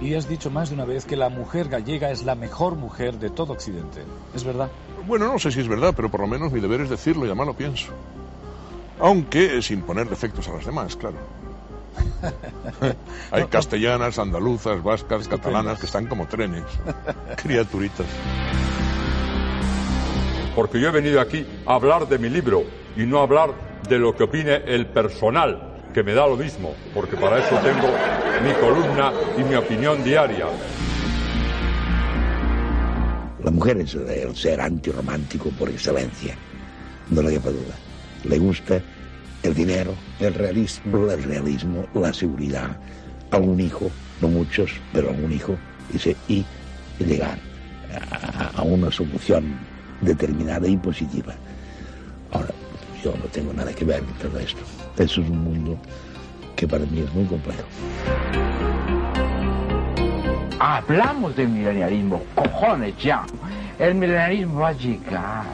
Y 0.00 0.14
has 0.14 0.28
dicho 0.28 0.50
más 0.50 0.70
de 0.70 0.76
una 0.76 0.86
vez 0.86 1.04
que 1.04 1.16
la 1.16 1.28
mujer 1.28 1.68
gallega 1.68 2.10
es 2.10 2.24
la 2.24 2.34
mejor 2.34 2.74
mujer 2.74 3.18
de 3.18 3.28
todo 3.28 3.52
Occidente. 3.52 4.02
¿Es 4.34 4.44
verdad? 4.44 4.70
Bueno, 5.06 5.26
no 5.30 5.38
sé 5.38 5.50
si 5.50 5.60
es 5.60 5.68
verdad, 5.68 5.92
pero 5.94 6.10
por 6.10 6.20
lo 6.20 6.26
menos 6.26 6.52
mi 6.52 6.60
deber 6.60 6.80
es 6.80 6.90
decirlo 6.90 7.24
y 7.24 7.28
además 7.28 7.48
lo 7.48 7.54
pienso. 7.54 7.92
Aunque 8.98 9.60
sin 9.62 9.82
poner 9.82 10.08
defectos 10.08 10.48
a 10.48 10.52
las 10.52 10.64
demás, 10.64 10.96
claro. 10.96 11.16
Hay 13.30 13.44
castellanas, 13.46 14.18
andaluzas, 14.18 14.82
vascas, 14.82 15.28
catalanas 15.28 15.78
que 15.78 15.86
están 15.86 16.06
como 16.06 16.26
trenes. 16.26 16.64
Criaturitas. 17.42 18.06
Porque 20.54 20.80
yo 20.80 20.88
he 20.88 20.92
venido 20.92 21.20
aquí 21.20 21.46
a 21.66 21.74
hablar 21.74 22.08
de 22.08 22.18
mi 22.18 22.28
libro 22.28 22.64
y 22.96 23.04
no 23.04 23.20
a 23.20 23.22
hablar 23.22 23.50
de 23.88 23.98
lo 23.98 24.14
que 24.14 24.24
opine 24.24 24.62
el 24.66 24.86
personal, 24.86 25.80
que 25.94 26.02
me 26.02 26.12
da 26.12 26.26
lo 26.26 26.36
mismo, 26.36 26.74
porque 26.92 27.16
para 27.16 27.38
eso 27.38 27.56
tengo 27.56 27.88
mi 28.42 28.52
columna 28.54 29.12
y 29.38 29.44
mi 29.44 29.54
opinión 29.54 30.02
diaria. 30.02 30.46
La 33.44 33.50
mujer 33.50 33.78
es 33.78 33.94
el 33.94 34.34
ser 34.34 34.60
antirromántico 34.60 35.50
por 35.50 35.68
excelencia, 35.68 36.34
no 37.10 37.22
le 37.22 37.32
quepa 37.32 37.50
duda. 37.50 37.74
Le 38.24 38.38
gusta 38.38 38.80
el 39.42 39.54
dinero, 39.54 39.94
el 40.20 40.34
realismo, 40.34 41.10
el 41.10 41.22
realismo, 41.22 41.86
la 41.94 42.12
seguridad, 42.12 42.76
algún 43.30 43.60
hijo, 43.60 43.90
no 44.20 44.28
muchos, 44.28 44.70
pero 44.92 45.10
algún 45.10 45.32
hijo, 45.32 45.56
y 46.28 46.44
llegar 46.98 47.38
a, 48.10 48.58
a 48.58 48.62
una 48.62 48.90
solución 48.90 49.58
determinada 50.00 50.66
y 50.66 50.76
positiva. 50.76 51.34
Ahora, 52.32 52.50
yo 53.02 53.14
no 53.16 53.24
tengo 53.24 53.52
nada 53.52 53.72
que 53.72 53.84
ver 53.84 54.02
con 54.02 54.14
todo 54.14 54.38
esto. 54.38 54.60
Eso 54.96 55.22
es 55.22 55.28
un 55.28 55.44
mundo 55.44 55.78
que 56.60 56.68
para 56.68 56.84
mí 56.84 57.00
es 57.00 57.10
muy 57.14 57.24
complejo. 57.24 57.62
Hablamos 60.58 61.34
del 61.34 61.48
milenarismo, 61.48 62.22
cojones 62.34 62.94
ya. 62.98 63.24
El 63.78 63.94
milenarismo 63.94 64.60
va 64.60 64.68
a 64.68 64.72
llegar. 64.72 65.46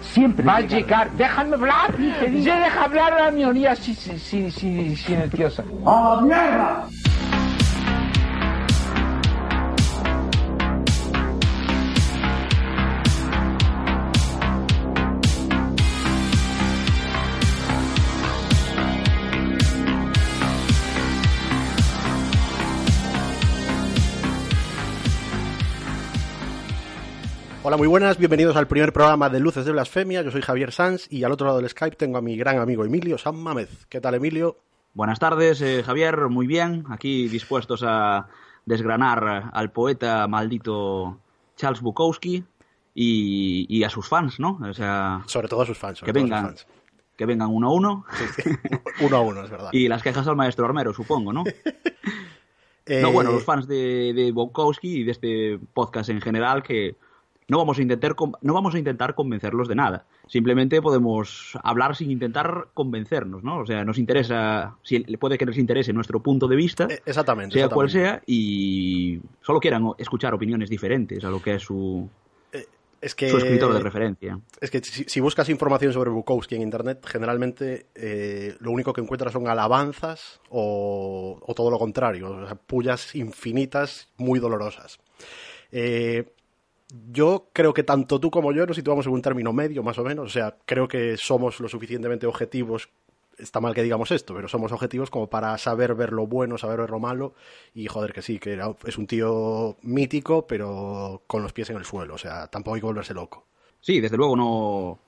Siempre 0.00 0.44
va 0.44 0.58
a 0.58 0.60
llegar. 0.60 1.10
Déjame 1.16 1.56
hablar. 1.56 1.98
Ya 1.98 2.60
deja 2.60 2.84
hablar 2.84 3.12
a 3.14 3.24
la 3.24 3.30
minoría 3.32 3.74
sin, 3.74 3.96
sin, 3.96 4.52
sin, 4.52 4.96
sin 4.96 5.18
nerviosa. 5.18 5.64
¡Oh, 5.84 6.20
mierda! 6.20 6.86
Hola, 27.70 27.76
muy 27.76 27.86
buenas, 27.86 28.18
bienvenidos 28.18 28.56
al 28.56 28.66
primer 28.66 28.92
programa 28.92 29.30
de 29.30 29.38
Luces 29.38 29.64
de 29.64 29.70
Blasfemia. 29.70 30.22
Yo 30.22 30.32
soy 30.32 30.42
Javier 30.42 30.72
Sanz 30.72 31.06
y 31.08 31.22
al 31.22 31.30
otro 31.30 31.46
lado 31.46 31.60
del 31.60 31.68
Skype 31.70 31.94
tengo 31.94 32.18
a 32.18 32.20
mi 32.20 32.36
gran 32.36 32.58
amigo 32.58 32.84
Emilio 32.84 33.16
San 33.16 33.40
Mamez. 33.40 33.86
¿Qué 33.86 34.00
tal, 34.00 34.14
Emilio? 34.16 34.56
Buenas 34.92 35.20
tardes, 35.20 35.62
eh, 35.62 35.84
Javier, 35.86 36.28
muy 36.30 36.48
bien. 36.48 36.82
Aquí 36.90 37.28
dispuestos 37.28 37.84
a 37.86 38.26
desgranar 38.66 39.50
al 39.52 39.70
poeta 39.70 40.26
maldito 40.26 41.20
Charles 41.56 41.80
Bukowski 41.80 42.42
y, 42.92 43.66
y 43.68 43.84
a 43.84 43.88
sus 43.88 44.08
fans, 44.08 44.40
¿no? 44.40 44.58
O 44.68 44.74
sea, 44.74 45.22
Sobre 45.26 45.46
todo 45.46 45.62
a 45.62 45.66
sus 45.66 45.78
fans. 45.78 46.00
sobre 46.00 46.12
que 46.12 46.18
vengan, 46.18 46.56
sus 46.56 46.64
fans. 46.64 46.80
que 47.16 47.24
vengan 47.24 47.50
uno 47.50 47.68
a 47.68 47.72
uno 47.72 48.04
Sí, 48.34 48.42
sí. 48.42 48.50
Uno 49.04 49.16
a 49.16 49.20
uno, 49.20 49.44
es 49.44 49.50
verdad. 49.50 49.70
y 49.70 49.86
las 49.86 50.02
quejas 50.02 50.26
al 50.26 50.34
maestro 50.34 50.64
armero, 50.64 50.92
supongo, 50.92 51.32
¿no? 51.32 51.44
Eh, 52.86 53.00
No, 53.00 53.12
bueno, 53.12 53.30
los 53.30 53.44
fans 53.44 53.68
de, 53.68 54.12
de 54.12 54.32
Bukowski 54.32 55.02
y 55.02 55.04
de 55.04 55.12
este 55.12 55.60
podcast 55.72 56.10
en 56.10 56.20
general 56.20 56.64
que 56.64 56.96
no 57.50 57.58
vamos 57.58 57.78
a 57.78 57.82
intentar 57.82 58.14
no 58.42 58.54
vamos 58.54 58.74
a 58.76 58.78
intentar 58.78 59.14
convencerlos 59.14 59.66
de 59.66 59.74
nada. 59.74 60.06
Simplemente 60.28 60.80
podemos 60.80 61.58
hablar 61.64 61.96
sin 61.96 62.12
intentar 62.12 62.68
convencernos, 62.74 63.42
¿no? 63.42 63.58
O 63.58 63.66
sea, 63.66 63.84
nos 63.84 63.98
interesa, 63.98 64.76
si 64.84 65.00
puede 65.16 65.36
que 65.36 65.46
les 65.46 65.58
interese 65.58 65.92
nuestro 65.92 66.22
punto 66.22 66.46
de 66.46 66.54
vista, 66.54 66.86
eh, 66.88 67.02
Exactamente. 67.04 67.58
sea 67.58 67.68
cual 67.68 67.90
sea, 67.90 68.22
y 68.24 69.20
solo 69.42 69.58
quieran 69.58 69.90
escuchar 69.98 70.32
opiniones 70.32 70.70
diferentes 70.70 71.24
a 71.24 71.30
lo 71.30 71.42
que 71.42 71.56
es 71.56 71.62
su, 71.62 72.08
Es 73.00 73.16
que, 73.16 73.28
su 73.28 73.38
escritor 73.38 73.74
de 73.74 73.80
referencia. 73.80 74.38
Es 74.60 74.70
que 74.70 74.78
si, 74.80 75.04
si 75.08 75.20
buscas 75.20 75.48
información 75.48 75.92
sobre 75.92 76.10
Bukowski 76.10 76.54
en 76.54 76.62
internet, 76.62 77.04
generalmente 77.04 77.86
eh, 77.96 78.54
lo 78.60 78.70
único 78.70 78.92
que 78.92 79.00
encuentras 79.00 79.32
son 79.32 79.48
alabanzas 79.48 80.40
o, 80.50 81.36
o 81.44 81.54
todo 81.54 81.68
lo 81.68 81.80
contrario, 81.80 82.30
o 82.30 82.46
sea, 82.46 82.54
pullas 82.54 83.16
infinitas 83.16 84.08
muy 84.18 84.38
dolorosas. 84.38 85.00
Eh, 85.72 86.32
yo 87.12 87.48
creo 87.52 87.74
que 87.74 87.82
tanto 87.82 88.20
tú 88.20 88.30
como 88.30 88.52
yo 88.52 88.66
nos 88.66 88.76
situamos 88.76 89.06
en 89.06 89.12
un 89.12 89.22
término 89.22 89.52
medio, 89.52 89.82
más 89.82 89.98
o 89.98 90.04
menos. 90.04 90.26
O 90.26 90.28
sea, 90.30 90.56
creo 90.66 90.88
que 90.88 91.16
somos 91.16 91.60
lo 91.60 91.68
suficientemente 91.68 92.26
objetivos. 92.26 92.88
Está 93.38 93.60
mal 93.60 93.74
que 93.74 93.82
digamos 93.82 94.10
esto, 94.10 94.34
pero 94.34 94.48
somos 94.48 94.70
objetivos 94.72 95.08
como 95.10 95.30
para 95.30 95.56
saber 95.56 95.94
ver 95.94 96.12
lo 96.12 96.26
bueno, 96.26 96.58
saber 96.58 96.80
ver 96.80 96.90
lo 96.90 96.98
malo. 96.98 97.34
Y 97.74 97.86
joder, 97.86 98.12
que 98.12 98.22
sí, 98.22 98.38
que 98.38 98.60
es 98.84 98.98
un 98.98 99.06
tío 99.06 99.76
mítico, 99.82 100.46
pero 100.46 101.22
con 101.26 101.42
los 101.42 101.52
pies 101.52 101.70
en 101.70 101.76
el 101.76 101.84
suelo. 101.84 102.14
O 102.14 102.18
sea, 102.18 102.48
tampoco 102.48 102.74
hay 102.74 102.80
que 102.82 102.86
volverse 102.86 103.14
loco. 103.14 103.46
Sí, 103.80 104.00
desde 104.00 104.18
luego 104.18 104.36
no, 104.36 104.98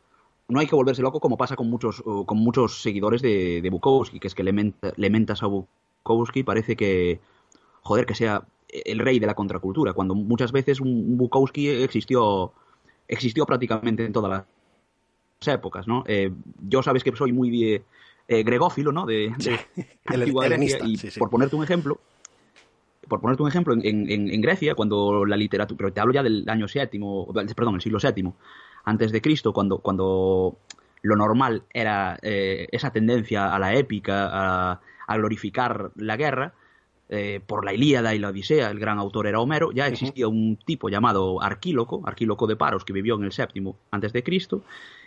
no 0.48 0.60
hay 0.60 0.66
que 0.66 0.74
volverse 0.74 1.02
loco 1.02 1.20
como 1.20 1.36
pasa 1.36 1.56
con 1.56 1.68
muchos, 1.68 2.02
con 2.26 2.38
muchos 2.38 2.80
seguidores 2.80 3.20
de, 3.20 3.60
de 3.60 3.70
Bukowski, 3.70 4.18
que 4.18 4.28
es 4.28 4.34
que 4.34 4.42
le, 4.44 4.52
menta- 4.52 4.94
le 4.96 5.10
mentas 5.10 5.42
a 5.42 5.46
Bukowski, 5.46 6.42
parece 6.42 6.74
que, 6.74 7.20
joder, 7.82 8.06
que 8.06 8.14
sea 8.14 8.46
el 8.72 8.98
rey 8.98 9.18
de 9.18 9.26
la 9.26 9.34
contracultura, 9.34 9.92
cuando 9.92 10.14
muchas 10.14 10.50
veces 10.52 10.80
un, 10.80 11.16
Bukowski 11.16 11.68
existió, 11.68 12.52
existió 13.06 13.44
prácticamente 13.46 14.04
en 14.04 14.12
todas 14.12 14.30
las 14.30 15.48
épocas, 15.54 15.86
¿no? 15.86 16.04
Eh, 16.06 16.32
yo 16.68 16.82
sabes 16.82 17.04
que 17.04 17.14
soy 17.14 17.32
muy 17.32 17.50
de, 17.50 17.82
eh, 18.28 18.42
gregófilo, 18.42 18.92
¿no? 18.92 19.06
De, 19.06 19.32
de 19.38 19.58
Sí, 19.74 19.82
el- 20.12 20.62
y 20.84 20.96
sí, 20.96 21.10
sí. 21.10 21.20
por 21.20 21.30
ponerte 21.30 21.56
un 21.56 21.64
ejemplo, 21.64 21.98
por 23.08 23.20
ponerte 23.20 23.42
un 23.42 23.48
ejemplo, 23.48 23.74
en, 23.74 23.84
en- 23.84 24.30
en 24.30 24.40
Grecia, 24.40 24.74
cuando 24.74 25.24
la 25.26 25.36
literatura, 25.36 25.76
pero 25.76 25.92
te 25.92 26.00
hablo 26.00 26.14
ya 26.14 26.22
del 26.22 26.48
año 26.48 26.68
séptimo, 26.68 27.26
perdón, 27.56 27.74
el 27.76 27.80
siglo 27.82 28.00
séptimo, 28.00 28.36
antes 28.84 29.12
de 29.12 29.20
Cristo, 29.20 29.52
cuando, 29.52 29.78
cuando 29.78 30.56
lo 31.02 31.16
normal 31.16 31.64
era 31.72 32.18
eh, 32.22 32.68
esa 32.70 32.90
tendencia 32.92 33.54
a 33.54 33.58
la 33.58 33.74
épica, 33.74 34.28
a, 34.32 34.80
a 35.06 35.16
glorificar 35.16 35.90
la 35.96 36.16
guerra, 36.16 36.54
eh, 37.14 37.40
por 37.46 37.64
la 37.64 37.74
Ilíada 37.74 38.14
y 38.14 38.18
la 38.18 38.30
Odisea, 38.30 38.70
el 38.70 38.78
gran 38.78 38.98
autor 38.98 39.26
era 39.26 39.38
Homero, 39.38 39.70
ya 39.70 39.86
existía 39.86 40.26
un 40.28 40.56
tipo 40.56 40.88
llamado 40.88 41.42
Arquíloco, 41.42 42.00
Arquíloco 42.06 42.46
de 42.46 42.56
Paros, 42.56 42.84
que 42.86 42.94
vivió 42.94 43.16
en 43.16 43.24
el 43.24 43.32
séptimo 43.32 43.76
antes 43.90 44.14
de 44.14 44.22
Cristo, 44.22 44.62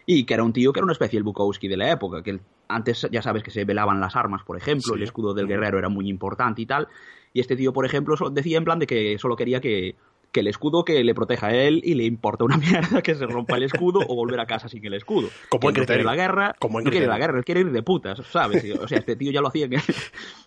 y 0.05 0.23
que 0.25 0.35
era 0.35 0.43
un 0.43 0.53
tío 0.53 0.71
que 0.71 0.79
era 0.79 0.83
una 0.85 0.93
especie 0.93 1.17
del 1.17 1.23
Bukowski 1.23 1.67
de 1.67 1.77
la 1.77 1.91
época, 1.91 2.21
que 2.21 2.39
antes 2.67 3.07
ya 3.11 3.23
sabes 3.23 3.41
que 3.41 3.49
se 3.49 3.65
velaban 3.65 3.99
las 3.99 4.15
armas, 4.15 4.43
por 4.43 4.55
ejemplo, 4.55 4.93
Sí. 4.93 4.97
el 4.97 5.01
escudo 5.03 5.33
del 5.33 5.47
guerrero 5.47 5.79
era 5.79 5.89
muy 5.89 6.07
importante 6.07 6.61
y 6.61 6.67
tal, 6.67 6.87
y 7.33 7.39
este 7.39 7.55
tío, 7.55 7.73
por 7.73 7.85
ejemplo, 7.87 8.15
decía 8.29 8.57
en 8.59 8.65
plan 8.65 8.77
de 8.77 8.85
que 8.85 9.17
solo 9.17 9.35
quería 9.35 9.59
que, 9.59 9.95
que 10.35 10.41
el 10.41 10.47
escudo 10.47 10.83
que 10.83 11.01
le 11.01 11.15
proteja 11.15 11.47
a 11.47 11.55
él 11.55 11.79
y 11.83 11.93
le 11.95 12.03
importa 12.03 12.43
una 12.43 12.57
mierda 12.91 13.01
que 13.01 13.15
se 13.15 13.25
rompa 13.25 13.55
el 13.55 13.63
escudo 13.63 14.01
o 14.05 14.15
volver 14.15 14.37
a 14.41 14.45
casa 14.45 14.67
sin 14.67 14.85
el 14.85 14.93
escudo. 14.93 15.29
No 15.53 15.59
quiere 15.85 16.03
la 16.03 16.15
guerra, 16.15 16.55
buen 16.69 16.83
no 16.83 16.91
quiere 16.91 17.07
la 17.07 17.17
guerra, 17.17 17.37
él 17.37 17.45
quiere 17.45 17.61
ir 17.61 17.71
de 17.71 17.81
putas, 17.83 18.21
¿sabes? 18.29 18.65
O 18.81 18.87
sea, 18.87 18.97
este 18.97 19.15
tío 19.15 19.31
ya 19.31 19.39
lo 19.39 19.47
hacía 19.47 19.65
en, 19.65 19.73
el- 19.73 19.81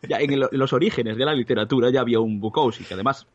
ya 0.08 0.18
en, 0.20 0.30
el- 0.34 0.48
en 0.52 0.58
los 0.58 0.72
orígenes 0.74 1.16
de 1.16 1.24
la 1.24 1.32
literatura, 1.32 1.88
ya 1.90 2.02
había 2.02 2.20
un 2.20 2.38
Bukowski, 2.38 2.84
que 2.84 2.92
además 2.94 3.26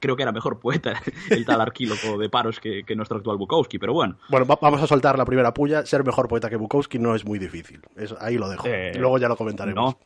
creo 0.00 0.14
que 0.14 0.22
era 0.22 0.30
mejor 0.30 0.60
poeta 0.60 1.02
el 1.30 1.44
tal 1.44 1.60
Arquíloco 1.60 2.16
de 2.16 2.30
Paros 2.30 2.60
que, 2.60 2.84
que 2.84 2.94
nuestro 2.94 3.16
actual 3.16 3.36
Bukowski, 3.36 3.80
pero 3.80 3.92
bueno. 3.92 4.16
Bueno, 4.28 4.46
va- 4.46 4.58
vamos 4.62 4.80
a 4.80 4.86
soltar 4.86 5.18
la 5.18 5.24
primera 5.24 5.52
puya. 5.52 5.84
Ser 5.84 6.04
mejor 6.04 6.28
poeta 6.28 6.48
que 6.48 6.54
Bukowski 6.54 7.00
no 7.00 7.16
es 7.16 7.24
muy 7.24 7.40
difícil. 7.40 7.80
Eso- 7.96 8.16
ahí 8.20 8.38
lo 8.38 8.48
dejo. 8.48 8.68
Eh, 8.68 8.92
Luego 8.96 9.18
ya 9.18 9.26
lo 9.26 9.36
comentaremos. 9.36 9.96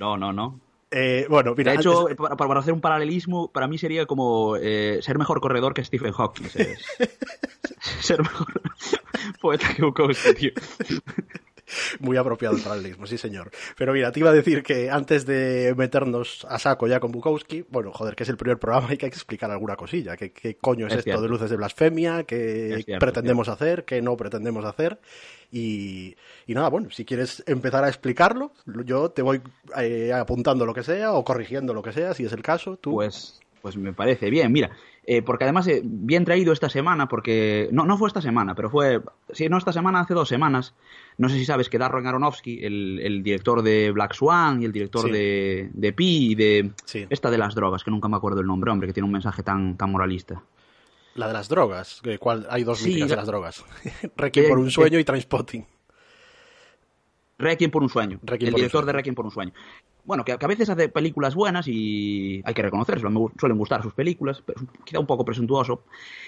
No, 0.00 0.16
no, 0.16 0.16
no, 0.16 0.32
no. 0.32 0.60
Eh, 0.96 1.26
bueno, 1.28 1.54
mira, 1.56 1.72
de 1.72 1.78
hecho, 1.78 2.02
antes- 2.02 2.16
para, 2.16 2.36
para 2.36 2.60
hacer 2.60 2.72
un 2.72 2.80
paralelismo, 2.80 3.50
para 3.50 3.66
mí 3.66 3.78
sería 3.78 4.06
como 4.06 4.54
eh, 4.56 5.00
ser 5.02 5.18
mejor 5.18 5.40
corredor 5.40 5.74
que 5.74 5.82
Stephen 5.84 6.12
Hawking. 6.12 6.44
ser 8.00 8.22
mejor 8.22 8.46
poeta 9.40 9.74
que 9.74 9.82
tío. 10.34 10.52
Muy 12.00 12.16
apropiado 12.16 12.56
el 12.56 12.62
paralelismo, 12.62 13.06
sí 13.06 13.18
señor. 13.18 13.50
Pero 13.76 13.92
mira, 13.92 14.12
te 14.12 14.20
iba 14.20 14.30
a 14.30 14.32
decir 14.32 14.62
que 14.62 14.90
antes 14.90 15.26
de 15.26 15.74
meternos 15.76 16.46
a 16.48 16.58
saco 16.58 16.86
ya 16.86 17.00
con 17.00 17.12
Bukowski, 17.12 17.64
bueno, 17.70 17.92
joder, 17.92 18.14
que 18.16 18.22
es 18.24 18.28
el 18.28 18.36
primer 18.36 18.58
programa, 18.58 18.88
hay 18.90 18.96
que 18.98 19.06
explicar 19.06 19.50
alguna 19.50 19.76
cosilla. 19.76 20.16
¿Qué, 20.16 20.32
qué 20.32 20.56
coño 20.56 20.86
es, 20.86 20.92
Es 20.92 20.98
esto 20.98 21.04
cierto. 21.10 21.22
de 21.22 21.28
luces 21.28 21.50
de 21.50 21.56
blasfemia? 21.56 22.24
¿Qué 22.24 22.82
cierto, 22.84 23.00
pretendemos 23.04 23.48
hacer? 23.48 23.84
¿Qué 23.84 24.00
no 24.02 24.16
pretendemos 24.16 24.64
hacer? 24.64 24.98
Y, 25.50 26.16
y 26.46 26.54
nada, 26.54 26.68
bueno, 26.68 26.90
si 26.90 27.04
quieres 27.04 27.42
empezar 27.46 27.84
a 27.84 27.88
explicarlo, 27.88 28.52
yo 28.84 29.10
te 29.10 29.22
voy 29.22 29.40
eh, 29.78 30.12
apuntando 30.12 30.66
lo 30.66 30.74
que 30.74 30.82
sea 30.82 31.12
o 31.12 31.24
corrigiendo 31.24 31.72
lo 31.74 31.82
que 31.82 31.92
sea, 31.92 32.12
si 32.14 32.24
es 32.24 32.32
el 32.32 32.42
caso. 32.42 32.76
Tú, 32.76 32.92
Pues, 32.94 33.40
Pues 33.62 33.76
me 33.76 33.92
parece 33.92 34.30
bien, 34.30 34.50
mira, 34.52 34.70
eh, 35.06 35.22
porque 35.22 35.44
además 35.44 35.66
eh, 35.68 35.80
bien 35.84 36.24
traído 36.24 36.52
esta 36.52 36.68
semana, 36.68 37.06
porque 37.08 37.68
no, 37.72 37.84
no 37.84 37.96
fue 37.96 38.08
esta 38.08 38.20
semana, 38.20 38.54
pero 38.54 38.68
fue, 38.68 39.00
sí, 39.32 39.48
no 39.48 39.56
esta 39.56 39.72
semana, 39.72 40.00
hace 40.00 40.12
dos 40.14 40.28
semanas, 40.28 40.74
no 41.18 41.28
sé 41.28 41.36
si 41.36 41.44
sabes 41.44 41.68
que 41.68 41.78
Darren 41.78 42.06
Aronofsky, 42.06 42.64
el, 42.64 42.98
el 43.02 43.22
director 43.22 43.62
de 43.62 43.90
Black 43.92 44.14
Swan 44.14 44.62
y 44.62 44.64
el 44.64 44.72
director 44.72 45.06
Sí. 45.06 45.10
de, 45.12 45.70
de 45.72 45.92
Pi 45.92 46.32
y 46.32 46.34
de 46.34 46.72
Sí. 46.84 47.06
esta 47.10 47.30
de 47.30 47.38
las 47.38 47.54
drogas, 47.54 47.84
que 47.84 47.90
nunca 47.90 48.08
me 48.08 48.16
acuerdo 48.16 48.40
el 48.40 48.46
nombre, 48.46 48.70
hombre, 48.70 48.88
que 48.88 48.92
tiene 48.94 49.06
un 49.06 49.12
mensaje 49.12 49.42
tan, 49.42 49.76
tan 49.76 49.90
moralista. 49.92 50.42
La 51.14 51.28
de 51.28 51.32
las 51.32 51.48
drogas, 51.48 52.00
que 52.02 52.18
cuál- 52.18 52.46
hay 52.50 52.64
dos 52.64 52.80
Sí, 52.80 52.94
de 53.00 53.06
la- 53.08 53.16
las 53.16 53.26
drogas. 53.26 53.64
Requiem 54.16 54.46
Eh, 54.46 54.48
por 54.48 54.58
un 54.58 54.68
eh, 54.68 54.70
sueño 54.70 54.98
y 54.98 55.04
Trainspotting. 55.04 55.64
Requiem 57.38 57.70
por 57.70 57.82
un 57.82 57.88
sueño. 57.88 58.18
Requiem 58.22 58.48
el 58.48 58.54
director 58.54 58.80
sueño. 58.82 58.86
de 58.86 58.92
Requiem 58.92 59.14
por 59.14 59.24
un 59.24 59.30
sueño. 59.30 59.52
Bueno, 60.04 60.24
que, 60.24 60.32
a 60.32 60.36
veces 60.36 60.68
hace 60.68 60.88
películas 60.88 61.34
buenas 61.34 61.66
y 61.66 62.42
hay 62.44 62.54
que 62.54 62.62
reconocerlo. 62.62 63.10
Me 63.10 63.26
suelen 63.40 63.56
gustar 63.58 63.82
sus 63.82 63.94
películas, 63.94 64.42
pero 64.44 64.60
quizá 64.84 65.00
un 65.00 65.06
poco 65.06 65.24
presuntuoso. 65.24 65.84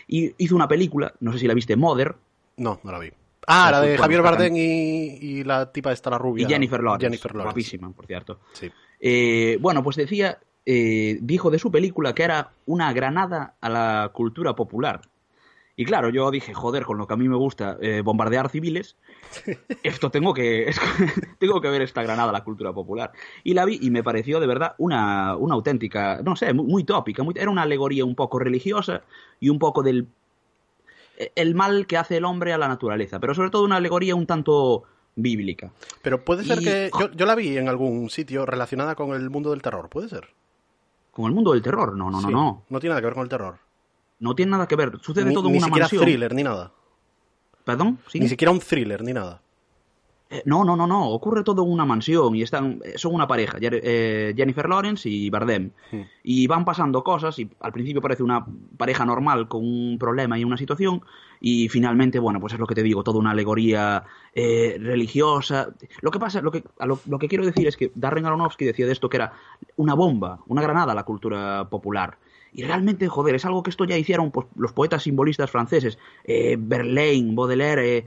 Y 0.08 0.32
hizo 0.38 0.56
una 0.56 0.66
película, 0.66 1.12
no 1.20 1.32
sé 1.32 1.38
si 1.40 1.46
la 1.46 1.54
viste, 1.54 1.76
Mother, 1.76 2.14
No, 2.56 2.80
no 2.82 2.90
la 2.92 2.98
vi. 2.98 3.10
Ah, 3.46 3.70
la 3.70 3.80
de 3.80 3.96
Javier 3.96 4.22
Bardem 4.22 4.56
y, 4.56 5.18
y 5.20 5.44
la 5.44 5.70
tipa 5.72 5.92
esta, 5.92 6.10
la 6.10 6.18
rubia. 6.18 6.46
y 6.46 6.50
Jennifer 6.50 6.82
Lawrence. 6.82 7.06
Jennifer 7.06 7.30
Lawrence. 7.32 7.46
Guapísima, 7.52 7.90
por 7.92 8.06
cierto. 8.06 8.40
Sí. 8.52 8.70
Eh, 9.00 9.58
bueno, 9.60 9.82
pues 9.82 9.96
decía, 9.96 10.38
eh, 10.64 11.18
dijo 11.20 11.50
de 11.50 11.58
su 11.58 11.70
película 11.70 12.14
que 12.14 12.24
era 12.24 12.50
una 12.66 12.92
granada 12.92 13.54
a 13.60 13.68
la 13.68 14.10
cultura 14.12 14.54
popular. 14.56 15.00
Y 15.78 15.84
claro, 15.84 16.08
yo 16.08 16.30
dije, 16.30 16.54
joder, 16.54 16.84
con 16.84 16.96
lo 16.96 17.06
que 17.06 17.12
a 17.12 17.18
mí 17.18 17.28
me 17.28 17.36
gusta 17.36 17.76
eh, 17.82 18.00
bombardear 18.00 18.48
civiles, 18.48 18.96
esto 19.82 20.10
tengo 20.10 20.32
que, 20.32 20.72
tengo 21.38 21.60
que 21.60 21.68
ver 21.68 21.82
esta 21.82 22.02
granada 22.02 22.30
a 22.30 22.32
la 22.32 22.42
cultura 22.44 22.72
popular. 22.72 23.12
Y 23.44 23.52
la 23.52 23.66
vi 23.66 23.78
y 23.82 23.90
me 23.90 24.02
pareció 24.02 24.40
de 24.40 24.46
verdad 24.46 24.74
una, 24.78 25.36
una 25.36 25.54
auténtica, 25.54 26.20
no 26.24 26.34
sé, 26.34 26.54
muy, 26.54 26.64
muy 26.66 26.84
tópica. 26.84 27.22
muy- 27.22 27.34
era 27.36 27.50
una 27.50 27.62
alegoría 27.62 28.06
un 28.06 28.14
poco 28.14 28.38
religiosa 28.38 29.02
y 29.38 29.50
un 29.50 29.58
poco 29.58 29.82
del 29.82 30.06
el 31.34 31.54
mal 31.54 31.86
que 31.86 31.96
hace 31.96 32.16
el 32.18 32.24
hombre 32.24 32.52
a 32.52 32.58
la 32.58 32.68
naturaleza, 32.68 33.18
pero 33.20 33.34
sobre 33.34 33.50
todo 33.50 33.64
una 33.64 33.76
alegoría 33.76 34.14
un 34.14 34.26
tanto 34.26 34.84
bíblica. 35.14 35.70
Pero 36.02 36.24
puede 36.24 36.44
ser 36.44 36.60
Y- 36.60 36.64
que. 36.64 36.90
Yo, 36.98 37.10
yo 37.12 37.26
la 37.26 37.34
vi 37.34 37.56
en 37.56 37.68
algún 37.68 38.10
sitio 38.10 38.44
relacionada 38.46 38.94
con 38.94 39.12
el 39.14 39.30
mundo 39.30 39.50
del 39.50 39.62
terror, 39.62 39.88
¿puede 39.88 40.08
ser? 40.08 40.28
Con 41.10 41.24
el 41.26 41.32
mundo 41.32 41.52
del 41.52 41.62
terror, 41.62 41.96
no, 41.96 42.10
no, 42.10 42.20
no, 42.20 42.28
Sí. 42.28 42.32
no. 42.34 42.64
No 42.68 42.80
tiene 42.80 42.90
nada 42.92 43.00
que 43.00 43.06
ver 43.06 43.14
con 43.14 43.22
el 43.22 43.28
terror. 43.30 43.58
No 44.18 44.34
tiene 44.34 44.50
nada 44.52 44.66
que 44.68 44.76
ver. 44.76 44.98
Sucede 45.02 45.26
Ni, 45.26 45.34
todo 45.34 45.46
en 45.46 45.52
ni 45.52 45.58
una 45.58 45.66
siquiera 45.66 45.84
mansión. 45.84 46.02
thriller, 46.04 46.34
ni 46.34 46.42
nada. 46.42 46.72
¿Perdón? 47.64 47.98
¿Sí? 48.08 48.20
Ni 48.20 48.28
siquiera 48.28 48.52
un 48.52 48.60
thriller, 48.60 49.02
ni 49.02 49.12
nada. 49.12 49.40
Eh, 50.28 50.42
no, 50.44 50.64
no, 50.64 50.76
no, 50.76 50.86
no. 50.86 51.08
Ocurre 51.10 51.44
todo 51.44 51.62
en 51.62 51.70
una 51.70 51.84
mansión 51.84 52.34
y 52.34 52.42
están, 52.42 52.80
eh, 52.84 52.94
son 52.96 53.14
una 53.14 53.28
pareja, 53.28 53.58
eh, 53.60 54.34
Jennifer 54.36 54.68
Lawrence 54.68 55.08
y 55.08 55.30
Bardem. 55.30 55.70
Hmm. 55.92 56.02
Y 56.24 56.46
van 56.46 56.64
pasando 56.64 57.04
cosas 57.04 57.38
y 57.38 57.48
al 57.60 57.72
principio 57.72 58.02
parece 58.02 58.22
una 58.22 58.44
pareja 58.76 59.04
normal 59.04 59.48
con 59.48 59.62
un 59.62 59.98
problema 59.98 60.38
y 60.38 60.44
una 60.44 60.56
situación 60.56 61.02
y 61.40 61.68
finalmente, 61.68 62.18
bueno, 62.18 62.40
pues 62.40 62.54
es 62.54 62.58
lo 62.58 62.66
que 62.66 62.74
te 62.74 62.82
digo, 62.82 63.04
toda 63.04 63.18
una 63.18 63.30
alegoría 63.30 64.04
eh, 64.34 64.76
religiosa. 64.80 65.68
Lo 66.00 66.10
que 66.10 66.18
pasa, 66.18 66.40
lo 66.40 66.50
que, 66.50 66.64
a 66.78 66.86
lo, 66.86 66.98
lo 67.06 67.18
que 67.18 67.28
quiero 67.28 67.44
decir 67.44 67.68
es 67.68 67.76
que 67.76 67.92
Darren 67.94 68.26
Aronofsky 68.26 68.64
decía 68.64 68.86
de 68.86 68.92
esto 68.92 69.08
que 69.08 69.18
era 69.18 69.32
una 69.76 69.94
bomba, 69.94 70.40
una 70.46 70.62
granada 70.62 70.92
a 70.92 70.94
la 70.94 71.04
cultura 71.04 71.68
popular. 71.68 72.18
Y 72.52 72.62
realmente, 72.62 73.06
joder, 73.06 73.34
es 73.34 73.44
algo 73.44 73.62
que 73.62 73.68
esto 73.68 73.84
ya 73.84 73.98
hicieron 73.98 74.30
pues, 74.30 74.46
los 74.56 74.72
poetas 74.72 75.02
simbolistas 75.02 75.50
franceses, 75.50 75.98
eh, 76.24 76.56
Verlaine, 76.58 77.34
Baudelaire, 77.34 78.06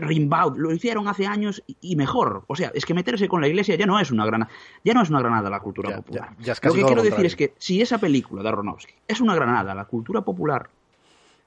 Rimbaud, 0.00 0.56
lo 0.56 0.72
hicieron 0.72 1.08
hace 1.08 1.26
años 1.26 1.62
y- 1.80 1.96
mejor. 1.96 2.44
O 2.46 2.56
sea, 2.56 2.70
es 2.74 2.84
que 2.86 2.94
meterse 2.94 3.28
con 3.28 3.40
la 3.40 3.48
iglesia 3.48 3.74
ya 3.76 3.86
no 3.86 3.98
es 4.00 4.10
una 4.10 4.24
granada, 4.26 4.50
ya 4.84 4.94
no 4.94 5.02
es 5.02 5.10
una 5.10 5.20
granada 5.20 5.48
a 5.48 5.50
la 5.50 5.60
cultura 5.60 5.90
Ya- 5.90 5.96
popular. 5.96 6.30
ya- 6.40 6.54
lo 6.62 6.72
que 6.74 6.82
quiero 6.82 6.96
lo 6.96 7.02
decir 7.02 7.26
es 7.26 7.36
que 7.36 7.54
si 7.58 7.80
esa 7.82 7.98
película 7.98 8.42
de 8.42 8.48
Aronofsky 8.48 8.94
es 9.08 9.20
una 9.20 9.34
granada 9.34 9.72
a 9.72 9.74
la 9.74 9.84
cultura 9.84 10.22
popular, 10.22 10.68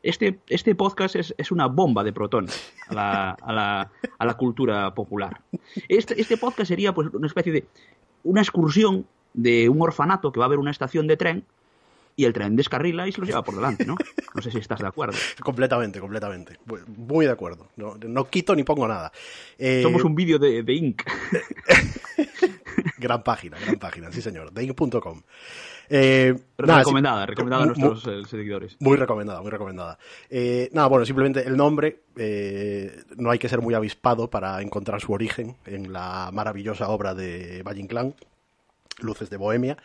este, 0.04 0.40
este 0.48 0.76
podcast 0.76 1.16
es, 1.16 1.34
es 1.38 1.52
una 1.52 1.66
bomba 1.68 2.04
de 2.04 2.14
protones 2.14 2.74
a 2.90 2.94
la, 2.94 3.32
a 3.32 3.52
la, 3.54 3.92
a 4.20 4.26
la 4.26 4.34
cultura 4.36 4.94
popular. 4.94 5.42
Este, 5.90 6.20
este 6.22 6.38
podcast 6.38 6.68
sería 6.68 6.94
pues 6.94 7.08
una 7.14 7.26
especie 7.28 7.52
de 7.52 7.66
una 8.24 8.42
excursión 8.42 9.08
de 9.34 9.68
un 9.68 9.82
orfanato 9.82 10.32
que 10.32 10.40
va 10.40 10.46
a 10.46 10.48
haber 10.48 10.60
una 10.60 10.72
estación 10.72 11.08
de 11.08 11.18
tren 11.18 11.44
y 12.16 12.26
el 12.26 12.34
tren 12.34 12.56
descarrila 12.56 13.08
y 13.08 13.12
se 13.12 13.20
los 13.20 13.28
lleva 13.28 13.44
por 13.44 13.56
delante, 13.56 13.86
¿no? 13.86 13.96
No 14.34 14.42
sé 14.42 14.52
si 14.52 14.58
estás 14.60 14.80
de 14.80 14.88
acuerdo. 14.88 15.18
Completamente, 15.44 16.00
completamente. 16.00 16.58
Muy- 16.98 17.26
de 17.26 17.32
acuerdo. 17.32 17.68
No, 17.76 17.96
no 17.96 18.30
quito 18.30 18.56
ni 18.56 18.64
pongo 18.64 18.88
nada. 18.88 19.12
Eh, 19.58 19.82
Somos 19.84 20.04
un 20.04 20.16
vídeo 20.16 20.38
de, 20.40 20.64
de 20.64 20.74
Inc. 20.74 21.02
Gran 22.98 23.24
página, 23.24 23.58
gran 23.60 23.76
página, 23.78 24.12
sí 24.12 24.22
señor. 24.22 24.52
Dein.com. 24.54 25.22
Eh, 25.90 26.34
nada, 26.58 26.80
recomendada, 26.80 27.26
recomendada 27.26 27.64
a 27.64 27.66
nuestros 27.68 28.08
eh, 28.08 28.22
seguidores. 28.30 28.78
Muy 28.80 28.98
recomendada, 28.98 29.42
muy 29.42 29.52
recomendada. 29.52 29.98
Eh, 30.30 30.70
nada, 30.74 30.88
bueno, 30.88 31.06
simplemente 31.06 31.42
el 31.46 31.56
nombre, 31.58 32.04
eh, 32.16 33.04
no 33.18 33.32
hay 33.32 33.40
que 33.40 33.50
ser 33.50 33.62
muy 33.62 33.74
avispado 33.74 34.30
para 34.30 34.62
encontrar 34.62 35.02
su 35.02 35.12
origen 35.14 35.56
en 35.66 35.94
la 35.94 36.30
maravillosa 36.34 36.90
obra 36.90 37.14
de 37.14 37.62
Valle 37.64 37.82
Inclán, 37.82 38.16
Luces 39.00 39.30
de 39.30 39.38
Bohemia. 39.38 39.78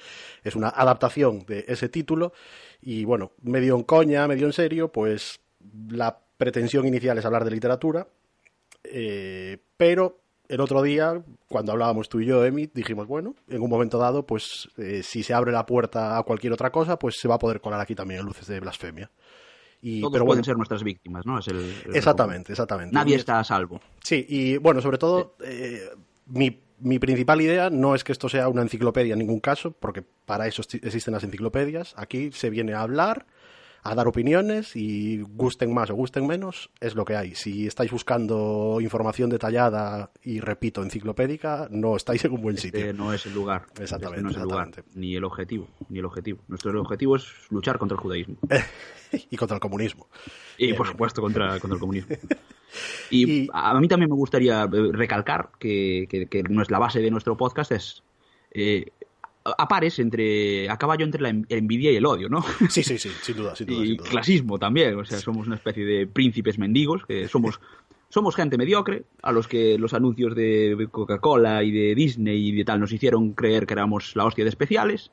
Es 0.45 0.57
una 0.57 0.69
adaptación 0.69 1.45
de 1.47 1.65
ese 1.69 1.89
título 1.89 2.33
y 2.81 3.05
bueno, 3.05 3.33
medio 3.43 3.77
en 3.77 3.83
coña, 3.83 4.27
medio 4.29 4.47
en 4.47 4.53
serio, 4.53 4.91
pues 4.93 5.41
la 5.89 6.19
pretensión 6.37 6.87
inicial 6.87 7.19
es 7.19 7.25
hablar 7.25 7.45
de 7.45 7.51
literatura, 7.51 8.07
eh, 8.85 9.59
pero 9.77 10.21
el 10.49 10.61
otro 10.61 10.83
día, 10.83 11.23
cuando 11.49 11.73
hablábamos 11.73 12.09
tú 12.09 12.21
y 12.21 12.27
yo, 12.27 12.45
Emi, 12.45 12.69
dijimos, 12.75 13.07
bueno, 13.07 13.37
en 13.49 13.63
un 13.63 13.71
momento 13.71 13.99
dado, 13.99 14.27
pues 14.27 14.69
eh, 14.79 15.03
si 15.05 15.23
se 15.23 15.33
abre 15.33 15.53
la 15.53 15.65
puerta 15.67 16.19
a 16.19 16.23
cualquier 16.25 16.53
otra 16.53 16.71
cosa, 16.73 16.99
pues 16.99 17.17
se 17.21 17.29
va 17.29 17.37
a 17.37 17.39
poder 17.39 17.61
colar 17.61 17.81
aquí 17.81 17.95
también 17.95 18.21
en 18.21 18.27
Luces 18.27 18.47
de 18.49 18.59
Blasfemia. 18.59 19.11
Y, 19.83 20.01
Todos 20.01 20.13
pero 20.13 20.25
pueden 20.25 20.39
bueno, 20.41 20.45
ser 20.45 20.57
nuestras 20.57 20.83
víctimas, 20.83 21.25
¿no? 21.25 21.39
Es 21.39 21.49
el, 21.49 21.57
el- 21.87 21.95
exactamente, 21.97 22.53
exactamente. 22.53 22.95
Nadie 22.95 23.17
está 23.17 23.39
a 23.39 23.45
salvo. 23.45 23.81
Sí, 24.03 24.27
y 24.29 24.57
bueno, 24.57 24.81
sobre 24.83 24.99
todo, 24.99 25.37
eh, 25.45 25.89
mi, 26.27 26.61
mi 26.81 26.99
principal 26.99 27.41
idea 27.41 27.71
no 27.71 27.95
es 27.95 28.05
que 28.05 28.13
esto 28.13 28.29
sea 28.29 28.49
una 28.49 28.63
enciclopedia 28.63 29.13
en 29.13 29.19
ningún 29.21 29.41
caso, 29.41 29.73
porque 29.73 30.03
para 30.25 30.47
eso 30.47 30.63
existen 30.63 31.15
las 31.15 31.25
enciclopedias. 31.25 31.95
Aquí 31.97 32.33
se 32.33 32.51
viene 32.51 32.75
a 32.75 32.81
hablar, 32.81 33.27
a 33.83 33.95
dar 33.95 34.07
opiniones 34.09 34.77
y 34.77 35.23
gusten 35.23 35.73
más 35.73 35.91
o 35.91 35.95
gusten 35.95 36.27
menos, 36.27 36.71
es 36.81 36.95
lo 36.95 37.05
que 37.05 37.17
hay. 37.17 37.35
Si 37.35 37.67
estáis 37.67 37.91
buscando 37.91 38.79
información 38.81 39.31
detallada 39.31 40.11
y, 40.23 40.41
repito, 40.41 40.83
enciclopédica, 40.83 41.69
no 41.71 41.97
estáis 41.97 42.25
en 42.25 42.33
un 42.33 42.43
buen 42.43 42.57
sitio. 42.59 42.81
Este 42.81 42.93
no 42.93 43.13
es 43.13 43.25
el 43.27 43.35
lugar. 43.35 43.67
Exactamente, 43.81 44.17
Este 44.19 44.23
no 44.23 44.31
es 44.31 44.37
el 44.37 44.43
lugar. 44.43 44.69
exactamente. 44.69 44.99
Ni 45.01 45.17
el 45.17 45.25
objetivo. 45.25 45.69
Ni 45.89 45.99
el 45.99 46.05
objetivo. 46.05 46.41
Nuestro 46.49 46.79
objetivo 46.81 47.17
es 47.17 47.27
luchar 47.51 47.79
contra 47.79 47.95
el 47.97 48.01
judaísmo. 48.01 48.37
y 49.31 49.37
contra 49.37 49.55
el 49.57 49.61
comunismo. 49.61 50.09
Y 50.59 50.75
por 50.75 50.87
bien. 50.87 50.93
supuesto 50.93 51.23
contra, 51.23 51.59
contra 51.59 51.75
el 51.75 51.81
comunismo. 51.81 52.17
Y, 53.11 53.43
Y- 53.45 53.49
a 53.53 53.75
mí 53.81 53.89
también 53.89 54.09
me 54.11 54.15
gustaría 54.17 54.63
eh, 54.63 54.69
recalcar 54.93 55.51
que, 55.59 56.07
que, 56.09 56.27
que 56.27 56.45
no 56.45 56.63
es 56.63 56.71
la 56.71 56.79
base 56.79 57.01
de 57.01 57.11
nuestro 57.11 57.37
podcast 57.37 57.73
es 57.73 58.05
eh, 58.53 58.93
a 59.45 59.69
pares 59.69 59.99
entre 59.99 60.69
a 60.69 60.77
caballo 60.77 61.05
entre 61.05 61.23
la 61.23 61.31
en- 61.31 61.47
envidia 61.49 61.91
y 61.93 61.97
el 61.97 62.07
odio, 62.07 62.29
¿no? 62.29 62.43
Sí, 62.69 62.83
sí, 62.83 62.99
sí, 62.99 63.11
sin 63.23 63.37
duda, 63.37 63.57
sin 63.57 63.67
duda. 63.67 63.85
y 63.85 63.89
sin 63.89 63.97
duda. 63.97 64.11
clasismo 64.11 64.59
también, 64.59 64.99
o 64.99 65.05
sea, 65.05 65.19
somos 65.19 65.47
una 65.47 65.57
especie 65.57 65.85
de 65.85 66.07
príncipes 66.07 66.59
mendigos, 66.59 67.05
que 67.07 67.27
somos 67.29 67.61
somos 68.11 68.35
gente 68.35 68.59
mediocre 68.59 69.05
a 69.23 69.31
los 69.33 69.47
que 69.49 69.79
los 69.79 69.95
anuncios 69.95 70.35
de 70.35 70.89
Coca-Cola 70.91 71.63
y 71.63 71.71
de 71.71 71.95
Disney 71.95 72.49
y 72.49 72.53
de 72.53 72.65
tal 72.65 72.81
nos 72.81 72.93
hicieron 72.93 73.33
creer 73.35 73.67
que 73.67 73.75
éramos 73.75 74.15
la 74.17 74.25
hostia 74.27 74.45
de 74.45 74.51
especiales. 74.51 75.11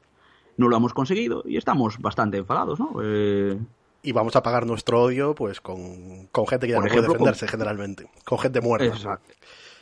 No 0.57 0.67
lo 0.67 0.75
hemos 0.77 0.93
conseguido 0.95 1.43
y 1.45 1.57
estamos 1.57 1.99
bastante 1.99 2.37
enfadados, 2.37 2.79
¿no? 2.79 2.95
Eh, 3.03 3.55
Y 4.01 4.11
vamos 4.13 4.35
a 4.35 4.41
pagar 4.41 4.65
nuestro 4.65 5.03
odio 5.03 5.35
pues 5.35 5.61
con, 5.61 6.25
con 6.31 6.47
gente 6.47 6.65
que 6.65 6.71
ya 6.73 6.77
Por 6.79 6.85
no 6.85 6.91
ejemplo, 6.91 7.07
puede 7.13 7.19
defenderse 7.19 7.47
generalmente. 7.47 8.07
Con 8.25 8.39
gente 8.39 8.61
muerta. 8.61 8.87
Exacto. 8.87 9.33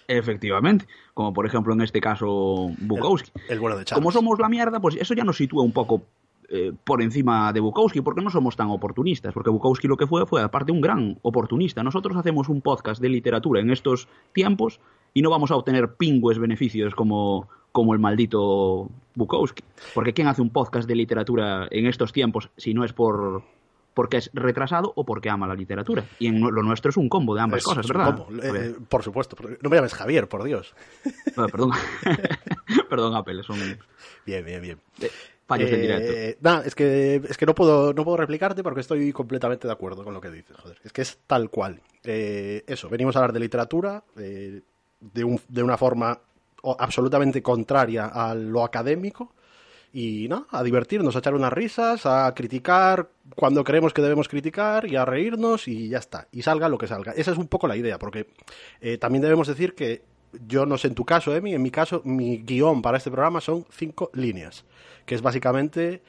Efectivamente, 0.08 0.86
como 1.14 1.34
por 1.34 1.46
ejemplo 1.46 1.74
en 1.74 1.82
este 1.82 2.00
caso 2.00 2.72
Bukowski. 2.80 3.32
El, 3.48 3.54
el 3.54 3.60
bueno 3.60 3.78
de 3.78 3.86
Charles. 3.86 4.04
Como 4.04 4.12
somos 4.12 4.40
la 4.40 4.50
mierda, 4.50 4.80
pues 4.80 4.96
eso 4.96 5.14
ya 5.14 5.24
nos 5.24 5.38
sitúa 5.38 5.64
un 5.64 5.72
poco 5.72 6.04
eh, 6.50 6.74
por 6.84 7.02
encima 7.02 7.52
de 7.54 7.60
Bukowski, 7.60 8.02
porque 8.02 8.22
no 8.22 8.30
somos 8.30 8.56
tan 8.56 8.70
oportunistas, 8.70 9.34
porque 9.34 9.50
Bukowski 9.50 9.88
lo 9.88 9.98
que 9.98 10.06
fue 10.06 10.28
fue 10.28 10.44
aparte 10.44 10.72
un 10.72 10.82
gran 10.82 11.18
oportunista. 11.24 11.82
Nosotros 11.82 12.16
hacemos 12.18 12.50
un 12.50 12.62
podcast 12.62 13.02
de 13.02 13.10
literatura 13.10 13.62
en 13.62 13.72
estos 13.72 14.08
tiempos 14.32 14.80
y 15.14 15.22
no 15.24 15.32
vamos 15.32 15.50
a 15.50 15.56
obtener 15.56 15.96
pingües 15.96 16.38
beneficios 16.38 16.94
como, 16.94 17.48
como 17.72 17.94
el 17.94 18.00
maldito 18.00 18.90
Bukowski. 19.16 19.64
Porque 19.96 20.14
¿quién 20.14 20.28
hace 20.28 20.42
un 20.44 20.52
podcast 20.52 20.88
de 20.88 20.96
literatura 20.96 21.68
en 21.72 21.88
estos 21.88 22.14
tiempos 22.14 22.52
si 22.58 22.76
no 22.76 22.84
es 22.84 22.94
por 22.94 23.44
porque 23.96 24.18
es 24.18 24.30
retrasado 24.34 24.94
o 24.96 25.04
porque 25.04 25.30
ama 25.32 25.48
la 25.48 25.56
literatura? 25.56 26.06
Y 26.20 26.28
en 26.28 26.40
lo 26.42 26.62
nuestro 26.62 26.90
es 26.92 26.98
un 26.98 27.10
combo 27.10 27.34
de 27.34 27.42
ambas 27.42 27.60
Es- 27.60 27.64
cosas, 27.64 27.86
es 27.86 27.90
un 27.92 27.98
¿verdad? 27.98 28.20
Eh, 28.44 28.76
por 28.88 29.02
supuesto. 29.02 29.36
No 29.64 29.70
me 29.72 29.78
llames 29.78 29.96
Javier, 29.96 30.28
por 30.30 30.44
Dios. 30.44 30.76
No, 31.36 31.48
perdón. 31.48 31.72
perdón, 32.90 33.16
Apple, 33.16 33.42
son 33.42 33.58
Bien, 34.26 34.46
bien, 34.46 34.62
bien. 34.62 34.80
eh, 35.02 35.10
fallos 35.48 35.70
en 35.70 35.76
Eh, 35.76 35.82
directo. 35.82 36.40
nada, 36.42 36.64
es 36.66 36.76
que, 36.76 37.16
es 37.28 37.38
que 37.38 37.46
no, 37.46 37.56
puedo, 37.56 37.94
no 37.94 38.04
puedo 38.04 38.18
replicarte 38.18 38.62
porque 38.64 38.82
estoy 38.82 39.12
completamente 39.14 39.68
de 39.68 39.74
acuerdo 39.74 40.04
con 40.04 40.14
lo 40.14 40.22
que 40.22 40.30
dices. 40.32 40.56
Joder. 40.58 40.78
Es 40.84 40.92
que 40.94 41.02
es 41.02 41.18
tal 41.26 41.50
cual. 41.50 41.82
Eh, 42.04 42.64
eso, 42.68 42.90
venimos 42.90 43.16
a 43.16 43.20
hablar 43.20 43.34
de 43.34 43.40
literatura 43.40 44.04
eh, 44.18 44.62
de, 45.00 45.24
un- 45.24 45.42
de 45.48 45.64
una 45.64 45.78
forma 45.78 46.20
absolutamente 46.80 47.42
contraria 47.44 48.08
a 48.08 48.34
lo 48.34 48.64
académico 48.64 49.35
Y 49.98 50.28
no, 50.28 50.46
a 50.52 50.62
divertirnos, 50.62 51.16
a 51.16 51.20
echar 51.20 51.36
unas 51.36 51.54
risas, 51.54 52.06
a 52.06 52.30
criticar 52.36 53.12
cuando 53.34 53.64
creemos 53.64 53.94
que 53.94 54.02
debemos 54.02 54.28
criticar 54.28 54.86
y 54.92 54.98
a 54.98 55.06
reírnos 55.06 55.70
y 55.70 55.88
ya 55.88 56.00
está. 56.00 56.28
Y 56.34 56.42
salga 56.42 56.68
lo 56.68 56.78
que 56.78 56.86
salga. 56.86 57.14
Esa 57.14 57.32
es 57.32 57.38
un 57.38 57.48
poco 57.48 57.66
la 57.66 57.78
idea, 57.78 57.98
porque 57.98 58.28
eh, 58.82 58.98
también 58.98 59.22
debemos 59.22 59.48
decir 59.48 59.74
que 59.74 60.04
yo 60.46 60.66
no 60.66 60.78
sé 60.78 60.90
en 60.90 60.96
tu 60.96 61.06
caso, 61.06 61.34
Emi, 61.34 61.54
en 61.54 61.62
mi 61.62 61.72
caso, 61.72 62.02
mi 62.04 62.40
guion 62.40 62.82
para 62.82 62.98
este 62.98 63.10
programa 63.10 63.40
son 63.40 63.66
cinco 63.72 64.12
líneas, 64.14 64.66
que 65.06 65.16
es 65.16 65.22
básicamente 65.22 66.04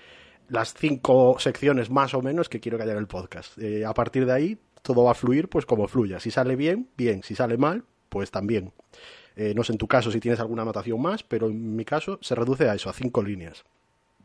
las 0.48 0.74
cinco 0.74 1.36
secciones 1.38 1.88
más 1.88 2.12
o 2.14 2.22
menos 2.22 2.48
que 2.48 2.58
quiero 2.58 2.78
que 2.78 2.82
haya 2.82 2.92
en 2.94 2.98
el 2.98 3.06
podcast. 3.06 3.56
Eh, 3.56 3.84
a 3.84 3.94
partir 3.94 4.26
de 4.26 4.32
ahí, 4.32 4.58
todo 4.82 5.04
va 5.04 5.12
a 5.12 5.14
fluir 5.14 5.48
pues 5.48 5.64
como 5.64 5.86
fluya. 5.86 6.18
Si 6.18 6.32
sale 6.32 6.56
bien, 6.56 6.88
bien. 6.96 7.22
Si 7.22 7.36
sale 7.36 7.56
mal, 7.56 7.84
pues 8.08 8.32
también. 8.32 8.72
Eh, 9.36 9.52
no 9.54 9.62
sé 9.62 9.70
en 9.70 9.78
tu 9.78 9.86
caso 9.86 10.10
si 10.10 10.18
tienes 10.18 10.40
alguna 10.40 10.62
anotación 10.62 11.00
más, 11.00 11.22
pero 11.22 11.46
en 11.46 11.76
mi 11.76 11.84
caso 11.84 12.18
se 12.20 12.34
reduce 12.34 12.68
a 12.68 12.74
eso, 12.74 12.90
a 12.90 12.92
cinco 12.92 13.22
líneas. 13.22 13.64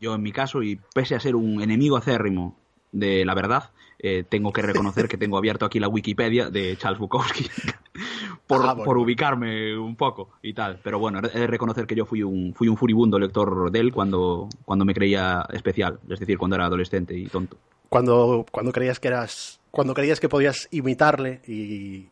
Yo 0.02 0.16
en 0.16 0.22
mi 0.22 0.32
caso, 0.32 0.64
y 0.64 0.80
pese 0.92 1.14
a 1.14 1.20
ser 1.20 1.36
un 1.36 1.62
enemigo 1.62 1.96
acérrimo 1.96 2.56
de 2.90 3.24
la 3.24 3.34
verdad, 3.34 3.70
eh, 4.00 4.24
tengo 4.28 4.52
que 4.52 4.60
reconocer 4.60 5.06
que 5.06 5.16
tengo 5.16 5.38
abierto 5.38 5.64
aquí 5.64 5.78
la 5.78 5.86
Wikipedia 5.86 6.50
de 6.50 6.76
Charles 6.76 6.98
Bukowski 6.98 7.46
por, 8.48 8.62
Ah, 8.62 8.72
bueno. 8.72 8.82
por 8.84 8.98
ubicarme 8.98 9.78
un 9.78 9.94
poco 9.94 10.30
y 10.42 10.54
tal. 10.54 10.80
Pero 10.82 10.98
bueno, 10.98 11.20
he 11.20 11.38
de 11.38 11.46
reconocer 11.46 11.86
que 11.86 11.94
yo 11.94 12.04
fui 12.04 12.24
un, 12.24 12.52
fui 12.52 12.66
un 12.66 12.76
furibundo 12.76 13.16
lector 13.16 13.70
de 13.70 13.78
él 13.78 13.92
cuando, 13.92 14.48
cuando 14.64 14.84
me 14.84 14.92
creía 14.92 15.46
especial, 15.52 16.00
es 16.10 16.18
decir, 16.18 16.36
cuando 16.36 16.56
era 16.56 16.66
adolescente 16.66 17.16
y 17.16 17.26
tonto. 17.26 17.56
Cuando, 17.88 18.44
cuando 18.50 18.72
creías 18.72 18.98
que 18.98 19.06
eras. 19.06 19.60
Cuando 19.72 19.94
creías 19.94 20.20
que 20.20 20.28
podías 20.28 20.68
imitarle 20.70 21.40
y, 21.46 21.54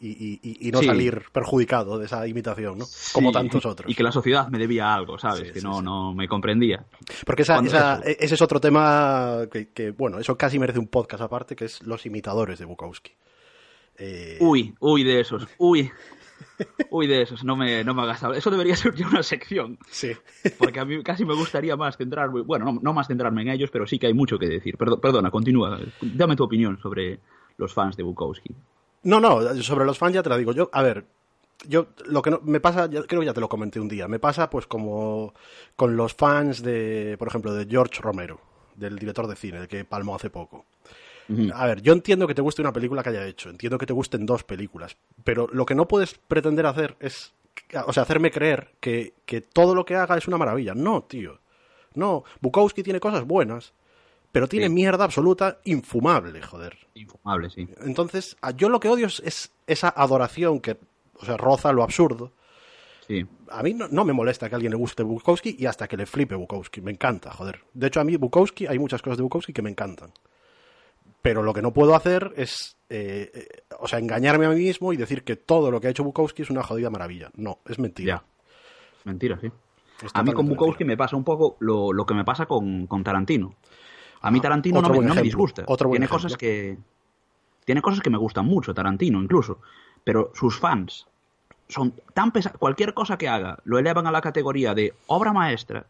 y- 0.00 0.40
y- 0.60 0.72
no 0.72 0.80
Sí. 0.80 0.86
salir 0.86 1.24
perjudicado 1.30 1.98
de 1.98 2.06
esa 2.06 2.26
imitación, 2.26 2.78
¿no? 2.78 2.86
Como 3.12 3.28
Sí, 3.28 3.34
tantos 3.34 3.66
otros. 3.66 3.88
Y 3.90 3.94
que 3.94 4.02
la 4.02 4.10
sociedad 4.12 4.48
me 4.48 4.58
debía 4.58 4.92
algo, 4.94 5.18
¿sabes? 5.18 5.48
Sí, 5.48 5.52
que 5.52 5.60
no, 5.60 5.82
no 5.82 6.14
me 6.14 6.26
comprendía. 6.26 6.86
Porque 7.26 7.42
esa, 7.42 8.00
e- 8.02 8.16
ese 8.18 8.34
es 8.34 8.40
otro 8.42 8.60
tema 8.60 9.42
que, 9.52 9.68
que, 9.68 9.90
bueno, 9.90 10.18
eso 10.18 10.36
casi 10.38 10.58
merece 10.58 10.78
un 10.78 10.88
podcast 10.88 11.22
aparte, 11.22 11.54
que 11.54 11.66
es 11.66 11.82
los 11.86 12.06
imitadores 12.06 12.58
de 12.58 12.64
Bukowski. 12.64 13.12
Eh, 13.98 14.38
Uy, 14.40 14.74
uy 14.80 15.04
de 15.04 15.20
esos, 15.20 15.46
uy. 15.58 15.90
Uy 16.88 17.06
de 17.06 17.20
esos, 17.22 17.44
no 17.44 17.54
me, 17.56 17.84
no 17.84 17.92
me 17.92 18.00
hagas 18.02 18.22
hablar. 18.22 18.38
Eso 18.38 18.50
debería 18.50 18.74
ser 18.74 18.94
ya 18.94 19.06
una 19.06 19.22
sección. 19.22 19.78
Sí. 19.90 20.12
Porque 20.58 20.80
a 20.80 20.86
mí 20.86 21.02
casi 21.02 21.26
me 21.26 21.34
gustaría 21.34 21.76
más 21.76 21.98
centrarme, 21.98 22.40
bueno, 22.40 22.64
no, 22.64 22.78
no 22.82 22.92
más 22.94 23.06
centrarme 23.08 23.42
en 23.42 23.48
ellos, 23.48 23.68
pero 23.70 23.86
sí 23.86 23.98
que 23.98 24.06
hay 24.06 24.14
mucho 24.14 24.38
que 24.38 24.46
decir. 24.46 24.78
Perdo- 24.78 24.98
perdona, 24.98 25.30
continúa. 25.30 25.78
Dame 26.00 26.36
tu 26.36 26.44
opinión 26.44 26.78
sobre 26.80 27.20
los 27.56 27.72
fans 27.74 27.96
de 27.96 28.02
Bukowski. 28.02 28.54
No, 29.02 29.20
no, 29.20 29.40
sobre 29.62 29.84
los 29.84 29.98
fans 29.98 30.14
ya 30.14 30.22
te 30.22 30.28
lo 30.28 30.36
digo. 30.36 30.52
Yo, 30.52 30.68
a 30.72 30.82
ver, 30.82 31.04
yo 31.66 31.88
lo 32.06 32.22
que 32.22 32.30
no, 32.30 32.40
me 32.44 32.60
pasa, 32.60 32.86
ya- 32.90 33.02
creo 33.04 33.20
que 33.20 33.26
ya 33.26 33.34
te 33.34 33.40
lo 33.40 33.48
comenté 33.48 33.80
un 33.80 33.88
día, 33.88 34.08
me 34.08 34.18
pasa 34.18 34.50
pues 34.50 34.66
como 34.66 35.32
con 35.76 35.96
los 35.96 36.14
fans 36.14 36.62
de, 36.62 37.16
por 37.18 37.28
ejemplo, 37.28 37.52
de 37.54 37.66
George 37.66 38.00
Romero, 38.02 38.40
del 38.76 38.98
director 38.98 39.26
de 39.26 39.36
cine, 39.36 39.58
el 39.58 39.68
que 39.68 39.84
palmó 39.84 40.14
hace 40.16 40.30
poco. 40.30 40.64
A 41.54 41.66
ver, 41.66 41.80
yo 41.80 41.92
entiendo 41.92 42.26
que 42.26 42.34
te 42.34 42.42
guste 42.42 42.60
una 42.60 42.72
película 42.72 43.04
que 43.04 43.10
haya 43.10 43.24
hecho, 43.24 43.50
entiendo 43.50 43.78
que 43.78 43.86
te 43.86 43.92
gusten 43.92 44.26
dos 44.26 44.42
películas, 44.42 44.96
pero 45.22 45.46
lo 45.52 45.64
que 45.64 45.76
no 45.76 45.86
puedes 45.86 46.14
pretender 46.14 46.66
hacer 46.66 46.96
es, 46.98 47.32
o 47.86 47.92
sea, 47.92 48.02
hacerme 48.02 48.32
creer 48.32 48.72
que, 48.80 49.14
que 49.26 49.40
todo 49.40 49.76
lo 49.76 49.84
que 49.84 49.94
haga 49.94 50.16
es 50.18 50.26
una 50.26 50.38
maravilla. 50.38 50.74
No, 50.74 51.04
tío. 51.04 51.38
No, 51.94 52.24
Bukowski 52.40 52.82
tiene 52.82 52.98
cosas 52.98 53.24
buenas, 53.24 53.72
pero 54.32 54.48
tiene 54.48 54.66
Sí. 54.66 54.72
mierda 54.72 55.04
absoluta 55.04 55.58
infumable, 55.64 56.40
joder. 56.42 56.76
Infumable, 56.94 57.50
sí. 57.50 57.68
Entonces, 57.82 58.36
yo 58.56 58.68
lo 58.68 58.80
que 58.80 58.88
odio 58.88 59.06
es, 59.06 59.20
es 59.24 59.52
esa 59.66 59.88
adoración 59.88 60.60
que, 60.60 60.78
o 61.14 61.24
sea, 61.24 61.36
roza 61.36 61.72
lo 61.72 61.82
absurdo. 61.82 62.32
Sí. 63.06 63.26
A 63.50 63.62
mí 63.64 63.74
no, 63.74 63.88
no 63.88 64.04
me 64.04 64.12
molesta 64.12 64.48
que 64.48 64.54
a 64.54 64.56
alguien 64.56 64.70
le 64.70 64.76
guste 64.76 65.02
Bukowski 65.02 65.56
y 65.58 65.66
hasta 65.66 65.88
que 65.88 65.96
le 65.96 66.06
flipe 66.06 66.36
Bukowski. 66.36 66.80
Me 66.80 66.92
encanta, 66.92 67.32
joder. 67.32 67.60
De 67.74 67.88
hecho, 67.88 68.00
a 68.00 68.04
mí 68.04 68.16
Bukowski, 68.16 68.66
hay 68.68 68.78
muchas 68.78 69.02
cosas 69.02 69.16
de 69.16 69.24
Bukowski 69.24 69.52
que 69.52 69.62
me 69.62 69.70
encantan. 69.70 70.12
Pero 71.22 71.42
lo 71.42 71.52
que 71.52 71.60
no 71.60 71.72
puedo 71.72 71.94
hacer 71.94 72.32
es, 72.36 72.76
eh, 72.88 73.30
eh, 73.34 73.48
o 73.78 73.88
sea, 73.88 73.98
engañarme 73.98 74.46
a 74.46 74.50
mí 74.50 74.56
mismo 74.56 74.92
y 74.92 74.96
decir 74.96 75.22
que 75.24 75.36
todo 75.36 75.70
lo 75.70 75.80
que 75.80 75.88
ha 75.88 75.90
hecho 75.90 76.04
Bukowski 76.04 76.42
es 76.42 76.50
una 76.50 76.62
jodida 76.62 76.88
maravilla. 76.88 77.30
No, 77.34 77.58
es 77.68 77.78
mentira. 77.78 78.22
Ya. 78.24 79.10
Mentira, 79.10 79.38
sí. 79.40 79.48
Es 80.02 80.10
A 80.14 80.22
mí 80.22 80.32
con 80.32 80.46
Bukowski 80.48 80.84
mentira. 80.84 80.86
me 80.86 80.96
pasa 80.96 81.16
un 81.16 81.24
poco 81.24 81.56
lo, 81.60 81.92
lo 81.92 82.06
que 82.06 82.14
me 82.14 82.24
pasa 82.24 82.46
con, 82.46 82.86
con 82.86 83.02
Tarantino. 83.04 83.54
A 84.20 84.30
mí 84.30 84.40
Tarantino 84.40 84.80
no 84.82 84.88
me, 84.88 85.06
no 85.06 85.14
disgusta. 85.22 85.62
otro 85.66 85.88
tiene 85.90 86.04
ejemplo. 86.06 86.16
cosas 86.24 86.36
que 86.36 86.78
tiene 87.64 87.82
cosas 87.82 88.00
que 88.00 88.10
me 88.10 88.18
gustan 88.18 88.46
mucho, 88.46 88.74
Tarantino 88.74 89.22
incluso, 89.22 89.58
pero 90.04 90.30
sus 90.34 90.58
fans 90.58 91.06
son 91.68 91.94
tan 92.14 92.32
pesados, 92.32 92.58
cualquier 92.58 92.94
cosa 92.94 93.16
que 93.16 93.28
haga 93.28 93.58
lo 93.64 93.78
elevan 93.78 94.06
a 94.06 94.10
la 94.12 94.20
categoría 94.20 94.74
de 94.74 94.94
obra 95.06 95.32
maestra 95.32 95.86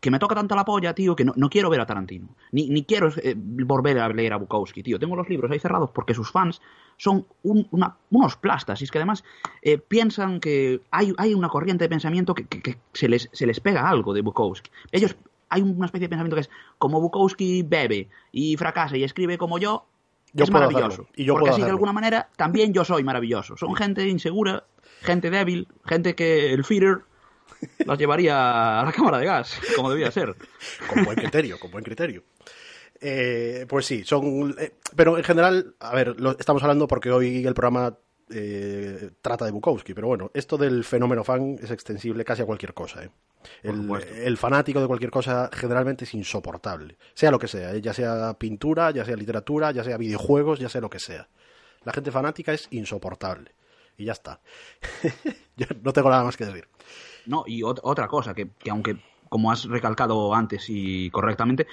que 0.00 0.10
me 0.10 0.18
toca 0.18 0.34
tanto 0.34 0.54
la 0.54 0.66
polla, 0.66 0.94
tío, 0.94 1.16
que 1.16 1.24
no, 1.24 1.32
no 1.34 1.48
quiero 1.48 1.70
ver 1.70 1.80
a 1.80 1.86
Tarantino. 1.86 2.28
Ni, 2.52 2.68
ni 2.68 2.84
quiero 2.84 3.08
eh, 3.22 3.34
volver 3.38 3.98
a 4.00 4.08
leer 4.10 4.34
a 4.34 4.36
Bukowski, 4.36 4.82
tío. 4.82 4.98
Tengo 4.98 5.16
los 5.16 5.30
libros 5.30 5.50
ahí 5.50 5.58
cerrados 5.58 5.90
porque 5.94 6.12
sus 6.12 6.30
fans 6.30 6.60
son 6.98 7.26
un- 7.42 7.66
una- 7.70 7.96
unos 8.10 8.36
plastas. 8.36 8.82
Y 8.82 8.84
es 8.84 8.90
que 8.90 8.98
además 8.98 9.24
eh, 9.62 9.78
piensan 9.78 10.40
que 10.40 10.82
hay, 10.90 11.14
hay 11.16 11.32
una 11.32 11.48
corriente 11.48 11.84
de 11.84 11.88
pensamiento 11.88 12.34
que, 12.34 12.44
que- 12.46 12.60
que 12.60 12.76
se, 12.92 13.08
les, 13.08 13.30
se 13.32 13.46
les 13.46 13.60
pega 13.60 13.88
algo 13.88 14.12
de 14.12 14.20
Bukowski. 14.20 14.70
Ellos, 14.92 15.16
hay 15.54 15.62
una 15.62 15.86
especie 15.86 16.06
de 16.06 16.10
pensamiento 16.10 16.36
que 16.36 16.40
es, 16.42 16.50
como 16.78 17.00
Bukowski 17.00 17.62
bebe 17.62 18.08
y 18.32 18.56
fracasa 18.56 18.96
y 18.96 19.04
escribe 19.04 19.38
como 19.38 19.58
yo, 19.58 19.86
Yo 20.32 20.44
es 20.44 20.50
maravilloso. 20.50 20.86
hacerlo, 20.86 21.08
y 21.16 21.24
yo 21.24 21.34
porque 21.34 21.50
así 21.50 21.62
de 21.62 21.70
alguna 21.70 21.92
manera 21.92 22.28
también 22.36 22.72
yo 22.72 22.84
soy 22.84 23.04
maravilloso. 23.04 23.56
Son 23.56 23.74
gente 23.74 24.06
insegura, 24.08 24.64
gente 25.02 25.30
débil, 25.30 25.68
gente 25.86 26.14
que 26.14 26.52
el 26.52 26.64
Führer 26.64 26.98
las 27.86 27.98
llevaría 27.98 28.80
a 28.80 28.84
la 28.84 28.92
cámara 28.92 29.18
de 29.18 29.26
gas, 29.26 29.58
como 29.76 29.90
debía 29.90 30.10
ser. 30.10 30.34
con 30.92 31.04
buen 31.04 31.16
criterio, 31.16 31.58
con 31.58 31.70
buen 31.70 31.84
criterio. 31.84 32.24
Eh, 33.00 33.66
pues 33.68 33.86
sí, 33.86 34.04
son. 34.04 34.54
eh, 34.58 34.72
pero 34.96 35.18
en 35.18 35.24
general, 35.24 35.74
a 35.80 35.94
ver, 35.94 36.18
lo- 36.20 36.38
estamos 36.38 36.62
hablando 36.62 36.86
porque 36.88 37.10
hoy 37.10 37.44
el 37.46 37.54
programa 37.54 37.96
eh, 38.34 39.10
trata 39.22 39.44
de 39.44 39.50
Bukowski, 39.52 39.94
pero 39.94 40.08
bueno, 40.08 40.30
esto 40.34 40.56
del 40.58 40.84
fenómeno 40.84 41.24
fan 41.24 41.56
es 41.62 41.70
extensible 41.70 42.24
casi 42.24 42.42
a 42.42 42.46
cualquier 42.46 42.74
cosa. 42.74 43.04
¿eh? 43.04 43.10
El, 43.62 44.36
fanático 44.36 44.80
de 44.80 44.86
cualquier 44.86 45.10
cosa 45.10 45.50
generalmente 45.52 46.04
es 46.04 46.14
insoportable, 46.14 46.96
sea 47.14 47.30
lo 47.30 47.38
que 47.38 47.48
sea, 47.48 47.74
¿eh? 47.74 47.80
ya 47.80 47.92
sea 47.92 48.34
pintura, 48.38 48.90
ya 48.90 49.04
sea 49.04 49.16
literatura, 49.16 49.70
ya 49.70 49.84
sea 49.84 49.96
videojuegos, 49.96 50.58
ya 50.58 50.68
sea 50.68 50.80
lo 50.80 50.90
que 50.90 50.98
sea. 50.98 51.28
La 51.84 51.92
gente 51.92 52.10
fanática 52.10 52.52
es 52.52 52.66
insoportable. 52.70 53.52
Y 53.96 54.06
ya 54.06 54.12
está. 54.12 54.40
Yo 55.56 55.66
no 55.82 55.92
tengo 55.92 56.10
nada 56.10 56.24
más 56.24 56.36
que 56.36 56.46
decir. 56.46 56.66
No, 57.26 57.44
y 57.46 57.60
ot- 57.60 57.80
otra 57.82 58.08
cosa, 58.08 58.34
que, 58.34 58.48
que 58.58 58.70
aunque, 58.70 58.96
como 59.28 59.52
has 59.52 59.66
recalcado 59.66 60.34
antes 60.34 60.64
y 60.68 61.10
correctamente, 61.10 61.66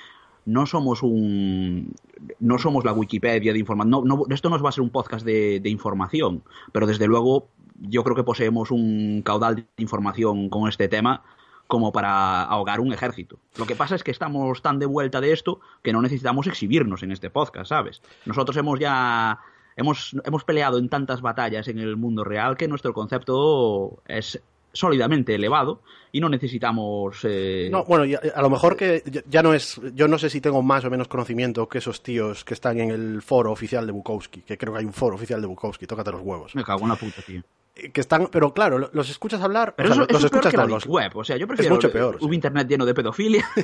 no 0.46 0.66
somos 0.66 1.04
un. 1.04 1.94
No 2.40 2.58
somos 2.58 2.86
la 2.86 2.94
Wikipedia 2.94 3.54
de 3.54 3.60
información. 3.60 3.90
No, 3.90 4.04
no, 4.04 4.24
esto 4.30 4.50
no 4.50 4.60
va 4.60 4.70
a 4.70 4.72
ser 4.72 4.84
un 4.84 4.90
podcast 4.90 5.26
de, 5.26 5.60
de 5.60 5.70
información, 5.70 6.44
pero 6.72 6.86
desde 6.86 7.08
luego 7.08 7.48
yo 7.80 8.04
creo 8.04 8.16
que 8.16 8.24
poseemos 8.24 8.72
un 8.72 9.22
caudal 9.24 9.56
de 9.56 9.66
información 9.78 10.50
con 10.50 10.68
este 10.70 10.88
tema 10.88 11.24
como 11.68 11.92
para 11.92 12.44
ahogar 12.44 12.82
un 12.82 12.92
ejército. 12.92 13.40
Lo 13.58 13.66
que 13.66 13.78
pasa 13.78 13.96
es 13.96 14.04
que 14.04 14.12
estamos 14.12 14.62
tan 14.62 14.78
de 14.78 14.86
vuelta 14.86 15.22
de 15.22 15.32
esto 15.32 15.62
que 15.82 15.94
no 15.94 16.02
necesitamos 16.02 16.46
exhibirnos 16.48 17.02
en 17.02 17.12
este 17.12 17.30
podcast, 17.30 17.70
¿sabes? 17.70 18.02
Nosotros 18.26 18.58
hemos 18.58 18.78
ya 18.78 19.40
hemos, 19.78 20.16
hemos 20.26 20.44
peleado 20.44 20.78
en 20.78 20.90
tantas 20.90 21.22
batallas 21.22 21.68
en 21.68 21.80
el 21.80 21.96
mundo 21.98 22.24
real 22.24 22.58
que 22.58 22.68
nuestro 22.68 22.94
concepto 22.94 24.04
es 24.06 24.42
sólidamente 24.74 25.36
elevado 25.36 25.82
y 26.12 26.20
no 26.20 26.30
necesitamos 26.30 27.20
eh, 27.24 27.70
No, 27.72 27.84
bueno, 27.86 28.04
a, 28.36 28.40
a 28.40 28.42
lo 28.42 28.50
mejor 28.50 28.76
que 28.76 29.02
ya- 29.06 29.22
ya 29.30 29.42
no 29.44 29.54
es. 29.54 29.80
Yo 29.96 30.08
no 30.08 30.18
sé 30.18 30.30
si 30.30 30.42
tengo 30.42 30.62
más 30.62 30.84
o 30.86 30.90
menos 30.90 31.08
conocimiento 31.08 31.68
que 31.70 31.78
esos 31.80 32.04
tíos 32.04 32.44
que 32.44 32.54
están 32.54 32.80
en 32.80 32.90
el 32.92 33.22
foro 33.22 33.52
oficial 33.52 33.86
de 33.86 33.92
Bukowski, 33.92 34.42
que 34.42 34.58
creo 34.58 34.74
que 34.74 34.80
hay 34.80 34.86
un 34.86 34.94
foro 34.94 35.16
oficial 35.16 35.40
de 35.42 35.48
Bukowski, 35.48 35.88
tócate 35.88 36.12
los 36.12 36.22
huevos. 36.22 36.56
me 36.56 36.64
cago 36.64 36.82
en 36.84 36.90
la 36.90 36.96
puta, 36.96 37.22
tío. 37.22 37.42
Que 37.74 38.02
están, 38.02 38.28
pero 38.32 38.54
claro, 38.54 38.78
lo- 38.78 38.90
los 38.92 39.10
escuchas 39.10 39.42
hablar. 39.42 39.74
Pero 39.76 39.90
o 39.92 39.94
sea, 39.94 40.04
eso, 40.04 40.14
los 40.14 40.18
eso 40.18 40.26
es 40.28 40.32
peor 40.32 40.42
escuchas 40.42 40.52
que 40.52 40.58
la 40.58 40.64
no, 40.64 40.70
los- 40.76 40.86
web. 40.86 41.12
O 41.16 41.24
sea, 41.24 41.38
yo 41.38 41.48
prefiero 41.48 41.74
mucho 41.76 41.92
peor, 41.92 42.18
un 42.20 42.30
sí. 42.30 42.36
internet 42.36 42.68
lleno 42.68 42.86
de 42.86 42.94
pedofilia 42.94 43.48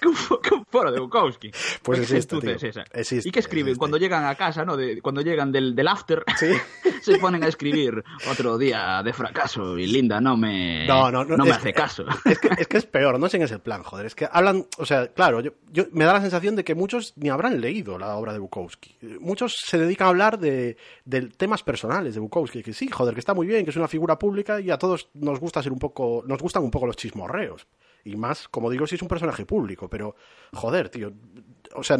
que, 0.00 0.08
un, 0.08 0.14
que 0.42 0.54
un 0.54 0.64
foro 0.64 0.90
de 0.90 0.98
Bukowski. 1.00 1.50
Pues 1.82 1.98
¿Qué 1.98 2.02
existe, 2.16 2.38
tío. 2.40 2.50
es 2.50 2.62
esa? 2.62 2.84
Existe, 2.92 3.28
y 3.28 3.32
que 3.32 3.40
escriben 3.40 3.68
existe. 3.68 3.78
cuando 3.78 3.96
llegan 3.98 4.24
a 4.24 4.34
casa, 4.34 4.64
¿no? 4.64 4.76
De, 4.76 5.00
cuando 5.02 5.20
llegan 5.20 5.52
del, 5.52 5.74
del 5.74 5.88
after, 5.88 6.24
se 7.02 7.18
ponen 7.18 7.44
a 7.44 7.48
escribir 7.48 8.02
otro 8.30 8.56
día 8.56 9.02
de 9.04 9.12
fracaso 9.12 9.76
y 9.78 9.86
Linda 9.88 10.20
no 10.22 10.36
me, 10.38 10.86
No, 10.86 11.10
no, 11.10 11.24
no, 11.24 11.36
me 11.44 11.50
es- 11.50 11.56
hace 11.56 11.72
caso. 11.74 12.04
Es 12.24 12.38
que, 12.38 12.48
es 12.58 12.66
que 12.66 12.78
es 12.78 12.86
peor, 12.86 13.20
no 13.20 13.26
es 13.26 13.34
en 13.34 13.42
ese 13.42 13.58
plan, 13.58 13.82
joder. 13.82 14.06
Es 14.06 14.14
que 14.14 14.26
hablan, 14.30 14.66
o 14.78 14.86
sea, 14.86 15.08
claro, 15.08 15.40
yo, 15.40 15.52
yo- 15.70 15.84
me 15.92 16.04
da 16.06 16.14
la 16.14 16.20
sensación 16.22 16.56
de 16.56 16.64
que 16.64 16.74
muchos 16.74 17.12
ni 17.16 17.28
habrán 17.28 17.60
leído 17.60 17.98
la 17.98 18.16
obra 18.16 18.32
de 18.32 18.38
Bukowski. 18.38 18.96
Muchos 19.20 19.54
se 19.66 19.76
dedican 19.78 20.06
a 20.06 20.10
hablar 20.10 20.38
de, 20.38 20.76
de 21.04 21.22
temas 21.28 21.62
personales 21.62 22.14
de 22.14 22.20
Bukowski, 22.20 22.62
que 22.62 22.72
sí, 22.72 22.88
joder, 22.88 23.12
que 23.14 23.20
está 23.20 23.33
muy 23.34 23.46
bien, 23.46 23.64
que 23.64 23.70
es 23.70 23.76
una 23.76 23.88
figura 23.88 24.18
pública 24.18 24.60
y 24.60 24.70
a 24.70 24.78
todos 24.78 25.10
nos 25.14 25.40
gusta 25.40 25.62
ser 25.62 25.72
un 25.72 25.78
poco, 25.78 26.22
nos 26.26 26.40
gustan 26.40 26.62
un 26.62 26.70
poco 26.70 26.86
los 26.86 26.96
chismorreos. 26.96 27.66
Y 28.04 28.16
más, 28.16 28.48
como 28.48 28.70
digo, 28.70 28.86
si 28.86 28.94
es 28.96 29.02
un 29.02 29.08
personaje 29.08 29.46
público, 29.46 29.88
pero, 29.88 30.14
joder, 30.52 30.88
tío, 30.90 31.12
o 31.74 31.82
sea, 31.82 31.98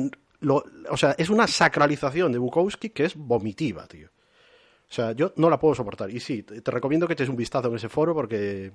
o 0.90 0.96
sea, 0.96 1.14
es 1.18 1.30
una 1.30 1.46
sacralización 1.46 2.32
de 2.32 2.38
Bukowski 2.38 2.90
que 2.90 3.04
es 3.04 3.16
vomitiva, 3.16 3.86
tío. 3.86 4.08
O 4.08 4.92
sea, 4.94 5.12
yo 5.12 5.32
no 5.36 5.48
la 5.48 5.58
puedo 5.58 5.74
soportar. 5.74 6.10
Y 6.10 6.20
sí, 6.20 6.42
te 6.42 6.70
recomiendo 6.70 7.06
que 7.06 7.14
eches 7.14 7.28
un 7.28 7.36
vistazo 7.36 7.68
en 7.68 7.76
ese 7.76 7.88
foro 7.88 8.14
porque 8.14 8.72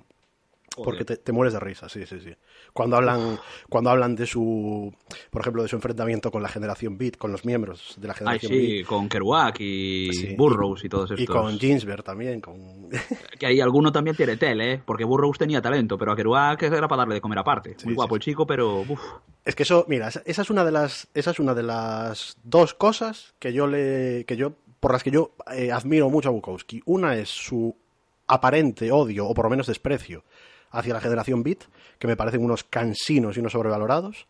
porque 0.76 1.04
te, 1.04 1.16
te 1.16 1.32
mueres 1.32 1.52
de 1.52 1.60
risa, 1.60 1.88
sí, 1.88 2.06
sí, 2.06 2.20
sí. 2.20 2.32
Cuando 2.72 2.96
hablan, 2.96 3.38
cuando 3.68 3.90
hablan 3.90 4.14
de 4.14 4.26
su, 4.26 4.94
por 5.30 5.42
ejemplo, 5.42 5.62
de 5.62 5.68
su 5.68 5.76
enfrentamiento 5.76 6.30
con 6.30 6.42
la 6.42 6.48
generación 6.48 6.96
Beat, 6.96 7.16
con 7.16 7.32
los 7.32 7.44
miembros 7.44 7.96
de 7.98 8.06
la 8.06 8.14
Ay, 8.14 8.18
generación 8.18 8.52
sí, 8.52 8.72
Beat. 8.74 8.86
con 8.86 9.08
Kerouac 9.08 9.60
y 9.60 10.12
Sí, 10.12 10.34
Burroughs 10.36 10.84
y, 10.84 10.88
todos 10.88 11.10
estos. 11.10 11.20
Y 11.22 11.26
con 11.26 11.58
Ginsberg 11.58 12.04
también, 12.04 12.40
con... 12.40 12.88
Que 13.38 13.46
ahí 13.46 13.60
alguno 13.60 13.90
también 13.90 14.16
tiene 14.16 14.36
tele, 14.36 14.74
¿eh? 14.74 14.82
Porque 14.84 15.04
Burroughs 15.04 15.38
tenía 15.38 15.60
talento, 15.60 15.98
pero 15.98 16.12
a 16.12 16.16
Kerouac 16.16 16.62
era 16.62 16.86
para 16.86 17.00
darle 17.00 17.14
de 17.16 17.20
comer 17.20 17.38
aparte. 17.38 17.70
Muy 17.84 17.92
sí, 17.92 17.94
guapo 17.94 18.14
el 18.14 18.22
chico, 18.22 18.46
pero... 18.46 18.80
uf. 18.80 19.00
Es 19.44 19.56
que 19.56 19.62
eso, 19.64 19.86
mira, 19.88 20.08
esa 20.08 20.22
esa 20.24 20.42
es 20.42 20.50
una 20.50 20.64
de 20.64 20.70
las, 20.70 21.08
esa 21.14 21.30
es 21.30 21.40
una 21.40 21.54
de 21.54 21.62
las 21.62 22.36
dos 22.44 22.74
cosas 22.74 23.34
que 23.38 23.52
yo 23.52 23.66
le, 23.66 24.24
que 24.26 24.36
yo, 24.36 24.52
por 24.78 24.92
las 24.92 25.02
que 25.02 25.10
yo 25.10 25.32
eh, 25.52 25.72
admiro 25.72 26.10
mucho 26.10 26.28
a 26.28 26.32
Bukowski. 26.32 26.82
Una 26.84 27.16
es 27.16 27.30
su 27.30 27.74
aparente 28.30 28.92
odio, 28.92 29.26
o 29.26 29.34
por 29.34 29.46
lo 29.46 29.50
menos 29.50 29.66
desprecio, 29.66 30.24
hacia 30.70 30.94
la 30.94 31.00
generación 31.00 31.42
beat, 31.42 31.64
que 31.98 32.06
me 32.06 32.16
parecen 32.16 32.44
unos 32.44 32.64
cansinos 32.64 33.36
y 33.36 33.40
unos 33.40 33.52
sobrevalorados, 33.52 34.26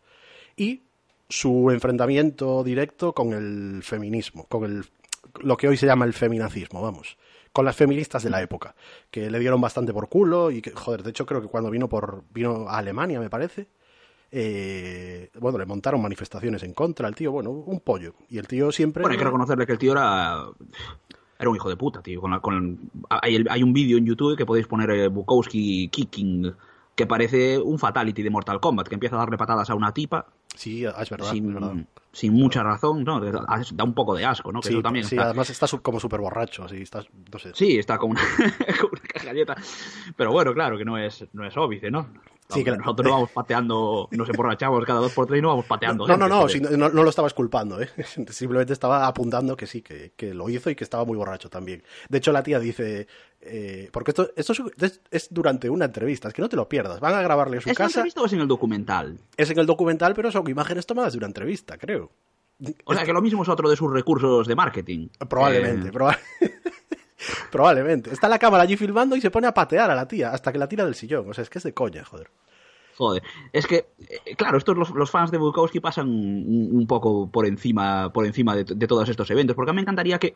y 0.55 0.81
su 1.29 1.71
enfrentamiento 1.71 2.63
directo 2.63 3.13
con 3.13 3.33
el 3.33 3.83
feminismo, 3.83 4.45
con 4.47 4.65
el, 4.65 4.85
lo 5.41 5.57
que 5.57 5.67
hoy 5.67 5.77
se 5.77 5.85
llama 5.85 6.05
el 6.05 6.13
feminacismo, 6.13 6.81
vamos, 6.81 7.17
con 7.53 7.65
las 7.65 7.75
feministas 7.75 8.23
de 8.23 8.29
la 8.29 8.41
época, 8.41 8.75
que 9.09 9.29
le 9.29 9.39
dieron 9.39 9.61
bastante 9.61 9.93
por 9.93 10.09
culo 10.09 10.51
y 10.51 10.61
que, 10.61 10.71
joder, 10.71 11.03
de 11.03 11.11
hecho 11.11 11.25
creo 11.25 11.41
que 11.41 11.47
cuando 11.47 11.69
vino 11.69 11.87
por, 11.87 12.23
vino 12.33 12.67
a 12.67 12.77
Alemania, 12.77 13.19
me 13.19 13.29
parece, 13.29 13.67
eh, 14.31 15.29
bueno, 15.39 15.57
le 15.57 15.65
montaron 15.65 16.01
manifestaciones 16.01 16.63
en 16.63 16.73
contra 16.73 17.07
al 17.07 17.15
tío, 17.15 17.31
bueno, 17.31 17.51
un 17.51 17.81
pollo. 17.81 18.15
Y 18.29 18.37
el 18.37 18.47
tío 18.47 18.71
siempre... 18.71 19.01
Bueno, 19.01 19.13
hay 19.13 19.19
que 19.19 19.25
reconocerle 19.25 19.65
que 19.65 19.73
el 19.73 19.79
tío 19.79 19.91
era... 19.91 20.45
Era 21.41 21.49
un 21.49 21.55
hijo 21.55 21.69
de 21.69 21.75
puta, 21.75 22.03
tío. 22.03 22.21
Con 22.21 22.29
la- 22.31 22.39
con- 22.39 22.79
hay, 23.09 23.43
hay 23.49 23.63
un 23.63 23.73
vídeo 23.73 23.97
en 23.97 24.05
YouTube 24.05 24.37
que 24.37 24.45
podéis 24.45 24.67
poner 24.67 24.91
eh, 24.91 25.07
Bukowski 25.07 25.89
kicking, 25.89 26.53
que 26.95 27.05
parece 27.07 27.57
un 27.57 27.79
fatality 27.79 28.21
de 28.23 28.29
Mortal 28.29 28.59
Kombat, 28.59 28.87
que 28.87 28.95
empieza 28.95 29.15
a 29.15 29.19
darle 29.19 29.37
patadas 29.37 29.69
a 29.69 29.75
una 29.75 29.93
tipa 29.93 30.25
Sí, 30.55 30.83
es 30.85 31.09
verdad, 31.09 31.33
es 31.33 31.41
verdad. 31.43 31.71
sin, 31.71 31.87
sin 32.11 32.33
mucha 32.33 32.61
razón, 32.61 33.05
¿no? 33.05 33.21
Da 33.21 33.83
un 33.85 33.93
poco 33.93 34.13
de 34.15 34.25
asco, 34.25 34.51
¿no? 34.51 34.59
Que 34.59 34.67
Sí, 34.67 34.73
eso 34.73 34.81
también 34.83 35.05
sí, 35.05 35.15
está- 35.15 35.27
además 35.27 35.49
está 35.49 35.65
como 35.81 35.97
súper 35.99 36.19
borracho, 36.19 36.65
así, 36.65 36.81
está, 36.81 37.01
no 37.31 37.39
sé. 37.39 37.51
Sí, 37.55 37.77
está 37.79 37.97
con 37.97 38.11
una, 38.11 38.21
galleta. 39.23 39.55
Pero 40.17 40.31
bueno, 40.33 40.53
claro, 40.53 40.77
que 40.77 40.83
no 40.85 40.97
es, 40.97 41.25
no 41.33 41.45
es 41.45 41.55
óbice, 41.55 41.89
¿no? 41.89 42.07
Sí, 42.49 42.65
que- 42.65 42.71
Nosotros 42.75 43.05
no 43.07 43.13
vamos 43.13 43.31
pateando, 43.31 44.09
nos 44.11 44.27
emborrachamos 44.27 44.83
cada 44.83 44.99
dos 44.99 45.13
por 45.13 45.25
tres 45.25 45.39
y 45.39 45.41
no 45.41 45.47
vamos 45.47 45.65
pateando. 45.65 46.05
No, 46.05 46.17
no, 46.17 46.47
gente, 46.49 46.69
no, 46.71 46.75
no, 46.77 46.89
no 46.89 47.03
lo 47.03 47.09
estaba 47.09 47.29
esculpando, 47.29 47.81
¿eh? 47.81 47.87
simplemente 48.27 48.73
estaba 48.73 49.07
apuntando 49.07 49.55
que 49.55 49.67
sí, 49.67 49.81
que, 49.81 50.11
que 50.17 50.33
lo 50.33 50.49
hizo 50.49 50.69
y 50.69 50.75
que 50.75 50.83
estaba 50.83 51.05
muy 51.05 51.15
borracho 51.15 51.49
también. 51.49 51.81
De 52.09 52.17
hecho, 52.17 52.33
la 52.33 52.43
tía 52.43 52.59
dice, 52.59 53.07
eh, 53.41 53.89
porque 53.91 54.11
esto, 54.11 54.29
esto 54.35 54.53
es, 54.79 55.01
es 55.09 55.27
durante 55.33 55.69
una 55.69 55.85
entrevista, 55.85 56.27
es 56.27 56.33
que 56.33 56.41
no 56.41 56.49
te 56.49 56.55
lo 56.55 56.69
pierdas, 56.69 56.99
van 56.99 57.15
a 57.15 57.21
grabarle 57.21 57.57
en 57.57 57.61
su 57.61 57.69
¿Es 57.69 57.77
en 57.77 57.83
la 57.83 57.87
casa, 57.87 57.99
entrevista 57.99 58.21
o 58.21 58.25
es 58.25 58.33
en 58.33 58.39
el 58.41 58.47
documental? 58.47 59.17
es 59.37 59.49
en 59.49 59.59
el 59.59 59.65
documental, 59.65 60.13
pero 60.13 60.31
son 60.31 60.47
imágenes 60.49 60.85
tomadas 60.85 61.13
de 61.13 61.17
una 61.17 61.27
entrevista, 61.27 61.77
creo. 61.77 62.11
O 62.85 62.93
sea, 62.93 63.03
que 63.03 63.13
lo 63.13 63.21
mismo 63.23 63.41
es 63.41 63.49
otro 63.49 63.69
de 63.69 63.75
sus 63.75 63.91
recursos 63.91 64.45
de 64.47 64.55
marketing. 64.55 65.07
Probablemente, 65.27 65.87
Eh, 65.89 65.91
proba- 65.91 66.17
probablemente. 67.51 68.11
Está 68.11 68.27
la 68.29 68.39
cámara 68.39 68.63
allí 68.63 68.77
filmando 68.77 69.15
y 69.15 69.21
se 69.21 69.31
pone 69.31 69.47
a 69.47 69.53
patear 69.53 69.89
a 69.91 69.95
la 69.95 70.07
tía 70.07 70.31
hasta 70.31 70.51
que 70.51 70.57
la 70.59 70.67
tira 70.67 70.85
del 70.85 70.95
sillón. 70.95 71.29
O 71.29 71.33
sea, 71.33 71.41
es 71.43 71.49
que 71.49 71.57
es 71.57 71.63
de 71.63 71.73
coña, 71.73 72.03
joder. 72.05 72.29
Joder, 72.97 73.23
es 73.51 73.65
que, 73.65 73.87
eh, 74.25 74.35
claro, 74.35 74.57
estos 74.59 74.77
los, 74.77 74.91
los 74.91 75.09
fans 75.09 75.31
de 75.31 75.37
Bukowski 75.39 75.79
pasan 75.79 76.07
un, 76.07 76.69
un 76.71 76.85
poco 76.85 77.31
por 77.31 77.47
encima, 77.47 78.11
por 78.13 78.25
encima 78.27 78.55
de, 78.55 78.63
de 78.63 78.85
todos 78.87 79.07
estos 79.09 79.31
eventos, 79.31 79.55
porque 79.55 79.71
a 79.71 79.73
mí 79.73 79.77
me 79.77 79.81
encantaría 79.81 80.19
que, 80.19 80.33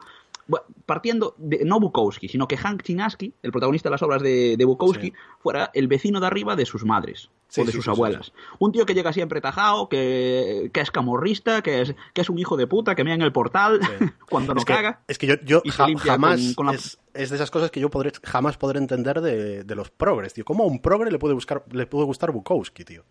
partiendo 0.86 1.34
de 1.38 1.66
no 1.66 1.80
Bukowski, 1.80 2.28
sino 2.28 2.48
que 2.48 2.58
Hank 2.58 2.84
Chinaski, 2.84 3.34
el 3.42 3.52
protagonista 3.52 3.90
de 3.90 3.92
las 3.92 4.04
obras 4.04 4.22
de, 4.22 4.56
de 4.58 4.66
Bukowski, 4.66 5.08
Sí. 5.08 5.14
fuera 5.40 5.72
el 5.74 5.88
vecino 5.88 6.20
de 6.20 6.28
arriba 6.28 6.56
de 6.56 6.66
sus 6.66 6.86
madres 6.86 7.30
Sí, 7.48 7.62
o 7.62 7.66
de 7.66 7.72
sí, 7.72 7.78
sus 7.78 7.88
abuelas. 7.88 8.34
Un 8.60 8.72
tío 8.72 8.86
que 8.86 8.94
llega 8.94 9.14
siempre 9.14 9.40
tajado, 9.42 9.88
que, 9.90 10.70
que 10.74 10.82
es 10.82 10.92
camorrista, 10.92 11.62
que 11.62 11.82
es, 11.82 11.96
que 12.14 12.22
es 12.22 12.30
un 12.30 12.38
hijo 12.38 12.58
de 12.58 12.68
puta, 12.68 12.94
que 12.96 13.04
mea 13.04 13.14
en 13.16 13.22
el 13.22 13.32
portal 13.32 13.80
cuando 14.30 14.54
no 14.54 14.60
es 14.60 14.66
que, 14.66 14.74
caga. 14.74 15.02
Es 15.08 15.18
que 15.18 15.28
yo, 15.28 15.36
yo 15.46 15.62
y 15.64 15.70
ja- 15.70 15.88
jamás 15.98 16.40
con- 16.42 16.54
con 16.54 16.66
la- 16.68 16.74
es, 16.74 17.00
es 17.14 17.30
de 17.30 17.36
esas 17.38 17.50
cosas 17.52 17.72
que 17.72 17.80
yo 17.80 17.90
podré, 17.90 18.12
jamás 18.24 18.58
podré 18.58 18.78
entender 18.80 19.22
de, 19.22 19.64
de 19.64 19.76
los 19.76 19.90
progres, 19.90 20.34
tío. 20.34 20.44
¿Cómo 20.46 20.64
a 20.64 20.68
un 20.68 20.82
progre 20.82 21.10
le 21.12 21.18
puede, 21.20 21.34
buscar, 21.34 21.64
le 21.72 21.88
puede 21.88 22.06
gustar 22.06 22.32
Bukowski, 22.32 22.84
tío? 22.84 23.04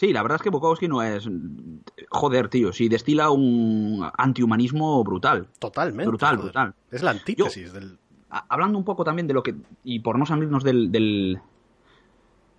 Sí, 0.00 0.14
la 0.14 0.22
verdad 0.22 0.36
es 0.36 0.42
que 0.42 0.48
Bukowski 0.48 0.88
no 0.88 1.02
es. 1.02 1.28
Joder, 2.08 2.48
tío, 2.48 2.72
sí, 2.72 2.88
destila 2.88 3.28
un 3.30 4.02
antihumanismo 4.16 5.04
brutal. 5.04 5.48
Totalmente. 5.58 6.06
Brutal, 6.06 6.36
joder. 6.36 6.44
brutal. 6.52 6.74
Es 6.90 7.02
la 7.02 7.10
antítesis 7.10 7.70
del... 7.74 7.98
Hablando 8.30 8.78
un 8.78 8.84
poco 8.84 9.04
también 9.04 9.26
de 9.26 9.34
lo 9.34 9.42
que. 9.42 9.54
Y 9.84 10.00
por 10.00 10.18
no 10.18 10.24
salirnos 10.24 10.64
del. 10.64 10.90
del 10.90 11.38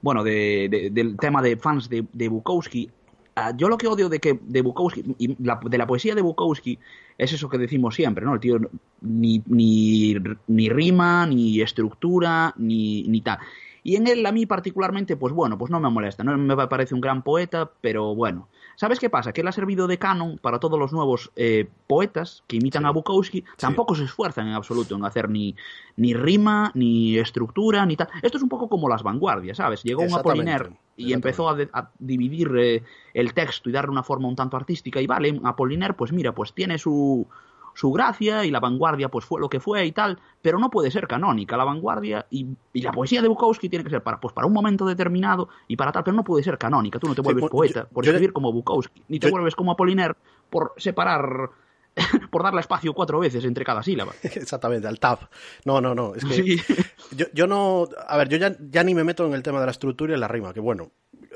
bueno, 0.04 0.24
de- 0.24 0.68
de- 0.70 0.90
del 0.92 1.18
tema 1.18 1.42
de 1.42 1.58
fans 1.58 1.90
de, 1.90 2.06
de 2.14 2.30
Bukowski. 2.30 2.92
ah, 3.36 3.54
yo 3.58 3.70
lo 3.70 3.78
que 3.80 3.88
odio 3.88 4.08
de 4.08 4.20
que 4.20 4.40
de 4.44 4.62
Bukowski 4.62 5.16
y 5.18 5.44
la- 5.44 5.60
de 5.66 5.78
la 5.80 5.88
poesía 5.88 6.14
de 6.14 6.22
Bukowski 6.22 6.78
es 7.18 7.34
eso 7.34 7.50
que 7.50 7.58
decimos 7.58 7.96
siempre, 7.96 8.24
¿no? 8.24 8.36
El 8.36 8.40
tío 8.40 8.60
ni, 9.02 9.42
ni, 9.48 10.16
ni 10.46 10.70
rima, 10.70 11.26
ni 11.26 11.60
estructura, 11.60 12.54
ni, 12.58 13.02
ni 13.08 13.22
tal. 13.22 13.40
Y 13.84 13.96
en 13.96 14.06
él, 14.08 14.26
a 14.26 14.32
mí 14.32 14.46
particularmente, 14.46 15.18
pues 15.18 15.34
bueno, 15.34 15.58
pues 15.58 15.72
no 15.72 15.80
me 15.80 15.90
molesta. 15.90 16.24
No 16.24 16.38
me 16.38 16.68
parece 16.68 16.94
un 16.94 17.02
gran 17.02 17.24
poeta, 17.24 17.72
pero 17.82 18.14
bueno. 18.14 18.48
¿Sabes 18.76 19.00
qué 19.00 19.10
pasa? 19.10 19.34
Que 19.34 19.42
él 19.42 19.48
ha 19.48 19.52
servido 19.52 19.88
de 19.88 19.98
canon 20.00 20.38
para 20.40 20.60
todos 20.60 20.80
los 20.80 20.94
nuevos 20.94 21.32
eh, 21.36 21.68
poetas 21.88 22.44
que 22.48 22.58
imitan 22.58 22.84
Sí. 22.84 22.88
a 22.88 22.92
Bukowski. 22.92 23.44
Tampoco 23.58 23.96
se 23.96 24.04
esfuerzan 24.06 24.48
en 24.48 24.54
absoluto 24.54 24.96
en 24.96 25.04
hacer 25.06 25.30
ni, 25.30 25.56
ni 25.98 26.14
rima, 26.14 26.72
ni 26.74 27.18
estructura, 27.18 27.86
ni 27.86 27.96
tal. 27.96 28.08
Esto 28.22 28.38
es 28.38 28.44
un 28.44 28.50
poco 28.50 28.70
como 28.70 28.88
las 28.90 29.04
vanguardias, 29.04 29.58
¿sabes? 29.58 29.84
Llegó 29.84 30.04
un 30.04 30.14
Apollinaire 30.14 30.72
y 30.96 31.14
empezó 31.14 31.50
a, 31.50 31.56
de- 31.56 31.70
a 31.74 31.90
dividir 32.00 32.52
eh, 32.58 32.84
el 33.14 33.34
texto 33.34 33.70
y 33.70 33.74
darle 33.74 33.92
una 33.92 34.04
forma 34.04 34.28
un 34.28 34.36
tanto 34.36 34.58
artística. 34.58 35.02
Y 35.02 35.08
vale, 35.08 35.40
Apollinaire, 35.44 35.94
pues 35.96 36.12
mira, 36.12 36.34
pues 36.34 36.54
tiene 36.54 36.78
su, 36.78 37.28
su 37.74 37.92
gracia 37.92 38.46
y 38.46 38.52
la 38.52 38.60
vanguardia 38.60 39.10
pues 39.10 39.26
fue 39.26 39.40
lo 39.40 39.50
que 39.50 39.60
fue 39.60 39.86
y 39.86 39.92
tal, 39.92 40.20
pero 40.42 40.60
no 40.60 40.70
puede 40.70 40.92
ser 40.92 41.08
canónica 41.08 41.58
la 41.58 41.64
vanguardia 41.64 42.26
y, 42.30 42.48
y 42.74 42.82
la 42.82 42.92
poesía 42.92 43.22
de 43.22 43.28
Bukowski 43.28 43.70
tiene 43.70 43.84
que 43.84 43.90
ser 43.90 44.04
para, 44.04 44.20
pues, 44.20 44.34
para 44.34 44.48
un 44.48 44.54
momento 44.54 44.86
determinado 44.86 45.50
y 45.68 45.76
para 45.78 45.92
tal, 45.92 46.04
pero 46.04 46.16
no 46.16 46.24
puede 46.24 46.44
ser 46.44 46.58
canónica. 46.58 47.00
Tú 47.00 47.08
no 47.08 47.14
te 47.16 47.22
Sí, 47.22 47.24
vuelves 47.24 47.42
bueno, 47.42 47.52
poeta 47.52 47.82
yo- 47.84 47.88
por 47.90 48.06
yo- 48.06 48.12
escribir 48.12 48.34
como 48.34 48.52
Bukowski, 48.52 49.04
ni 49.08 49.20
te 49.20 49.28
yo- 49.28 49.32
vuelves 49.32 49.56
como 49.56 49.72
Apollinaire 49.72 50.16
por 50.50 50.74
separar, 50.78 51.50
por 52.32 52.44
darle 52.44 52.62
espacio 52.62 52.94
cuatro 52.94 53.20
veces 53.20 53.44
entre 53.46 53.66
cada 53.66 53.84
sílaba. 53.84 54.14
Exactamente, 54.24 54.88
al 54.88 55.00
tab. 55.00 55.20
No, 55.66 55.82
no, 55.82 55.94
no. 55.96 56.16
Es 56.16 56.24
que 56.26 56.34
Sí. 56.34 56.62
yo, 57.16 57.26
yo 57.34 57.48
no. 57.48 57.88
A 58.08 58.18
ver, 58.18 58.30
yo 58.30 58.38
ya, 58.38 58.56
ya 58.70 58.84
ni 58.84 58.94
me 58.96 59.04
meto 59.04 59.26
en 59.26 59.34
el 59.34 59.44
tema 59.44 59.60
de 59.60 59.66
la 59.66 59.72
estructura 59.72 60.16
y 60.16 60.20
la 60.20 60.28
rima, 60.28 60.54
que 60.54 60.60
bueno. 60.60 60.92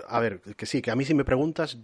A 0.08 0.20
ver, 0.20 0.40
que 0.42 0.66
sí, 0.66 0.82
que 0.82 0.92
a 0.92 0.96
mí 0.96 1.04
si 1.06 1.14
me 1.16 1.24
preguntas, 1.26 1.80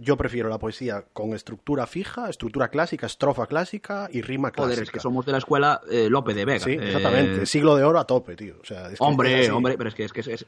yo 0.00 0.16
prefiero 0.16 0.48
la 0.48 0.58
poesía 0.58 1.04
con 1.12 1.32
estructura 1.32 1.86
fija, 1.86 2.28
estructura 2.28 2.68
clásica, 2.68 3.06
estrofa 3.06 3.46
clásica 3.46 4.08
y 4.12 4.20
rima 4.20 4.50
clásica. 4.50 4.74
Joder, 4.74 4.82
es 4.84 4.90
que 4.90 5.00
somos 5.00 5.24
de 5.24 5.32
la 5.32 5.38
escuela 5.38 5.80
eh, 5.90 6.08
Lope 6.10 6.34
de 6.34 6.44
Vega. 6.44 6.64
Sí, 6.64 6.72
Eh, 6.72 6.86
exactamente. 6.88 7.46
Siglo 7.46 7.76
de 7.76 7.84
oro 7.84 7.98
a 7.98 8.06
tope, 8.06 8.36
tío. 8.36 8.56
O 8.60 8.64
sea, 8.64 8.88
es 8.90 8.98
que 8.98 9.04
hombre, 9.04 9.50
hombre, 9.50 9.78
pero 9.78 9.88
es 9.88 9.94
que, 9.94 10.04
es 10.04 10.12
que 10.12 10.20
es- 10.20 10.28
es- 10.28 10.46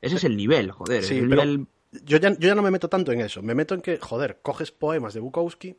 ese 0.00 0.16
es 0.16 0.24
el 0.24 0.36
nivel, 0.36 0.70
joder. 0.70 1.02
Sí, 1.02 1.16
es 1.16 1.22
el 1.22 1.28
pero 1.28 1.44
nivel 1.44 1.66
yo, 2.04 2.16
ya, 2.18 2.30
yo 2.30 2.48
ya 2.48 2.54
no 2.54 2.62
me 2.62 2.70
meto 2.70 2.88
tanto 2.88 3.12
en 3.12 3.20
eso. 3.20 3.42
Me 3.42 3.54
meto 3.54 3.74
en 3.74 3.82
que, 3.82 3.98
joder, 3.98 4.38
coges 4.42 4.70
poemas 4.72 5.12
de 5.14 5.20
Bukowski 5.20 5.76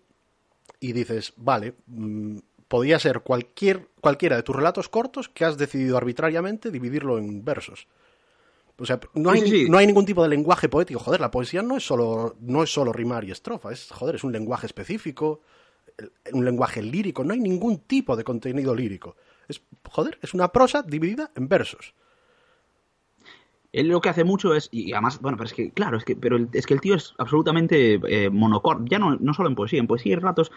y 0.83 0.91
dices, 0.91 1.31
vale, 1.37 1.75
mm, 1.87 2.39
podía 2.67 2.99
ser 2.99 3.21
cualquier, 3.21 3.87
cualquiera 4.01 4.35
de 4.35 4.43
tus 4.43 4.53
relatos 4.53 4.89
cortos 4.89 5.29
que 5.29 5.45
has 5.45 5.57
decidido 5.57 5.95
arbitrariamente 5.95 6.71
dividirlo 6.71 7.17
en 7.17 7.45
versos. 7.45 7.87
O 8.77 8.85
sea, 8.85 8.99
no 9.13 9.31
hay, 9.31 9.39
Sí, 9.41 9.47
sí, 9.47 9.65
sí. 9.65 9.69
no 9.69 9.77
hay 9.77 9.87
ningún 9.87 10.05
tipo 10.05 10.23
de 10.23 10.27
lenguaje 10.27 10.67
poético. 10.67 10.99
Joder, 10.99 11.21
la 11.21 11.31
poesía 11.31 11.61
no 11.61 11.77
es 11.77 11.85
solo, 11.85 12.35
no 12.41 12.63
es 12.63 12.73
solo 12.73 12.91
rimar 12.91 13.23
y 13.23 13.31
estrofa. 13.31 13.71
Es, 13.71 13.89
joder, 13.91 14.15
es 14.15 14.25
un 14.25 14.33
lenguaje 14.33 14.65
específico, 14.65 15.39
un 16.33 16.43
lenguaje 16.43 16.81
lírico. 16.81 17.23
No 17.23 17.31
hay 17.33 17.39
ningún 17.39 17.77
tipo 17.77 18.17
de 18.17 18.25
contenido 18.25 18.75
lírico. 18.75 19.15
Es, 19.47 19.61
joder, 19.89 20.19
es 20.21 20.33
una 20.33 20.51
prosa 20.51 20.81
dividida 20.83 21.31
en 21.35 21.47
versos. 21.47 21.93
Él 23.73 23.87
lo 23.89 24.01
que 24.01 24.09
hace 24.09 24.23
mucho 24.23 24.55
es, 24.55 24.69
y 24.71 24.93
además, 24.93 25.19
bueno, 25.21 25.37
pero 25.37 25.47
es 25.47 25.53
que, 25.53 25.71
claro, 25.71 25.97
es 25.97 26.05
que, 26.05 26.15
pero 26.15 26.37
el- 26.37 26.49
es 26.53 26.65
que 26.67 26.73
el 26.75 26.81
tío 26.81 26.95
es 26.95 27.13
absolutamente 27.17 27.99
eh, 28.07 28.29
monocorde, 28.29 28.85
ya 28.89 28.99
no, 28.99 29.17
no 29.17 29.33
solo 29.33 29.49
en 29.49 29.55
poesía, 29.55 29.79
en 29.79 29.87
poesía 29.87 30.15
hay 30.15 30.21
ratos 30.21 30.51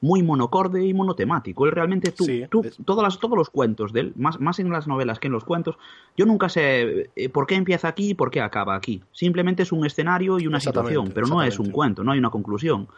muy 0.00 0.22
monocorde 0.22 0.84
y 0.84 0.94
monotemático. 0.94 1.66
Él 1.66 1.72
realmente, 1.72 2.12
tú, 2.12 2.24
Sí, 2.24 2.44
tú 2.50 2.62
todas 2.84 3.02
las, 3.02 3.18
todos 3.18 3.36
los 3.36 3.50
cuentos 3.50 3.92
de 3.92 4.00
él, 4.00 4.12
más, 4.16 4.38
más 4.40 4.58
en 4.58 4.70
las 4.70 4.86
novelas 4.86 5.18
que 5.18 5.26
en 5.26 5.32
los 5.32 5.44
cuentos, 5.44 5.76
yo 6.16 6.26
nunca 6.26 6.48
sé 6.48 7.10
eh, 7.16 7.28
por 7.28 7.46
qué 7.46 7.56
empieza 7.56 7.88
aquí 7.88 8.10
y 8.10 8.14
por 8.14 8.30
qué 8.30 8.40
acaba 8.40 8.74
aquí. 8.76 9.02
Simplemente 9.12 9.62
es 9.62 9.72
un 9.72 9.84
escenario 9.84 10.38
y 10.38 10.46
una 10.46 10.60
situación, 10.60 11.10
pero 11.14 11.26
no 11.26 11.42
es 11.42 11.58
un 11.58 11.70
cuento, 11.70 12.04
no 12.04 12.12
hay 12.12 12.18
una 12.18 12.30
conclusión. 12.30 12.88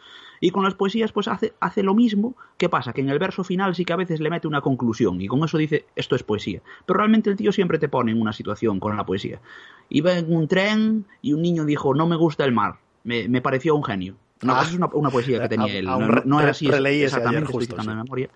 Y 0.43 0.49
con 0.49 0.63
las 0.63 0.73
poesías, 0.73 1.11
pues 1.11 1.27
hace, 1.27 1.53
hace 1.59 1.83
lo 1.83 1.93
mismo. 1.93 2.35
¿Qué 2.57 2.67
pasa? 2.67 2.93
Que 2.93 3.01
en 3.01 3.09
el 3.09 3.19
verso 3.19 3.43
final 3.43 3.75
sí 3.75 3.85
que 3.85 3.93
a 3.93 3.97
veces 3.97 4.19
le 4.19 4.31
mete 4.31 4.47
una 4.47 4.61
conclusión 4.61 5.21
y 5.21 5.27
con 5.27 5.43
eso 5.43 5.57
dice, 5.57 5.85
esto 5.95 6.15
es 6.15 6.23
poesía. 6.23 6.61
Pero 6.85 6.97
realmente 6.97 7.29
el 7.29 7.35
tío 7.35 7.51
siempre 7.51 7.77
te 7.77 7.89
pone 7.89 8.11
en 8.11 8.19
una 8.19 8.33
situación 8.33 8.79
con 8.79 8.97
la 8.97 9.05
poesía. 9.05 9.39
Iba 9.89 10.17
en 10.17 10.33
un 10.33 10.47
tren 10.47 11.05
y 11.21 11.33
un 11.33 11.43
niño 11.43 11.63
dijo, 11.63 11.93
no 11.93 12.07
me 12.07 12.15
gusta 12.15 12.43
el 12.43 12.53
mar. 12.53 12.79
Me, 13.03 13.27
me 13.27 13.41
pareció 13.41 13.75
un 13.75 13.83
genio. 13.83 14.15
No, 14.41 14.55
Ah. 14.55 14.61
esa 14.61 14.71
es 14.71 14.77
una, 14.77 14.87
una 14.93 15.09
poesía 15.09 15.39
que 15.41 15.49
tenía 15.49 15.73
A- 15.73 15.77
él. 15.77 15.87
aún 15.87 16.07
No, 16.07 16.11
re- 16.11 16.21
no 16.25 16.39
era 16.41 16.51
así 16.51 16.65
exactamente, 16.67 17.45
estoy 17.45 17.53
justo, 17.67 17.81
sí. 17.81 17.87
de 17.87 17.95
memoria. 17.95 18.29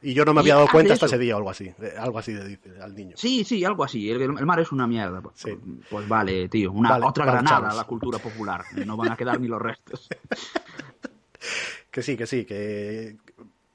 Y 0.00 0.14
yo 0.14 0.24
no 0.24 0.32
me 0.32 0.40
había 0.40 0.54
dado 0.54 0.68
cuenta 0.70 0.92
hasta 0.92 1.06
eso. 1.06 1.16
ese 1.16 1.24
día 1.24 1.34
o 1.34 1.38
algo 1.38 1.50
así. 1.50 1.72
Algo 1.98 2.18
así 2.20 2.32
dice 2.32 2.70
al 2.80 2.94
niño. 2.94 3.16
Sí, 3.16 3.42
sí, 3.42 3.64
algo 3.64 3.82
así. 3.82 4.08
El, 4.08 4.22
el 4.22 4.46
mar 4.46 4.60
es 4.60 4.70
una 4.70 4.86
mierda. 4.86 5.20
Pues, 5.20 5.34
Sí. 5.38 5.50
pues 5.90 6.06
vale, 6.08 6.48
tío. 6.48 6.70
Una, 6.70 6.90
Vale, 6.90 7.06
otra 7.06 7.24
vale, 7.24 7.38
granada 7.38 7.70
a 7.70 7.74
la 7.74 7.82
cultura 7.84 8.18
popular. 8.20 8.62
No 8.86 8.96
van 8.96 9.10
a 9.10 9.16
quedar 9.16 9.40
ni 9.40 9.48
los 9.48 9.60
restos. 9.60 10.08
Que 11.90 12.02
sí, 12.02 12.16
que 12.16 12.26
sí, 12.26 12.44
que 12.44 13.16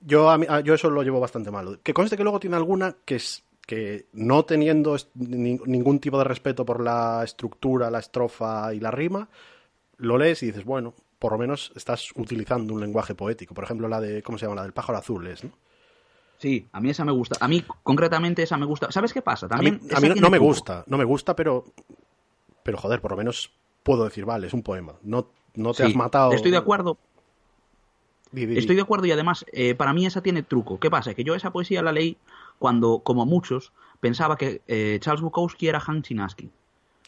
yo, 0.02 0.30
a 0.30 0.38
mí- 0.38 0.46
a- 0.48 0.60
yo 0.62 0.74
eso 0.76 0.89
lo 0.89 1.02
llevo 1.02 1.20
bastante 1.20 1.50
mal. 1.52 1.80
Que 1.82 1.94
conste 1.94 2.16
que 2.18 2.24
luego 2.24 2.39
tiene 2.39 2.56
alguna 2.56 2.96
que 3.06 3.16
es 3.16 3.44
que 3.66 4.06
no 4.13 4.44
teniendo 4.46 4.96
ni- 5.16 5.58
ningún 5.66 6.00
tipo 6.00 6.18
de 6.18 6.26
respeto 6.26 6.66
por 6.66 6.82
la 6.82 7.22
estructura, 7.24 7.89
la 7.89 8.00
estrofa 8.00 8.74
y 8.74 8.80
la 8.80 8.92
rima, 8.92 9.30
lo 9.98 10.18
lees 10.18 10.44
y 10.44 10.48
dices, 10.48 10.66
bueno, 10.66 10.94
por 11.23 11.31
lo 11.31 11.38
menos 11.38 11.71
estás 11.73 12.09
utilizando 12.17 12.73
un 12.73 12.81
lenguaje 12.81 13.15
poético. 13.15 13.53
Por 13.53 13.63
ejemplo, 13.63 13.88
la 13.88 14.01
de, 14.01 14.21
¿cómo 14.21 14.38
se 14.38 14.43
llama? 14.45 14.57
La 14.57 14.63
del 14.63 14.73
pájaro 14.73 14.97
azul 14.99 15.25
es, 15.25 15.41
¿no? 15.41 15.51
Sí, 16.38 16.67
a 16.73 16.81
mí 16.81 16.89
esa 16.89 17.05
me 17.05 17.13
gusta. 17.13 17.38
A 17.39 17.47
mí, 17.47 17.63
concretamente, 17.81 18.43
esa 18.43 18.57
me 18.57 18.65
gusta. 18.65 18.91
¿Sabes 18.91 19.13
qué 19.13 19.21
pasa? 19.21 19.47
A 19.49 19.57
mí, 19.59 19.71
También 19.71 19.95
a 19.95 19.99
mí 20.01 20.19
no, 20.19 20.29
me 20.29 20.36
truco. 20.36 20.43
gusta, 20.49 20.83
no 20.86 20.97
me 20.97 21.05
gusta, 21.05 21.33
pero, 21.33 21.63
pero 22.62 22.77
joder, 22.77 22.99
por 22.99 23.12
lo 23.12 23.17
menos 23.17 23.53
puedo 23.83 24.03
decir, 24.03 24.25
vale, 24.25 24.47
es 24.47 24.53
un 24.53 24.63
poema. 24.63 24.95
No, 25.01 25.29
no 25.55 25.71
te 25.71 25.83
Sí, 25.86 25.91
has 25.91 25.95
matado. 25.95 26.33
Estoy 26.33 26.51
de 26.51 26.57
acuerdo. 26.57 26.97
Di, 28.33 28.45
di, 28.45 28.55
di. 28.55 28.59
Estoy 28.59 28.75
de 28.75 28.81
acuerdo 28.81 29.05
y 29.05 29.12
además, 29.13 29.45
eh, 29.53 29.75
para 29.75 29.93
mí 29.93 30.05
esa 30.05 30.19
tiene 30.21 30.43
truco. 30.43 30.77
¿Qué 30.77 30.91
pasa? 30.91 31.13
Que 31.13 31.23
yo 31.23 31.36
esa 31.36 31.53
poesía 31.53 31.81
la 31.81 31.93
leí 31.93 32.17
cuando, 32.59 32.99
como 32.99 33.25
muchos, 33.25 33.71
pensaba 34.01 34.36
que 34.36 34.62
eh, 34.67 34.97
Charles 34.99 35.21
Bukowski 35.21 35.69
era 35.69 35.79
Hank 35.79 36.03
Chinaski. 36.03 36.49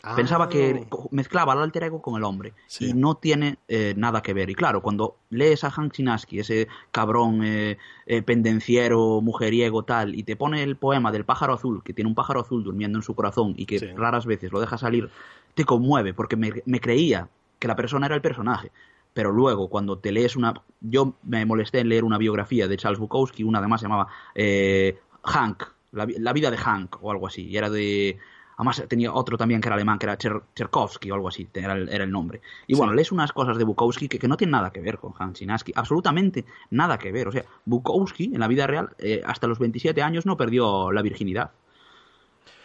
Ah. 0.07 0.15
Pensaba 0.15 0.47
que 0.49 0.85
co- 0.87 1.07
mezclaba 1.11 1.53
el 1.53 1.59
alter 1.59 1.83
ego 1.85 2.01
con 2.01 2.15
el 2.15 2.23
hombre. 2.23 2.53
Sí. 2.67 2.89
Y 2.89 2.93
no 2.93 3.15
tiene 3.15 3.57
eh, 3.67 3.93
nada 3.97 4.21
que 4.21 4.33
ver. 4.33 4.49
Y 4.51 4.55
claro, 4.55 4.81
cuando 4.81 5.17
lees 5.31 5.63
a 5.63 5.71
Hank 5.71 5.93
Chinaski, 5.93 6.39
ese 6.39 6.67
cabrón 6.91 7.41
eh, 7.43 7.77
eh, 8.05 8.21
pendenciero, 8.21 9.19
mujeriego, 9.21 9.83
tal, 9.83 10.13
y 10.15 10.23
te 10.23 10.35
pone 10.35 10.61
el 10.63 10.75
poema 10.75 11.11
del 11.11 11.25
pájaro 11.25 11.53
azul, 11.53 11.81
que 11.83 11.93
tiene 11.93 12.07
un 12.07 12.15
pájaro 12.15 12.41
azul 12.41 12.63
durmiendo 12.63 12.99
en 12.99 13.03
su 13.03 13.15
corazón 13.15 13.55
y 13.57 13.65
que 13.65 13.79
Sí. 13.79 13.87
raras 13.95 14.25
veces 14.25 14.51
lo 14.51 14.59
deja 14.59 14.77
salir, 14.77 15.09
te 15.55 15.65
conmueve, 15.65 16.13
porque 16.13 16.35
me, 16.35 16.51
me 16.65 16.79
creía 16.79 17.27
que 17.59 17.67
la 17.67 17.75
persona 17.75 18.05
era 18.05 18.15
el 18.15 18.21
personaje. 18.21 18.71
Pero 19.13 19.31
luego, 19.31 19.69
cuando 19.69 19.97
te 19.97 20.11
lees 20.11 20.35
una. 20.35 20.53
Yo 20.81 21.13
me 21.23 21.45
molesté 21.45 21.79
en 21.79 21.89
leer 21.89 22.03
una 22.03 22.17
biografía 22.17 22.67
de 22.67 22.75
Charles 22.77 22.99
Bukowski, 22.99 23.43
una 23.43 23.59
además 23.59 23.79
se 23.81 23.85
llamaba 23.85 24.07
eh, 24.35 24.99
Hank, 25.23 25.63
la, 25.93 26.05
la 26.19 26.33
vida 26.33 26.51
de 26.51 26.57
Hank, 26.57 26.97
o 27.01 27.11
algo 27.11 27.25
así. 27.27 27.47
Y 27.47 27.55
era 27.57 27.69
de. 27.69 28.17
Además 28.57 28.83
tenía 28.87 29.13
otro 29.13 29.37
también 29.37 29.59
que 29.61 29.67
era 29.67 29.75
alemán, 29.75 29.99
que 29.99 30.05
era 30.05 30.17
Cher- 30.17 30.41
Cherkovsky 30.55 31.11
o 31.11 31.15
algo 31.15 31.27
así, 31.27 31.47
era 31.53 31.73
el, 31.73 31.89
era 31.89 32.03
el 32.05 32.11
nombre. 32.11 32.41
Y 32.67 32.75
bueno, 32.75 32.93
lees 32.93 33.11
unas 33.11 33.33
cosas 33.33 33.57
de 33.57 33.63
Bukowski 33.65 34.07
que, 34.07 34.17
que 34.17 34.27
no 34.27 34.37
tienen 34.37 34.51
nada 34.51 34.71
que 34.71 34.79
ver 34.81 34.97
con 34.97 35.11
Hank 35.13 35.33
Chinaski, 35.35 35.73
absolutamente 35.75 36.45
nada 36.69 36.97
que 36.97 37.11
ver. 37.11 37.27
O 37.27 37.31
sea, 37.31 37.43
Bukowski 37.65 38.31
en 38.33 38.39
la 38.39 38.47
vida 38.47 38.65
real, 38.65 38.89
eh, 38.99 39.21
hasta 39.25 39.47
los 39.47 39.59
27 39.59 40.01
años 40.01 40.25
no 40.25 40.37
perdió 40.37 40.91
la 40.91 41.01
virginidad. 41.01 41.51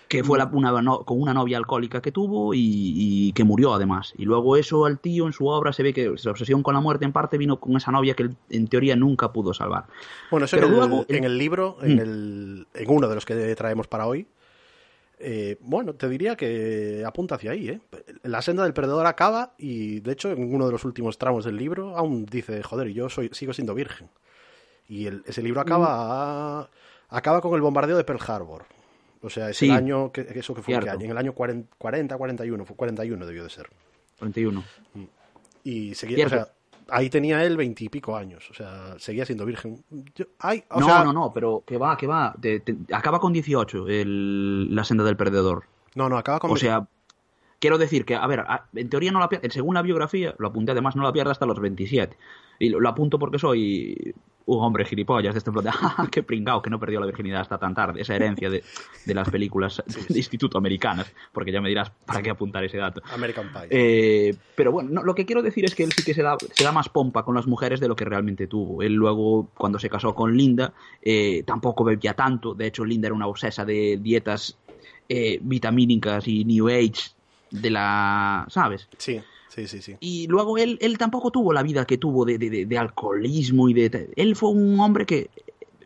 Que 0.08 0.24
fue 0.24 0.38
la- 0.38 0.46
una, 0.52 0.82
no- 0.82 1.04
con 1.04 1.20
una 1.22 1.32
novia 1.32 1.56
alcohólica 1.56 2.00
que 2.02 2.10
tuvo 2.10 2.52
y, 2.52 2.58
y 2.60 3.32
que 3.32 3.44
murió 3.44 3.72
además. 3.74 4.12
Y 4.18 4.24
luego 4.24 4.56
eso 4.56 4.84
al 4.84 4.98
tío 4.98 5.26
en 5.26 5.32
su 5.32 5.46
obra 5.46 5.72
se 5.72 5.84
ve 5.84 5.94
que 5.94 6.18
su 6.18 6.28
obsesión 6.30 6.64
con 6.64 6.74
la 6.74 6.80
muerte 6.80 7.04
en 7.04 7.12
parte 7.12 7.38
vino 7.38 7.60
con 7.60 7.76
esa 7.76 7.92
novia 7.92 8.14
que 8.14 8.24
él, 8.24 8.36
en 8.48 8.66
teoría 8.66 8.96
nunca 8.96 9.32
pudo 9.32 9.54
salvar. 9.54 9.84
Bueno, 10.28 10.46
eso 10.46 10.56
Pero 10.56 10.66
en, 10.66 10.72
el, 10.72 10.78
luego 10.80 11.04
en 11.08 11.24
el 11.24 11.38
libro, 11.38 11.76
en, 11.82 11.94
Mm. 11.96 12.00
el, 12.00 12.66
en 12.74 12.90
uno 12.90 13.08
de 13.08 13.14
los 13.14 13.24
que 13.24 13.54
traemos 13.54 13.86
para 13.86 14.08
hoy, 14.08 14.26
eh, 15.20 15.56
bueno, 15.60 15.94
te 15.94 16.08
diría 16.08 16.34
que 16.36 17.04
apunta 17.06 17.34
hacia 17.36 17.52
ahí. 17.52 17.68
¿eh? 17.68 17.80
La 18.22 18.42
senda 18.42 18.64
del 18.64 18.72
perdedor 18.72 19.06
acaba 19.06 19.54
y, 19.58 20.00
de 20.00 20.12
hecho, 20.12 20.30
en 20.32 20.52
uno 20.54 20.66
de 20.66 20.72
los 20.72 20.84
últimos 20.84 21.18
tramos 21.18 21.44
del 21.44 21.56
libro 21.56 21.96
aún 21.96 22.26
dice, 22.26 22.62
joder, 22.62 22.88
yo 22.88 23.08
soy, 23.08 23.30
sigo 23.32 23.52
siendo 23.52 23.74
virgen. 23.74 24.08
Y 24.88 25.06
el- 25.06 25.22
ese 25.26 25.42
libro 25.42 25.60
acaba, 25.60 26.68
acaba 27.08 27.40
con 27.40 27.54
el 27.54 27.60
bombardeo 27.60 27.96
de 27.96 28.04
Pearl 28.04 28.20
Harbor. 28.26 28.64
O 29.22 29.28
sea, 29.30 29.50
es 29.50 29.58
Sí. 29.58 29.66
el 29.66 29.72
año, 29.72 30.10
que, 30.10 30.22
eso 30.34 30.54
que 30.54 30.62
fue 30.62 30.74
año, 30.74 30.92
en 31.04 31.10
el 31.10 31.18
año 31.18 31.34
40, 31.34 31.76
40, 31.76 32.16
41, 32.16 32.64
fue 32.64 32.74
41 32.76 33.26
debió 33.26 33.44
de 33.44 33.50
ser. 33.50 33.68
41. 34.18 34.64
Y 35.62 35.94
seguía, 35.94 36.24
o 36.26 36.28
Cierto. 36.28 36.46
sea, 36.46 36.54
ahí 36.90 37.10
tenía 37.10 37.44
él 37.44 37.56
veintipico 37.56 38.16
años, 38.16 38.48
o 38.50 38.54
sea, 38.54 38.94
seguía 38.98 39.24
siendo 39.24 39.44
virgen. 39.46 39.82
Yo- 40.14 40.26
ay, 40.38 40.64
o 40.70 40.80
no, 40.80 40.86
sea, 40.86 41.04
no, 41.04 41.12
no, 41.12 41.32
pero 41.32 41.62
que 41.66 41.76
va, 41.78 41.96
que 41.96 42.06
va. 42.06 42.34
Te- 42.40 42.60
te- 42.60 42.76
acaba 42.94 43.18
con 43.20 43.32
18 43.32 43.88
el- 43.88 44.74
la 44.74 44.84
senda 44.84 45.04
del 45.04 45.16
perdedor. 45.16 45.64
No, 45.94 46.08
no, 46.08 46.16
acaba 46.18 46.38
con 46.38 46.50
O 46.50 46.56
sea, 46.56 46.86
quiero 47.58 47.78
decir 47.78 48.04
que, 48.04 48.14
a 48.14 48.26
ver, 48.26 48.44
en 48.74 48.88
teoría 48.88 49.12
no 49.12 49.18
la 49.20 49.28
según 49.50 49.74
la 49.74 49.82
biografía, 49.82 50.34
lo 50.38 50.48
apunté 50.48 50.72
además, 50.72 50.96
no 50.96 51.02
la 51.02 51.12
pierde 51.12 51.30
hasta 51.32 51.46
los 51.46 51.60
27. 51.60 52.16
Y 52.58 52.68
lo, 52.68 52.80
lo 52.80 52.88
apunto 52.88 53.18
porque 53.18 53.38
soy 53.38 54.14
un 54.46 54.64
hombre 54.64 54.84
gilipollas 54.84 55.34
de 55.34 55.38
este 55.38 55.52
plan 55.52 55.64
de, 55.64 55.70
¡ah, 55.70 56.08
qué 56.10 56.22
pringao 56.22 56.62
que 56.62 56.70
no 56.70 56.78
perdió 56.78 57.00
la 57.00 57.06
virginidad 57.06 57.40
hasta 57.42 57.58
tan 57.58 57.74
tarde! 57.74 58.00
Esa 58.00 58.14
herencia 58.14 58.50
de, 58.50 58.62
de 59.04 59.14
las 59.14 59.28
películas 59.28 59.82
de 59.86 60.18
instituto 60.18 60.58
americanas, 60.58 61.12
porque 61.32 61.52
ya 61.52 61.60
me 61.60 61.68
dirás, 61.68 61.90
¿para 62.04 62.22
qué 62.22 62.30
apuntar 62.30 62.64
ese 62.64 62.78
dato? 62.78 63.02
American 63.12 63.50
Pie. 63.52 63.68
Eh, 63.70 64.36
pero 64.54 64.72
bueno, 64.72 64.90
no, 64.90 65.02
lo 65.02 65.14
que 65.14 65.26
quiero 65.26 65.42
decir 65.42 65.64
es 65.64 65.74
que 65.74 65.84
él 65.84 65.92
sí 65.92 66.02
que 66.02 66.14
se 66.14 66.22
da, 66.22 66.36
se 66.52 66.64
da 66.64 66.72
más 66.72 66.88
pompa 66.88 67.24
con 67.24 67.34
las 67.34 67.46
mujeres 67.46 67.80
de 67.80 67.88
lo 67.88 67.96
que 67.96 68.04
realmente 68.04 68.46
tuvo. 68.46 68.82
Él 68.82 68.94
luego, 68.94 69.50
cuando 69.54 69.78
se 69.78 69.88
casó 69.88 70.14
con 70.14 70.36
Linda, 70.36 70.72
eh, 71.02 71.42
tampoco 71.44 71.84
bebía 71.84 72.14
tanto. 72.14 72.54
De 72.54 72.66
hecho, 72.66 72.84
Linda 72.84 73.08
era 73.08 73.14
una 73.14 73.26
obsesa 73.26 73.64
de 73.64 73.98
dietas 74.00 74.58
eh, 75.08 75.38
vitamínicas 75.42 76.26
y 76.28 76.44
New 76.44 76.68
Age 76.68 77.10
de 77.50 77.70
la... 77.70 78.46
¿Sabes? 78.48 78.88
Sí, 78.96 79.20
sí, 79.50 79.66
sí, 79.66 79.82
sí. 79.82 79.96
Y 80.00 80.26
luego 80.28 80.56
él, 80.56 80.78
él 80.80 80.96
tampoco 80.96 81.30
tuvo 81.30 81.52
la 81.52 81.62
vida 81.62 81.84
que 81.84 81.98
tuvo 81.98 82.24
de, 82.24 82.38
de- 82.38 82.64
de- 82.64 82.78
alcoholismo 82.78 83.68
y 83.68 83.74
de... 83.74 84.10
Él 84.16 84.34
fue 84.36 84.50
un 84.50 84.80
hombre 84.80 85.04
que... 85.04 85.28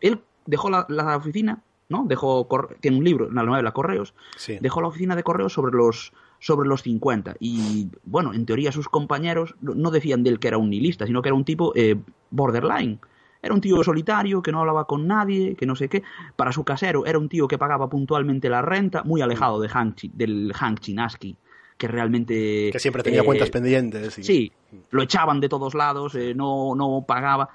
Él 0.00 0.20
dejó 0.46 0.70
la, 0.70 0.87
la 0.88 1.16
oficina, 1.16 1.62
¿no? 1.88 2.05
Dejó... 2.07 2.46
Tiene 2.81 2.98
un 2.98 3.05
libro, 3.05 3.31
la 3.33 3.42
novela 3.42 3.72
Correos, 3.72 4.14
sí. 4.37 4.59
dejó 4.61 4.81
la 4.81 4.88
oficina 4.88 5.16
de 5.16 5.22
correos 5.22 5.53
sobre 5.53 5.74
los 5.77 6.12
sobre 6.40 6.68
los 6.68 6.83
50 6.83 7.37
y 7.40 7.88
bueno 8.05 8.35
en 8.35 8.44
teoría 8.44 8.70
sus 8.70 8.90
compañeros 8.90 9.55
no- 9.62 9.90
decían 9.90 10.22
de 10.24 10.29
él 10.31 10.38
que 10.38 10.48
era 10.48 10.59
un 10.59 10.68
nihilista 10.68 11.07
sino 11.07 11.22
que 11.22 11.31
era 11.31 11.37
un 11.37 11.44
tipo 11.46 11.72
eh, 11.74 11.96
borderline 12.31 12.98
era 13.40 13.55
un 13.55 13.62
tío 13.62 13.83
solitario 13.83 14.42
que 14.42 14.53
no 14.53 14.61
hablaba 14.61 14.87
con 14.87 15.07
nadie 15.07 15.55
que 15.55 15.64
no 15.64 15.74
sé 15.74 15.88
qué 15.88 16.03
para 16.37 16.53
su 16.53 16.62
casero 16.64 17.07
era 17.07 17.18
un 17.18 17.31
tío 17.31 17.48
que 17.48 17.57
pagaba 17.57 17.88
puntualmente 17.88 18.50
la 18.50 18.61
renta 18.61 19.03
muy 19.05 19.22
alejado 19.22 19.59
de 19.59 19.68
Hank, 19.70 20.03
del 20.12 20.53
Hank 20.55 20.81
Chinaski 20.81 21.37
que 21.77 21.89
realmente 21.89 22.71
Que 22.73 22.79
siempre 22.79 23.03
tenía 23.03 23.23
eh, 23.23 23.25
cuentas 23.25 23.51
pendientes. 23.51 24.19
y- 24.19 24.23
Sí, 24.23 24.53
lo 24.91 25.03
echaban 25.03 25.41
de 25.41 25.49
todos 25.49 25.75
lados, 25.75 26.15
eh, 26.15 26.35
no, 26.35 26.75
no 26.75 27.05
pagaba. 27.07 27.49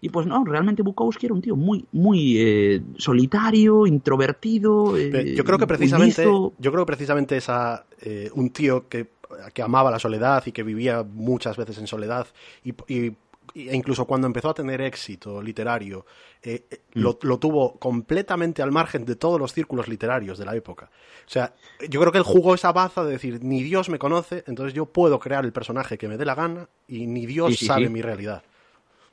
Y 0.00 0.10
pues 0.10 0.26
no, 0.26 0.44
realmente 0.44 0.82
Bukowski 0.82 1.26
era 1.26 1.34
un 1.34 1.40
tío 1.40 1.56
muy, 1.56 1.86
muy 1.92 2.36
eh, 2.38 2.82
solitario, 2.98 3.86
introvertido. 3.86 4.96
eh, 4.96 5.34
Yo 5.36 5.44
creo 5.44 5.58
que 5.58 5.66
precisamente, 5.66 6.24
yo 6.24 6.72
creo 6.72 6.84
que 6.84 6.86
precisamente 6.86 7.36
esa, 7.36 7.86
eh, 8.00 8.30
un 8.34 8.50
tío 8.50 8.88
que, 8.88 9.08
que 9.54 9.62
amaba 9.62 9.90
la 9.90 9.98
soledad 9.98 10.42
y 10.46 10.52
que 10.52 10.62
vivía 10.62 11.02
muchas 11.02 11.56
veces 11.56 11.78
en 11.78 11.86
soledad 11.86 12.26
y, 12.62 12.74
y- 12.92 13.16
e 13.56 13.74
incluso 13.74 14.04
cuando 14.04 14.26
empezó 14.26 14.50
a 14.50 14.54
tener 14.54 14.80
éxito 14.82 15.40
literario, 15.42 16.04
eh, 16.42 16.66
eh, 16.70 16.80
Mm. 16.94 17.00
lo, 17.00 17.18
lo 17.22 17.38
tuvo 17.38 17.78
completamente 17.78 18.62
al 18.62 18.70
margen 18.72 19.04
de 19.04 19.16
todos 19.16 19.38
los 19.40 19.52
círculos 19.52 19.88
literarios 19.88 20.38
de 20.38 20.44
la 20.44 20.54
época. 20.56 20.90
O 21.26 21.30
sea, 21.30 21.54
yo 21.88 22.00
creo 22.00 22.12
que 22.12 22.18
él 22.18 22.24
jugó 22.24 22.54
esa 22.54 22.72
baza 22.72 23.04
de 23.04 23.12
decir, 23.12 23.38
ni 23.42 23.62
Dios 23.62 23.88
me 23.88 23.98
conoce, 23.98 24.44
entonces 24.46 24.74
yo 24.74 24.86
puedo 24.86 25.18
crear 25.18 25.44
el 25.44 25.52
personaje 25.52 25.96
que 25.98 26.08
me 26.08 26.16
dé 26.16 26.24
la 26.24 26.34
gana 26.34 26.68
y 26.88 27.06
ni 27.06 27.26
Dios 27.26 27.52
Sí, 27.52 27.56
sí, 27.58 27.66
sabe 27.66 27.86
sí. 27.86 27.92
mi 27.92 28.02
realidad. 28.02 28.42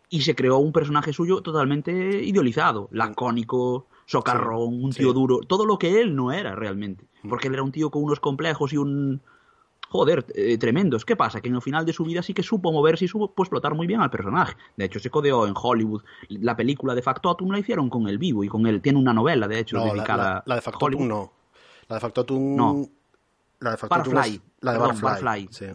Y 0.10 0.22
se 0.22 0.36
creó 0.36 0.58
un 0.60 0.72
personaje 0.72 1.12
suyo 1.14 1.42
totalmente 1.42 1.92
idealizado, 2.24 2.88
lacónico, 2.92 3.88
socarrón, 4.06 4.84
un 4.84 4.92
tío 4.92 5.12
duro, 5.14 5.40
todo 5.40 5.66
lo 5.66 5.80
que 5.80 6.02
él 6.02 6.16
no 6.16 6.32
era 6.32 6.56
realmente. 6.56 7.06
Porque 7.28 7.48
él 7.48 7.54
era 7.56 7.64
un 7.64 7.72
tío 7.72 7.90
con 7.90 8.04
unos 8.04 8.20
complejos 8.20 8.74
y 8.74 8.78
un... 8.78 9.22
Joder, 9.94 10.26
eh, 10.34 10.58
tremendos. 10.58 11.06
¿Qué 11.06 11.16
pasa? 11.16 11.40
Que 11.40 11.50
en 11.50 11.56
el 11.56 11.62
final 11.62 11.86
de 11.86 11.94
su 11.94 12.04
vida 12.04 12.24
sí 12.24 12.34
que 12.34 12.42
supo 12.42 12.72
moverse 12.72 13.06
y 13.06 13.08
supo 13.08 13.32
explotar 13.44 13.76
muy 13.76 13.86
bien 13.86 14.02
al 14.02 14.10
personaje. 14.10 14.56
De 14.76 14.86
hecho, 14.86 15.00
se 15.00 15.12
codeó 15.12 15.46
en 15.46 15.54
Hollywood. 15.56 16.02
La 16.30 16.56
película 16.56 16.96
de 16.96 17.04
Factotum 17.04 17.52
la 17.52 17.60
hicieron 17.60 17.92
con 17.92 18.08
él 18.08 18.18
vivo 18.18 18.44
y 18.44 18.48
con 18.48 18.66
él. 18.66 18.82
Tiene 18.82 18.98
una 18.98 19.14
novela, 19.14 19.48
de 19.48 19.60
hecho, 19.60 19.78
No, 19.78 19.86
la, 19.86 19.94
dedicada 19.94 20.24
la- 20.34 20.44
la 20.48 20.56
de 20.56 20.62
Factotum 20.62 20.86
Hollywood. 20.88 21.08
no. 21.08 21.32
La 21.90 21.96
de 21.96 22.00
Factotum... 22.02 22.56
No. 22.56 22.86
La 23.60 23.70
de 23.72 23.78
Factotum 23.78 24.14
Barfly. 24.16 24.36
es- 24.36 24.42
La 24.62 24.72
de 24.74 24.80
Perdón, 24.80 25.02
Barfly. 25.02 25.24
Barfly. 25.26 25.48
sí. 25.52 25.66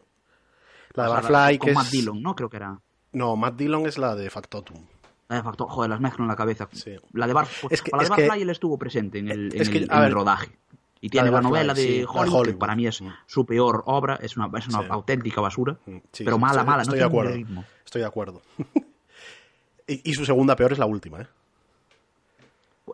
La 0.94 1.04
de 1.04 1.08
O 1.10 1.12
sea, 1.22 1.30
Barfly, 1.30 1.58
con 1.58 1.66
que 1.68 1.74
Matt 1.74 1.84
es... 1.86 1.90
Dillon, 1.92 2.20
¿no? 2.22 2.34
Creo 2.34 2.50
que 2.50 2.56
era. 2.56 2.80
No, 3.12 3.36
Matt 3.36 3.54
Dillon 3.56 3.86
es 3.86 3.98
la 3.98 4.16
de 4.16 4.30
Factotum. 4.30 4.84
La 5.28 5.36
de 5.36 5.42
Factor, 5.44 5.68
joder, 5.68 5.90
las 5.90 6.00
mezclo 6.00 6.24
en 6.24 6.28
la 6.28 6.36
cabeza. 6.36 6.68
Sí. 6.72 6.96
La 7.12 7.26
de, 7.28 7.34
Bar, 7.34 7.46
Es 7.70 7.82
que- 7.82 7.90
la 7.92 7.98
de 8.02 8.04
que- 8.10 8.26
Barfly 8.26 8.42
él 8.42 8.50
estuvo 8.50 8.76
presente 8.78 9.18
en 9.20 9.28
el, 9.28 9.54
en 9.54 9.70
que, 9.70 9.78
en 9.84 10.02
el 10.02 10.10
rodaje. 10.12 10.58
Y 11.00 11.08
tiene 11.10 11.30
la, 11.30 11.40
novela 11.40 11.74
sí, 11.76 11.82
de 11.86 11.92
de 12.00 12.06
Hollywood, 12.08 12.46
que 12.46 12.52
para 12.54 12.74
mí 12.74 12.86
es 12.86 13.00
Mm. 13.00 13.08
su 13.26 13.46
peor 13.46 13.82
obra, 13.86 14.16
es 14.20 14.36
una, 14.36 14.50
es 14.58 14.66
una 14.68 14.80
Sí. 14.80 14.86
auténtica 14.90 15.40
basura, 15.40 15.78
Sí, 16.12 16.24
pero 16.24 16.36
sí, 16.36 16.40
mala, 16.42 16.64
mala, 16.64 16.82
Estoy 16.82 16.98
no 16.98 17.04
de 17.04 17.08
acuerdo. 17.08 17.32
ritmo. 17.34 17.64
Estoy 17.84 18.00
de 18.00 18.06
acuerdo. 18.06 18.42
y, 19.86 20.10
y 20.10 20.14
su 20.14 20.24
segunda 20.24 20.56
peor 20.56 20.72
es 20.72 20.78
la 20.78 20.86
última, 20.86 21.20
¿eh? 21.20 21.26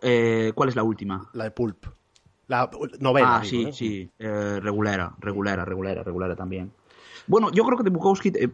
Eh, 0.03 0.53
¿Cuál 0.55 0.69
es 0.69 0.77
la 0.77 0.83
última? 0.83 1.29
La 1.33 1.45
de 1.45 1.51
Pulp. 1.51 1.87
La 2.49 2.69
novela. 3.01 3.37
ah, 3.37 3.41
digo, 3.41 3.51
sí, 3.51 3.63
¿eh? 3.69 3.73
sí, 3.73 4.11
eh, 4.19 4.61
regulera, 4.61 5.15
regulera, 5.19 5.65
regulera, 5.65 6.03
regulera 6.03 6.37
también. 6.37 6.73
Bueno, 7.27 7.51
yo 7.53 7.65
creo 7.65 7.79
que 7.79 7.85
de 7.85 7.91
Bukowski 7.91 8.33
eh, 8.35 8.51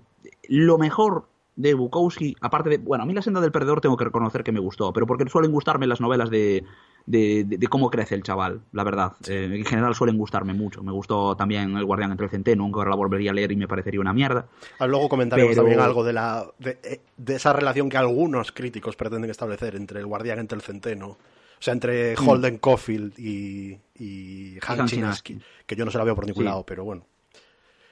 lo 0.48 0.78
mejor 0.78 1.28
de 1.56 1.74
Bukowski, 1.74 2.36
aparte 2.40 2.70
de... 2.70 2.78
Bueno, 2.78 3.02
a 3.02 3.06
mí 3.06 3.12
La 3.14 3.22
senda 3.22 3.40
del 3.40 3.50
perdedor 3.50 3.80
tengo 3.80 3.96
que 3.96 4.04
reconocer 4.04 4.44
que 4.44 4.52
me 4.52 4.60
gustó, 4.60 4.92
pero 4.92 5.06
porque 5.06 5.28
suelen 5.28 5.50
gustarme 5.50 5.86
las 5.88 6.00
novelas 6.00 6.30
de, 6.30 6.64
de, 7.06 7.44
de- 7.44 7.58
de 7.58 7.66
cómo 7.68 7.90
crece 7.90 8.14
el 8.14 8.22
chaval, 8.22 8.60
la 8.72 8.84
verdad. 8.84 9.12
Eh, 9.28 9.48
en 9.52 9.64
general 9.64 9.94
suelen 9.94 10.16
gustarme 10.18 10.54
mucho. 10.54 10.82
Me 10.82 10.92
gustó 10.92 11.34
también 11.36 11.76
El 11.76 11.84
guardián 11.84 12.10
entre 12.12 12.24
el 12.26 12.30
centeno, 12.30 12.62
aunque 12.64 12.78
ahora 12.78 12.90
la 12.90 12.96
volvería 12.96 13.30
a 13.30 13.34
leer 13.34 13.52
y 13.52 13.56
me 13.56 13.66
parecería 13.68 14.00
una 14.00 14.12
mierda. 14.12 14.46
Ah, 14.78 14.86
Luego 14.86 15.08
comentaremos 15.08 15.50
Pero- 15.50 15.62
también 15.62 15.80
algo 15.80 16.04
de, 16.04 16.12
la, 16.12 16.46
de, 16.58 16.78
eh, 16.82 17.00
de 17.16 17.34
esa 17.36 17.52
relación 17.52 17.88
que 17.88 17.96
algunos 17.96 18.52
críticos 18.52 18.96
pretenden 18.96 19.30
establecer 19.30 19.74
entre 19.76 20.00
el 20.00 20.06
guardián 20.06 20.38
entre 20.38 20.56
el 20.56 20.62
centeno. 20.62 21.08
O 21.08 21.62
sea, 21.62 21.74
entre 21.74 22.14
Holden 22.16 22.56
Caulfield 22.58 23.18
y, 23.18 23.76
y 23.98 24.58
Hank 24.62 24.86
Chinaski. 24.86 25.38
Que 25.66 25.76
yo 25.76 25.84
no 25.84 25.90
se 25.90 25.98
la 25.98 26.04
veo 26.04 26.14
por 26.14 26.24
ningún 26.26 26.42
Sí. 26.44 26.48
lado, 26.48 26.64
pero 26.64 26.84
bueno. 26.84 27.04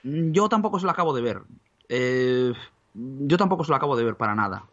Mm, 0.04 0.30
Yo 0.32 0.48
tampoco 0.48 0.78
se 0.78 0.86
la 0.86 0.92
acabo 0.92 1.14
de 1.14 1.20
ver. 1.22 1.40
Eh, 1.88 2.52
yo 2.94 3.36
tampoco 3.36 3.64
se 3.64 3.70
la 3.70 3.76
acabo 3.76 3.96
de 3.96 4.04
ver 4.04 4.14
para 4.16 4.34
nada. 4.34 4.64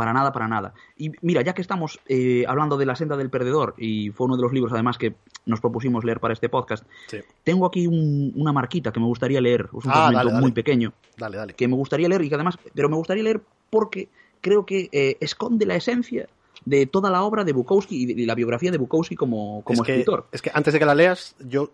Para 0.00 0.14
nada, 0.14 0.32
para 0.32 0.48
nada. 0.48 0.72
Y 0.96 1.12
mira, 1.20 1.42
ya 1.42 1.52
que 1.52 1.60
estamos 1.60 2.00
eh, 2.08 2.44
hablando 2.48 2.78
de 2.78 2.86
La 2.86 2.96
senda 2.96 3.18
del 3.18 3.28
perdedor, 3.28 3.74
y 3.76 4.08
fue 4.12 4.24
uno 4.28 4.36
de 4.36 4.42
los 4.42 4.50
libros 4.54 4.72
además 4.72 4.96
que 4.96 5.14
nos 5.44 5.60
propusimos 5.60 6.04
leer 6.04 6.20
para 6.20 6.32
este 6.32 6.48
podcast, 6.48 6.84
Sí. 7.08 7.18
tengo 7.44 7.66
aquí 7.66 7.86
un- 7.86 8.32
una 8.34 8.50
marquita 8.50 8.92
que 8.92 8.98
me 8.98 9.04
gustaría 9.04 9.42
leer. 9.42 9.66
Es 9.66 9.84
un 9.84 9.90
Ah, 9.90 9.92
fragmento 9.92 10.16
dale, 10.18 10.30
dale. 10.30 10.40
muy 10.40 10.52
pequeño 10.52 10.94
Dale, 11.18 11.36
dale. 11.36 11.52
que 11.52 11.68
me 11.68 11.76
gustaría 11.76 12.08
leer 12.08 12.22
y 12.22 12.30
que 12.30 12.34
además, 12.34 12.56
pero 12.74 12.88
me 12.88 12.96
gustaría 12.96 13.22
leer 13.24 13.42
porque 13.68 14.08
creo 14.40 14.64
que 14.64 14.88
eh, 14.90 15.18
esconde 15.20 15.66
la 15.66 15.74
esencia 15.76 16.30
de 16.64 16.86
toda 16.86 17.10
la 17.10 17.22
obra 17.22 17.44
de 17.44 17.52
Bukowski 17.52 18.02
y, 18.04 18.14
de- 18.14 18.24
la 18.26 18.34
biografía 18.34 18.70
de 18.70 18.78
Bukowski 18.78 19.16
como, 19.16 19.62
como 19.64 19.82
es 19.82 19.86
que, 19.86 19.92
escritor. 19.92 20.28
Es 20.32 20.40
que 20.40 20.50
antes 20.54 20.72
de 20.72 20.78
que 20.78 20.86
la 20.86 20.94
leas, 20.94 21.36
yo 21.46 21.70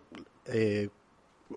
eh, 0.47 0.89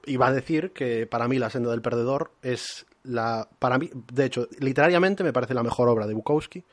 iba 0.05 0.27
a 0.27 0.31
decir 0.31 0.69
que 0.71 1.07
para 1.07 1.27
mí 1.27 1.39
La 1.39 1.49
senda 1.49 1.71
del 1.71 1.81
perdedor 1.81 2.29
es 2.43 2.85
la. 3.03 3.47
Para 3.59 3.77
mí, 3.77 3.89
de 4.13 4.25
hecho, 4.25 4.47
literariamente 4.59 5.23
me 5.23 5.33
parece 5.33 5.53
la 5.53 5.63
mejor 5.63 5.89
obra 5.89 6.07
de 6.07 6.13
Bukowski. 6.13 6.63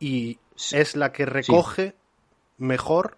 Y 0.00 0.38
Sí. 0.54 0.76
es 0.76 0.96
la 0.96 1.12
que 1.12 1.26
recoge 1.26 1.94
mejor 2.58 3.16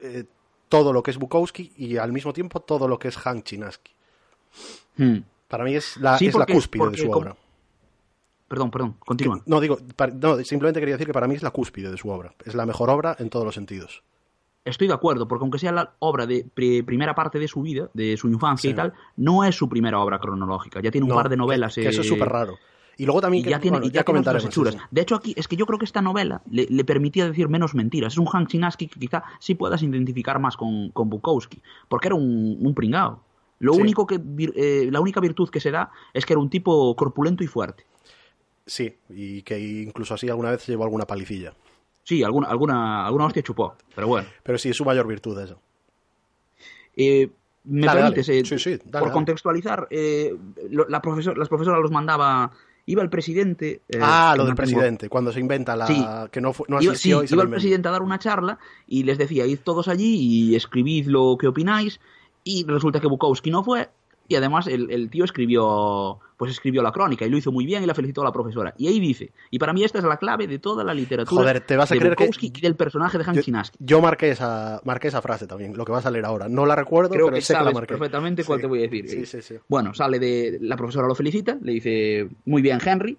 eh, 0.00 0.24
todo 0.68 0.92
lo 0.92 1.02
que 1.02 1.10
es 1.10 1.18
Bukowski 1.18 1.72
y 1.76 1.96
al 1.98 2.12
mismo 2.12 2.32
tiempo 2.32 2.60
todo 2.60 2.88
lo 2.88 2.98
que 2.98 3.08
es 3.08 3.16
Hank 3.16 3.44
Chinaski. 3.44 3.92
Hmm. 4.96 5.18
Para 5.48 5.64
mí 5.64 5.74
es 5.76 5.96
la, 5.98 6.18
Sí, 6.18 6.26
es 6.28 6.34
la 6.34 6.46
cúspide 6.46 6.90
de 6.90 6.98
su 6.98 7.06
como- 7.06 7.18
obra. 7.18 7.36
Perdón, 8.48 8.70
perdón, 8.70 8.92
continúa. 9.00 9.40
No, 9.46 9.60
digo, 9.60 9.78
no, 10.20 10.36
simplemente 10.44 10.78
quería 10.80 10.94
decir 10.96 11.06
que 11.06 11.12
para 11.14 11.26
mí 11.26 11.34
es 11.34 11.42
la 11.42 11.50
cúspide 11.50 11.90
de 11.90 11.96
su 11.96 12.08
obra. 12.10 12.34
Es 12.44 12.54
la 12.54 12.66
mejor 12.66 12.90
obra 12.90 13.16
en 13.18 13.30
todos 13.30 13.44
los 13.46 13.54
sentidos. 13.54 14.02
Estoy 14.64 14.88
de 14.88 14.94
acuerdo, 14.94 15.28
porque 15.28 15.42
aunque 15.44 15.58
sea 15.58 15.72
la 15.72 15.94
obra 15.98 16.26
de 16.26 16.46
pri- 16.54 16.82
primera 16.82 17.14
parte 17.14 17.38
de 17.38 17.48
su 17.48 17.60
vida, 17.60 17.90
de 17.92 18.16
su 18.16 18.28
infancia 18.28 18.68
Sí. 18.68 18.72
y 18.72 18.74
tal, 18.74 18.94
no 19.16 19.44
es 19.44 19.54
su 19.54 19.68
primera 19.68 19.98
obra 20.00 20.18
cronológica. 20.18 20.80
Ya 20.80 20.90
tiene 20.90 21.04
un 21.04 21.10
No, 21.10 21.16
par 21.16 21.28
de 21.28 21.36
novelas. 21.36 21.74
Que, 21.74 21.82
que 21.82 21.88
eso 21.88 22.00
es 22.00 22.06
eh, 22.06 22.10
súper 22.10 22.28
raro. 22.30 22.56
Y 22.96 23.04
luego 23.04 23.20
también 23.20 23.40
Y 23.42 23.44
que- 23.44 23.50
ya 23.50 23.58
tiene, 23.60 23.76
bueno, 23.76 23.86
y 23.86 23.90
ya 23.90 24.00
ya 24.00 24.04
tiene 24.04 24.20
otras 24.20 24.44
hechuras. 24.44 24.74
sí, 24.74 24.80
sí. 24.80 24.86
De 24.90 25.00
hecho, 25.02 25.16
aquí 25.16 25.34
es 25.36 25.48
que 25.48 25.56
yo 25.56 25.66
creo 25.66 25.78
que 25.78 25.84
esta 25.84 26.00
novela 26.00 26.40
le, 26.50 26.66
le 26.70 26.84
permitía 26.84 27.26
decir 27.26 27.48
menos 27.48 27.74
mentiras. 27.74 28.14
Es 28.14 28.18
un 28.18 28.26
Hank 28.26 28.48
Chinaski 28.48 28.86
que 28.86 28.98
quizá 29.00 29.24
sí 29.38 29.54
puedas 29.54 29.82
identificar 29.82 30.38
más 30.38 30.56
con, 30.56 30.90
con 30.90 31.10
Bukowski, 31.10 31.60
porque 31.88 32.08
era 32.08 32.14
un, 32.14 32.56
un 32.60 32.74
pringao. 32.74 33.20
Lo 33.58 33.74
Sí. 33.74 33.80
único 33.82 34.06
que 34.06 34.18
eh, 34.56 34.88
la 34.90 35.00
única 35.00 35.20
virtud 35.20 35.50
que 35.50 35.60
se 35.60 35.70
da 35.72 35.90
es 36.14 36.24
que 36.24 36.32
era 36.32 36.40
un 36.40 36.48
tipo 36.48 36.94
corpulento 36.96 37.44
y 37.44 37.48
fuerte. 37.48 37.84
Sí, 38.66 38.94
y 39.10 39.42
que 39.42 39.58
incluso 39.60 40.14
así 40.14 40.28
alguna 40.30 40.50
vez 40.52 40.66
llevó 40.66 40.84
alguna 40.84 41.04
palicilla. 41.04 41.52
Sí, 42.04 42.22
alguna, 42.22 42.48
alguna, 42.48 43.04
alguna 43.06 43.24
hostia 43.26 43.42
chupó, 43.42 43.74
pero 43.94 44.06
bueno. 44.06 44.28
Pero 44.42 44.58
sí, 44.58 44.68
es 44.70 44.76
su 44.76 44.84
mayor 44.84 45.06
virtud 45.06 45.38
eso. 45.40 45.58
Eh, 46.96 47.28
¿Me 47.64 47.86
Dale, 47.86 48.00
permites? 48.02 48.26
dale. 48.26 48.38
eh, 48.40 48.44
Sí, 48.44 48.58
sí, 48.58 48.78
dale, 48.84 49.04
por 49.06 49.12
contextualizar, 49.12 49.88
eh, 49.90 50.36
la 50.88 51.00
profesor, 51.00 51.36
las 51.38 51.48
profesoras 51.48 51.80
los 51.80 51.90
mandaba. 51.90 52.50
Iba 52.86 53.02
el 53.02 53.08
presidente. 53.08 53.80
eh, 53.88 53.98
ah, 54.02 54.34
lo 54.36 54.44
del 54.44 54.54
presidente, 54.54 55.08
cuando 55.08 55.32
se 55.32 55.40
inventa 55.40 55.74
la 55.74 55.86
Sí. 55.86 56.06
que 56.30 56.42
no, 56.42 56.52
no 56.68 56.82
iba, 56.82 56.92
sí, 56.94 57.10
asistió 57.10 57.24
y 57.24 57.28
se 57.28 57.34
iba 57.34 57.42
el 57.42 57.48
presidente 57.48 57.88
a 57.88 57.92
dar 57.92 58.02
una 58.02 58.18
charla 58.18 58.58
y 58.86 59.04
les 59.04 59.16
decía, 59.16 59.46
id 59.46 59.60
todos 59.64 59.88
allí 59.88 60.16
y 60.50 60.54
escribid 60.54 61.06
lo 61.06 61.38
que 61.40 61.48
opináis. 61.48 61.98
Y 62.44 62.66
resulta 62.66 63.00
que 63.00 63.06
Bukowski 63.06 63.50
no 63.50 63.64
fue. 63.64 63.88
Y 64.26 64.36
además 64.36 64.66
el, 64.68 64.90
el 64.90 65.10
tío 65.10 65.24
escribió, 65.24 66.18
pues 66.38 66.50
escribió 66.50 66.82
la 66.82 66.92
crónica 66.92 67.26
y 67.26 67.28
lo 67.30 67.36
hizo 67.36 67.52
muy 67.52 67.66
bien 67.66 67.82
y 67.82 67.86
la 67.86 67.94
felicitó 67.94 68.22
a 68.22 68.24
la 68.24 68.32
profesora. 68.32 68.72
Y 68.78 68.88
ahí 68.88 68.98
dice, 68.98 69.32
y 69.50 69.58
para 69.58 69.74
mí 69.74 69.84
esta 69.84 69.98
es 69.98 70.04
la 70.04 70.16
clave 70.16 70.46
de 70.46 70.58
toda 70.58 70.82
la 70.82 70.94
literatura 70.94 71.42
Joder, 71.42 71.60
te 71.60 71.76
vas 71.76 71.90
a 71.90 71.94
de 71.94 72.00
creer 72.00 72.16
que- 72.16 72.24
Bukowski 72.24 72.52
y 72.56 72.60
del 72.62 72.74
personaje 72.74 73.18
de 73.18 73.24
Hank 73.24 73.36
Yo, 73.36 73.42
Chinaski. 73.42 73.76
yo 73.80 74.00
marqué 74.00 74.30
esa 74.30 74.80
marqué 74.84 75.08
esa 75.08 75.20
frase 75.20 75.46
también, 75.46 75.76
lo 75.76 75.84
que 75.84 75.92
vas 75.92 76.06
a 76.06 76.10
leer 76.10 76.24
ahora. 76.24 76.48
No 76.48 76.64
la 76.64 76.74
recuerdo, 76.74 77.10
Creo 77.10 77.26
pero 77.26 77.36
que 77.36 77.42
sé 77.42 77.52
que 77.52 77.58
la 77.58 77.58
sabes 77.60 77.74
marqué. 77.74 77.88
perfectamente 77.94 78.44
cuál 78.44 78.58
Sí. 78.58 78.62
te 78.62 78.66
voy 78.66 78.78
a 78.78 78.82
decir. 78.82 79.08
Sí, 79.10 79.26
sí, 79.26 79.42
sí. 79.42 79.56
Bueno, 79.68 79.92
sale 79.92 80.18
de. 80.18 80.58
La 80.62 80.76
profesora 80.76 81.06
lo 81.06 81.14
felicita, 81.14 81.58
le 81.60 81.72
dice, 81.72 82.28
muy 82.46 82.62
bien, 82.62 82.78
Henry, 82.84 83.18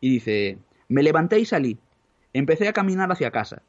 y 0.00 0.08
dice: 0.10 0.58
Me 0.88 1.02
levanté 1.02 1.38
y 1.38 1.44
salí. 1.44 1.78
Empecé 2.32 2.66
a 2.68 2.72
caminar 2.72 3.12
hacia 3.12 3.30
casa. 3.30 3.60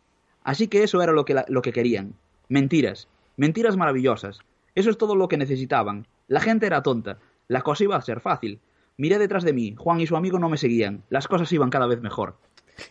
Así 0.44 0.68
que 0.70 0.84
eso 0.84 1.02
era 1.02 1.12
lo 1.12 1.26
que, 1.26 1.34
la- 1.34 1.46
lo 1.50 1.62
que 1.62 1.74
querían. 1.74 2.14
Mentiras. 2.48 3.10
Mentiras 3.36 3.76
maravillosas. 3.76 4.40
Eso 4.74 4.90
es 4.90 4.98
todo 4.98 5.16
lo 5.16 5.28
que 5.28 5.38
necesitaban. 5.38 6.08
La 6.28 6.42
gente 6.42 6.66
era 6.66 6.84
tonta. 6.84 7.18
La 7.48 7.62
cosa 7.62 7.84
iba 7.84 7.96
a 7.96 8.02
ser 8.02 8.20
fácil. 8.20 8.60
Miré 8.98 9.18
detrás 9.20 9.44
de 9.44 9.54
mí. 9.54 9.76
Juan 9.78 10.00
y 10.02 10.08
su 10.08 10.16
amigo 10.18 10.40
no 10.40 10.50
me 10.50 10.58
seguían. 10.58 11.04
Las 11.10 11.28
cosas 11.28 11.52
iban 11.52 11.70
cada 11.70 11.88
vez 11.88 12.02
mejor. 12.02 12.38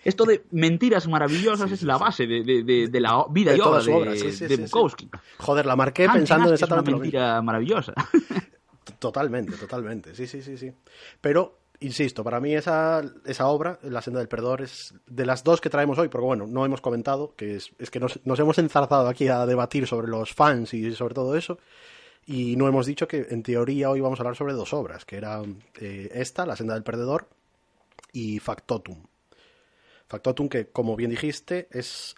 Esto 0.05 0.25
de 0.25 0.45
mentiras 0.51 1.07
maravillosas 1.07 1.71
es 1.71 1.83
la 1.83 1.97
base 1.97 2.27
de, 2.27 2.43
de- 2.43 2.65
de- 2.65 2.89
de 2.89 3.01
la 3.01 3.25
vida 3.31 3.53
De 3.53 3.59
y 3.59 3.61
obra 3.61 4.13
de, 4.13 4.19
sí, 4.19 4.33
sí. 4.49 4.57
Bukowski. 4.57 5.09
Joder, 5.39 5.65
la 5.67 5.77
marqué 5.77 6.07
Hank 6.07 6.17
pensando 6.17 6.51
en 6.51 6.57
Chinaski 6.57 6.65
es 6.65 6.71
una 6.71 6.81
exactamente 6.81 7.01
mentira 7.01 7.43
maravillosa. 7.43 7.93
Totalmente, 8.99 9.57
totalmente. 9.57 10.15
Sí, 10.15 10.27
sí, 10.27 10.43
sí, 10.43 10.57
sí. 10.57 10.73
Pero, 11.21 11.59
insisto, 11.81 12.25
para 12.25 12.41
mí 12.41 12.55
esa, 12.55 13.03
esa 13.27 13.47
obra, 13.49 13.79
La 13.83 14.01
senda 14.01 14.21
del 14.21 14.29
perdedor, 14.29 14.63
es 14.63 14.95
de 15.07 15.27
las 15.27 15.45
dos 15.45 15.61
que 15.61 15.71
traemos 15.71 15.99
hoy, 15.99 16.09
porque 16.09 16.25
bueno, 16.25 16.47
no 16.49 16.65
hemos 16.65 16.81
comentado, 16.81 17.35
que 17.37 17.57
es, 17.57 17.73
es 17.79 17.91
que 17.91 18.01
nos, 18.01 18.19
nos 18.25 18.39
hemos 18.39 18.59
enzarzado 18.59 19.09
aquí 19.09 19.29
a 19.29 19.45
debatir 19.45 19.87
sobre 19.87 20.09
los 20.09 20.33
fans 20.33 20.73
y 20.73 20.93
sobre 20.95 21.15
todo 21.15 21.37
eso, 21.37 21.59
y 22.27 22.57
no 22.57 22.67
hemos 22.67 22.87
dicho 22.87 23.07
que 23.07 23.29
en 23.31 23.43
teoría 23.43 23.89
hoy 23.89 24.01
vamos 24.01 24.19
a 24.19 24.23
hablar 24.23 24.37
sobre 24.37 24.53
dos 24.53 24.73
obras, 24.75 25.05
que 25.05 25.17
eran 25.17 25.63
eh, 25.81 26.11
esta, 26.13 26.45
La 26.45 26.57
senda 26.57 26.75
del 26.75 26.83
perdedor, 26.83 27.29
y 28.13 28.41
Factotum. 28.41 29.05
Factotum, 30.09 30.49
que 30.49 30.69
como 30.69 30.97
bien 30.97 31.11
dijiste, 31.11 31.69
es 31.71 32.17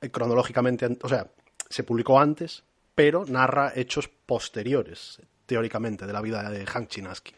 eh, 0.00 0.10
cronológicamente, 0.10 0.98
o 1.02 1.08
sea, 1.08 1.30
se 1.70 1.84
publicó 1.84 2.18
antes, 2.18 2.64
pero 2.96 3.24
narra 3.26 3.72
hechos 3.74 4.08
posteriores, 4.08 5.22
teóricamente, 5.46 6.06
de 6.06 6.12
la 6.12 6.20
vida 6.20 6.50
de 6.50 6.66
Hank 6.66 6.88
Chinaski. 6.88 7.34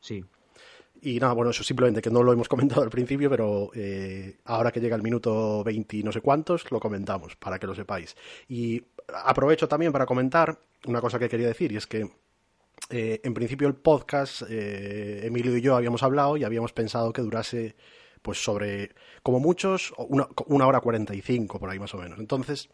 Sí. 0.00 0.22
Y 1.02 1.18
nada, 1.18 1.32
bueno, 1.32 1.50
eso 1.50 1.64
simplemente 1.64 2.02
que 2.02 2.10
no 2.10 2.22
lo 2.22 2.32
hemos 2.32 2.48
comentado 2.48 2.82
al 2.82 2.90
principio, 2.90 3.30
pero 3.30 3.70
eh, 3.74 4.38
ahora 4.44 4.70
que 4.70 4.80
llega 4.80 4.96
el 4.96 5.02
minuto 5.02 5.64
20 5.64 5.96
y 5.96 6.02
no 6.02 6.12
sé 6.12 6.20
cuántos, 6.20 6.70
lo 6.70 6.80
comentamos, 6.80 7.36
para 7.36 7.58
que 7.58 7.66
lo 7.66 7.74
sepáis. 7.74 8.14
Y 8.48 8.82
aprovecho 9.24 9.66
también 9.66 9.92
para 9.92 10.04
comentar 10.04 10.58
una 10.86 11.00
cosa 11.00 11.18
que 11.18 11.28
quería 11.28 11.48
decir, 11.48 11.72
y 11.72 11.76
es 11.76 11.86
que 11.86 12.10
eh, 12.88 13.20
en 13.22 13.34
principio 13.34 13.68
el 13.68 13.74
podcast, 13.74 14.42
eh, 14.48 15.26
Emilio 15.26 15.56
y 15.56 15.60
yo 15.60 15.76
habíamos 15.76 16.02
hablado 16.02 16.36
y 16.36 16.44
habíamos 16.44 16.72
pensado 16.72 17.12
que 17.12 17.22
durase, 17.22 17.76
pues 18.22 18.42
sobre, 18.42 18.94
como 19.22 19.38
muchos, 19.38 19.92
una, 19.96 20.26
una 20.46 20.66
hora 20.66 20.80
45 20.80 21.58
por 21.58 21.70
ahí 21.70 21.78
más 21.78 21.94
o 21.94 21.98
menos. 21.98 22.18
Entonces, 22.18 22.68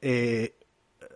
eh, 0.00 0.56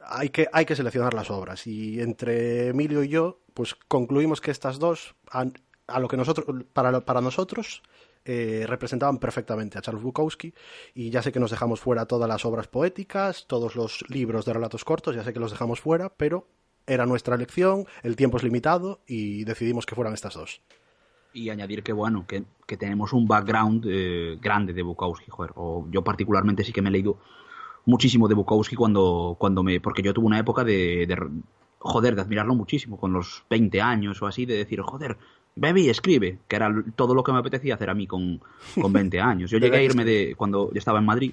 hay, 0.04 0.30
que, 0.30 0.48
hay 0.52 0.64
que 0.64 0.76
seleccionar 0.76 1.14
las 1.14 1.30
obras 1.30 1.66
y 1.66 2.00
entre 2.00 2.68
Emilio 2.68 3.02
y 3.02 3.08
yo, 3.08 3.40
pues 3.54 3.74
concluimos 3.74 4.40
que 4.40 4.50
estas 4.50 4.78
dos, 4.78 5.14
a, 5.30 5.46
lo 5.98 6.08
que 6.08 6.16
nosotros, 6.16 6.64
para, 6.72 7.00
para 7.00 7.20
nosotros, 7.20 7.82
eh, 8.30 8.66
representaban 8.66 9.16
perfectamente 9.16 9.78
a 9.78 9.80
Charles 9.80 10.02
Bukowski 10.02 10.52
y 10.92 11.08
ya 11.08 11.22
sé 11.22 11.32
que 11.32 11.40
nos 11.40 11.50
dejamos 11.50 11.80
fuera 11.80 12.04
todas 12.04 12.28
las 12.28 12.44
obras 12.44 12.68
poéticas, 12.68 13.46
todos 13.46 13.74
los 13.74 14.04
libros 14.10 14.44
de 14.44 14.52
relatos 14.52 14.84
cortos, 14.84 15.16
ya 15.16 15.24
sé 15.24 15.32
que 15.32 15.40
los 15.40 15.50
dejamos 15.50 15.80
fuera, 15.80 16.10
pero 16.14 16.46
era 16.86 17.06
nuestra 17.06 17.36
elección, 17.36 17.86
el 18.02 18.16
tiempo 18.16 18.36
es 18.36 18.42
limitado 18.42 19.00
y 19.06 19.44
decidimos 19.44 19.86
que 19.86 19.94
fueran 19.94 20.12
estas 20.12 20.34
dos. 20.34 20.60
Y 21.32 21.48
añadir 21.48 21.82
que, 21.82 21.94
bueno, 21.94 22.26
que, 22.26 22.44
tenemos 22.76 23.14
un 23.14 23.26
background 23.26 23.86
eh, 23.88 24.36
grande 24.38 24.74
de 24.74 24.82
Bukowski, 24.82 25.30
joder. 25.30 25.52
O 25.54 25.86
yo 25.90 26.04
particularmente 26.04 26.64
sí 26.64 26.72
que 26.74 26.82
me 26.82 26.90
he 26.90 26.92
leído 26.92 27.18
muchísimo 27.86 28.28
de 28.28 28.34
Bukowski 28.34 28.76
cuando, 28.76 29.36
cuando 29.38 29.62
me... 29.62 29.80
Porque 29.80 30.02
yo 30.02 30.12
tuve 30.12 30.26
una 30.26 30.38
época 30.38 30.64
de, 30.64 31.06
de, 31.06 31.16
joder, 31.78 32.14
de 32.14 32.20
admirarlo 32.20 32.54
muchísimo, 32.54 32.98
con 32.98 33.14
los 33.14 33.44
20 33.48 33.80
años 33.80 34.20
o 34.20 34.26
así, 34.26 34.44
de 34.44 34.58
decir, 34.58 34.82
joder, 34.82 35.16
bebe 35.58 35.82
y 35.82 35.90
escribe, 35.90 36.38
que 36.48 36.56
era 36.56 36.72
todo 36.96 37.14
lo 37.14 37.22
que 37.22 37.32
me 37.32 37.38
apetecía 37.38 37.74
hacer 37.74 37.90
a 37.90 37.94
mí 37.94 38.06
con, 38.06 38.40
con 38.80 38.92
20 38.92 39.20
años. 39.20 39.50
Yo 39.50 39.58
llegué 39.58 39.76
a 39.78 39.82
irme 39.82 40.04
de, 40.04 40.34
cuando 40.36 40.72
yo 40.72 40.78
estaba 40.78 40.98
en 40.98 41.06
Madrid, 41.06 41.32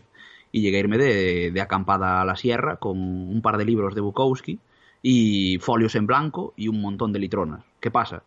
y 0.52 0.62
llegué 0.62 0.78
a 0.78 0.80
irme 0.80 0.98
de, 0.98 1.52
de 1.52 1.62
acampada 1.62 2.22
a 2.22 2.26
la 2.26 2.38
sierra 2.38 2.78
con 2.78 2.98
un 2.98 3.42
par 3.42 3.58
de 3.58 3.66
libros 3.66 3.94
de 3.94 4.00
Bukowski 4.00 4.58
y 5.02 5.58
folios 5.60 5.96
en 5.96 6.08
blanco 6.08 6.54
y 6.56 6.68
un 6.68 6.82
montón 6.82 7.12
de 7.12 7.20
litronas. 7.20 7.64
¿Qué 7.80 7.92
pasa? 7.92 8.24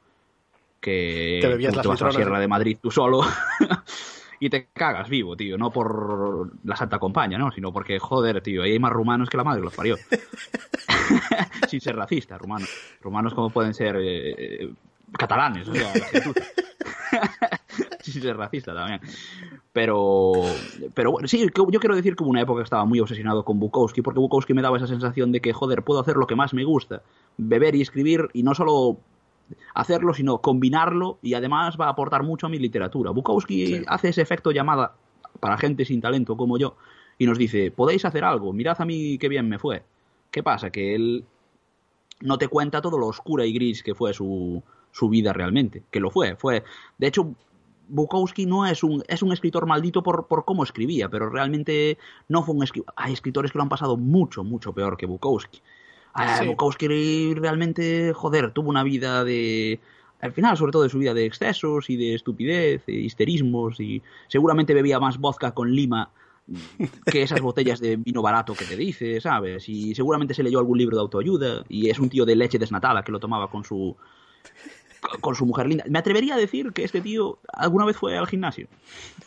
Que 0.81 1.39
Te 1.41 1.49
bebías 1.49 1.73
tú 1.73 1.79
las 1.79 1.83
te 1.85 1.89
vas 1.89 2.03
a 2.03 2.05
la 2.05 2.13
sierra 2.13 2.39
¿eh? 2.39 2.41
de 2.43 2.49
Madrid 2.49 2.79
tú 2.81 2.91
solo 2.91 3.23
y 4.41 4.49
te 4.51 4.69
cagas 4.73 5.09
vivo, 5.09 5.37
tío. 5.37 5.59
No 5.59 5.73
por 5.73 6.53
la 6.65 6.77
Santa 6.77 6.99
Compañía, 6.99 7.39
¿no? 7.39 7.51
Sino 7.51 7.73
porque, 7.73 7.99
joder, 7.99 8.43
tío, 8.43 8.63
ahí 8.63 8.73
hay 8.73 8.79
más 8.79 8.93
rumanos 8.93 9.29
que 9.29 9.37
la 9.37 9.45
madre 9.45 9.61
que 9.61 9.65
los 9.65 9.75
parió. 9.75 9.97
Sin 11.69 11.81
ser 11.81 11.97
racista, 11.97 12.39
rumanos. 12.39 12.71
Rumanos 13.01 13.35
como 13.35 13.51
pueden 13.51 13.75
ser 13.75 13.97
eh, 13.97 14.35
eh, 14.37 14.73
catalanes, 15.17 15.69
o 15.69 15.75
sea, 15.75 15.93
sin 18.01 18.23
ser 18.23 18.37
racista 18.37 18.75
también. 18.75 19.01
Pero, 19.73 20.33
pero 20.95 21.13
bueno, 21.13 21.29
sí, 21.29 21.39
yo 21.41 21.81
quiero 21.81 21.95
decir 21.95 22.17
que 22.17 22.23
hubo 22.23 22.31
una 22.31 22.41
época 22.41 22.61
que 22.61 22.65
estaba 22.65 22.85
muy 22.85 23.01
obsesionado 23.01 23.45
con 23.45 23.61
Bukowski, 23.61 24.03
porque 24.03 24.21
Bukowski 24.21 24.55
me 24.55 24.63
daba 24.63 24.77
esa 24.77 24.87
sensación 24.87 25.33
de 25.33 25.41
que, 25.41 25.53
joder, 25.53 25.83
puedo 25.83 26.01
hacer 26.01 26.17
lo 26.17 26.27
que 26.27 26.35
más 26.35 26.55
me 26.55 26.65
gusta, 26.65 27.03
beber 27.37 27.75
y 27.75 27.83
escribir, 27.83 28.29
y 28.33 28.43
no 28.43 28.55
solo 28.55 28.99
hacerlo, 29.75 30.15
sino 30.15 30.39
combinarlo, 30.39 31.19
y 31.23 31.35
además 31.35 31.77
va 31.81 31.87
a 31.87 31.91
aportar 31.91 32.23
mucho 32.23 32.47
a 32.47 32.51
mi 32.51 32.59
literatura. 32.59 33.11
Bukowski 33.11 33.83
hace 33.87 34.09
ese 34.09 34.23
efecto 34.23 34.51
llamada 34.51 34.95
para 35.41 35.57
gente 35.59 35.85
sin 35.85 36.01
talento 36.01 36.37
como 36.37 36.59
yo, 36.59 36.77
y 37.19 37.27
nos 37.27 37.39
dice, 37.39 37.71
podéis 37.71 38.05
hacer 38.05 38.25
algo, 38.25 38.53
mirad 38.53 38.81
a 38.81 38.85
mí 38.85 39.19
qué 39.19 39.29
bien 39.29 39.49
me 39.49 39.59
fue. 39.59 39.83
¿Qué 40.31 40.43
pasa? 40.43 40.71
Que 40.71 40.95
él 40.95 41.25
no 42.21 42.39
te 42.39 42.49
cuenta 42.49 42.83
todo 42.83 42.99
lo 42.99 43.07
oscura 43.07 43.47
y 43.47 43.53
gris 43.53 43.83
que 43.83 43.95
fue 43.95 44.13
su, 44.13 44.63
su 44.99 45.09
vida 45.09 45.33
realmente, 45.33 45.85
que 45.91 46.01
lo 46.01 46.11
fue. 46.11 46.37
fue 46.37 46.65
De 46.99 47.07
hecho, 47.07 47.35
Bukowski 47.89 48.47
no 48.47 48.67
es 48.67 48.83
un, 48.83 49.03
es 49.09 49.23
un 49.23 49.33
escritor 49.33 49.67
maldito 49.67 50.03
por, 50.03 50.27
por 50.27 50.45
cómo 50.45 50.65
escribía, 50.65 51.09
pero 51.09 51.31
realmente 51.31 51.99
no 52.29 52.43
fue 52.43 52.55
un 52.55 52.63
escritor. 52.63 52.93
Hay 52.97 53.13
escritores 53.13 53.53
que 53.53 53.59
lo 53.59 53.63
han 53.63 53.69
pasado 53.69 53.97
mucho, 53.97 54.45
mucho 54.45 54.73
peor 54.73 54.97
que 54.97 55.07
Bukowski. 55.07 55.61
Ah, 56.15 56.43
Bukowski 56.45 57.35
realmente, 57.35 58.13
joder, 58.13 58.53
tuvo 58.53 58.71
una 58.71 58.83
vida 58.83 59.25
de. 59.25 59.81
Al 60.21 60.33
final, 60.33 60.57
sobre 60.57 60.73
todo 60.73 60.83
de 60.83 60.89
su 60.89 60.99
vida 60.99 61.15
de 61.15 61.27
excesos 61.27 61.89
y 61.91 61.97
de 61.97 62.15
estupidez, 62.15 62.85
de 62.87 62.95
histerismos, 62.95 63.79
y 63.79 64.03
seguramente 64.27 64.75
bebía 64.75 64.99
más 64.99 65.19
vodka 65.19 65.53
con 65.53 65.73
lima 65.73 66.11
que 67.07 67.23
esas 67.23 67.41
botellas 67.41 67.79
de 67.79 67.97
vino 67.97 68.21
barato 68.21 68.55
que 68.55 68.65
te 68.65 68.77
dice, 68.77 69.21
¿sabes? 69.21 69.69
Y 69.69 69.95
seguramente 69.95 70.35
se 70.35 70.43
leyó 70.43 70.59
algún 70.59 70.79
libro 70.79 70.97
de 70.97 71.03
autoayuda 71.03 71.65
y 71.69 71.89
es 71.89 72.01
un 72.01 72.09
tío 72.09 72.25
de 72.25 72.35
leche 72.35 72.59
desnatada 72.59 73.05
que 73.05 73.13
lo 73.13 73.21
tomaba 73.21 73.49
con 73.49 73.65
su 73.65 73.97
con 75.21 75.35
su 75.35 75.47
mujer 75.47 75.67
linda. 75.67 75.85
Me 75.89 75.99
atrevería 75.99 76.35
a 76.35 76.39
decir 76.39 76.73
que 76.73 76.85
este 76.85 77.01
tío 77.01 77.39
alguna 77.53 77.85
vez 77.85 77.97
fue 77.97 78.17
al 78.17 78.27
gimnasio. 78.27 78.69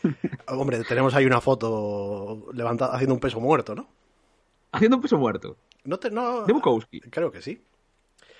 Hombre, 0.47 0.83
tenemos 0.83 1.13
ahí 1.15 1.25
una 1.25 1.41
foto 1.41 2.45
levantada 2.53 2.93
haciendo 2.93 3.13
un 3.15 3.19
peso 3.19 3.39
muerto, 3.39 3.75
¿no? 3.75 3.87
Haciendo 4.71 4.97
un 4.97 5.01
peso 5.03 5.17
muerto. 5.17 5.57
No 5.83 5.97
te, 5.97 6.09
no, 6.11 6.45
de 6.45 6.53
Bukowski. 6.53 7.01
Creo 7.01 7.31
que 7.31 7.41
sí. 7.41 7.61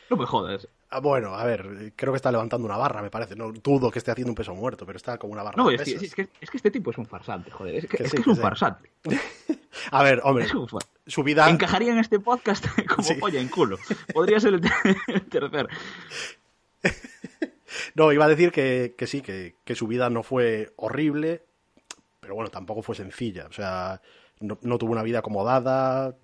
No 0.09 0.17
me 0.17 0.25
jodas. 0.25 0.67
Ah, 0.89 0.99
bueno, 0.99 1.35
a 1.35 1.45
ver, 1.45 1.93
creo 1.95 2.11
que 2.11 2.17
está 2.17 2.31
levantando 2.33 2.67
una 2.67 2.75
barra, 2.75 3.01
me 3.01 3.09
parece. 3.09 3.33
No 3.35 3.53
dudo 3.53 3.89
que 3.91 3.99
esté 3.99 4.11
haciendo 4.11 4.31
un 4.31 4.35
peso 4.35 4.53
muerto, 4.53 4.85
pero 4.85 4.97
está 4.97 5.17
como 5.17 5.31
una 5.31 5.41
barra. 5.41 5.55
No, 5.63 5.69
de 5.69 5.75
es, 5.75 5.83
que, 5.83 5.91
es, 6.05 6.13
que, 6.13 6.27
es 6.41 6.49
que 6.51 6.57
este 6.57 6.69
tipo 6.69 6.91
es 6.91 6.97
un 6.97 7.05
farsante, 7.05 7.49
joder. 7.49 7.75
Es 7.75 7.87
que, 7.87 7.97
Que 7.97 8.03
es, 8.03 8.09
sí, 8.09 8.17
que 8.17 8.19
es 8.19 8.23
que 8.25 8.29
un 8.29 8.35
sí. 8.35 8.41
farsante. 8.41 8.91
a 9.91 10.03
ver, 10.03 10.19
hombre, 10.25 10.45
Es 10.45 10.53
un 10.53 10.67
su 11.07 11.23
vida. 11.23 11.49
Encajaría 11.49 11.93
en 11.93 11.99
este 11.99 12.19
podcast 12.19 12.65
como 12.89 13.03
Sí. 13.07 13.13
polla 13.15 13.39
en 13.39 13.47
culo. 13.47 13.77
Podría 14.13 14.41
ser 14.41 14.55
el 14.55 14.61
tercer. 15.29 15.69
No, 17.95 18.11
iba 18.11 18.25
a 18.25 18.29
decir 18.29 18.51
que, 18.51 18.95
que 18.97 19.07
sí, 19.07 19.21
que, 19.21 19.55
que 19.63 19.75
su 19.75 19.87
vida 19.87 20.09
no 20.09 20.23
fue 20.23 20.73
horrible, 20.75 21.43
pero 22.19 22.35
bueno, 22.35 22.49
tampoco 22.49 22.81
fue 22.81 22.95
sencilla. 22.95 23.47
O 23.49 23.53
sea, 23.53 24.01
no, 24.41 24.57
no 24.61 24.77
tuvo 24.77 24.91
una 24.91 25.03
vida 25.03 25.19
acomodada. 25.19 26.15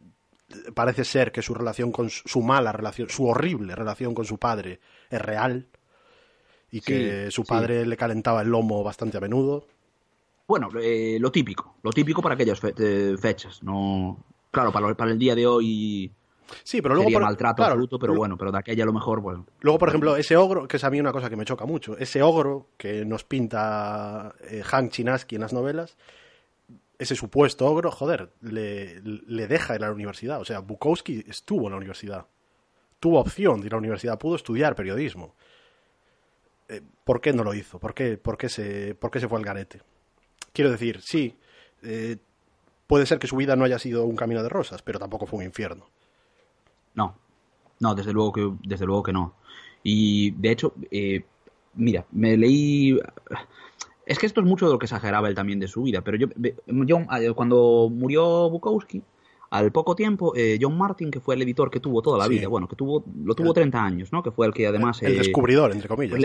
Parece 0.75 1.05
ser 1.05 1.31
que 1.31 1.41
su 1.41 1.53
relación 1.53 1.91
con 1.91 2.09
su, 2.09 2.27
su 2.27 2.41
mala 2.41 2.71
relación, 2.73 3.09
su 3.09 3.25
horrible 3.27 3.75
relación 3.75 4.13
con 4.13 4.25
su 4.25 4.37
padre 4.37 4.79
es 5.09 5.21
real 5.21 5.67
y 6.69 6.81
que 6.81 7.25
Sí, 7.27 7.31
su 7.31 7.43
sí. 7.43 7.47
padre 7.49 7.85
le 7.85 7.97
calentaba 7.97 8.41
el 8.41 8.49
lomo 8.49 8.83
bastante 8.83 9.17
a 9.17 9.21
menudo. 9.21 9.67
Bueno, 10.47 10.69
eh, 10.81 11.17
lo 11.19 11.31
típico. 11.31 11.75
Lo 11.83 11.91
típico 11.91 12.21
para 12.21 12.35
aquellas 12.35 12.59
fe- 12.59 12.73
eh, 12.77 13.15
fechas. 13.19 13.63
No. 13.63 14.23
Claro, 14.51 14.71
para 14.71 15.11
el 15.11 15.19
día 15.19 15.35
de 15.35 15.47
hoy 15.47 16.11
Sí, 16.63 16.81
pero 16.81 16.95
luego 16.95 17.05
sería 17.09 17.19
por, 17.19 17.23
maltrato 17.25 17.55
claro, 17.57 17.71
absoluto, 17.73 17.99
pero 17.99 18.13
lo- 18.13 18.19
bueno, 18.19 18.37
pero 18.37 18.51
de 18.51 18.57
aquella 18.59 18.83
a 18.83 18.85
lo 18.85 18.93
mejor, 18.93 19.19
bueno. 19.21 19.45
Luego, 19.61 19.79
por 19.79 19.89
ejemplo, 19.89 20.15
ese 20.17 20.37
ogro, 20.37 20.67
que 20.67 20.77
es 20.77 20.83
a 20.83 20.89
mí 20.89 20.99
una 20.99 21.11
cosa 21.11 21.29
que 21.29 21.35
me 21.35 21.45
choca 21.45 21.65
mucho, 21.65 21.97
ese 21.97 22.21
ogro 22.21 22.67
que 22.77 23.03
nos 23.05 23.23
pinta 23.23 24.33
eh, 24.49 24.61
Hank 24.63 24.91
Chinaski 24.91 25.35
en 25.35 25.41
las 25.41 25.53
novelas, 25.53 25.97
ese 26.99 27.15
supuesto 27.15 27.65
ogro, 27.67 27.91
joder, 27.91 28.31
le, 28.41 29.01
le 29.01 29.47
deja 29.47 29.75
ir 29.75 29.83
a 29.83 29.87
la 29.87 29.93
universidad. 29.93 30.39
O 30.41 30.45
sea, 30.45 30.59
Bukowski 30.59 31.23
estuvo 31.27 31.65
en 31.67 31.71
la 31.71 31.77
universidad. 31.77 32.25
Tuvo 32.99 33.19
opción 33.19 33.59
de 33.61 33.67
ir 33.67 33.73
a 33.73 33.75
la 33.75 33.79
universidad, 33.79 34.17
pudo 34.17 34.35
estudiar 34.35 34.73
periodismo. 34.75 35.35
Eh, 36.69 36.81
¿Por 37.03 37.21
qué 37.21 37.33
no 37.33 37.43
lo 37.43 37.53
hizo? 37.53 37.79
¿Por 37.79 37.93
qué, 37.93 38.17
por 38.17 38.37
qué, 38.37 38.49
se, 38.49 38.95
por 38.95 39.11
qué 39.11 39.19
se 39.19 39.27
fue 39.27 39.37
al 39.37 39.45
garete? 39.45 39.81
Quiero 40.53 40.71
decir, 40.71 41.01
sí, 41.01 41.37
eh, 41.83 42.17
puede 42.87 43.05
ser 43.05 43.19
que 43.19 43.27
su 43.27 43.35
vida 43.37 43.55
no 43.55 43.63
haya 43.63 43.79
sido 43.79 44.05
un 44.05 44.15
camino 44.15 44.41
de 44.43 44.49
rosas, 44.49 44.81
pero 44.81 44.97
tampoco 44.99 45.25
fue 45.27 45.39
un 45.39 45.45
infierno. 45.45 45.87
No, 46.97 47.15
no, 47.79 47.95
desde 47.95 48.11
luego 48.11 48.33
que, 48.33 48.51
desde 48.63 48.85
luego 48.85 49.03
que 49.03 49.13
no. 49.13 49.33
Y 49.83 50.31
de 50.31 50.51
hecho, 50.51 50.73
eh, 50.91 51.23
mira, 51.75 52.05
me 52.11 52.35
leí. 52.35 52.99
Es 54.05 54.19
que 54.19 54.25
esto 54.25 54.41
es 54.41 54.47
mucho 54.47 54.65
de 54.65 54.71
lo 54.73 54.79
que 54.79 54.85
exageraba 54.85 55.29
él 55.29 55.35
también 55.35 55.59
de 55.59 55.67
su 55.67 55.83
vida, 55.83 56.01
pero 56.01 56.17
yo, 56.17 56.27
yo 56.65 56.97
eh, 57.19 57.31
cuando 57.35 57.89
murió 57.91 58.49
Bukowski, 58.49 59.01
al 59.49 59.71
poco 59.71 59.95
tiempo, 59.95 60.33
eh, 60.35 60.57
John 60.61 60.77
Martin, 60.77 61.09
que 61.11 61.19
fue 61.21 61.35
el 61.35 61.41
editor 61.41 61.69
que 61.69 61.79
tuvo 61.79 62.01
toda 62.01 62.17
la 62.17 62.25
Sí. 62.25 62.31
vida, 62.31 62.47
bueno, 62.49 62.67
que 62.67 62.75
tuvo, 62.75 63.03
lo 63.23 63.33
tuvo 63.35 63.49
El- 63.49 63.53
30 63.53 63.83
años, 63.83 64.11
¿no? 64.11 64.23
Que 64.23 64.31
fue 64.31 64.45
el 64.47 64.53
que 64.53 64.67
además 64.67 65.01
el 65.03 65.13
eh, 65.13 65.17
descubridor, 65.19 65.71
entre 65.71 65.87
comillas. 65.87 66.19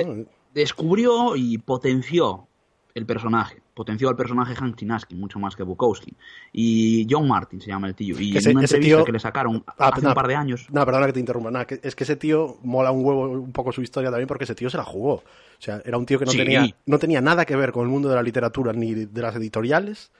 descubrió 0.55 1.37
y 1.37 1.59
potenció 1.59 2.47
el 2.95 3.07
personaje. 3.07 3.62
Potenció 3.75 4.09
al 4.11 4.17
personaje 4.17 4.55
Hank 4.55 4.77
Chinaski 4.77 5.15
mucho 5.15 5.39
más 5.39 5.57
que 5.57 5.63
Bukowski. 5.63 6.15
Y 6.53 7.07
John 7.11 7.27
Martin 7.27 7.61
se 7.61 7.69
llama 7.69 7.89
el 7.89 7.95
tío. 7.95 8.21
Y 8.21 8.37
ese- 8.37 8.51
en 8.51 8.57
una 8.59 8.65
entrevista 8.67 8.97
tío- 8.99 9.05
que 9.05 9.13
le 9.13 9.19
sacaron 9.19 9.65
Ah, 9.67 9.89
hace 9.89 10.03
no, 10.03 10.09
un 10.11 10.15
par 10.15 10.29
de 10.29 10.35
años. 10.35 10.67
No, 10.71 10.85
perdona 10.85 11.07
que 11.07 11.15
te 11.15 11.21
interrumpa. 11.21 11.51
nada, 11.51 11.67
que- 11.67 11.81
es 11.83 11.95
que 11.95 12.05
ese 12.05 12.17
tío 12.17 12.59
mola 12.63 12.91
un 12.91 13.05
huevo 13.05 13.29
un 13.31 13.53
poco 13.53 13.73
su 13.73 13.81
historia 13.83 14.11
también 14.11 14.29
porque 14.29 14.45
ese 14.45 14.55
tío 14.55 14.69
se 14.69 14.77
la 14.77 14.85
jugó. 14.85 15.15
O 15.15 15.25
sea, 15.59 15.81
era 15.85 15.97
un 15.97 16.05
tío 16.07 16.19
que 16.19 16.27
no, 16.27 16.33
Sí. 16.33 16.39
tenía, 16.39 16.67
no 16.87 16.99
tenía 16.99 17.21
nada 17.21 17.45
que 17.47 17.57
ver 17.57 17.73
con 17.73 17.85
el 17.85 17.89
mundo 17.91 18.09
de 18.09 18.15
la 18.17 18.23
literatura 18.23 18.73
ni 18.75 18.95
de 18.95 19.23
las 19.23 19.35
editoriales. 19.37 20.11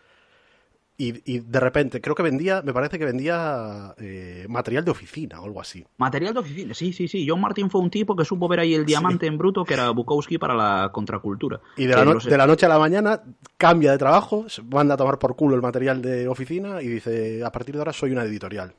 Y, 1.05 1.21
y 1.25 1.41
de 1.41 1.59
repente, 1.59 2.01
creo 2.01 2.15
que 2.15 2.23
vendía, 2.23 2.63
me 2.63 2.73
parece 2.73 2.97
que 2.97 3.05
vendía 3.05 3.93
eh, 3.99 4.47
material 4.49 4.85
de 4.85 4.93
oficina 4.93 5.41
o 5.41 5.45
algo 5.47 5.61
así. 5.61 5.85
Material 5.97 6.33
de 6.35 6.39
oficina, 6.41 6.75
sí, 6.75 6.93
sí, 6.93 7.09
sí. 7.09 7.27
John 7.29 7.41
Martin 7.41 7.69
fue 7.71 7.81
un 7.81 7.91
tipo 7.91 8.15
que 8.15 8.25
supo 8.25 8.47
ver 8.47 8.61
ahí 8.61 8.75
el 8.75 8.87
diamante 8.87 9.27
en 9.27 9.37
bruto 9.37 9.65
que 9.65 9.75
era 9.75 9.91
Bukowski 9.91 10.39
para 10.39 10.55
la 10.55 10.91
contracultura. 10.93 11.61
Y 11.77 11.87
de 11.87 11.95
la, 11.95 12.01
Que 12.01 12.05
no- 12.07 12.15
los- 12.15 12.25
de 12.25 12.37
la 12.39 12.47
noche 12.47 12.67
a 12.67 12.69
la 12.69 12.79
mañana 12.79 13.21
cambia 13.57 13.91
de 13.91 13.99
trabajo, 13.99 14.47
manda 14.71 14.95
a 14.95 14.97
tomar 14.97 15.19
por 15.19 15.35
culo 15.35 15.57
el 15.57 15.63
material 15.63 16.01
de 16.03 16.29
oficina 16.29 16.81
y 16.81 16.87
dice, 16.89 17.43
a 17.45 17.51
partir 17.51 17.75
de 17.75 17.81
ahora 17.81 17.93
soy 17.93 18.13
una 18.13 18.23
editorial. 18.23 18.73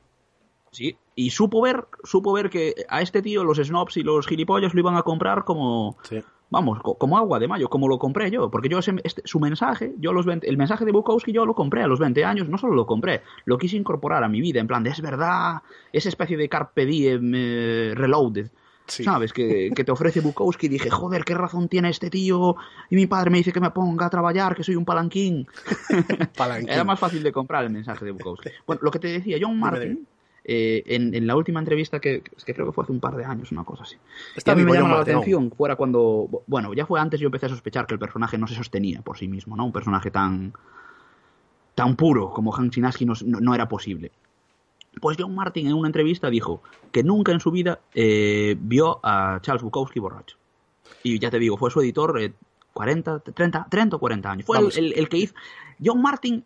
Sí, 0.70 0.96
y 1.14 1.30
supo 1.30 1.60
ver, 1.62 1.84
supo 2.04 2.32
ver 2.32 2.48
que 2.50 2.74
a 2.88 3.00
este 3.02 3.20
tío 3.22 3.44
los 3.44 3.58
snobs 3.58 3.96
y 3.98 4.02
los 4.02 4.26
gilipollas 4.26 4.72
lo 4.74 4.80
iban 4.80 4.96
a 4.96 5.02
comprar 5.02 5.44
como, 5.44 5.96
Sí. 6.02 6.20
Vamos, 6.50 6.80
co- 6.82 6.96
como 6.96 7.18
agua 7.18 7.38
de 7.38 7.48
mayo, 7.48 7.68
como 7.68 7.88
lo 7.88 7.98
compré 7.98 8.30
yo, 8.30 8.50
porque 8.50 8.68
yo 8.68 8.78
ese- 8.78 8.94
este- 9.04 9.22
su 9.24 9.40
mensaje, 9.40 9.94
yo 9.98 10.12
los 10.12 10.24
20 10.26 10.48
el 10.48 10.56
mensaje 10.56 10.84
de 10.84 10.92
Bukowski 10.92 11.32
yo 11.32 11.44
lo 11.46 11.54
compré 11.54 11.82
a 11.82 11.86
los 11.88 11.98
20 11.98 12.24
años, 12.24 12.48
no 12.48 12.58
solo 12.58 12.74
lo 12.74 12.86
compré, 12.86 13.22
lo 13.44 13.58
quise 13.58 13.76
incorporar 13.76 14.22
a 14.24 14.28
mi 14.28 14.40
vida, 14.40 14.60
en 14.60 14.66
plan 14.66 14.82
de 14.84 14.90
es 14.90 15.00
verdad, 15.00 15.62
esa 15.92 16.08
especie 16.08 16.36
de 16.36 16.48
carpe 16.48 16.86
diem 16.86 17.32
eh, 17.34 17.92
reloaded. 17.96 18.48
Sí. 18.86 19.02
¿Sabes? 19.02 19.32
Que, 19.32 19.70
que 19.74 19.82
te 19.82 19.90
ofrece 19.92 20.20
Bukowski 20.20 20.66
y 20.66 20.68
dije, 20.68 20.90
joder, 20.90 21.24
qué 21.24 21.32
razón 21.32 21.68
tiene 21.70 21.88
este 21.88 22.10
tío. 22.10 22.54
Y 22.90 22.96
mi 22.96 23.06
padre 23.06 23.30
me 23.30 23.38
dice 23.38 23.50
que 23.50 23.58
me 23.58 23.70
ponga 23.70 24.04
a 24.04 24.10
trabajar, 24.10 24.54
que 24.54 24.62
soy 24.62 24.76
un 24.76 24.84
palanquín. 24.84 25.46
Palanquín. 26.36 26.68
Era 26.68 26.84
más 26.84 26.98
fácil 27.00 27.22
de 27.22 27.32
comprar 27.32 27.64
el 27.64 27.70
mensaje 27.70 28.04
de 28.04 28.10
Bukowski. 28.10 28.50
Bueno, 28.66 28.80
lo 28.84 28.90
que 28.90 28.98
te 28.98 29.08
decía, 29.08 29.38
John. 29.40 29.58
Martin, 29.58 30.06
eh, 30.44 30.82
en, 30.86 31.14
en 31.14 31.26
la 31.26 31.36
última 31.36 31.58
entrevista 31.60 32.00
que, 32.00 32.22
creo 32.44 32.66
que 32.66 32.72
fue 32.72 32.84
hace 32.84 32.92
un 32.92 33.00
par 33.00 33.16
de 33.16 33.24
años, 33.24 33.50
una 33.52 33.64
cosa 33.64 33.84
así. 33.84 33.96
Está 34.36 34.50
y 34.50 34.54
a 34.54 34.56
mí 34.56 34.64
me 34.64 34.72
llama 34.74 34.96
la 34.96 35.00
atención, 35.02 35.50
fuera 35.50 35.76
cuando, 35.76 36.28
bueno, 36.46 36.74
ya 36.74 36.84
fue 36.86 37.00
antes 37.00 37.18
yo 37.20 37.26
empecé 37.26 37.46
a 37.46 37.48
sospechar 37.48 37.86
que 37.86 37.94
el 37.94 37.98
personaje 38.00 38.36
no 38.38 38.46
se 38.46 38.54
sostenía 38.54 39.00
por 39.02 39.16
sí 39.18 39.26
mismo, 39.28 39.56
¿no? 39.56 39.64
Un 39.64 39.72
personaje 39.72 40.10
tan, 40.10 40.52
tan 41.74 41.96
puro 41.96 42.30
como 42.32 42.52
Hank 42.52 42.72
Chinaski 42.72 43.04
no, 43.06 43.14
no- 43.24 43.40
no 43.40 43.54
era 43.54 43.68
posible. 43.68 44.12
Pues 45.00 45.16
John 45.18 45.34
Martin 45.34 45.66
en 45.66 45.72
una 45.74 45.88
entrevista 45.88 46.30
dijo 46.30 46.62
que 46.92 47.02
nunca 47.02 47.32
en 47.32 47.40
su 47.40 47.50
vida 47.50 47.80
eh, 47.94 48.56
vio 48.60 49.00
a 49.02 49.40
Charles 49.42 49.62
Bukowski 49.62 49.98
borracho. 49.98 50.36
Y 51.02 51.18
ya 51.18 51.30
te 51.30 51.38
digo, 51.38 51.56
fue 51.56 51.70
su 51.70 51.80
editor 51.80 52.20
eh, 52.20 52.32
40, 52.74 53.20
30, 53.20 53.66
30 53.70 53.96
o 53.96 53.98
40 53.98 54.30
años. 54.30 54.46
Fue 54.46 54.58
el, 54.58 54.70
el- 54.76 54.92
el 54.98 55.08
que 55.08 55.16
hizo. 55.16 55.34
John 55.84 56.02
Martin, 56.02 56.44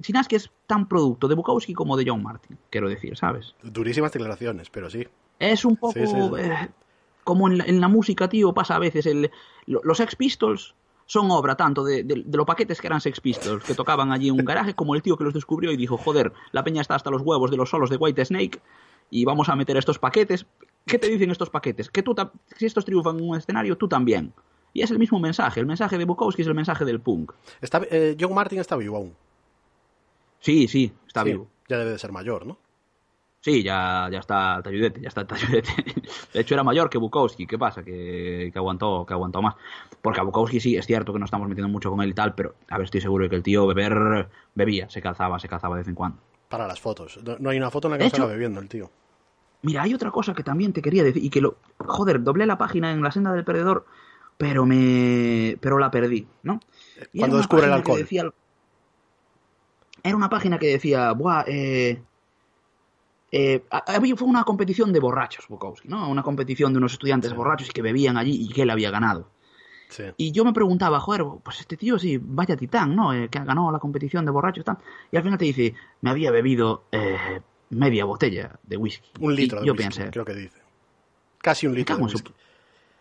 Chinaski 0.00 0.36
es 0.36 0.50
tan 0.66 0.88
producto 0.88 1.28
de 1.28 1.34
Bukowski 1.34 1.74
como 1.74 1.96
de 1.96 2.04
John 2.08 2.22
Martin, 2.22 2.56
quiero 2.70 2.88
decir, 2.88 3.16
¿sabes? 3.16 3.54
Durísimas 3.62 4.12
declaraciones, 4.12 4.70
pero 4.70 4.88
sí. 4.90 5.06
Es 5.38 5.64
un 5.64 5.76
poco 5.76 5.92
Sí, 5.92 6.06
sí, 6.06 6.12
sí. 6.14 6.30
eh, 6.40 6.68
como 7.24 7.48
en 7.48 7.58
la, 7.58 7.64
en 7.66 7.80
la 7.80 7.88
música, 7.88 8.28
tío, 8.28 8.52
pasa 8.54 8.76
a 8.76 8.78
veces. 8.78 9.06
El, 9.06 9.30
lo- 9.66 9.80
los 9.84 9.98
Sex 9.98 10.16
Pistols 10.16 10.74
son 11.06 11.30
obra 11.30 11.56
tanto 11.56 11.84
de, 11.84 12.02
de- 12.02 12.22
de 12.26 12.36
los 12.36 12.46
paquetes 12.46 12.80
que 12.80 12.86
eran 12.86 13.00
Sex 13.00 13.20
Pistols, 13.20 13.64
que 13.64 13.74
tocaban 13.74 14.12
allí 14.12 14.28
en 14.28 14.34
un 14.34 14.44
garaje, 14.44 14.74
como 14.74 14.94
el 14.94 15.02
tío 15.02 15.16
que 15.16 15.24
los 15.24 15.34
descubrió 15.34 15.70
y 15.72 15.76
dijo, 15.76 15.96
joder, 15.96 16.32
la 16.52 16.64
peña 16.64 16.80
está 16.82 16.94
hasta 16.96 17.10
los 17.10 17.22
huevos 17.22 17.50
de 17.50 17.56
los 17.56 17.70
solos 17.70 17.90
de 17.90 17.96
White 17.96 18.24
Snake 18.24 18.60
y 19.10 19.24
vamos 19.24 19.48
a 19.48 19.56
meter 19.56 19.76
estos 19.76 19.98
paquetes. 19.98 20.46
¿Qué 20.84 20.98
te 20.98 21.08
dicen 21.08 21.30
estos 21.30 21.50
paquetes? 21.50 21.90
Que 21.90 22.02
tú, 22.02 22.14
si 22.56 22.66
estos 22.66 22.84
triunfan 22.84 23.18
en 23.18 23.28
un 23.28 23.36
escenario, 23.36 23.76
tú 23.76 23.88
también. 23.88 24.32
Y 24.72 24.82
es 24.82 24.90
el 24.90 24.98
mismo 24.98 25.18
mensaje. 25.18 25.60
El 25.60 25.66
mensaje 25.66 25.98
de 25.98 26.04
Bukowski 26.04 26.42
es 26.42 26.48
el 26.48 26.54
mensaje 26.54 26.84
del 26.84 27.00
punk. 27.00 27.32
Está, 27.60 27.80
eh, 27.90 28.16
John 28.18 28.34
Martin 28.34 28.60
está 28.60 28.76
vivo 28.76 28.96
aún. 28.96 29.14
Sí, 30.40 30.68
sí, 30.68 30.92
está 31.06 31.22
Sí, 31.24 31.30
vivo. 31.32 31.48
Ya 31.68 31.78
debe 31.78 31.90
de 31.92 31.98
ser 31.98 32.12
mayor, 32.12 32.46
¿no? 32.46 32.58
Sí, 33.40 33.62
ya, 33.62 34.08
ya 34.10 34.18
está 34.18 34.60
Talludete, 34.62 35.00
ya 35.00 35.08
está 35.08 35.26
Talludete. 35.26 35.70
De 36.34 36.40
hecho, 36.40 36.54
era 36.54 36.64
mayor 36.64 36.90
que 36.90 36.98
Bukowski. 36.98 37.46
¿Qué 37.46 37.56
pasa? 37.58 37.82
Que, 37.84 38.50
que, 38.52 38.58
aguantó, 38.58 39.04
que 39.06 39.14
aguantó 39.14 39.40
más. 39.42 39.54
Porque 40.02 40.20
a 40.20 40.24
Bukowski 40.24 40.60
sí, 40.60 40.76
es 40.76 40.86
cierto 40.86 41.12
que 41.12 41.18
no 41.18 41.24
estamos 41.24 41.48
metiendo 41.48 41.68
mucho 41.70 41.90
con 41.90 42.02
él 42.02 42.10
y 42.10 42.14
tal, 42.14 42.34
pero 42.34 42.54
a 42.68 42.76
ver, 42.78 42.84
estoy 42.86 43.00
seguro 43.00 43.24
de 43.24 43.30
que 43.30 43.36
el 43.36 43.42
tío 43.42 43.66
beber 43.66 44.28
bebía, 44.54 44.88
se 44.90 45.00
calzaba, 45.00 45.38
se 45.38 45.48
calzaba 45.48 45.76
de 45.76 45.80
vez 45.82 45.88
en 45.88 45.94
cuando. 45.94 46.18
Para 46.48 46.66
las 46.66 46.80
fotos. 46.80 47.20
No, 47.38 47.50
hay 47.50 47.58
una 47.58 47.70
foto 47.70 47.88
en 47.88 47.92
la 47.92 47.98
que 47.98 48.06
hecho- 48.06 48.26
bebiendo 48.26 48.60
el 48.60 48.68
tío. 48.68 48.90
Mira, 49.62 49.82
hay 49.82 49.92
otra 49.94 50.10
cosa 50.12 50.34
que 50.34 50.42
también 50.44 50.72
te 50.72 50.80
quería 50.82 51.02
decir 51.02 51.22
y 51.24 51.30
que 51.30 51.40
lo... 51.40 51.56
Joder, 51.78 52.22
doblé 52.22 52.46
la 52.46 52.58
página 52.58 52.92
en 52.92 53.02
la 53.02 53.10
senda 53.10 53.32
del 53.32 53.44
perdedor, 53.44 53.86
pero 54.38 54.64
me... 54.64 55.58
pero 55.60 55.78
la 55.78 55.90
perdí, 55.90 56.26
¿no? 56.44 56.60
Y 57.12 57.18
era 57.18 57.20
Cuando 57.20 57.36
descubre 57.38 57.66
el 57.66 57.72
alcohol. 57.72 57.98
decía- 57.98 58.30
Era 60.02 60.16
una 60.16 60.30
página 60.30 60.58
que 60.58 60.68
decía, 60.68 61.12
buah, 61.12 61.44
eh... 61.46 62.00
eh, 63.32 63.62
fue 64.16 64.28
una 64.28 64.44
competición 64.44 64.92
de 64.92 65.00
borrachos, 65.00 65.46
Bukowski, 65.48 65.88
¿no? 65.88 66.08
Una 66.08 66.22
competición 66.22 66.72
de 66.72 66.78
unos 66.78 66.92
estudiantes 66.92 67.34
borrachos 67.34 67.70
que 67.70 67.82
bebían 67.82 68.16
allí 68.16 68.46
y 68.48 68.48
que 68.52 68.62
él 68.62 68.70
había 68.70 68.90
ganado. 68.90 69.28
Sí. 69.90 70.04
Y 70.18 70.32
yo 70.32 70.44
me 70.44 70.52
preguntaba, 70.52 71.00
joder, 71.00 71.24
pues 71.42 71.60
este 71.60 71.76
tío 71.76 71.98
sí, 71.98 72.18
vaya 72.22 72.56
titán, 72.56 72.94
¿no? 72.94 73.12
Eh, 73.14 73.28
que 73.30 73.38
ganó 73.40 73.72
la 73.72 73.78
competición 73.78 74.24
de 74.24 74.30
borrachos, 74.30 74.64
tal. 74.64 74.78
Y 75.10 75.16
al 75.16 75.22
final 75.22 75.38
te 75.38 75.46
dice, 75.46 75.74
me 76.02 76.10
había 76.10 76.30
bebido 76.30 76.84
eh, 76.92 77.40
media 77.70 78.04
botella 78.04 78.58
de 78.62 78.76
whisky. 78.76 79.08
Un 79.20 79.34
litro 79.34 79.58
Y 79.58 79.60
de 79.62 79.66
yo 79.66 79.72
whisky, 79.72 79.84
pensé, 79.84 80.10
creo 80.10 80.24
que 80.24 80.34
dice. 80.34 80.58
Casi 81.40 81.66
un 81.66 81.74
litro 81.74 81.96
de 81.96 82.02
whisky. 82.02 82.32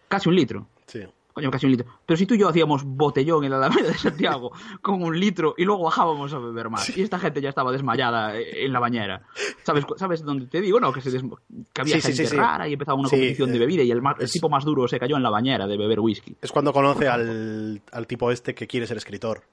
casi 0.07 0.29
un 0.29 0.35
litro. 0.35 0.67
Sí. 0.88 1.01
Coño, 1.38 1.51
casi 1.51 1.67
un 1.67 1.71
litro. 1.73 1.85
Pero 2.03 2.17
si 2.17 2.25
tú 2.25 2.33
y 2.33 2.39
yo 2.39 2.49
hacíamos 2.49 2.83
botellón 2.83 3.43
en 3.43 3.51
la 3.51 3.57
Alameda 3.57 3.89
de 3.89 3.93
Santiago 3.93 4.51
con 4.81 5.03
un 5.03 5.19
litro 5.19 5.53
y 5.55 5.65
luego 5.65 5.83
bajábamos 5.83 6.33
a 6.33 6.39
beber 6.39 6.67
más. 6.71 6.97
Y 6.97 7.03
esta 7.03 7.19
gente 7.19 7.41
ya 7.41 7.49
estaba 7.49 7.71
desmayada 7.71 8.35
eh, 8.35 8.65
en 8.65 8.73
la 8.73 8.79
bañera. 8.79 9.21
¿Sabes, 9.61 9.85
cu- 9.85 9.95
¿sabes 9.99 10.23
dónde 10.23 10.47
te 10.47 10.61
digo? 10.61 10.79
No, 10.79 10.91
que, 10.91 10.99
se 10.99 11.11
desmo- 11.11 11.38
que 11.71 11.81
había 11.81 11.97
Sí, 11.97 12.01
gente 12.01 12.25
sí, 12.25 12.35
rara 12.35 12.67
y 12.67 12.73
empezaba 12.73 12.97
una 12.99 13.07
competición 13.07 13.51
de 13.51 13.57
eh, 13.57 13.59
bebida 13.59 13.83
y 13.83 13.91
el, 13.91 14.01
ma- 14.01 14.15
el 14.19 14.31
tipo 14.31 14.49
más 14.49 14.65
duro 14.65 14.88
se 14.88 14.97
cayó 14.99 15.15
en 15.15 15.21
la 15.21 15.29
bañera 15.29 15.67
de 15.67 15.77
beber 15.77 15.99
whisky. 15.99 16.35
Es 16.41 16.51
cuando 16.51 16.73
conoce 16.73 17.07
al, 17.07 17.83
al 17.91 18.07
tipo 18.07 18.31
este 18.31 18.55
que 18.55 18.65
quiere 18.65 18.88
ser 18.88 18.97
escritor. 18.97 19.43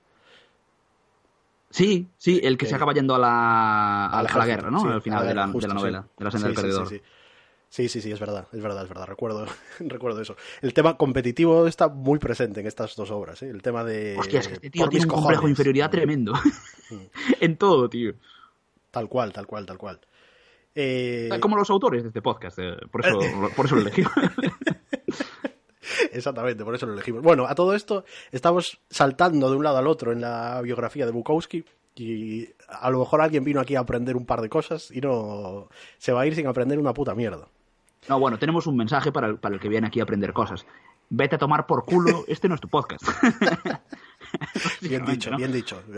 Sí, 1.69 2.09
sí, 2.17 2.41
el 2.43 2.57
que 2.57 2.67
se 2.67 2.77
acaba 2.77 2.95
yendo 2.95 3.15
a 3.17 3.19
la, 3.19 3.29
a, 4.07 4.07
Al 4.07 4.13
a 4.15 4.23
la 4.23 4.29
ejército, 4.31 4.47
guerra, 4.47 4.71
¿no? 4.71 4.81
sí, 4.81 4.87
Al 4.89 5.03
final 5.03 5.27
de, 5.27 5.35
la, 5.35 5.49
justo, 5.49 5.61
de 5.61 5.69
la 5.69 5.75
novela, 5.75 6.03
sí. 6.03 6.09
de 6.19 6.25
la 6.25 6.31
senda 6.31 6.47
del 6.49 6.57
Sí, 6.57 6.63
sí, 6.63 6.67
perdedor. 6.69 7.03
Sí, 7.75 7.89
sí. 7.89 8.01
Sí, 8.01 8.13
es 8.13 8.21
verdad, 8.21 8.47
es 8.53 8.63
verdad, 8.63 8.85
es 8.85 8.89
verdad. 8.89 9.05
Recuerdo, 9.05 9.47
recuerdo 9.81 10.21
eso. 10.21 10.37
El 10.63 10.73
tema 10.73 10.97
competitivo 10.97 11.67
está 11.67 11.89
muy 11.89 12.21
presente 12.21 12.61
en 12.61 12.69
estas 12.69 12.95
dos 12.95 13.11
obras, 13.11 13.43
¿eh? 13.43 13.51
El 13.51 13.63
tema 13.63 13.83
de. 13.83 14.15
Hostia, 14.17 14.39
es 14.39 14.47
que 14.47 14.55
este 14.55 14.71
tío 14.71 14.87
tiene 14.89 15.07
un 15.07 15.11
complejo 15.11 15.31
de 15.31 15.37
cojones. 15.39 15.51
inferioridad 15.51 15.91
tremendo. 15.91 16.35
en 17.41 17.57
todo, 17.57 17.91
tío. 17.91 18.13
Tal 18.93 19.09
cual, 19.09 19.33
tal 19.33 19.49
cual, 19.49 19.67
tal 19.67 19.77
cual. 19.77 19.99
Eh, 20.73 21.29
Como 21.41 21.57
los 21.57 21.69
autores 21.69 22.05
de 22.05 22.11
este 22.11 22.23
podcast, 22.23 22.61
eh, 22.61 22.77
por, 22.93 23.05
eso, 23.05 23.19
por 23.57 23.67
eso 23.67 23.75
lo 23.75 23.81
elegí. 23.81 24.05
Exactamente, 26.13 26.63
por 26.63 26.77
eso 26.77 26.87
lo 26.87 26.93
elegimos. 26.93 27.23
Bueno, 27.23 27.45
a 27.45 27.57
todo 27.57 27.75
esto 27.75 28.05
estamos 28.31 28.79
saltando 28.89 29.51
de 29.51 29.57
un 29.57 29.65
lado 29.65 29.79
al 29.79 29.89
otro 29.89 30.13
en 30.13 30.21
la 30.21 30.61
biografía 30.63 31.07
de 31.07 31.11
Bukowski 31.11 31.65
y 31.97 32.49
a 32.69 32.89
lo 32.91 33.01
mejor 33.01 33.21
alguien 33.21 33.43
vino 33.43 33.61
aquí 33.61 33.75
a 33.75 33.81
aprender 33.81 34.15
un 34.15 34.27
par 34.27 34.43
de 34.43 34.49
cosas 34.49 34.93
y 34.93 35.01
no 35.01 35.69
se 35.99 36.13
va 36.13 36.21
a 36.21 36.27
ir 36.29 36.37
sin 36.37 36.47
aprender 36.47 36.79
una 36.79 36.95
puta 36.95 37.17
mierda. 37.17 37.49
No, 38.09 38.19
bueno, 38.19 38.39
tenemos 38.39 38.67
un 38.67 38.77
mensaje 38.77 39.11
para 39.13 39.27
el, 39.29 39.39
para 39.39 39.55
el 39.55 39.61
que 39.61 39.69
viene 39.69 39.87
aquí 39.87 40.01
a 40.01 40.03
aprender 40.05 40.33
cosas. 40.33 40.67
Vete 41.11 41.37
a 41.37 41.39
tomar 41.39 41.67
por 41.67 41.85
culo, 41.85 42.25
este 42.29 42.49
no 42.49 42.55
es 42.55 42.61
tu 42.61 42.69
podcast. 42.69 43.03
Bien 44.81 45.05
dicho, 45.05 45.31
¿no? 45.31 45.37
bien 45.37 45.53
dicho. 45.53 45.83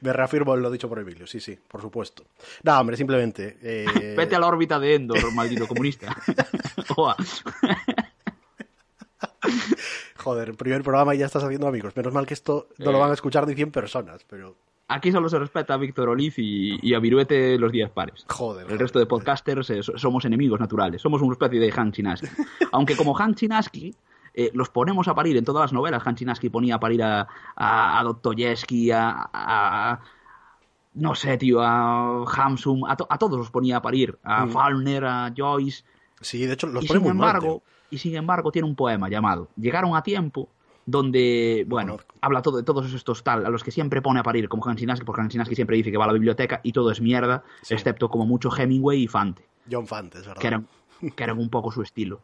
Me 0.00 0.12
reafirmo 0.12 0.54
en 0.54 0.62
lo 0.62 0.70
dicho 0.70 0.88
por 0.88 0.98
Emilio, 0.98 1.26
sí, 1.26 1.40
sí, 1.40 1.58
por 1.68 1.80
supuesto. 1.80 2.24
No, 2.62 2.78
hombre, 2.78 2.96
simplemente. 2.96 3.58
eh, 3.62 4.14
Vete 4.16 4.36
a 4.36 4.38
la 4.40 4.46
órbita 4.46 4.78
de 4.78 4.94
Endor, 4.94 5.32
maldito 5.34 5.66
comunista. 5.66 6.14
Joder, 10.16 10.54
primer 10.54 10.82
programa 10.82 11.14
y 11.14 11.18
ya 11.18 11.26
estás 11.26 11.42
haciendo 11.44 11.66
amigos. 11.66 11.94
Menos 11.96 12.12
mal 12.12 12.26
que 12.26 12.34
esto 12.34 12.68
no 12.78 12.90
lo 12.92 12.98
Eh. 12.98 13.00
van 13.00 13.10
a 13.10 13.14
escuchar 13.14 13.46
ni 13.46 13.54
100 13.54 13.70
personas, 13.70 14.24
pero. 14.28 14.56
Aquí 14.92 15.12
solo 15.12 15.28
se 15.28 15.38
respeta 15.38 15.74
a 15.74 15.76
Víctor 15.76 16.08
Oliz 16.08 16.34
y, 16.38 16.78
y 16.82 16.94
a 16.94 16.98
Viruete 16.98 17.58
los 17.58 17.70
días 17.70 17.90
pares. 17.90 18.24
Joder. 18.28 18.66
El 18.70 18.78
resto 18.78 18.98
de 18.98 19.06
podcasters 19.06 19.70
eh, 19.70 19.82
so- 19.82 19.96
somos 19.96 20.24
enemigos 20.24 20.58
naturales. 20.58 21.00
Somos 21.00 21.22
una 21.22 21.32
especie 21.32 21.60
de 21.60 21.72
Han 21.76 21.92
Chinaski. 21.92 22.26
Aunque 22.72 22.96
como 22.96 23.16
Han 23.18 23.34
Chinaski 23.36 23.94
eh, 24.34 24.50
los 24.54 24.68
ponemos 24.68 25.06
a 25.08 25.14
parir 25.14 25.36
en 25.36 25.44
todas 25.44 25.62
las 25.62 25.72
novelas. 25.72 26.02
Han 26.04 26.16
Chinaski 26.16 26.48
ponía 26.50 26.74
a 26.74 26.80
parir 26.80 27.02
a, 27.04 27.28
a, 27.54 28.00
a 28.00 28.02
Dostoyevsky, 28.04 28.90
a, 28.90 29.28
a- 29.32 30.00
No 30.94 31.14
sé, 31.14 31.36
tío, 31.38 31.62
a 31.62 32.24
Hamsum, 32.26 32.84
a, 32.86 32.96
to- 32.96 33.06
a 33.08 33.16
todos 33.16 33.38
los 33.38 33.50
ponía 33.50 33.76
a 33.76 33.82
parir. 33.82 34.18
A 34.24 34.44
Mm. 34.46 34.56
A 35.04 35.32
Joyce. 35.36 35.84
Sí, 36.20 36.44
de 36.46 36.54
hecho, 36.54 36.66
los 36.66 36.84
y 36.84 36.88
pone 36.88 36.98
sin 37.00 37.08
muy 37.08 37.16
mal, 37.16 37.36
embargo, 37.36 37.62
y 37.90 37.98
sin 37.98 38.14
embargo 38.16 38.50
tiene 38.52 38.68
un 38.68 38.74
poema 38.76 39.08
llamado 39.08 39.48
Llegaron 39.56 39.96
a 39.96 40.02
tiempo 40.02 40.48
donde, 40.90 41.64
bueno, 41.68 41.98
habla 42.20 42.42
todo 42.42 42.56
de 42.58 42.62
todos 42.62 42.92
estos 42.92 43.22
tal, 43.22 43.46
a 43.46 43.50
los 43.50 43.62
que 43.62 43.70
siempre 43.70 44.02
pone 44.02 44.20
a 44.20 44.22
parir, 44.22 44.48
como 44.48 44.64
Hansinaski, 44.66 45.04
porque 45.04 45.22
Hansinaski 45.22 45.54
siempre 45.54 45.76
dice 45.76 45.90
que 45.90 45.96
va 45.98 46.04
a 46.04 46.08
la 46.08 46.12
biblioteca 46.14 46.60
y 46.62 46.72
todo 46.72 46.90
es 46.90 47.00
mierda, 47.00 47.42
Sí. 47.62 47.74
excepto 47.74 48.08
como 48.08 48.26
mucho 48.26 48.50
Hemingway 48.56 49.02
y 49.02 49.06
Fante. 49.08 49.44
John 49.70 49.86
Fante, 49.86 50.18
es 50.18 50.26
verdad. 50.26 50.40
que 50.40 50.46
eran, 50.48 50.66
que 51.14 51.22
eran 51.24 51.38
un 51.38 51.48
poco 51.50 51.70
su 51.70 51.82
estilo. 51.82 52.20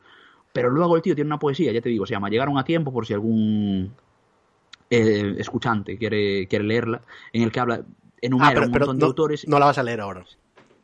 Pero 0.53 0.71
luego 0.71 0.97
el 0.97 1.03
tío 1.03 1.15
tiene 1.15 1.29
una 1.29 1.39
poesía, 1.39 1.71
ya 1.73 1.81
te 1.83 1.89
digo, 1.91 2.07
se 2.07 2.13
llama 2.15 2.29
Llegaron 2.31 2.57
a 2.59 2.65
tiempo, 2.65 2.93
por 2.93 3.07
si 3.07 3.13
algún 3.13 3.93
eh, 4.91 5.35
escuchante 5.39 5.99
quiere, 5.99 6.47
quiere 6.49 6.65
leerla, 6.65 7.03
en 7.33 7.43
el 7.43 7.53
que 7.53 7.61
habla, 7.61 7.83
enumera 8.21 8.51
Ah, 8.51 8.55
pero, 8.55 8.67
un 8.67 8.73
pero 8.73 8.87
montón 8.87 8.97
no, 8.97 9.01
de 9.01 9.07
autores. 9.07 9.49
no 9.49 9.59
la 9.59 9.67
vas 9.67 9.79
a 9.79 9.83
leer 9.83 10.01
ahora. 10.01 10.25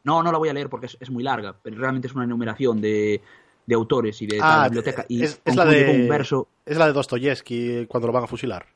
No, 0.05 0.22
no 0.22 0.33
la 0.33 0.39
voy 0.39 0.49
a 0.49 0.53
leer 0.53 0.68
porque 0.68 0.87
es, 0.87 0.97
es 1.01 1.11
muy 1.11 1.22
larga, 1.22 1.55
pero 1.62 1.76
realmente 1.78 2.09
es 2.09 2.14
una 2.14 2.24
enumeración 2.24 2.80
de, 2.80 3.20
de 3.66 3.74
autores 3.74 4.20
y 4.20 4.26
de 4.26 4.39
Ah, 4.43 4.49
tal 4.49 4.70
biblioteca. 4.70 5.05
Y 5.09 5.22
es, 5.22 5.41
es 5.45 5.57
la 5.57 5.64
con 5.64 5.72
de. 5.74 6.01
un 6.03 6.09
verso. 6.09 6.49
Es 6.67 6.77
la 6.77 6.87
de 6.87 6.93
Dostoyevsky 6.93 7.87
cuando 7.87 8.09
lo 8.09 8.13
van 8.13 8.25
a 8.25 8.27
fusilar. 8.27 8.67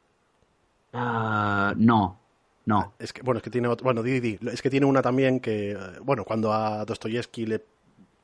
ah, 0.92 1.74
no, 1.76 2.18
no. 2.66 2.94
Es 2.98 3.12
que, 3.12 3.22
bueno, 3.22 3.38
es 3.38 3.42
que 3.44 3.50
tiene 3.50 3.68
ot- 3.68 3.82
bueno, 3.82 4.02
di, 4.02 4.20
di, 4.20 4.38
es 4.52 4.62
que 4.62 4.70
tiene 4.70 4.86
una 4.86 5.02
también 5.02 5.40
que, 5.40 5.76
bueno, 6.02 6.24
cuando 6.24 6.52
a 6.52 6.84
Dostoyevsky 6.84 7.46
le 7.46 7.64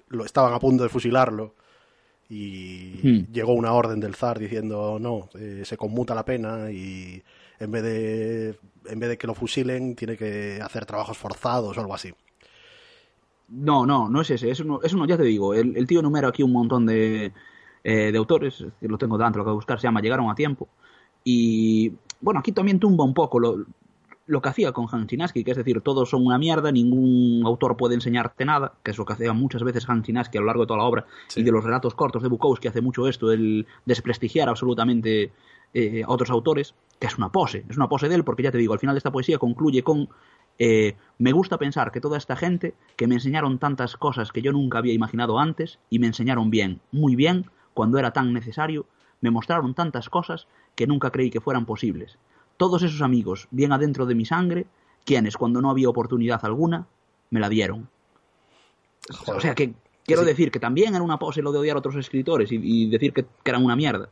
lo 0.09 0.25
estaban 0.27 0.53
a 0.55 0.61
punto 0.61 0.83
de 0.85 0.91
fusilarlo 0.91 1.55
y 2.31 3.05
Hmm. 3.05 3.27
llegó 3.33 3.55
una 3.55 3.73
orden 3.75 4.01
del 4.01 4.15
zar 4.17 4.39
diciendo 4.39 4.99
no, 5.01 5.29
eh, 5.35 5.63
se 5.67 5.77
conmuta 5.79 6.15
la 6.15 6.25
pena 6.25 6.71
y 6.73 7.23
en 7.61 7.71
vez 7.73 7.83
de 7.85 8.59
en 8.87 9.01
vez 9.01 9.11
de 9.11 9.19
que 9.19 9.27
lo 9.29 9.35
fusilen 9.35 9.97
tiene 9.97 10.17
que 10.19 10.61
hacer 10.63 10.87
trabajos 10.87 11.19
forzados 11.19 11.77
o 11.79 11.81
algo 11.83 11.95
así. 11.95 12.13
No, 13.49 13.85
no, 13.87 14.09
no 14.09 14.21
es 14.23 14.31
ese. 14.31 14.51
Es 14.51 14.61
uno, 14.61 14.81
es 14.83 14.93
uno 14.95 15.07
ya 15.07 15.17
te 15.17 15.25
digo. 15.25 15.53
El, 15.55 15.77
el 15.77 15.87
tío 15.87 16.01
enumera 16.01 16.29
aquí 16.29 16.43
un 16.43 16.53
montón 16.53 16.87
de, 16.87 17.33
eh, 17.85 18.13
de 18.13 18.19
autores. 18.19 18.65
Lo 18.81 18.99
tengo 18.99 19.17
delante, 19.19 19.39
lo 19.39 19.45
que 19.45 19.51
buscar 19.51 19.79
se 19.81 19.85
llama 19.87 20.01
Llegaron 20.01 20.31
a 20.31 20.35
tiempo. 20.35 20.69
Y 21.25 21.93
bueno, 22.21 22.41
aquí 22.41 22.53
también 22.53 22.79
tumba 22.81 23.05
un 23.05 23.15
poco 23.15 23.39
lo, 23.39 23.65
lo 24.27 24.41
que 24.43 24.49
hacía 24.49 24.73
con 24.73 24.87
Hans 24.91 25.07
Chinaski, 25.09 25.45
que 25.45 25.51
es 25.53 25.57
decir, 25.57 25.81
todos 25.81 26.11
son 26.11 26.25
una 26.25 26.39
mierda, 26.39 26.73
ningún 26.73 27.43
autor 27.45 27.77
puede 27.77 27.95
enseñarte 27.95 28.45
nada, 28.45 28.73
que 28.83 28.91
es 28.93 28.99
lo 28.99 29.05
que 29.05 29.13
hacía 29.15 29.33
muchas 29.33 29.63
veces 29.63 29.89
Hans 29.89 30.07
Chinaski 30.07 30.39
a 30.39 30.41
lo 30.41 30.47
largo 30.49 30.63
de 30.63 30.67
toda 30.69 30.79
la 30.79 30.85
obra, 30.85 31.07
Sí. 31.29 31.41
y 31.41 31.43
de 31.43 31.53
los 31.53 31.65
relatos 31.65 31.95
cortos 31.95 32.23
de 32.23 32.29
Bukowski 32.29 32.69
hace 32.69 32.81
mucho 32.81 33.09
esto, 33.09 33.31
el 33.33 33.67
desprestigiar 33.85 34.49
absolutamente 34.49 35.33
eh, 35.75 36.03
a 36.07 36.11
otros 36.11 36.31
autores, 36.31 36.75
que 36.99 37.07
es 37.07 37.17
una 37.19 37.31
pose, 37.31 37.65
es 37.69 37.77
una 37.77 37.89
pose 37.89 38.09
de 38.09 38.15
él, 38.15 38.25
porque 38.25 38.43
ya 38.43 38.53
te 38.53 38.59
digo, 38.59 38.73
al 38.73 38.79
final 38.79 38.95
de 38.95 38.99
esta 38.99 39.11
poesía 39.13 39.39
concluye 39.39 39.83
con 39.83 40.09
eh, 40.59 40.97
me 41.19 41.33
gusta 41.33 41.57
pensar 41.57 41.91
que 41.91 42.01
toda 42.01 42.19
esta 42.19 42.37
gente 42.37 42.75
que 42.97 43.07
me 43.07 43.15
enseñaron 43.15 43.59
tantas 43.59 43.97
cosas 43.97 44.33
que 44.33 44.43
yo 44.43 44.53
nunca 44.53 44.79
había 44.79 44.93
imaginado 44.93 45.39
antes 45.39 45.79
y 45.89 45.99
me 45.99 46.07
enseñaron 46.07 46.51
bien, 46.51 46.81
muy 46.93 47.17
bien, 47.17 47.47
cuando 47.75 47.99
era 47.99 48.13
tan 48.13 48.33
necesario, 48.33 48.87
me 49.21 49.31
mostraron 49.31 49.75
tantas 49.75 50.09
cosas 50.09 50.47
que 50.75 50.87
nunca 50.87 51.11
creí 51.11 51.31
que 51.31 51.41
fueran 51.41 51.67
posibles. 51.67 52.19
Todos 52.57 52.83
esos 52.83 53.03
amigos, 53.03 53.49
bien 53.51 53.73
adentro 53.73 54.07
de 54.07 54.15
mi 54.15 54.25
sangre, 54.25 54.67
quienes 55.05 55.37
cuando 55.37 55.61
no 55.61 55.71
había 55.71 55.89
oportunidad 55.89 56.45
alguna, 56.45 56.87
me 57.31 57.41
la 57.41 57.49
dieron. 57.49 57.89
O 59.27 59.41
sea 59.41 59.55
que 59.55 59.75
quiero 60.05 60.23
Sí. 60.23 60.29
decir 60.29 60.51
que 60.51 60.61
también 60.61 60.95
era 60.95 61.03
una 61.03 61.19
pose 61.19 61.43
lo 61.43 61.53
de 61.53 61.59
odiar 61.59 61.77
a 61.77 61.79
otros 61.81 61.97
escritores 61.97 62.53
y, 62.53 62.61
y 62.63 62.91
decir 62.91 63.13
que, 63.13 63.25
que 63.25 63.51
eran 63.51 63.65
una 63.65 63.77
mierda. 63.77 64.09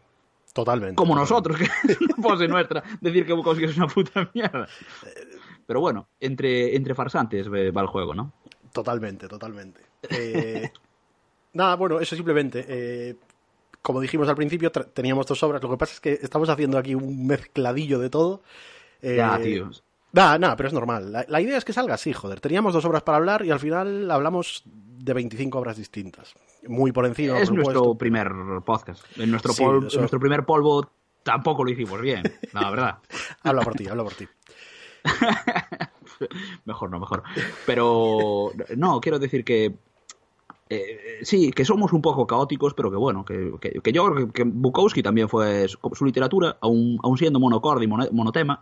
Totalmente. 0.52 0.96
Como 0.96 1.14
totalmente. 1.14 1.54
nosotros, 1.54 1.58
que 1.86 1.92
es 1.92 2.00
una 2.00 2.16
pose 2.16 2.48
nuestra, 2.48 2.82
decir 3.00 3.24
que 3.24 3.32
Bukowski 3.32 3.64
es 3.64 3.76
una 3.76 3.86
puta 3.86 4.28
mierda. 4.34 4.66
Pero 5.66 5.80
bueno, 5.80 6.08
entre, 6.18 6.74
entre 6.74 6.94
farsantes 6.94 7.48
va 7.48 7.80
el 7.80 7.86
juego, 7.86 8.14
¿no? 8.14 8.32
Totalmente, 8.72 9.28
totalmente. 9.28 9.80
Eh, 10.08 10.70
nada, 11.52 11.76
bueno, 11.76 12.00
eso 12.00 12.16
simplemente. 12.16 12.64
eh, 12.68 13.16
como 13.82 14.00
dijimos 14.00 14.28
al 14.28 14.36
principio, 14.36 14.70
teníamos 14.70 15.26
dos 15.26 15.42
obras. 15.42 15.62
Lo 15.62 15.70
que 15.70 15.76
pasa 15.76 15.94
es 15.94 16.00
que 16.00 16.12
estamos 16.22 16.48
haciendo 16.48 16.78
aquí 16.78 16.94
un 16.94 17.26
mezcladillo 17.26 17.98
de 17.98 18.10
todo. 18.10 18.42
Eh, 19.02 19.16
Ya, 19.16 19.38
tío. 19.40 19.70
Nada, 20.12 20.38
nada, 20.38 20.56
pero 20.56 20.66
es 20.68 20.72
normal. 20.72 21.12
La, 21.12 21.24
la 21.28 21.40
idea 21.40 21.56
es 21.56 21.64
que 21.64 21.72
salga 21.72 21.94
así, 21.94 22.12
joder. 22.12 22.40
Teníamos 22.40 22.74
dos 22.74 22.84
obras 22.84 23.02
para 23.04 23.18
hablar 23.18 23.44
y 23.44 23.50
al 23.52 23.60
final 23.60 24.10
hablamos 24.10 24.62
de 24.66 25.14
25 25.14 25.56
obras 25.58 25.76
distintas. 25.76 26.34
Muy 26.66 26.90
por 26.92 27.06
encima. 27.06 27.38
Es 27.38 27.48
por 27.48 27.56
nuestro 27.58 27.78
supuesto. 27.78 27.98
primer 27.98 28.28
podcast. 28.66 29.04
En 29.18 29.30
nuestro, 29.30 29.52
Sí, 29.52 29.62
eso- 29.62 29.76
en 29.76 29.98
nuestro 30.00 30.18
primer 30.18 30.44
polvo 30.44 30.90
tampoco 31.22 31.62
lo 31.64 31.70
hicimos 31.70 32.00
bien, 32.00 32.22
la 32.52 32.70
verdad. 32.70 32.98
Habla 33.44 33.62
por 33.62 33.74
ti, 33.76 33.86
habla 33.86 34.02
por 34.02 34.14
ti. 34.14 34.26
mejor 36.64 36.90
no, 36.90 37.00
mejor. 37.00 37.22
Pero 37.66 38.50
no, 38.76 39.00
quiero 39.00 39.18
decir 39.18 39.44
que 39.44 39.74
eh, 40.70 41.18
sí, 41.22 41.50
que 41.50 41.64
somos 41.64 41.92
un 41.92 42.00
poco 42.00 42.26
caóticos, 42.26 42.74
pero 42.74 42.90
que 42.90 42.96
bueno, 42.96 43.24
que, 43.24 43.52
que, 43.60 43.80
que 43.80 43.92
yo 43.92 44.06
creo 44.12 44.32
que, 44.32 44.44
Bukowski 44.44 45.02
también 45.02 45.28
fue 45.28 45.66
su, 45.68 46.04
literatura, 46.04 46.56
aún, 46.60 46.98
aún, 47.02 47.18
siendo 47.18 47.40
monocorde 47.40 47.84
y 47.84 47.88
monotema, 47.88 48.60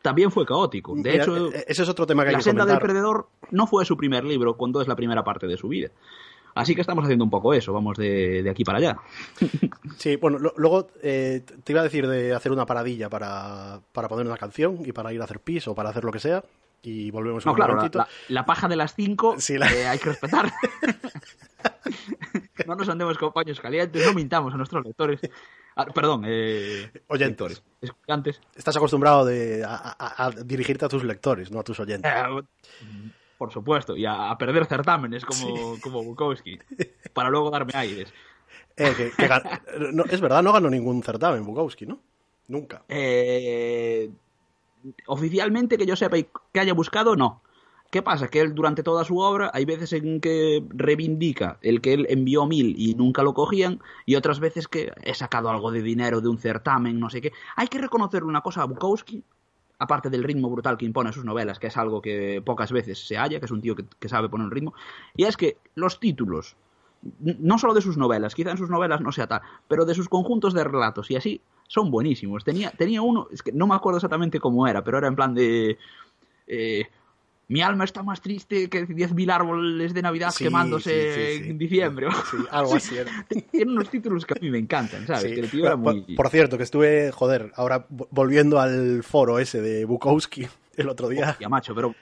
también 0.00 0.30
fue 0.30 0.46
caótico. 0.46 0.94
De 0.94 1.10
Mira, 1.10 1.22
hecho, 1.24 1.48
e-, 1.52 1.64
ese 1.68 1.82
es 1.82 1.88
otro 1.88 2.06
tema 2.06 2.22
que 2.22 2.28
hay 2.30 2.34
La 2.34 2.38
que 2.38 2.44
senda 2.44 2.64
del 2.64 2.78
comentar. 2.78 2.88
perdedor 2.88 3.28
no 3.50 3.66
fue 3.66 3.84
su 3.84 3.96
primer 3.96 4.24
libro, 4.24 4.56
cuando 4.56 4.80
es 4.80 4.88
la 4.88 4.96
primera 4.96 5.24
parte 5.24 5.46
de 5.46 5.56
su 5.56 5.68
vida. 5.68 5.90
Así 6.54 6.74
que 6.74 6.80
estamos 6.80 7.04
haciendo 7.04 7.24
un 7.24 7.30
poco 7.30 7.54
eso, 7.54 7.72
vamos 7.72 7.96
de, 7.98 8.42
de 8.42 8.50
aquí 8.50 8.64
para 8.64 8.78
allá. 8.78 8.98
Sí, 9.96 10.16
bueno, 10.16 10.38
lo- 10.38 10.52
luego 10.56 10.88
eh, 11.02 11.42
te 11.64 11.72
iba 11.72 11.80
a 11.80 11.84
decir 11.84 12.06
de 12.06 12.34
hacer 12.34 12.52
una 12.52 12.66
paradilla 12.66 13.08
para, 13.08 13.80
para 13.92 14.06
poner 14.08 14.26
una 14.26 14.36
canción 14.36 14.78
y 14.84 14.92
para 14.92 15.12
ir 15.12 15.20
a 15.20 15.24
hacer 15.24 15.40
pis 15.40 15.66
o 15.66 15.74
para 15.74 15.90
hacer 15.90 16.04
lo 16.04 16.12
que 16.12 16.20
sea. 16.20 16.44
Y 16.82 17.10
volvemos 17.10 17.44
No, 17.44 17.52
un 17.52 17.56
claro, 17.56 17.72
la, 17.72 17.76
momentito. 17.76 17.98
la- 17.98 18.08
la 18.28 18.46
paja 18.46 18.68
de 18.68 18.76
las 18.76 18.94
5 18.94 19.36
Sí, 19.38 19.58
la- 19.58 19.66
hay 19.66 19.98
que 19.98 20.10
respetar. 20.10 20.52
no 22.66 22.74
nos 22.74 22.88
andemos 22.88 23.18
con 23.18 23.32
paños 23.32 23.60
calientes, 23.60 24.04
no 24.06 24.12
mintamos 24.14 24.52
a 24.54 24.56
nuestros 24.56 24.84
lectores. 24.84 25.20
Ah, 25.76 25.86
perdón, 25.86 26.22
eh, 26.26 26.90
Oyentes. 27.08 27.62
lectores. 27.80 28.40
Estás 28.56 28.76
acostumbrado 28.76 29.24
de, 29.24 29.64
a, 29.64 29.74
a- 29.98 30.26
a 30.26 30.30
dirigirte 30.30 30.84
a 30.84 30.88
tus 30.88 31.04
lectores, 31.04 31.50
no 31.50 31.60
a 31.60 31.64
tus 31.64 31.78
oyentes. 31.80 32.10
Eh, 32.12 32.42
por 33.38 33.52
supuesto, 33.52 33.96
y 33.96 34.04
a, 34.04 34.30
a 34.30 34.38
perder 34.38 34.66
certámenes 34.66 35.24
como, 35.24 35.78
como 35.80 36.02
Bukowski, 36.02 36.58
para 37.12 37.30
luego 37.30 37.50
darme 37.50 37.72
aires. 37.74 38.12
Eh, 38.76 38.92
que- 38.96 39.10
que 39.10 39.28
gan- 39.28 39.92
no, 39.92 40.04
es 40.04 40.20
verdad, 40.20 40.42
no 40.42 40.52
ganó 40.52 40.68
ningún 40.70 41.02
certamen 41.02 41.44
Bukowski, 41.44 41.86
¿no? 41.86 42.00
Nunca. 42.48 42.82
Eh, 42.88 44.10
oficialmente 45.06 45.78
que 45.78 45.86
yo 45.86 45.96
sepa 45.96 46.18
y 46.18 46.28
que 46.52 46.60
haya 46.60 46.74
buscado, 46.74 47.16
no. 47.16 47.42
¿Qué 47.90 48.02
pasa? 48.02 48.28
Que 48.28 48.40
él 48.40 48.54
durante 48.54 48.82
toda 48.82 49.02
su 49.04 49.18
obra 49.18 49.50
hay 49.54 49.64
veces 49.64 49.94
en 49.94 50.20
que 50.20 50.62
reivindica 50.68 51.58
el 51.62 51.80
que 51.80 51.94
él 51.94 52.06
envió 52.10 52.44
mil 52.44 52.74
y 52.78 52.94
nunca 52.94 53.22
lo 53.22 53.32
cogían 53.32 53.80
y 54.04 54.16
otras 54.16 54.40
veces 54.40 54.68
que 54.68 54.92
he 55.02 55.14
sacado 55.14 55.48
algo 55.48 55.70
de 55.70 55.80
dinero 55.80 56.20
de 56.20 56.28
un 56.28 56.36
certamen, 56.36 57.00
no 57.00 57.08
sé 57.08 57.22
qué. 57.22 57.32
Hay 57.56 57.68
que 57.68 57.78
reconocer 57.78 58.24
una 58.24 58.42
cosa 58.42 58.60
a 58.60 58.66
Bukowski, 58.66 59.24
aparte 59.78 60.10
del 60.10 60.22
ritmo 60.22 60.50
brutal 60.50 60.76
que 60.76 60.84
impone 60.84 61.08
a 61.08 61.12
sus 61.14 61.24
novelas, 61.24 61.58
que 61.58 61.68
es 61.68 61.78
algo 61.78 62.02
que 62.02 62.42
pocas 62.44 62.72
veces 62.72 63.06
se 63.06 63.16
halla, 63.16 63.38
que 63.38 63.46
es 63.46 63.52
un 63.52 63.62
tío 63.62 63.74
que, 63.74 63.86
que 63.98 64.08
sabe 64.10 64.28
poner 64.28 64.46
un 64.46 64.50
ritmo, 64.50 64.74
y 65.16 65.24
es 65.24 65.38
que 65.38 65.56
los 65.74 65.98
títulos, 65.98 66.56
no 67.20 67.58
solo 67.58 67.74
de 67.74 67.80
sus 67.82 67.96
novelas, 67.96 68.34
quizá 68.34 68.50
en 68.50 68.58
sus 68.58 68.70
novelas 68.70 69.00
no 69.00 69.12
sea 69.12 69.26
tal, 69.26 69.40
pero 69.68 69.84
de 69.84 69.94
sus 69.94 70.08
conjuntos 70.08 70.52
de 70.54 70.64
relatos 70.64 71.10
y 71.10 71.16
así, 71.16 71.40
son 71.66 71.90
buenísimos. 71.90 72.44
Tenía, 72.44 72.70
tenía 72.70 73.02
uno, 73.02 73.28
es 73.30 73.42
que 73.42 73.52
no 73.52 73.66
me 73.66 73.74
acuerdo 73.74 73.98
exactamente 73.98 74.40
cómo 74.40 74.66
era, 74.66 74.82
pero 74.82 74.98
era 74.98 75.08
en 75.08 75.16
plan 75.16 75.34
de... 75.34 75.78
eh, 76.46 76.86
mi 77.50 77.62
alma 77.62 77.84
está 77.84 78.02
más 78.02 78.20
triste 78.20 78.68
que 78.68 78.86
10.000 78.86 79.30
árboles 79.30 79.94
de 79.94 80.02
Navidad 80.02 80.32
Sí, 80.32 80.44
quemándose 80.44 81.14
sí, 81.14 81.38
sí, 81.38 81.44
sí. 81.44 81.50
en 81.50 81.56
diciembre. 81.58 82.08
Sí, 82.30 82.36
algo 82.50 82.74
así 82.74 82.94
era. 82.98 83.10
Tiene 83.50 83.72
unos 83.72 83.88
títulos 83.88 84.26
que 84.26 84.34
a 84.34 84.36
mí 84.42 84.50
me 84.50 84.58
encantan, 84.58 85.06
¿sabes? 85.06 85.22
Sí. 85.22 85.34
Que 85.34 85.40
el 85.40 85.50
tío 85.50 85.64
era 85.64 85.76
Por- 85.78 85.94
muy... 85.94 86.14
por, 86.14 86.28
cierto, 86.28 86.58
que 86.58 86.64
estuve, 86.64 87.10
joder, 87.10 87.50
ahora 87.56 87.88
vo- 87.88 88.06
volviendo 88.10 88.60
al 88.60 89.02
foro 89.02 89.38
ese 89.38 89.62
de 89.62 89.86
Bukowski 89.86 90.46
el 90.76 90.88
otro 90.90 91.08
día. 91.08 91.30
Hostia, 91.30 91.48
macho, 91.48 91.74
pero 91.74 91.94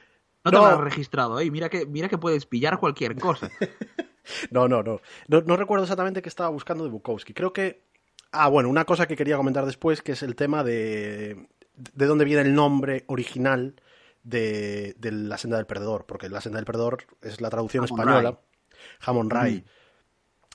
no 0.45 0.51
te 0.51 0.57
No. 0.57 0.63
lo 0.63 0.67
has 0.67 0.81
registrado 0.81 1.37
ahí. 1.37 1.49
Mira 1.49 1.69
que, 1.69 1.87
mira 1.87 2.09
que 2.09 2.19
puedes 2.19 2.45
pillar 2.45 2.81
cualquier 2.81 3.17
cosa. 3.17 3.49
No, 4.51 4.69
no, 4.69 4.83
no, 4.83 5.01
no. 5.29 5.41
no 5.41 5.57
recuerdo 5.57 5.85
exactamente 5.85 6.23
qué 6.23 6.29
estaba 6.29 6.51
buscando 6.51 6.85
de 6.85 6.91
Bukowski. 6.91 7.35
Creo 7.35 7.53
que. 7.53 7.85
Ah, 8.33 8.49
bueno, 8.49 8.69
una 8.69 8.85
cosa 8.85 9.07
que 9.07 9.17
quería 9.17 9.37
comentar 9.37 9.65
después, 9.65 10.03
que 10.03 10.13
es 10.13 10.23
el 10.23 10.35
tema 10.35 10.65
de. 10.65 11.49
de 11.77 12.07
dónde 12.07 12.25
viene 12.25 12.43
el 12.43 12.55
nombre 12.55 13.05
original 13.07 13.81
de, 14.23 14.95
de 14.99 15.13
La 15.13 15.39
Senda 15.39 15.57
del 15.57 15.67
Perdedor. 15.67 16.07
Porque 16.07 16.29
La 16.29 16.41
Senda 16.41 16.59
del 16.59 16.67
Perdedor 16.67 17.05
es 17.23 17.41
la 17.41 17.51
traducción 17.51 17.85
española. 17.85 18.39
Hammond 19.01 19.33
Ray. 19.33 19.65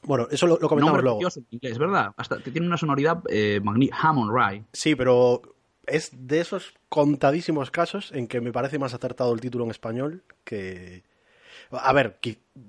Bueno, 0.04 0.28
eso 0.32 0.48
lo, 0.48 0.58
lo 0.58 0.68
comentamos 0.68 1.04
luego. 1.04 1.20
inglés, 1.52 1.78
¿verdad? 1.78 2.12
Hasta 2.18 2.40
que 2.40 2.52
tiene 2.52 2.68
una 2.68 2.78
sonoridad 2.78 3.22
eh, 3.30 3.60
magnífica. 3.64 3.98
Hammond 4.02 4.32
Rye. 4.34 4.66
Sí, 4.74 4.96
pero 4.96 5.42
es 5.86 6.10
de 6.14 6.40
esos 6.40 6.74
contadísimos 6.90 7.70
casos 7.72 8.12
en 8.12 8.28
que 8.28 8.42
me 8.42 8.52
parece 8.52 8.80
más 8.80 8.94
acertado 8.94 9.34
el 9.34 9.42
título 9.42 9.66
en 9.66 9.72
español 9.72 10.24
que... 10.44 11.04
A 11.72 11.94
ver, 11.94 12.20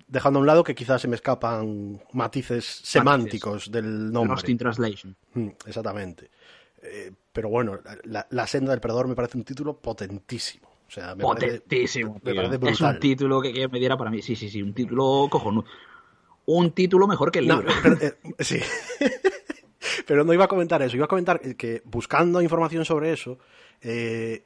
dejando 0.06 0.38
a 0.38 0.40
un 0.42 0.46
lado 0.46 0.62
que 0.64 0.74
quizás 0.74 1.00
se 1.02 1.08
me 1.08 1.16
escapan 1.16 2.00
matices 2.12 2.64
semánticos 2.84 3.70
del 3.70 4.12
nombre. 4.12 4.34
Lost 4.36 4.48
in 4.48 4.58
Translation. 4.58 5.16
Mm, 5.34 5.48
Exactamente. 5.66 6.30
Eh, 6.82 7.12
pero 7.32 7.48
bueno, 7.48 7.78
la, 8.04 8.26
la 8.30 8.46
senda 8.46 8.72
del 8.72 8.80
perdedor 8.80 9.06
me 9.08 9.14
parece 9.14 9.38
un 9.38 9.44
título 9.44 9.76
potentísimo. 9.78 10.68
O 10.86 10.90
sea, 10.90 11.14
me 11.14 11.24
parece- 11.24 11.46
Potentísimo, 11.60 12.14
me 12.22 12.32
tío. 12.32 12.42
parece 12.42 12.70
Es 12.70 12.80
un 12.80 12.98
título 13.00 13.40
que, 13.40 13.52
que 13.52 13.68
me 13.68 13.78
diera 13.78 13.96
para 13.96 14.10
mí. 14.10 14.20
Sí, 14.20 14.36
sí, 14.36 14.48
sí, 14.50 14.62
un 14.62 14.74
título 14.74 15.28
cojonudo. 15.30 15.64
Un 16.44 16.72
título 16.72 17.06
mejor 17.06 17.30
que 17.30 17.38
el 17.38 17.46
No, 17.48 17.58
libro. 17.60 17.72
pero, 17.82 17.96
eh, 18.00 18.14
sí. 18.40 18.58
pero 20.06 20.24
no 20.24 20.32
iba 20.32 20.44
a 20.44 20.48
comentar 20.48 20.82
eso. 20.82 20.96
Iba 20.96 21.06
a 21.06 21.08
comentar 21.08 21.40
que 21.56 21.82
buscando 21.84 22.42
información 22.42 22.84
sobre 22.84 23.12
eso, 23.12 23.38
eh, 23.80 24.44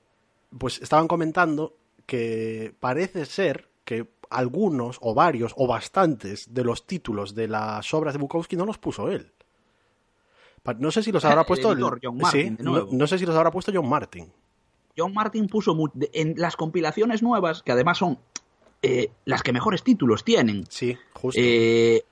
pues 0.58 0.80
estaban 0.82 1.08
comentando 1.08 1.76
que 2.06 2.74
parece 2.78 3.24
ser 3.26 3.68
que 3.84 4.04
algunos 4.30 4.98
o 5.00 5.14
varios 5.14 5.52
o 5.56 5.66
bastantes 5.66 6.52
de 6.52 6.64
los 6.64 6.86
títulos 6.86 7.34
de 7.34 7.48
las 7.48 7.92
obras 7.94 8.14
de 8.14 8.18
Bukowski 8.18 8.56
no 8.56 8.66
los 8.66 8.78
puso 8.78 9.10
él. 9.10 9.32
No 10.78 10.90
sé 10.90 11.02
si 11.02 11.12
los 11.12 11.24
habrá 11.24 11.42
El 11.42 11.46
puesto 11.46 11.72
editor, 11.72 12.00
John 12.02 12.16
Martin, 12.18 12.56
sí, 12.58 12.62
no, 12.62 13.06
sé 13.06 13.18
si 13.18 13.26
los 13.26 13.36
habrá 13.36 13.50
puesto 13.50 13.72
John 13.74 13.88
Martin. 13.88 14.32
John 14.96 15.12
Martin 15.12 15.46
puso 15.46 15.76
en 16.12 16.34
las 16.38 16.56
compilaciones 16.56 17.22
nuevas, 17.22 17.62
que 17.62 17.72
además 17.72 17.98
son 17.98 18.18
eh, 18.82 19.10
las 19.24 19.42
que 19.42 19.52
mejores 19.52 19.82
títulos 19.82 20.24
tienen. 20.24 20.64
Sí, 20.68 20.96
justo. 21.12 21.40
Eh, 21.42 22.04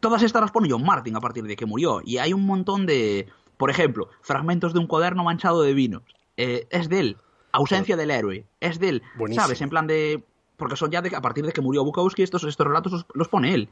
todas 0.00 0.22
estas 0.22 0.42
las 0.42 0.50
pone 0.50 0.68
John 0.70 0.84
Martin 0.84 1.16
a 1.16 1.20
partir 1.20 1.44
de 1.44 1.56
que 1.56 1.66
murió. 1.66 2.00
Y 2.04 2.18
hay 2.18 2.32
un 2.32 2.46
montón 2.46 2.86
de. 2.86 3.28
Por 3.56 3.70
ejemplo, 3.70 4.08
fragmentos 4.22 4.72
de 4.72 4.78
un 4.78 4.86
cuaderno 4.86 5.24
manchado 5.24 5.62
de 5.62 5.74
vino. 5.74 6.02
Eh, 6.36 6.66
es 6.70 6.88
de 6.88 7.00
él. 7.00 7.16
Ausencia 7.52 7.96
del 7.96 8.10
héroe. 8.10 8.46
Es 8.60 8.78
de 8.78 8.88
él. 8.90 9.02
Buenísimo. 9.16 9.44
¿Sabes? 9.44 9.60
En 9.60 9.70
plan 9.70 9.86
de. 9.86 10.22
Porque 10.60 10.76
son 10.76 10.92
ya 10.92 11.02
de, 11.02 11.14
a 11.16 11.20
partir 11.20 11.44
de 11.44 11.52
que 11.52 11.60
murió 11.60 11.82
Bukowski, 11.84 12.22
estos, 12.22 12.44
estos 12.44 12.64
relatos 12.66 12.92
los, 12.92 13.06
los 13.14 13.26
pone 13.28 13.52
él. 13.54 13.68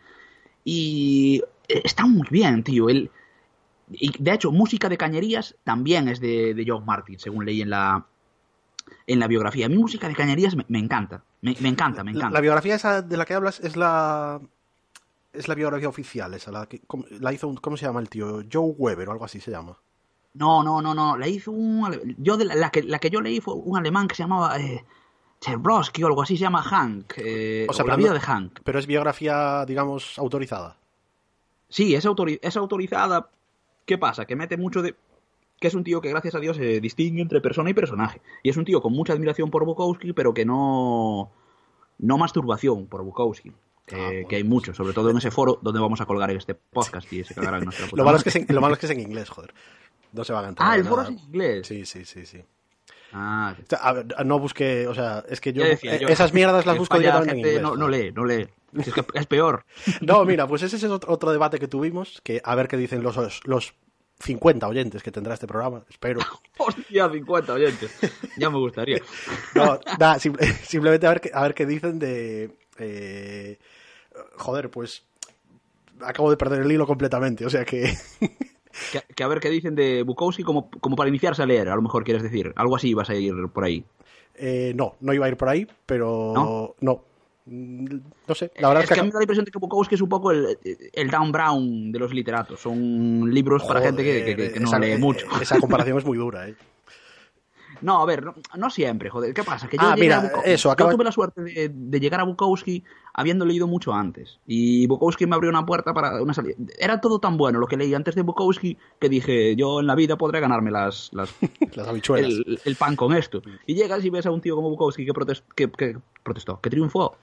Y 0.65 1.43
eh, 1.69 1.83
está 1.85 2.05
muy 2.07 2.27
bien, 2.31 2.65
tío. 2.65 2.89
Él, 2.89 3.11
y 3.91 4.21
de 4.21 4.33
hecho, 4.33 4.51
música 4.51 4.89
de 4.89 4.99
cañerías 4.99 5.55
también 5.65 6.09
es 6.09 6.19
de, 6.21 6.53
de 6.55 6.65
John 6.67 6.85
Martin, 6.85 7.19
según 7.21 7.45
leí 7.45 7.63
en 7.63 7.71
la, 7.71 8.05
en 9.07 9.21
la 9.21 9.27
biografía. 9.29 9.67
A 9.67 9.69
mí 9.69 9.79
música 9.79 10.09
de 10.09 10.15
cañerías 10.17 10.57
me, 10.57 10.65
me 10.69 10.79
encanta. 10.81 11.23
Me, 11.43 11.55
me 11.61 11.69
encanta, 11.69 12.03
me 12.03 12.11
encanta. 12.11 12.35
la 12.35 12.41
biografía 12.41 12.75
esa 12.75 13.01
de 13.03 13.17
la 13.17 13.25
que 13.25 13.35
hablas 13.35 13.61
es 13.61 13.77
la 13.77 14.41
es 15.33 15.47
la 15.47 15.55
biografía 15.55 15.89
oficial, 15.89 16.35
esa 16.35 16.51
la 16.51 16.67
que 16.67 16.81
¿cómo- 16.81 17.05
la 17.21 17.33
hizo 17.33 17.47
un- 17.47 17.57
¿cómo 17.59 17.77
se 17.77 17.87
llama 17.87 18.01
el 18.01 18.09
tío? 18.09 18.43
Joe 18.53 18.75
Weber 18.77 19.09
o 19.09 19.13
algo 19.13 19.25
así 19.25 19.41
se 19.41 19.51
llama. 19.53 19.77
No, 20.35 20.63
no, 20.65 20.83
no, 20.83 20.95
no. 20.95 21.17
La 21.17 21.29
hizo 21.29 21.51
un. 21.53 22.17
Yo 22.19 22.37
de 22.37 22.45
la, 22.45 22.55
la 22.57 22.71
que, 22.71 22.83
la 22.83 22.99
que 22.99 23.11
yo 23.11 23.21
leí 23.21 23.41
fue 23.41 23.55
un 23.55 23.77
alemán 23.77 24.09
que 24.09 24.15
se 24.17 24.23
llamaba 24.25 24.59
eh, 24.61 24.85
Cherbrowski 25.41 26.03
o 26.03 26.07
algo 26.09 26.23
así, 26.23 26.37
se 26.37 26.43
llama 26.43 26.63
Hank. 26.63 27.15
eh, 27.19 27.67
O 27.69 27.73
sea, 27.73 27.85
o 27.85 27.89
la 27.89 27.97
vida 27.97 28.09
no- 28.09 28.15
de 28.15 28.21
Hank. 28.21 28.61
Pero 28.65 28.79
es 28.79 28.87
biografía, 28.87 29.65
digamos, 29.67 30.19
autorizada. 30.19 30.77
Sí, 31.69 31.95
es, 31.95 32.07
autori- 32.07 32.39
es 32.43 32.57
autorizada. 32.57 33.31
¿Qué 33.87 33.99
pasa? 33.99 34.25
Que 34.25 34.37
mete 34.37 34.57
mucho 34.57 34.83
de. 34.83 34.95
Que 35.61 35.69
es 35.69 35.75
un 35.75 35.83
tío 35.85 36.01
que, 36.01 36.09
gracias 36.11 36.35
a 36.35 36.41
Dios, 36.41 36.57
se 36.57 36.81
distingue 36.81 37.21
entre 37.23 37.41
persona 37.41 37.71
y 37.71 37.75
personaje. 37.75 38.21
Y 38.43 38.51
es 38.51 38.57
un 38.57 38.65
tío 38.65 38.81
con 38.81 38.93
mucha 38.93 39.13
admiración 39.13 39.51
por 39.51 39.65
Bukowski, 39.65 40.13
pero 40.13 40.33
que 40.35 40.45
no. 40.45 41.31
No 41.99 42.19
masturbación 42.19 42.87
por 42.87 43.03
Bukowski. 43.03 43.53
Que, 43.87 43.97
Ah, 43.97 44.07
bueno, 44.13 44.29
que 44.29 44.37
hay 44.37 44.45
mucho, 44.45 44.75
sobre 44.75 44.93
todo 44.93 45.09
en 45.11 45.17
ese 45.17 45.31
foro 45.31 45.59
donde 45.63 45.81
vamos 45.81 46.01
a 46.01 46.07
colgar 46.07 46.31
este 46.31 46.55
podcast 46.55 47.11
y 47.13 47.25
se 47.25 47.35
cagará 47.35 47.57
en 47.59 47.65
nuestra 47.65 47.87
puta 47.87 47.97
Lo 47.97 48.05
malo, 48.05 48.19
es 48.19 48.23
que 48.23 48.29
es 48.29 48.37
en, 48.37 48.47
lo 48.51 48.61
malo 48.61 48.75
es 48.75 48.81
que 48.81 48.87
es 48.87 48.93
en 48.93 49.01
inglés, 49.01 49.31
joder. 49.31 49.55
No 50.13 50.25
se 50.25 50.33
van 50.35 50.45
a 50.45 50.49
enterar. 50.51 50.73
Ah, 50.73 50.77
el 50.77 50.85
foro 50.85 51.03
es 51.03 51.09
en 51.09 51.19
inglés. 51.19 51.67
Sí, 51.67 51.87
sí, 51.87 52.05
sí, 52.05 52.27
sí. 52.27 52.45
Ah, 53.13 53.55
O 53.59 53.67
sea, 53.69 53.79
a 53.79 53.93
ver, 53.95 54.07
no 54.27 54.39
busqué, 54.39 54.87
o 54.87 54.95
sea, 54.95 55.25
es 55.29 55.41
que 55.41 55.53
yo, 55.53 55.65
decía 55.65 55.95
eh, 55.97 55.99
yo, 56.01 56.09
esas 56.09 56.33
mierdas 56.35 56.67
las 56.67 56.77
busco 56.77 56.97
España 56.97 57.21
directamente 57.21 57.31
en 57.33 57.37
gente 57.45 57.49
inglés. 57.59 57.63
No, 57.63 57.77
no 57.77 57.89
lee, 57.89 58.13
no 58.13 58.25
lee. 58.25 58.49
Es 58.77 58.93
que 58.93 59.03
es 59.15 59.27
peor. 59.27 59.65
No, 60.03 60.25
mira, 60.25 60.47
pues 60.47 60.63
ese 60.63 60.77
es 60.77 60.85
otro, 60.85 61.13
otro 61.13 61.31
debate 61.33 61.59
que 61.59 61.69
tuvimos, 61.69 62.21
que 62.23 62.41
a 62.45 62.55
ver 62.55 62.69
qué 62.69 62.77
dicen 62.77 63.03
los, 63.03 63.17
los 63.47 63.75
50 64.21 64.69
oyentes 64.69 65.03
que 65.03 65.11
tendrá 65.13 65.35
este 65.35 65.47
programa, 65.47 65.85
espero. 65.89 66.21
Hostia, 66.59 67.09
50 67.09 67.53
oyentes. 67.55 67.91
Ya 68.37 68.51
me 68.51 68.59
gustaría. 68.59 68.99
No, 69.55 69.79
nada, 69.99 70.19
simple- 70.19 70.53
simplemente 70.65 71.07
a 71.07 71.11
ver, 71.11 71.21
qué, 71.23 71.31
a 71.33 71.43
ver 71.43 71.55
qué 71.55 71.65
dicen 71.67 71.99
de... 71.99 72.51
eh, 72.79 73.59
joder, 74.37 74.71
pues 74.71 75.05
acabo 76.03 76.31
de 76.31 76.37
perder 76.37 76.61
el 76.63 76.71
hilo 76.71 76.87
completamente, 76.87 77.47
o 77.47 77.51
sea 77.51 77.65
que... 77.65 77.97
Que, 78.93 79.03
que 79.15 79.23
a 79.25 79.29
ver 79.29 79.41
qué 79.41 79.51
dicen 79.51 79.75
de 79.75 80.03
Bukowski 80.03 80.43
como, 80.43 80.71
como 80.81 80.97
para 80.97 81.09
iniciarse 81.09 81.43
a 81.43 81.47
leer, 81.47 81.69
a 81.69 81.77
lo 81.77 81.83
mejor 81.83 82.05
quieres 82.05 82.23
decir. 82.23 82.53
Algo 82.57 82.77
así 82.77 82.95
vas 82.95 83.11
a 83.11 83.15
ir 83.15 83.35
por 83.53 83.65
ahí. 83.65 83.85
eh, 84.35 84.73
no, 84.77 84.95
no 85.01 85.13
iba 85.13 85.27
a 85.27 85.29
ir 85.29 85.37
por 85.37 85.49
ahí, 85.49 85.67
pero 85.87 86.33
¿No? 86.35 86.75
no. 86.81 87.05
No 87.51 88.35
sé, 88.35 88.51
la 88.59 88.69
verdad 88.69 88.85
es 88.85 88.91
es, 88.91 88.95
que 88.95 89.01
a 89.01 89.03
mí 89.03 89.09
me 89.09 89.13
da 89.15 89.21
la 89.21 89.25
impresión 89.25 89.45
de 89.47 89.51
que 89.51 89.59
Bukowski 89.59 89.95
es 89.95 90.03
un 90.03 90.09
poco 90.11 90.31
el, 90.33 90.59
el 90.93 91.11
Dan 91.11 91.33
Brown 91.33 91.91
de 91.91 91.99
los 91.99 92.13
literatos. 92.13 92.61
Son 92.61 93.33
libros 93.33 93.65
para 93.65 93.81
gente 93.81 94.05
que, 94.05 94.37
que- 94.37 94.61
no 94.61 94.69
esa, 94.69 94.79
lee 94.79 94.99
mucho. 94.99 95.27
Esa 95.41 95.59
comparación 95.59 95.97
es 95.97 96.05
muy 96.05 96.19
dura, 96.19 96.47
¿eh? 96.49 96.55
No, 97.83 98.01
a 98.01 98.07
ver, 98.07 98.25
no, 98.25 98.35
no 98.57 98.71
siempre, 98.71 99.11
joder. 99.11 99.33
¿Qué 99.35 99.43
pasa? 99.45 99.69
Que 99.69 99.77
yo 99.77 99.83
Ah, 99.85 99.95
llegué 99.95 100.07
mira, 100.07 100.19
a 100.19 100.23
Bukowski- 100.23 100.43
eso, 100.47 100.77
yo 100.77 100.89
tuve 100.91 101.05
la 101.05 101.13
suerte 101.13 101.41
de, 101.43 101.71
de 101.73 102.01
llegar 102.01 102.21
a 102.21 102.25
Bukowski 102.25 102.85
habiendo 103.15 103.45
leído 103.45 103.67
mucho 103.67 103.93
antes. 103.93 104.39
Y 104.47 104.87
Bukowski 104.87 105.27
me 105.27 105.35
abrió 105.35 105.51
una 105.51 105.67
puerta 105.67 105.93
para 105.95 106.23
una 106.23 106.35
salida. 106.35 106.55
Era 106.79 107.01
todo 107.01 107.19
tan 107.19 107.37
bueno 107.37 107.59
lo 107.59 107.67
que 107.67 107.77
leí 107.77 107.95
antes 107.95 108.15
de 108.15 108.23
Bukowski 108.23 108.77
que 109.01 109.09
dije, 109.09 109.57
yo 109.57 109.81
en 109.81 109.87
la 109.87 109.95
vida 109.95 110.17
podré 110.17 110.41
ganarme 110.41 110.71
las, 110.71 111.11
las 111.13 111.35
Las 111.75 111.89
habichuelas. 111.89 112.33
el, 112.33 112.61
el 112.65 112.77
pan 112.77 112.97
con 112.97 113.15
esto. 113.15 113.43
Y 113.67 113.75
llegas 113.75 114.05
y 114.05 114.11
ves 114.11 114.27
a 114.27 114.31
un 114.31 114.41
tío 114.41 114.55
como 114.57 114.71
Bukowski 114.71 115.05
que, 115.05 115.13
protes- 115.13 115.43
que, 115.55 115.71
que 115.71 115.97
protestó, 116.23 116.61
que 116.61 116.71
triunfó 116.71 117.17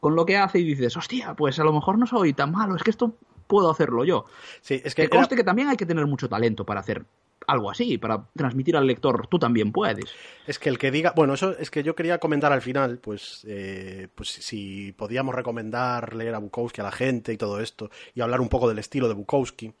con 0.00 0.14
lo 0.14 0.24
que 0.26 0.36
hace 0.36 0.60
y 0.60 0.64
dices, 0.64 0.96
hostia, 0.96 1.34
pues 1.34 1.58
a 1.58 1.64
lo 1.64 1.72
mejor 1.72 1.98
no 1.98 2.06
soy 2.06 2.32
tan 2.32 2.52
malo, 2.52 2.76
es 2.76 2.82
que 2.84 2.90
esto 2.90 3.14
puedo 3.48 3.70
hacerlo 3.70 4.04
yo. 4.04 4.26
Sí, 4.60 4.74
es 4.84 4.94
Que 4.94 5.02
que 5.02 5.06
era- 5.06 5.16
conste 5.16 5.34
que 5.36 5.42
también 5.44 5.68
hay 5.68 5.76
que 5.76 5.86
tener 5.86 6.06
mucho 6.06 6.28
talento 6.28 6.64
para 6.64 6.80
hacer 6.80 7.04
algo 7.48 7.70
así, 7.70 7.96
para 7.96 8.26
transmitir 8.36 8.76
al 8.76 8.86
lector, 8.86 9.26
tú 9.26 9.38
también 9.38 9.72
puedes. 9.72 10.04
Es 10.46 10.58
que 10.58 10.68
el 10.68 10.78
que 10.78 10.90
diga, 10.90 11.14
bueno, 11.16 11.32
eso 11.32 11.56
es 11.58 11.70
que 11.70 11.82
yo 11.82 11.94
quería 11.94 12.18
comentar 12.18 12.52
al 12.52 12.60
final, 12.60 12.98
pues, 12.98 13.44
eh, 13.48 14.08
pues 14.14 14.28
si 14.28 14.92
podíamos 14.92 15.34
recomendar 15.34 16.14
leer 16.14 16.34
a 16.34 16.38
Bukowski 16.38 16.82
a 16.82 16.84
la 16.84 16.92
gente 16.92 17.32
y 17.32 17.38
todo 17.38 17.60
esto, 17.60 17.90
y 18.14 18.20
hablar 18.20 18.42
un 18.42 18.50
poco 18.50 18.68
del 18.68 18.78
estilo 18.78 19.08
de 19.08 19.14
Bukowski. 19.14 19.72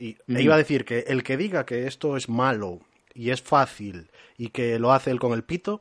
Y 0.00 0.08
e 0.08 0.16
Ujú. 0.26 0.40
iba 0.40 0.54
a 0.56 0.58
decir 0.58 0.84
que 0.84 1.04
el 1.06 1.22
que 1.22 1.36
diga 1.36 1.64
que 1.64 1.86
esto 1.86 2.16
es 2.16 2.28
malo 2.28 2.80
y 3.14 3.30
es 3.30 3.40
fácil 3.40 4.10
y 4.36 4.48
que 4.48 4.80
lo 4.80 4.92
hace 4.92 5.12
él 5.12 5.20
con 5.20 5.32
el 5.32 5.44
pito, 5.44 5.80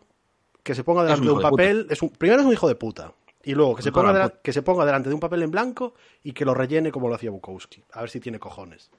que 0.62 0.76
se 0.76 0.84
ponga 0.84 1.04
delante 1.04 1.26
de 1.26 1.32
un 1.32 1.38
de 1.40 1.44
papel, 1.44 1.88
es 1.90 2.04
un, 2.04 2.10
primero 2.10 2.42
es 2.42 2.46
un 2.46 2.54
hijo 2.54 2.68
de 2.68 2.76
puta. 2.76 3.14
Y 3.44 3.56
luego 3.56 3.76
que 3.76 3.82
se, 3.82 3.92
ponga 3.92 4.30
que 4.44 4.54
se 4.54 4.62
ponga 4.62 4.86
delante 4.86 5.10
de 5.10 5.16
un 5.16 5.20
papel 5.20 5.42
en 5.42 5.50
blanco 5.50 5.96
y 6.24 6.34
que 6.34 6.46
lo 6.46 6.54
rellene 6.54 6.92
como 6.92 7.10
lo 7.10 7.16
hacía 7.16 7.32
Bukowski. 7.32 7.84
A 7.94 8.02
ver 8.02 8.12
si 8.12 8.20
tiene 8.20 8.38
cojones. 8.38 8.92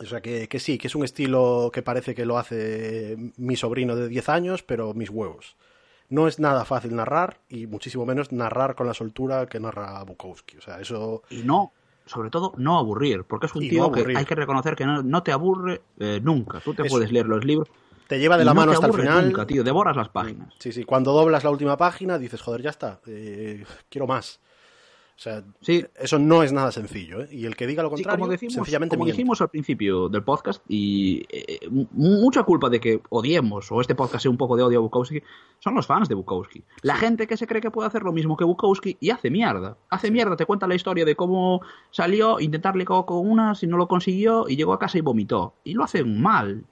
O 0.00 0.04
sea, 0.06 0.20
que, 0.20 0.48
que 0.48 0.58
sí, 0.58 0.78
que 0.78 0.88
es 0.88 0.94
un 0.94 1.04
estilo 1.04 1.70
que 1.72 1.82
parece 1.82 2.14
que 2.14 2.26
lo 2.26 2.38
hace 2.38 3.16
mi 3.36 3.56
sobrino 3.56 3.94
de 3.94 4.08
10 4.08 4.28
años, 4.28 4.62
pero 4.62 4.92
mis 4.94 5.10
huevos. 5.10 5.56
No 6.08 6.28
es 6.28 6.38
nada 6.38 6.64
fácil 6.64 6.96
narrar 6.96 7.40
y 7.48 7.66
muchísimo 7.66 8.04
menos 8.04 8.32
narrar 8.32 8.74
con 8.74 8.86
la 8.86 8.94
soltura 8.94 9.46
que 9.46 9.60
narra 9.60 10.02
Bukowski. 10.04 10.58
O 10.58 10.60
sea, 10.60 10.80
eso... 10.80 11.22
Y 11.30 11.42
no, 11.42 11.72
sobre 12.06 12.30
todo, 12.30 12.52
no 12.56 12.78
aburrir, 12.78 13.24
porque 13.24 13.46
es 13.46 13.54
un 13.54 13.62
tío 13.68 13.84
no 13.84 13.92
que 13.92 14.16
hay 14.16 14.24
que 14.24 14.34
reconocer 14.34 14.76
que 14.76 14.84
no, 14.84 15.02
no 15.02 15.22
te 15.22 15.32
aburre 15.32 15.82
eh, 15.98 16.20
nunca. 16.22 16.60
Tú 16.60 16.74
te 16.74 16.82
Eso. 16.82 16.94
puedes 16.94 17.10
leer 17.10 17.26
los 17.26 17.44
libros. 17.44 17.68
Te 18.06 18.18
lleva 18.18 18.36
de 18.36 18.44
la 18.44 18.52
no 18.52 18.60
mano 18.60 18.72
hasta 18.72 18.86
el 18.86 18.92
final. 18.92 19.26
Nunca, 19.26 19.46
tío, 19.46 19.64
devoras 19.64 19.96
las 19.96 20.10
páginas. 20.10 20.52
Sí, 20.58 20.72
sí, 20.72 20.84
cuando 20.84 21.12
doblas 21.12 21.42
la 21.42 21.50
última 21.50 21.76
página 21.78 22.18
dices, 22.18 22.42
joder, 22.42 22.60
ya 22.60 22.70
está, 22.70 23.00
eh, 23.06 23.64
quiero 23.88 24.06
más. 24.06 24.40
O 25.16 25.20
sea, 25.24 25.44
Sí. 25.60 25.84
eso 25.94 26.18
no 26.18 26.42
es 26.42 26.52
nada 26.52 26.72
sencillo, 26.72 27.22
¿eh? 27.22 27.28
Y 27.30 27.46
el 27.46 27.54
que 27.54 27.68
diga 27.68 27.84
lo 27.84 27.88
Sí, 27.90 27.94
contrario, 28.02 28.18
como 28.22 28.32
decimos, 28.32 28.54
sencillamente 28.54 28.96
como 28.96 29.04
miente. 29.04 29.16
dijimos 29.16 29.40
al 29.40 29.48
principio 29.48 30.08
del 30.08 30.24
podcast, 30.24 30.62
y 30.68 31.24
eh, 31.28 31.60
mu- 31.70 31.86
mucha 31.92 32.42
culpa 32.42 32.68
de 32.68 32.80
que 32.80 33.00
odiemos, 33.10 33.70
o 33.70 33.80
este 33.80 33.94
podcast 33.94 34.22
sea 34.22 34.30
un 34.32 34.36
poco 34.36 34.56
de 34.56 34.64
odio 34.64 34.78
a 34.78 34.82
Bukowski, 34.82 35.22
son 35.60 35.76
los 35.76 35.86
fans 35.86 36.08
de 36.08 36.16
Bukowski. 36.16 36.64
La 36.82 36.96
gente 36.96 37.28
que 37.28 37.36
se 37.36 37.46
cree 37.46 37.62
que 37.62 37.70
puede 37.70 37.86
hacer 37.86 38.02
lo 38.02 38.12
mismo 38.12 38.36
que 38.36 38.44
Bukowski 38.44 38.96
y 38.98 39.10
hace 39.10 39.30
mierda. 39.30 39.76
Hace 39.88 40.10
mierda, 40.10 40.34
te 40.36 40.46
cuenta 40.46 40.66
la 40.66 40.74
historia 40.74 41.04
de 41.04 41.14
cómo 41.14 41.60
salió, 41.92 42.40
intentarle 42.40 42.84
con 42.84 43.04
una, 43.10 43.54
si 43.54 43.68
no 43.68 43.76
lo 43.76 43.86
consiguió, 43.86 44.48
y 44.48 44.56
llegó 44.56 44.72
a 44.72 44.80
casa 44.80 44.98
y 44.98 45.00
vomitó. 45.00 45.54
Y 45.62 45.74
lo 45.74 45.84
hacen 45.84 46.20
mal. 46.20 46.64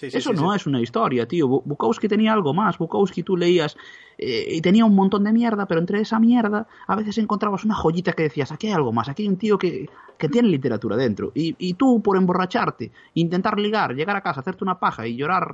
Sí, 0.00 0.10
sí, 0.10 0.16
Eso 0.16 0.30
sí, 0.30 0.36
no 0.36 0.54
es 0.54 0.66
una 0.66 0.80
historia, 0.80 1.28
tío. 1.28 1.46
Bu- 1.46 1.62
Bukowski 1.62 2.08
tenía 2.08 2.32
algo 2.32 2.54
más. 2.54 2.78
Bukowski 2.78 3.22
tú 3.22 3.36
leías 3.36 3.76
eh, 4.16 4.46
y 4.48 4.62
tenía 4.62 4.86
un 4.86 4.94
montón 4.94 5.24
de 5.24 5.32
mierda, 5.32 5.66
pero 5.66 5.78
entre 5.78 6.00
esa 6.00 6.18
mierda 6.18 6.66
a 6.86 6.96
veces 6.96 7.18
encontrabas 7.18 7.64
una 7.66 7.74
joyita 7.74 8.14
que 8.14 8.22
decías, 8.22 8.50
aquí 8.50 8.68
hay 8.68 8.72
algo 8.72 8.92
más, 8.92 9.10
aquí 9.10 9.24
hay 9.24 9.28
un 9.28 9.36
tío 9.36 9.58
que, 9.58 9.90
que 10.16 10.28
tiene 10.30 10.48
literatura 10.48 10.96
dentro. 10.96 11.32
Y, 11.34 11.54
y 11.58 11.74
tú, 11.74 12.00
por 12.00 12.16
emborracharte, 12.16 12.90
intentar 13.12 13.58
ligar, 13.58 13.94
llegar 13.94 14.16
a 14.16 14.22
casa, 14.22 14.40
hacerte 14.40 14.64
una 14.64 14.80
paja 14.80 15.06
y 15.06 15.16
llorar 15.16 15.46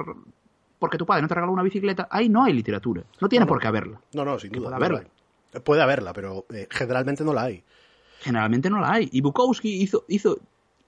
porque 0.78 0.96
tu 0.98 1.06
padre 1.06 1.22
no 1.22 1.28
te 1.28 1.34
regaló 1.34 1.52
una 1.52 1.64
bicicleta, 1.64 2.06
ahí 2.08 2.28
no 2.28 2.44
hay 2.44 2.52
literatura. 2.52 3.02
No 3.20 3.28
tiene 3.28 3.46
No, 3.46 3.48
por 3.48 3.60
qué 3.60 3.66
haberla. 3.66 4.00
No, 4.14 4.24
no, 4.24 4.38
sin 4.38 4.52
Que 4.52 4.58
duda. 4.60 4.76
puede 4.76 4.76
haberla. 4.86 5.10
Puede 5.64 5.82
haberla, 5.82 6.12
pero 6.12 6.44
eh, 6.54 6.68
generalmente 6.70 7.24
no 7.24 7.32
la 7.32 7.42
hay. 7.44 7.64
Generalmente 8.20 8.70
no 8.70 8.78
la 8.80 8.92
hay. 8.92 9.08
Y 9.10 9.22
Bukowski 9.22 9.82
hizo, 9.82 10.04
hizo, 10.06 10.38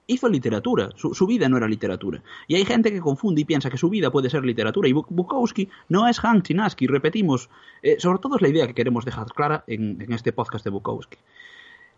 hizo 0.09 0.27
literatura. 0.27 0.89
Su, 0.95 1.25
vida 1.27 1.47
no 1.47 1.57
era 1.57 1.67
literatura. 1.67 2.21
Y 2.47 2.55
hay 2.55 2.65
gente 2.65 2.91
que 2.91 2.99
confunde 2.99 3.41
y 3.41 3.45
piensa 3.45 3.69
que 3.69 3.77
su 3.77 3.89
vida 3.89 4.11
puede 4.11 4.29
ser 4.29 4.43
literatura. 4.43 4.89
Y 4.89 4.93
Bu- 4.93 5.05
Bukowski 5.09 5.69
no 5.87 6.07
es 6.07 6.19
Hank 6.19 6.43
Chinaski. 6.43 6.87
Repetimos, 6.87 7.49
eh, 7.81 7.95
sobre 7.99 8.19
todo 8.19 8.35
es 8.35 8.41
la 8.41 8.49
idea 8.49 8.67
que 8.67 8.73
queremos 8.73 9.05
dejar 9.05 9.27
clara 9.27 9.63
en, 9.67 10.11
este 10.11 10.33
podcast 10.33 10.63
de 10.65 10.71
Bukowski. 10.71 11.17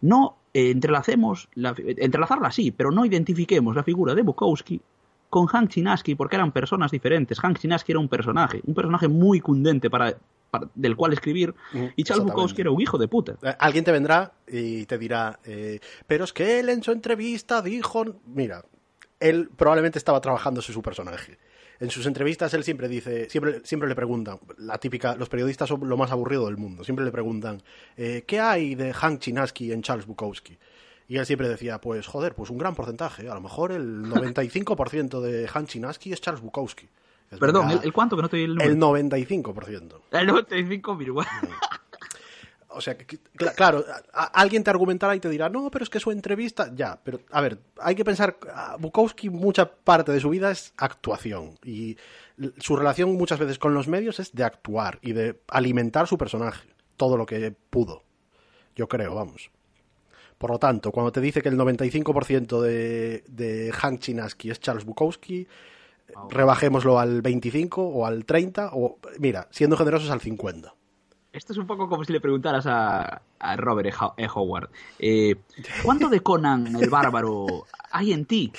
No 0.01 0.38
eh, 0.53 0.72
entrelacemos, 0.72 1.49
la, 1.55 1.74
entrelazarla 1.78 2.51
sí, 2.51 2.72
pero 2.72 2.91
no 2.91 3.05
identifiquemos 3.05 3.76
la 3.76 3.84
figura 3.84 4.14
de 4.14 4.22
Bukowski 4.24 4.82
con 5.30 5.47
Hank 5.47 5.70
Chinaski 5.70 6.16
porque 6.16 6.36
eran 6.36 6.51
personas 6.51 6.91
diferentes. 6.91 7.39
Hank 7.39 7.59
Chinaski 7.59 7.93
era 7.93 7.99
un 7.99 8.09
personaje, 8.09 8.62
un 8.66 8.74
personaje 8.74 9.07
muy 9.07 9.39
cundente 9.39 9.89
para- 9.89 10.18
del 10.76 10.95
cual 10.95 11.14
escribir. 11.14 11.54
Y 11.95 12.04
Charles. 12.04 12.26
Bukowski 12.26 12.62
era 12.62 12.72
un 12.72 12.82
hijo 12.82 12.97
de 12.97 13.08
puta. 13.08 13.38
Eh, 13.41 13.56
Alguien 13.60 13.84
te 13.84 13.91
vendrá 13.91 14.34
y 14.47 14.86
te 14.86 14.97
dirá, 14.97 15.39
eh, 15.45 15.80
pero 16.08 16.26
es 16.26 16.34
que 16.34 16.60
él 16.60 16.70
en 16.70 16.84
su 16.84 16.91
entrevista 16.91 17.62
dijo, 17.62 18.04
mira, 18.26 18.66
él 19.20 19.49
probablemente 19.56 19.97
estaba 19.97 20.20
trabajándose 20.20 20.74
su 20.74 20.82
personaje. 20.82 21.38
En 21.80 21.89
sus 21.89 22.06
entrevistas 22.06 22.54
él 22.54 22.64
siempre 22.64 22.88
dice, 22.88 23.30
siempre, 23.30 23.62
siempre 23.64 23.89
le 23.89 23.95
preguntan, 23.95 24.39
la 24.58 24.78
típica, 24.78 25.16
los 25.16 25.30
periodistas 25.30 25.68
son 25.68 25.88
lo 25.88 25.97
más 25.97 26.12
aburrido 26.12 26.45
del 26.45 26.58
mundo, 26.58 26.84
siempre 26.84 27.04
le 27.04 27.12
preguntan, 27.12 27.64
eh, 27.97 28.24
¿qué 28.28 28.39
hay 28.39 28.76
de 28.76 28.93
Hank 28.93 29.20
Chinaski 29.20 29.72
en 29.72 29.82
Charles 29.82 30.06
Bukowski? 30.06 30.60
Y 31.08 31.18
él 31.18 31.26
siempre 31.26 31.49
decía, 31.49 31.82
pues 31.82 32.06
joder, 32.06 32.36
pues 32.36 32.52
un 32.52 32.60
gran 32.60 32.76
porcentaje, 32.76 33.28
a 33.30 33.34
lo 33.34 33.41
mejor 33.41 33.72
el 33.72 34.04
95% 34.04 35.22
de 35.22 35.47
Hank 35.47 35.68
Chinaski 35.68 36.14
es 36.14 36.22
Charles 36.22 36.41
Bukowski. 36.41 36.88
Perdón, 37.39 37.69
¿el, 37.71 37.79
el 37.84 37.93
cuánto 37.93 38.15
que 38.15 38.21
no 38.21 38.25
estoy 38.27 38.43
el 38.43 38.55
número? 38.55 38.69
el 38.71 38.77
95%. 39.13 40.01
El 40.11 40.27
95 40.27 40.95
mil, 40.95 41.07
igual. 41.07 41.27
O 42.73 42.79
sea, 42.79 42.97
que, 42.97 43.05
que- 43.05 43.19
cla- 43.38 43.53
claro, 43.53 43.84
a- 44.13 44.21
a- 44.23 44.25
alguien 44.41 44.63
te 44.63 44.69
argumentará 44.69 45.13
y 45.15 45.19
te 45.19 45.27
dirá, 45.29 45.49
no, 45.49 45.69
pero 45.69 45.84
es 45.84 45.89
que 45.89 45.99
su 45.99 46.09
entrevista, 46.11 46.71
ya, 46.73 46.97
pero 47.03 47.19
a 47.29 47.41
ver, 47.41 47.59
hay 47.79 47.95
que 47.95 48.05
pensar, 48.05 48.38
Bukowski 48.79 49.29
mucha 49.29 49.69
parte 49.69 50.13
de 50.13 50.21
su 50.21 50.29
vida 50.29 50.51
es 50.51 50.73
actuación 50.77 51.57
y 51.65 51.97
su 52.59 52.77
relación 52.77 53.13
muchas 53.17 53.39
veces 53.39 53.59
con 53.59 53.73
los 53.73 53.89
medios 53.89 54.21
es 54.21 54.34
de 54.34 54.45
actuar 54.45 54.99
y 55.01 55.11
de 55.11 55.41
alimentar 55.49 56.07
su 56.07 56.17
personaje, 56.17 56.69
todo 56.95 57.17
lo 57.17 57.25
que 57.25 57.51
pudo, 57.51 58.03
yo 58.75 58.88
creo, 58.88 59.15
vamos. 59.15 59.51
Por 60.38 60.49
lo 60.51 60.57
tanto, 60.57 60.91
cuando 60.93 61.11
te 61.11 61.19
dice 61.21 61.41
que 61.41 61.49
el 61.49 61.57
95% 61.57 62.61
de, 62.61 63.23
de 63.27 63.71
Hank 63.73 63.99
Chinaski 63.99 64.49
es 64.49 64.59
Charles 64.61 64.86
Bukowski, 64.86 65.45
rebajémoslo 66.30 66.99
al 66.99 67.22
25 67.22 67.82
o 67.82 68.05
al 68.05 68.26
30 68.26 68.72
o, 68.74 68.97
mira, 69.20 69.47
siendo 69.51 69.78
generosos 69.78 70.09
al 70.09 70.22
50. 70.22 70.74
Esto 71.34 71.53
es 71.53 71.59
un 71.59 71.66
poco 71.66 71.88
como 71.88 72.03
si 72.03 72.12
le 72.12 72.20
preguntaras 72.20 72.66
a, 72.68 73.22
a 73.39 73.55
Robert 73.55 73.88
E. 74.18 74.28
Ho-. 74.28 74.39
Howard. 74.41 74.70
eh, 74.99 75.36
¿Cuánto 75.82 76.09
de 76.09 76.20
Conan 76.20 76.76
el 76.76 76.89
bárbaro 76.89 77.45
hay 77.89 78.12
en 78.12 78.26
ti? 78.26 78.51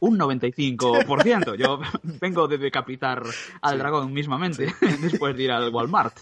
Un 0.00 0.18
95%. 0.18 1.56
Yo 1.56 1.78
vengo 2.20 2.48
de 2.48 2.56
decapitar 2.56 3.22
al 3.60 3.78
dragón 3.78 4.14
mismamente 4.14 4.72
después 5.02 5.36
de 5.36 5.42
ir 5.42 5.50
al 5.52 5.70
Walmart. 5.74 6.16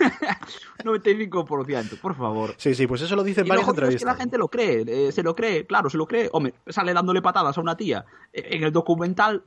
95%, 0.84 2.00
por 2.00 2.16
favor. 2.16 2.54
Sí, 2.56 2.74
sí, 2.74 2.86
pues 2.86 3.02
eso 3.02 3.14
lo 3.16 3.22
dicen 3.22 3.46
varias 3.46 3.64
jodido 3.66 3.82
es 3.82 3.94
entrevistas. 3.94 4.08
que 4.14 4.16
la 4.16 4.20
gente 4.20 4.38
lo 4.38 4.48
cree, 4.48 4.84
eh, 5.08 5.12
se 5.12 5.22
lo 5.22 5.34
cree, 5.34 5.66
claro, 5.66 5.88
se 5.90 5.96
lo 5.96 6.06
cree. 6.06 6.28
Hombre, 6.32 6.54
sale 6.66 6.92
dándole 6.92 7.22
patadas 7.22 7.56
a 7.56 7.60
una 7.60 7.76
tía 7.76 8.04
eh, 8.32 8.48
en 8.50 8.64
el 8.64 8.72
documental. 8.72 9.44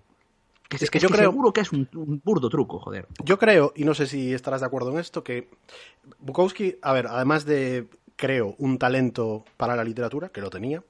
Que, 0.77 0.85
Es 0.85 0.89
que 0.89 0.99
yo 0.99 1.09
que 1.09 1.15
creo- 1.15 1.31
seguro 1.31 1.51
que 1.51 1.61
es 1.61 1.71
un, 1.73 1.87
un 1.95 2.21
burdo 2.23 2.49
truco, 2.49 2.79
joder. 2.79 3.05
Yo 3.25 3.37
creo, 3.37 3.73
y 3.75 3.83
no 3.83 3.93
sé 3.93 4.07
si 4.07 4.33
estarás 4.33 4.61
de 4.61 4.67
acuerdo 4.67 4.91
en 4.91 4.99
esto, 4.99 5.21
que 5.23 5.49
Bukowski, 6.19 6.77
a 6.81 6.93
ver, 6.93 7.07
además 7.07 7.43
de, 7.45 7.87
creo, 8.15 8.55
un 8.57 8.77
talento 8.77 9.43
para 9.57 9.75
la 9.75 9.83
literatura, 9.83 10.29
que 10.29 10.39
lo 10.41 10.49
tenía, 10.49 10.81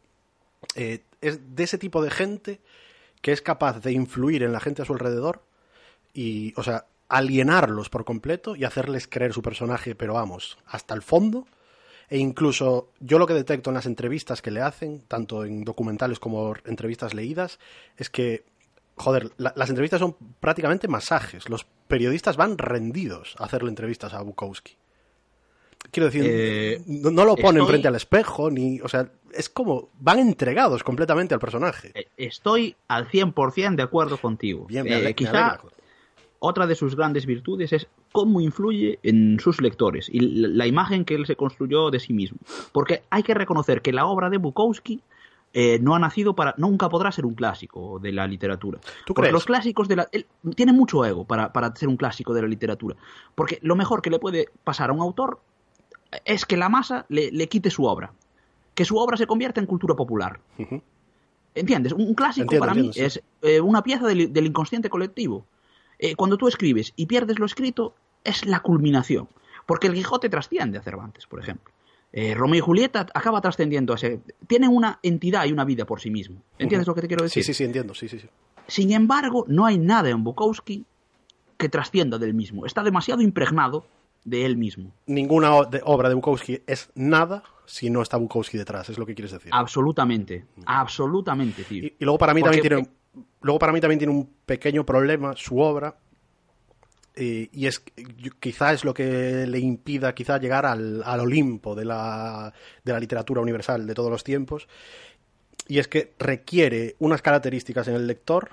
eh, 0.76 1.02
es 1.22 1.56
de 1.56 1.64
ese 1.64 1.80
tipo 1.80 2.04
de 2.04 2.12
gente 2.12 2.60
que 3.22 3.32
es 3.32 3.42
capaz 3.42 3.80
de 3.82 3.92
influir 3.92 4.44
en 4.44 4.52
la 4.54 4.60
gente 4.60 4.84
a 4.84 4.86
su 4.86 4.94
alrededor 4.94 5.42
y, 6.14 6.54
o 6.58 6.64
sea, 6.64 6.86
alienarlos 7.10 7.90
por 7.90 8.06
completo 8.06 8.56
y 8.56 8.64
hacerles 8.64 9.08
creer 9.08 9.34
su 9.34 9.42
personaje, 9.42 9.96
pero 9.96 10.14
vamos, 10.14 10.58
hasta 10.68 10.94
el 10.94 11.02
fondo. 11.02 11.48
E 12.10 12.18
incluso 12.18 12.90
yo 13.00 13.18
lo 13.20 13.26
que 13.26 13.34
detecto 13.34 13.70
en 13.70 13.76
las 13.76 13.86
entrevistas 13.86 14.42
que 14.42 14.52
le 14.52 14.62
hacen, 14.62 15.02
tanto 15.08 15.46
en 15.46 15.64
documentales 15.64 16.20
como 16.20 16.54
entrevistas 16.66 17.14
leídas, 17.14 17.58
es 17.98 18.10
que, 18.10 18.44
joder, 19.02 19.32
la- 19.38 19.54
las 19.56 19.70
entrevistas 19.70 20.00
son 20.00 20.16
prácticamente 20.40 20.88
masajes. 20.88 21.50
Los 21.50 21.66
periodistas 21.88 22.38
van 22.38 22.58
rendidos 22.58 23.36
a 23.40 23.46
hacerle 23.46 23.70
entrevistas 23.70 24.14
a 24.14 24.22
Bukowski. 24.22 24.78
Quiero 25.92 26.06
decir, 26.06 26.24
Eh, 26.26 26.82
no, 26.86 27.10
no 27.12 27.26
lo 27.26 27.36
ponen 27.36 27.62
estoy- 27.64 27.72
frente 27.72 27.88
al 27.88 27.96
espejo, 27.96 28.52
ni, 28.52 28.80
o 28.82 28.88
sea, 28.88 29.10
es 29.34 29.50
como, 29.50 29.90
van 30.00 30.20
entregados 30.20 30.84
completamente 30.84 31.34
al 31.34 31.40
personaje. 31.40 31.92
Eh, 31.96 32.08
Estoy 32.18 32.76
al 32.88 33.08
100% 33.10 33.76
de 33.78 33.84
acuerdo 33.84 34.18
contigo. 34.18 34.66
Bien, 34.68 34.84
me 34.84 35.00
Eh, 35.00 35.04
me 35.04 35.16
quizá 35.16 35.60
otra 36.40 36.68
de 36.68 36.76
sus 36.76 36.96
grandes 36.96 37.26
virtudes 37.26 37.74
es 37.74 37.88
cómo 38.12 38.42
influye 38.42 39.00
en 39.04 39.40
sus 39.40 39.60
lectores 39.62 40.08
y 40.10 40.20
la 40.20 40.68
imagen 40.68 41.04
que 41.06 41.16
él 41.16 41.26
se 41.26 41.36
construyó 41.36 41.90
de 41.90 42.00
sí 42.00 42.14
mismo. 42.14 42.38
Porque 42.72 43.02
hay 43.10 43.24
que 43.24 43.34
reconocer 43.34 43.82
que 43.82 43.92
la 43.94 44.06
obra 44.06 44.30
de 44.30 44.38
Bukowski 44.38 45.02
eh, 45.54 45.80
no 45.82 45.96
ha 45.96 46.00
nacido 46.00 46.36
para, 46.36 46.54
nunca 46.58 46.88
podrá 46.90 47.12
ser 47.12 47.26
un 47.26 47.36
clásico 47.36 48.00
de 48.00 48.12
la 48.12 48.26
literatura. 48.28 48.80
¿Tú 49.06 49.14
crees? 49.14 49.34
los 49.34 49.46
clásicos 49.46 49.88
de 49.88 49.98
la, 49.98 50.08
él 50.12 50.26
tiene 50.56 50.72
mucho 50.72 51.04
ego 51.06 51.26
para, 51.26 51.52
para 51.52 51.76
ser 51.76 51.90
un 51.90 51.98
clásico 51.98 52.34
de 52.34 52.42
la 52.42 52.48
literatura. 52.48 52.96
Porque 53.36 53.60
lo 53.62 53.76
mejor 53.76 54.02
que 54.02 54.10
le 54.10 54.20
puede 54.20 54.48
pasar 54.64 54.90
a 54.90 54.94
un 54.94 55.02
autor 55.02 55.42
es 56.26 56.46
que 56.46 56.58
la 56.58 56.70
masa 56.70 57.06
le, 57.10 57.32
le 57.32 57.48
quite 57.48 57.70
su 57.70 57.86
obra. 57.86 58.14
Que 58.74 58.86
su 58.86 58.98
obra 58.98 59.18
se 59.18 59.28
convierta 59.28 59.60
en 59.60 59.66
cultura 59.66 59.96
popular. 59.96 60.40
¿Entiendes? 61.54 61.92
Un 61.92 62.14
clásico 62.14 62.44
Entiendo, 62.44 62.66
para 62.66 62.72
entiendo, 62.72 62.98
mí 62.98 63.06
es 63.06 63.22
eh, 63.42 63.60
una 63.60 63.84
pieza 63.84 64.08
del, 64.08 64.32
del 64.32 64.46
inconsciente 64.46 64.90
colectivo. 64.90 65.46
Eh, 66.00 66.16
cuando 66.16 66.38
tú 66.38 66.48
escribes 66.48 66.94
y 66.96 67.06
pierdes 67.08 67.40
lo 67.40 67.46
escrito, 67.46 67.94
es 68.24 68.46
la 68.46 68.62
culminación. 68.62 69.28
Porque 69.66 69.88
el 69.88 69.94
Quijote 69.94 70.30
trasciende 70.30 70.78
a 70.78 70.82
Cervantes, 70.82 71.28
por 71.28 71.40
ejemplo. 71.40 71.74
Eh, 72.14 72.34
Romeo 72.34 72.58
y 72.58 72.62
Julieta 72.62 73.08
acaba 73.14 73.40
trascendiendo 73.42 73.94
a 73.94 73.96
ese. 73.96 74.22
Tienen 74.48 74.70
una 74.72 75.00
entidad 75.02 75.46
y 75.46 75.52
una 75.54 75.64
vida 75.66 75.86
por 75.86 76.02
sí 76.02 76.10
mismo. 76.12 76.42
¿Entiendes 76.60 76.88
lo 76.88 76.94
que 76.96 77.02
te 77.02 77.08
quiero 77.08 77.24
decir? 77.24 77.44
Sí, 77.44 77.54
sí, 77.54 77.58
sí, 77.58 77.64
entiendo, 77.64 77.94
sí, 77.94 78.10
sí, 78.10 78.20
sí. 78.20 78.28
Sin 78.68 78.92
embargo, 78.92 79.46
no 79.48 79.66
hay 79.66 79.78
nada 79.78 80.10
en 80.10 80.24
Bukowski 80.24 80.86
que 81.58 81.70
trascienda 81.70 82.18
del 82.18 82.34
mismo. 82.34 82.66
Está 82.66 82.84
demasiado 82.84 83.22
impregnado 83.22 83.86
de 84.26 84.46
él 84.46 84.58
mismo. 84.58 84.92
Ninguna 85.08 85.54
obra 85.56 86.10
de 86.10 86.16
Bukowski 86.16 86.62
es 86.68 86.92
nada 86.96 87.44
si 87.66 87.90
no 87.90 88.02
está 88.02 88.18
Bukowski 88.18 88.58
detrás, 88.58 88.90
es 88.90 88.98
lo 88.98 89.06
que 89.06 89.16
quieres 89.16 89.32
decir. 89.32 89.50
Absolutamente. 89.54 90.46
Absolutamente, 90.66 91.64
tío. 91.64 91.84
Y, 91.86 91.96
y 92.00 92.04
luego 92.06 92.18
para 92.18 92.34
mí 92.34 92.42
Porque- 92.42 92.58
también 92.62 92.84
tiene 92.86 92.98
luego 93.42 93.60
para 93.60 93.74
mí 93.74 93.82
también 93.82 94.00
tiene 94.00 94.14
un 94.14 94.30
pequeño 94.46 94.86
problema 94.86 95.34
su 95.36 95.60
obra 95.60 95.98
eh, 97.16 97.50
y 97.52 97.68
es 97.68 97.84
quizá 98.40 98.72
es 98.74 98.86
lo 98.86 98.94
que 98.94 99.46
le 99.48 99.60
impida 99.60 100.14
quizá 100.16 100.38
llegar 100.38 100.66
al, 100.66 101.02
al 101.04 101.20
Olimpo 101.20 101.76
de 101.76 101.86
la, 101.86 102.54
de 102.84 102.94
la 102.94 103.00
literatura 103.00 103.42
universal 103.42 103.86
de 103.86 103.94
todos 103.94 104.10
los 104.10 104.24
tiempos 104.24 104.68
y 105.68 105.80
es 105.80 105.88
que 105.88 106.14
requiere 106.20 106.96
unas 107.00 107.22
características 107.22 107.88
en 107.90 107.96
el 107.96 108.08
lector 108.08 108.52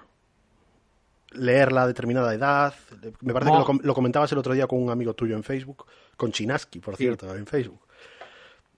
leerla 1.33 1.83
a 1.83 1.87
determinada 1.87 2.35
edad 2.35 2.75
me 3.21 3.33
parece 3.33 3.53
que 3.53 3.59
lo, 3.59 3.81
lo 3.83 3.95
comentabas 3.95 4.33
el 4.33 4.39
otro 4.39 4.55
día 4.55 4.67
con 4.67 4.83
un 4.83 4.91
amigo 4.91 5.15
tuyo 5.15 5.37
en 5.37 5.45
Facebook 5.45 5.87
con 6.17 6.33
Chinaski 6.33 6.81
por 6.81 6.97
Sí. 6.97 7.05
cierto 7.05 7.35
en 7.35 7.47
Facebook 7.47 7.81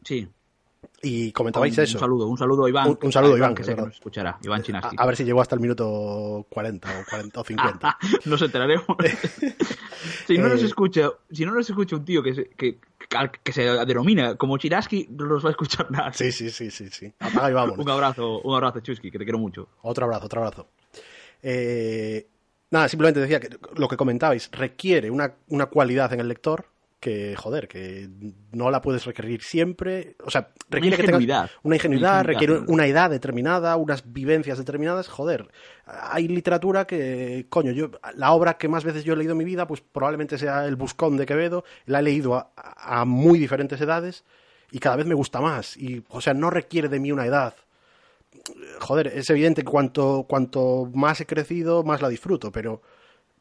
Sí. 0.04 0.28
Y 1.02 1.32
comentabais 1.32 1.76
un, 1.76 1.84
eso 1.84 1.96
Un 1.96 2.00
saludo, 2.00 2.26
un 2.28 2.38
saludo 2.38 2.68
Iván. 2.68 2.88
Un- 2.90 2.98
un 3.02 3.12
saludo 3.12 3.34
a 3.34 3.38
Iván, 3.38 3.54
que 3.54 3.64
sé 3.64 3.74
que 3.74 3.82
nos 3.82 3.94
escuchará. 3.94 4.38
Iván 4.42 4.62
Chinaski. 4.62 4.96
a, 4.98 5.02
a 5.02 5.06
ver 5.06 5.16
si 5.16 5.24
llegó 5.24 5.40
hasta 5.40 5.54
el 5.54 5.60
minuto 5.60 6.46
40 6.50 6.88
o 7.00 7.04
40 7.08 7.40
o 7.40 7.44
50 7.44 7.98
nos 8.26 8.42
enteraremos. 8.42 8.86
si 10.26 10.38
no 10.38 10.48
nos 10.48 10.62
Eh, 10.62 10.66
escucha, 10.66 11.10
si 11.30 11.44
no 11.46 11.52
nos 11.54 11.68
escucha 11.68 11.96
un 11.96 12.04
tío 12.04 12.22
que 12.22 12.34
se, 12.34 12.48
que, 12.50 12.78
que, 13.42 13.52
se 13.52 13.62
denomina 13.62 14.36
como 14.36 14.58
Chiraski, 14.58 15.08
no 15.10 15.26
nos 15.26 15.44
va 15.44 15.48
a 15.48 15.52
escuchar 15.52 15.90
nada. 15.90 16.12
Sí, 16.12 16.32
sí, 16.32 16.50
sí, 16.50 16.70
sí, 16.70 16.88
sí. 16.90 17.12
Apaga 17.18 17.50
y 17.50 17.54
vámonos. 17.54 17.78
Un 17.84 17.90
abrazo, 17.90 18.40
un 18.42 18.54
abrazo, 18.54 18.80
Chusky, 18.80 19.10
que 19.10 19.18
te 19.18 19.24
quiero 19.24 19.38
mucho. 19.38 19.68
Otro 19.82 20.04
abrazo, 20.04 20.26
otro 20.26 20.42
abrazo. 20.44 20.68
Eh, 21.42 22.26
nada, 22.70 22.88
simplemente 22.88 23.20
decía 23.20 23.40
que 23.40 23.48
lo 23.76 23.88
que 23.88 23.96
comentabais 23.96 24.50
requiere 24.52 25.10
una, 25.10 25.34
una 25.48 25.66
cualidad 25.66 26.12
en 26.12 26.20
el 26.20 26.28
lector 26.28 26.66
que, 27.00 27.34
joder, 27.34 27.66
que 27.66 28.08
no 28.52 28.70
la 28.70 28.82
puedes 28.82 29.04
requerir 29.06 29.42
siempre. 29.42 30.16
O 30.24 30.30
sea, 30.30 30.50
requiere 30.68 30.96
que 30.96 31.02
tengas 31.02 31.22
ingenuidad. 31.22 31.50
una 31.62 31.76
ingenuidad, 31.76 32.24
requiere 32.24 32.58
una 32.66 32.86
edad 32.86 33.10
determinada, 33.10 33.76
unas 33.76 34.12
vivencias 34.12 34.58
determinadas. 34.58 35.08
Joder, 35.08 35.48
hay 35.86 36.28
literatura 36.28 36.86
que, 36.86 37.46
coño, 37.48 37.72
yo 37.72 37.90
la 38.14 38.32
obra 38.32 38.58
que 38.58 38.68
más 38.68 38.84
veces 38.84 39.04
yo 39.04 39.14
he 39.14 39.16
leído 39.16 39.32
en 39.32 39.38
mi 39.38 39.44
vida, 39.44 39.66
pues 39.66 39.80
probablemente 39.80 40.38
sea 40.38 40.66
El 40.66 40.76
Buscón 40.76 41.16
de 41.16 41.26
Quevedo. 41.26 41.64
La 41.86 42.00
he 42.00 42.02
leído 42.02 42.34
a, 42.34 42.52
a 42.56 43.04
muy 43.04 43.38
diferentes 43.38 43.80
edades 43.80 44.24
y 44.70 44.78
cada 44.78 44.96
vez 44.96 45.06
me 45.06 45.14
gusta 45.14 45.40
más. 45.40 45.76
Y, 45.76 46.04
o 46.10 46.20
sea, 46.20 46.34
no 46.34 46.50
requiere 46.50 46.88
de 46.88 47.00
mí 47.00 47.10
una 47.10 47.26
edad 47.26 47.54
joder, 48.80 49.08
es 49.08 49.28
evidente 49.30 49.62
que 49.62 49.70
cuanto, 49.70 50.26
cuanto 50.28 50.88
más 50.94 51.20
he 51.20 51.26
crecido, 51.26 51.82
más 51.82 52.02
la 52.02 52.08
disfruto, 52.08 52.50
pero, 52.52 52.82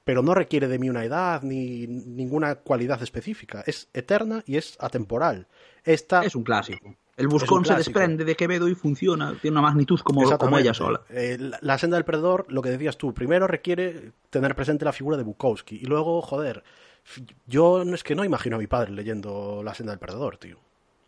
pero 0.10 0.24
no 0.24 0.34
requiere 0.34 0.68
de 0.68 0.80
mí 0.80 0.90
una 0.90 1.04
edad 1.04 1.44
ni 1.44 1.86
ninguna 1.86 2.56
cualidad 2.56 3.00
específica. 3.04 3.64
Es 3.68 3.90
eterna 3.94 4.42
y 4.48 4.58
es 4.58 4.76
atemporal. 4.80 5.46
Esta, 5.84 6.24
Es 6.24 6.36
un 6.36 6.42
clásico. 6.42 6.96
El 7.16 7.28
Buscón 7.28 7.64
se 7.64 7.76
desprende 7.76 8.26
de 8.26 8.36
Quevedo 8.36 8.68
y 8.68 8.74
funciona, 8.74 9.38
tiene 9.40 9.60
una 9.60 9.68
magnitud 9.68 10.00
como, 10.00 10.24
como 10.40 10.58
ella 10.58 10.74
sola. 10.74 11.02
Eh, 11.10 11.38
la, 11.40 11.60
la 11.62 11.78
senda 11.78 11.96
del 11.96 12.06
perdedor, 12.06 12.48
lo 12.50 12.64
que 12.64 12.72
decías 12.72 12.98
tú, 12.98 13.14
primero 13.14 13.46
requiere 13.46 14.14
tener 14.32 14.56
presente 14.56 14.84
la 14.84 14.94
figura 14.94 15.16
de 15.16 15.22
Bukowski 15.22 15.76
y 15.76 15.86
luego, 15.86 16.24
joder, 16.24 16.64
yo 17.46 17.86
no 17.86 17.94
es 17.94 18.02
que 18.02 18.16
no 18.16 18.24
imagino 18.24 18.56
a 18.56 18.60
mi 18.60 18.66
padre 18.66 18.92
leyendo 18.92 19.62
La 19.64 19.76
senda 19.76 19.92
del 19.92 20.00
perdedor, 20.00 20.38
tío. 20.38 20.58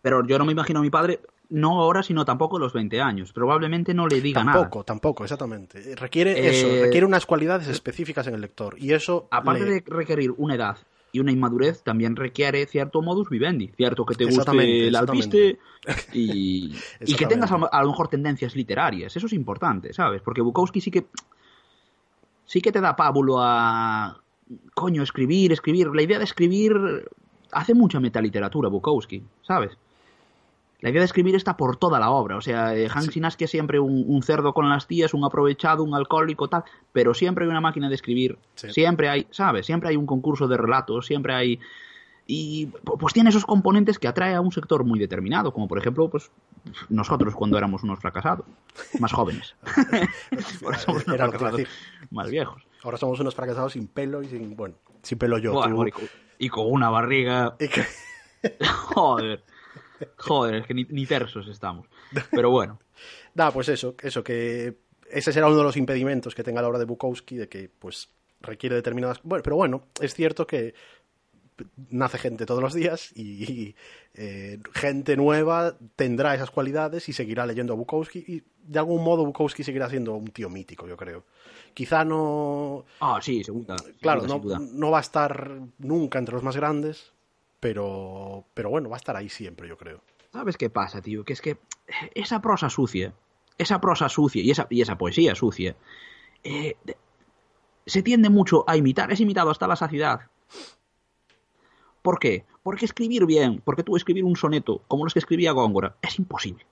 Pero 0.03 0.23
yo 0.27 0.37
no 0.37 0.45
me 0.45 0.51
imagino 0.51 0.77
a 0.77 0.83
mi 0.83 0.91
padre, 0.91 1.21
no 1.51 1.79
ahora, 1.81 2.01
sino 2.01 2.25
tampoco 2.25 2.57
los 2.57 2.73
20 2.73 2.99
años. 3.01 3.31
Probablemente 3.33 3.93
no 3.93 4.07
le 4.07 4.19
diga 4.21 4.43
Tampoco, 4.43 4.79
nada. 4.79 4.83
tampoco, 4.85 5.23
exactamente. 5.23 5.95
Requiere 5.95 6.31
Eh, 6.31 6.49
eso, 6.49 6.75
requiere 6.81 7.05
unas 7.05 7.25
cualidades 7.25 7.67
específicas 7.67 8.25
en 8.27 8.33
el 8.35 8.41
lector 8.41 8.75
y 8.79 8.93
eso 8.93 9.27
Aparte 9.29 9.65
le- 9.65 9.71
de 9.71 9.83
requerir 9.85 10.33
una 10.37 10.55
edad 10.55 10.77
y 11.13 11.19
una 11.19 11.31
inmadurez, 11.33 11.83
también 11.83 12.15
requiere 12.15 12.65
cierto 12.67 13.01
modus 13.01 13.29
vivendi. 13.29 13.67
Cierto 13.75 14.05
que 14.05 14.15
te 14.15 14.23
guste 14.25 14.87
el 14.87 14.95
alpiste 14.95 15.59
y, 16.13 16.73
y 17.01 17.15
que 17.15 17.25
tengas 17.27 17.51
a, 17.51 17.55
a 17.55 17.81
lo 17.83 17.89
mejor 17.89 18.07
tendencias 18.07 18.55
literarias. 18.55 19.15
Eso 19.17 19.27
es 19.27 19.33
importante, 19.33 19.93
¿sabes? 19.93 20.21
Porque 20.21 20.41
Bukowski 20.41 20.79
sí 20.79 20.89
que 20.89 21.05
sí 22.45 22.61
que 22.61 22.71
te 22.71 22.81
da 22.81 22.95
pábulo 22.95 23.37
a 23.39 24.17
coño, 24.73 25.03
escribir, 25.03 25.51
escribir. 25.51 25.87
La 25.93 26.01
idea 26.01 26.17
de 26.17 26.23
escribir 26.25 26.73
hace 27.51 27.73
mucha 27.73 27.99
metaliteratura 27.99 28.69
Bukowski, 28.69 29.21
¿sabes? 29.41 29.77
La 30.81 30.89
idea 30.89 30.99
de 31.01 31.05
escribir 31.05 31.35
está 31.35 31.55
por 31.57 31.77
toda 31.77 31.99
la 31.99 32.09
obra. 32.09 32.37
O 32.37 32.41
sea, 32.41 32.75
eh, 32.75 32.89
Hank 32.89 33.11
Sinaski 33.11 33.43
es 33.45 33.51
siempre 33.51 33.79
un, 33.79 34.03
un 34.07 34.23
cerdo 34.23 34.53
con 34.53 34.67
las 34.69 34.87
tías, 34.87 35.13
un 35.13 35.23
aprovechado, 35.23 35.83
un 35.83 35.93
alcohólico, 35.95 36.47
tal. 36.49 36.63
Pero 36.91 37.13
siempre 37.13 37.45
hay 37.45 37.51
una 37.51 37.61
máquina 37.61 37.87
de 37.87 37.95
escribir. 37.95 38.37
Sí. 38.55 38.71
Siempre 38.71 39.07
hay, 39.07 39.27
¿sabes? 39.31 39.65
Siempre 39.67 39.89
hay 39.89 39.95
un 39.95 40.05
concurso 40.07 40.47
de 40.47 40.57
relatos, 40.57 41.05
siempre 41.05 41.33
hay. 41.33 41.59
Y 42.27 42.67
pu- 42.67 42.97
pues 42.97 43.13
tiene 43.13 43.29
esos 43.29 43.45
componentes 43.45 43.99
que 43.99 44.07
atrae 44.07 44.33
a 44.35 44.41
un 44.41 44.51
sector 44.51 44.83
muy 44.83 44.97
determinado, 44.99 45.51
como 45.53 45.67
por 45.67 45.77
ejemplo, 45.77 46.09
pues 46.09 46.31
nosotros 46.89 47.35
cuando 47.35 47.57
éramos 47.57 47.83
unos 47.83 47.99
fracasados, 47.99 48.45
más 48.99 49.11
jóvenes. 49.11 49.55
Ahora 50.63 50.77
somos 50.79 51.05
unos 51.05 51.17
fracasados 51.17 51.61
más 52.09 52.29
viejos. 52.29 52.63
Ahora 52.83 52.97
somos 52.97 53.19
unos 53.19 53.35
fracasados 53.35 53.73
sin 53.73 53.87
pelo 53.87 54.23
y 54.23 54.27
sin. 54.29 54.55
Bueno, 54.55 54.75
sin 55.03 55.17
pelo 55.17 55.37
yo. 55.39 55.51
Buah, 55.53 55.69
tú- 55.69 55.85
y, 55.87 55.91
con, 55.91 56.03
y 56.39 56.49
con 56.49 56.71
una 56.71 56.89
barriga. 56.89 57.55
y 57.59 57.67
que- 57.67 57.85
Joder. 58.65 59.43
Joder, 60.17 60.55
es 60.55 60.67
que 60.67 60.73
ni, 60.73 60.85
ni 60.85 61.05
tersos 61.05 61.47
estamos. 61.47 61.87
Pero 62.31 62.49
bueno. 62.49 62.79
Nada, 63.35 63.51
pues 63.51 63.69
eso, 63.69 63.95
eso, 64.01 64.23
que 64.23 64.77
ese 65.09 65.31
será 65.33 65.47
uno 65.47 65.57
de 65.57 65.63
los 65.63 65.77
impedimentos 65.77 66.35
que 66.35 66.43
tenga 66.43 66.61
la 66.61 66.67
obra 66.67 66.79
de 66.79 66.85
Bukowski, 66.85 67.35
de 67.37 67.47
que, 67.49 67.69
pues, 67.69 68.09
requiere 68.41 68.75
determinadas. 68.75 69.19
Bueno, 69.23 69.43
pero 69.43 69.55
bueno, 69.55 69.83
es 69.99 70.13
cierto 70.13 70.47
que 70.47 70.73
nace 71.89 72.17
gente 72.17 72.45
todos 72.47 72.61
los 72.61 72.73
días 72.73 73.11
y, 73.15 73.43
y, 73.43 73.75
eh, 74.15 74.59
gente 74.73 75.15
nueva 75.15 75.77
tendrá 75.95 76.33
esas 76.33 76.49
cualidades 76.49 77.07
y 77.07 77.13
seguirá 77.13 77.45
leyendo 77.45 77.73
a 77.73 77.75
Bukowski 77.75 78.19
y 78.27 78.43
de 78.63 78.79
algún 78.79 79.03
modo 79.03 79.25
Bukowski 79.25 79.63
seguirá 79.63 79.87
siendo 79.89 80.15
un 80.15 80.29
tío 80.29 80.49
mítico, 80.49 80.87
yo 80.87 80.97
creo. 80.97 81.25
Quizá 81.73 82.03
no, 82.03 82.85
Ah, 82.99 83.19
sí, 83.21 83.43
segunda. 83.43 83.75
claro, 84.01 84.23
no 84.25 84.91
va 84.91 84.97
a 84.97 85.01
estar 85.01 85.51
nunca 85.77 86.17
entre 86.19 86.33
los 86.33 86.43
más 86.43 86.55
grandes, 86.57 87.10
pero, 87.61 88.43
pero 88.53 88.69
bueno, 88.69 88.89
va 88.89 88.97
a 88.97 88.97
estar 88.97 89.15
ahí 89.15 89.29
siempre, 89.29 89.69
yo 89.69 89.77
creo. 89.77 90.01
¿Sabes 90.33 90.57
qué 90.57 90.69
pasa, 90.69 91.01
tío? 91.01 91.23
Que 91.23 91.33
es 91.33 91.41
que 91.41 91.57
esa 92.15 92.41
prosa 92.41 92.69
sucia, 92.69 93.13
esa 93.57 93.79
prosa 93.79 94.09
sucia 94.09 94.41
y 94.41 94.51
esa, 94.51 94.67
y 94.69 94.81
esa 94.81 94.97
poesía 94.97 95.35
sucia, 95.35 95.77
eh, 96.43 96.75
se 97.85 98.01
tiende 98.01 98.29
mucho 98.29 98.65
a 98.67 98.75
imitar. 98.75 99.11
Es 99.11 99.19
imitado 99.19 99.51
hasta 99.51 99.67
la 99.67 99.75
saciedad. 99.75 100.21
¿Por 102.01 102.17
qué? 102.19 102.45
Porque 102.63 102.85
escribir 102.85 103.25
bien, 103.25 103.61
porque 103.63 103.83
tú 103.83 103.95
escribir 103.95 104.23
un 104.23 104.35
soneto 104.35 104.81
como 104.87 105.03
los 105.03 105.13
que 105.13 105.19
escribía 105.19 105.51
Góngora, 105.51 105.95
es 106.01 106.17
imposible. 106.17 106.65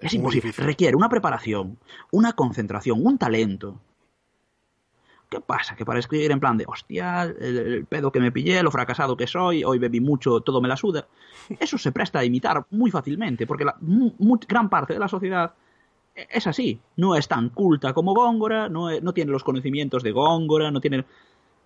Es, 0.00 0.12
imposible. 0.12 0.52
Requiere 0.52 0.96
una 0.96 1.08
preparación, 1.08 1.78
una 2.10 2.34
concentración, 2.34 3.04
un 3.04 3.16
talento. 3.18 3.80
¿Qué 5.32 5.40
pasa? 5.40 5.74
Que 5.74 5.86
para 5.86 5.98
escribir 5.98 6.30
en 6.30 6.38
plan 6.40 6.58
de, 6.58 6.64
hostia, 6.68 7.22
el, 7.22 7.56
el 7.58 7.86
pedo 7.86 8.12
que 8.12 8.20
me 8.20 8.30
pillé, 8.30 8.62
lo 8.62 8.70
fracasado 8.70 9.16
que 9.16 9.26
soy, 9.26 9.64
hoy 9.64 9.78
bebí 9.78 9.98
mucho, 9.98 10.40
todo 10.42 10.60
me 10.60 10.68
la 10.68 10.76
suda, 10.76 11.06
eso 11.58 11.78
se 11.78 11.90
presta 11.90 12.18
a 12.18 12.24
imitar 12.24 12.66
muy 12.70 12.90
fácilmente, 12.90 13.46
porque 13.46 13.64
la 13.64 13.74
mu- 13.80 14.12
mu- 14.18 14.38
gran 14.46 14.68
parte 14.68 14.92
de 14.92 14.98
la 14.98 15.08
sociedad 15.08 15.54
es 16.14 16.46
así. 16.46 16.78
No 16.98 17.16
es 17.16 17.26
tan 17.28 17.48
culta 17.48 17.94
como 17.94 18.12
Góngora, 18.12 18.68
no, 18.68 18.88
no 19.00 19.14
tiene 19.14 19.32
los 19.32 19.42
conocimientos 19.42 20.02
de 20.02 20.12
Góngora, 20.12 20.70
no 20.70 20.80
tiene... 20.82 21.06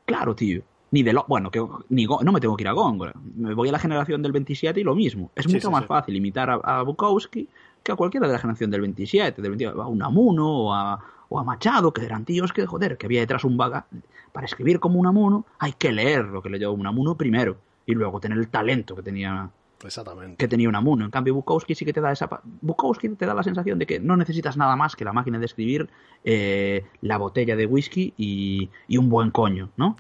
Claro, 0.05 0.37
tío. 0.37 0.63
Ni 0.93 1.03
de 1.03 1.13
lo... 1.13 1.25
Bueno, 1.27 1.51
que 1.51 1.61
ni 1.89 2.07
no 2.07 2.31
me 2.33 2.41
tengo 2.41 2.57
que 2.57 2.63
ir 2.63 2.69
a 2.69 2.73
Góngora. 2.73 3.13
Me 3.35 3.53
voy 3.55 3.69
a 3.69 3.73
la 3.73 3.81
generación 3.81 4.23
del 4.23 4.31
27 4.31 4.79
y 4.81 4.85
lo 4.85 4.95
mismo. 4.95 5.33
Es 5.35 5.47
Sí, 5.47 5.53
mucho 5.55 5.67
sí, 5.67 5.73
más 5.73 5.83
sí. 5.83 5.89
fácil 5.89 6.15
imitar 6.15 6.49
a, 6.51 6.55
a 6.63 6.83
Bukowski 6.83 7.49
que 7.83 7.91
a 7.91 7.97
cualquiera 7.97 8.29
de 8.29 8.35
la 8.35 8.39
generación 8.39 8.71
del 8.71 8.83
27, 8.83 9.43
del 9.43 9.51
27 9.51 9.81
a 9.83 9.87
Unamuno 9.89 10.49
o 10.49 10.73
a, 10.73 10.95
o 11.29 11.39
a 11.41 11.45
Machado, 11.45 11.93
que 11.93 12.05
eran 12.05 12.25
tíos 12.25 12.53
que, 12.53 12.67
joder, 12.67 12.97
que 12.97 13.07
había 13.07 13.21
detrás 13.21 13.45
un 13.45 13.57
vaga... 13.57 13.87
Para 14.33 14.45
escribir 14.45 14.81
como 14.81 14.99
Unamuno 15.01 15.47
hay 15.59 15.73
que 15.73 15.93
leer 15.93 16.27
lo 16.27 16.43
que 16.43 16.51
leyó 16.51 16.71
Unamuno 16.71 17.17
primero 17.17 17.57
y 17.87 17.95
luego 17.95 18.21
tener 18.21 18.37
el 18.37 18.49
talento 18.49 18.95
que 18.95 19.03
tenía 19.03 19.49
Exactamente. 19.83 20.37
que 20.37 20.47
tenía 20.47 20.69
Unamuno. 20.69 21.07
En 21.07 21.11
cambio, 21.11 21.33
Bukowski 21.35 21.75
sí 21.75 21.87
que 21.87 21.95
te 21.95 22.03
da 22.03 22.13
esa... 22.13 22.29
Bukowski 22.61 23.09
te 23.11 23.25
da 23.25 23.33
la 23.33 23.43
sensación 23.43 23.79
de 23.79 23.87
que 23.87 23.99
no 23.99 24.15
necesitas 24.15 24.59
nada 24.59 24.77
más 24.77 24.95
que 24.95 25.07
la 25.07 25.15
máquina 25.15 25.39
de 25.39 25.47
escribir, 25.47 25.89
eh, 26.23 26.85
la 27.01 27.17
botella 27.17 27.57
de 27.57 27.65
whisky 27.65 28.13
y, 28.19 28.69
y 28.89 28.99
un 28.99 29.09
buen 29.09 29.31
coño, 29.31 29.71
¿no? 29.79 29.97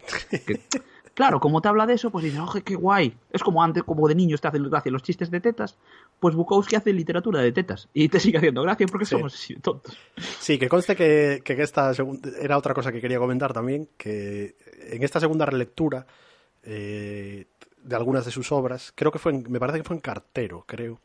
Que- 0.46 0.60
claro, 1.16 1.40
como 1.40 1.60
te 1.60 1.66
habla 1.68 1.86
de 1.86 1.94
eso, 1.94 2.10
pues 2.10 2.24
dices, 2.24 2.38
oye, 2.38 2.62
qué 2.62 2.76
guay. 2.76 3.16
Es 3.32 3.42
como 3.42 3.60
antes, 3.62 3.82
como 3.82 4.06
de 4.06 4.14
niños 4.14 4.40
te 4.40 4.46
hacen 4.46 4.62
gracia 4.70 4.92
los 4.92 5.02
chistes 5.02 5.30
de 5.32 5.40
tetas, 5.40 5.76
pues 6.20 6.34
Bukowski 6.36 6.76
hace 6.76 6.92
literatura 6.92 7.40
de 7.40 7.50
tetas 7.50 7.88
y 7.92 8.08
te 8.08 8.20
sigue 8.20 8.38
haciendo 8.38 8.62
gracia 8.62 8.86
porque 8.86 9.06
Sí. 9.06 9.16
somos 9.16 9.34
así 9.34 9.54
de 9.54 9.60
tontos. 9.60 9.96
Sí, 10.38 10.58
que 10.58 10.68
conste 10.68 10.94
que, 10.94 11.40
que 11.44 11.60
esta 11.62 11.92
segun- 11.94 12.20
era 12.40 12.56
otra 12.58 12.74
cosa 12.74 12.92
que 12.92 13.00
quería 13.00 13.18
comentar 13.18 13.52
también, 13.52 13.88
que 13.96 14.54
en 14.90 15.02
esta 15.02 15.18
segunda 15.18 15.46
relectura 15.46 16.06
eh, 16.62 17.46
de 17.82 17.96
algunas 17.96 18.24
de 18.24 18.30
sus 18.32 18.50
obras, 18.52 18.92
creo 18.94 19.10
que 19.12 19.18
fue, 19.18 19.32
en- 19.32 19.46
me 19.50 19.58
parece 19.58 19.78
que 19.78 19.84
fue 19.84 19.96
en 19.96 20.02
Cartero, 20.02 20.64
creo. 20.66 21.00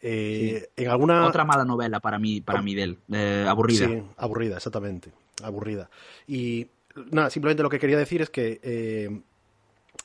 Eh, 0.00 0.68
En 0.76 0.88
alguna... 0.88 1.26
Otra 1.26 1.44
mala 1.44 1.64
novela 1.64 2.00
para 2.00 2.18
mí, 2.18 2.40
para 2.40 2.60
mí 2.62 2.74
de 2.74 2.82
él, 2.82 2.98
eh, 3.12 3.44
aburrida. 3.48 3.86
Sí, 3.86 4.02
aburrida, 4.16 4.56
exactamente. 4.56 5.12
Aburrida. 5.42 5.90
Y 6.26 6.66
nada, 7.10 7.30
simplemente 7.30 7.62
lo 7.62 7.70
que 7.70 7.78
quería 7.78 7.98
decir 7.98 8.22
es 8.22 8.30
que, 8.30 8.60
eh, 8.62 9.20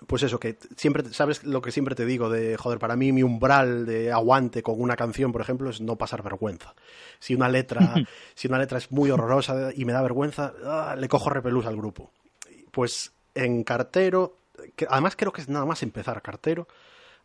pues 0.06 0.22
eso, 0.22 0.40
que 0.40 0.58
siempre, 0.76 1.04
¿sabes 1.12 1.44
lo 1.44 1.62
que 1.62 1.72
siempre 1.72 1.96
te 1.96 2.06
digo? 2.06 2.30
De, 2.30 2.56
joder, 2.56 2.78
para 2.78 2.96
mí 2.96 3.12
mi 3.12 3.24
umbral 3.24 3.86
de 3.86 4.12
aguante 4.12 4.62
con 4.62 4.80
una 4.80 4.96
canción, 4.96 5.32
por 5.32 5.42
ejemplo, 5.42 5.70
es 5.70 5.82
no 5.82 5.96
pasar 5.96 6.22
vergüenza. 6.22 6.76
Si 7.20 7.34
una 7.34 7.50
letra, 7.50 7.96
si 8.36 8.48
una 8.48 8.60
letra 8.60 8.78
es 8.78 8.92
muy 8.92 9.10
horrorosa 9.10 9.72
y 9.76 9.86
me 9.86 9.94
da 9.94 10.02
vergüenza, 10.04 10.54
ah, 10.64 10.96
le 10.98 11.08
cojo 11.08 11.32
repelús 11.32 11.66
al 11.66 11.76
grupo. 11.76 12.12
Pues 12.72 13.12
en 13.34 13.64
Cartero, 13.64 14.36
que 14.76 14.86
además 14.88 15.16
creo 15.16 15.32
que 15.32 15.42
es 15.42 15.50
nada 15.50 15.66
más 15.66 15.82
empezar 15.82 16.22
Cartero, 16.22 16.68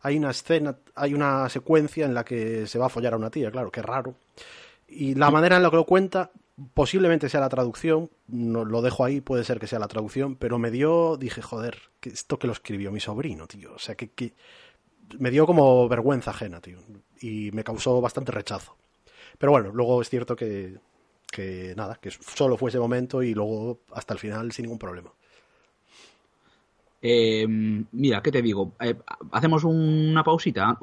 hay 0.01 0.17
una 0.17 0.31
escena, 0.31 0.75
hay 0.95 1.13
una 1.13 1.47
secuencia 1.49 2.05
en 2.05 2.13
la 2.13 2.25
que 2.25 2.67
se 2.67 2.79
va 2.79 2.87
a 2.87 2.89
follar 2.89 3.13
a 3.13 3.17
una 3.17 3.29
tía, 3.29 3.51
claro, 3.51 3.71
que 3.71 3.81
raro. 3.81 4.15
Y 4.87 5.15
la 5.15 5.31
manera 5.31 5.57
en 5.57 5.63
la 5.63 5.69
que 5.69 5.77
lo 5.77 5.85
cuenta, 5.85 6.31
posiblemente 6.73 7.29
sea 7.29 7.39
la 7.39 7.49
traducción, 7.49 8.09
no, 8.27 8.65
lo 8.65 8.81
dejo 8.81 9.03
ahí, 9.03 9.21
puede 9.21 9.43
ser 9.43 9.59
que 9.59 9.67
sea 9.67 9.79
la 9.79 9.87
traducción, 9.87 10.35
pero 10.35 10.59
me 10.59 10.71
dio, 10.71 11.17
dije, 11.17 11.41
joder, 11.41 11.77
que 11.99 12.09
esto 12.09 12.37
que 12.37 12.47
lo 12.47 12.53
escribió 12.53 12.91
mi 12.91 12.99
sobrino, 12.99 13.47
tío. 13.47 13.73
O 13.73 13.79
sea, 13.79 13.95
que, 13.95 14.11
que 14.11 14.33
me 15.19 15.31
dio 15.31 15.45
como 15.45 15.87
vergüenza 15.89 16.31
ajena, 16.31 16.61
tío. 16.61 16.79
Y 17.21 17.51
me 17.51 17.63
causó 17.63 18.01
bastante 18.01 18.31
rechazo. 18.31 18.75
Pero 19.37 19.51
bueno, 19.51 19.71
luego 19.73 20.01
es 20.01 20.09
cierto 20.09 20.35
que, 20.35 20.77
que 21.31 21.73
nada, 21.75 21.95
que 21.95 22.11
solo 22.11 22.57
fue 22.57 22.69
ese 22.69 22.79
momento 22.79 23.23
y 23.23 23.33
luego 23.33 23.79
hasta 23.93 24.13
el 24.13 24.19
final 24.19 24.51
sin 24.51 24.63
ningún 24.63 24.79
problema. 24.79 25.11
Eh, 27.01 27.45
mira, 27.47 28.21
¿qué 28.21 28.31
te 28.31 28.41
digo? 28.41 28.73
Eh, 28.79 28.95
¿Hacemos 29.31 29.63
una 29.65 30.23
pausita? 30.23 30.77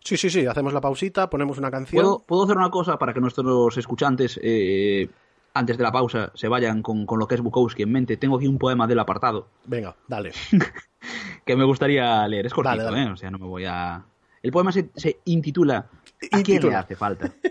Sí, 0.00 0.16
sí, 0.16 0.30
sí, 0.30 0.46
hacemos 0.46 0.72
la 0.72 0.80
pausita, 0.80 1.28
ponemos 1.28 1.58
una 1.58 1.70
canción. 1.70 2.02
¿Puedo, 2.02 2.18
puedo 2.20 2.44
hacer 2.44 2.56
una 2.56 2.70
cosa 2.70 2.98
para 2.98 3.12
que 3.12 3.20
nuestros 3.20 3.76
escuchantes, 3.76 4.38
eh, 4.42 5.08
antes 5.54 5.76
de 5.76 5.82
la 5.82 5.92
pausa, 5.92 6.30
se 6.34 6.48
vayan 6.48 6.82
con, 6.82 7.04
con 7.04 7.18
lo 7.18 7.26
que 7.26 7.34
es 7.34 7.40
Bukowski 7.40 7.82
en 7.82 7.92
mente? 7.92 8.16
Tengo 8.16 8.36
aquí 8.36 8.46
un 8.46 8.58
poema 8.58 8.86
del 8.86 8.98
apartado 9.00 9.48
Venga, 9.66 9.96
dale. 10.06 10.32
que 11.44 11.56
me 11.56 11.64
gustaría 11.64 12.26
leer. 12.28 12.46
Es 12.46 12.54
cortito, 12.54 12.84
Dale, 12.84 12.96
dale. 12.96 13.10
¿eh? 13.10 13.12
O 13.12 13.16
sea, 13.16 13.30
no 13.30 13.38
me 13.38 13.46
voy 13.46 13.64
a... 13.66 14.04
El 14.42 14.52
poema 14.52 14.72
se, 14.72 14.90
se 14.94 15.20
intitula 15.24 15.90
¿A 16.32 16.42
quién 16.42 16.62
le 16.62 16.74
hace 16.74 16.96
falta? 16.96 17.32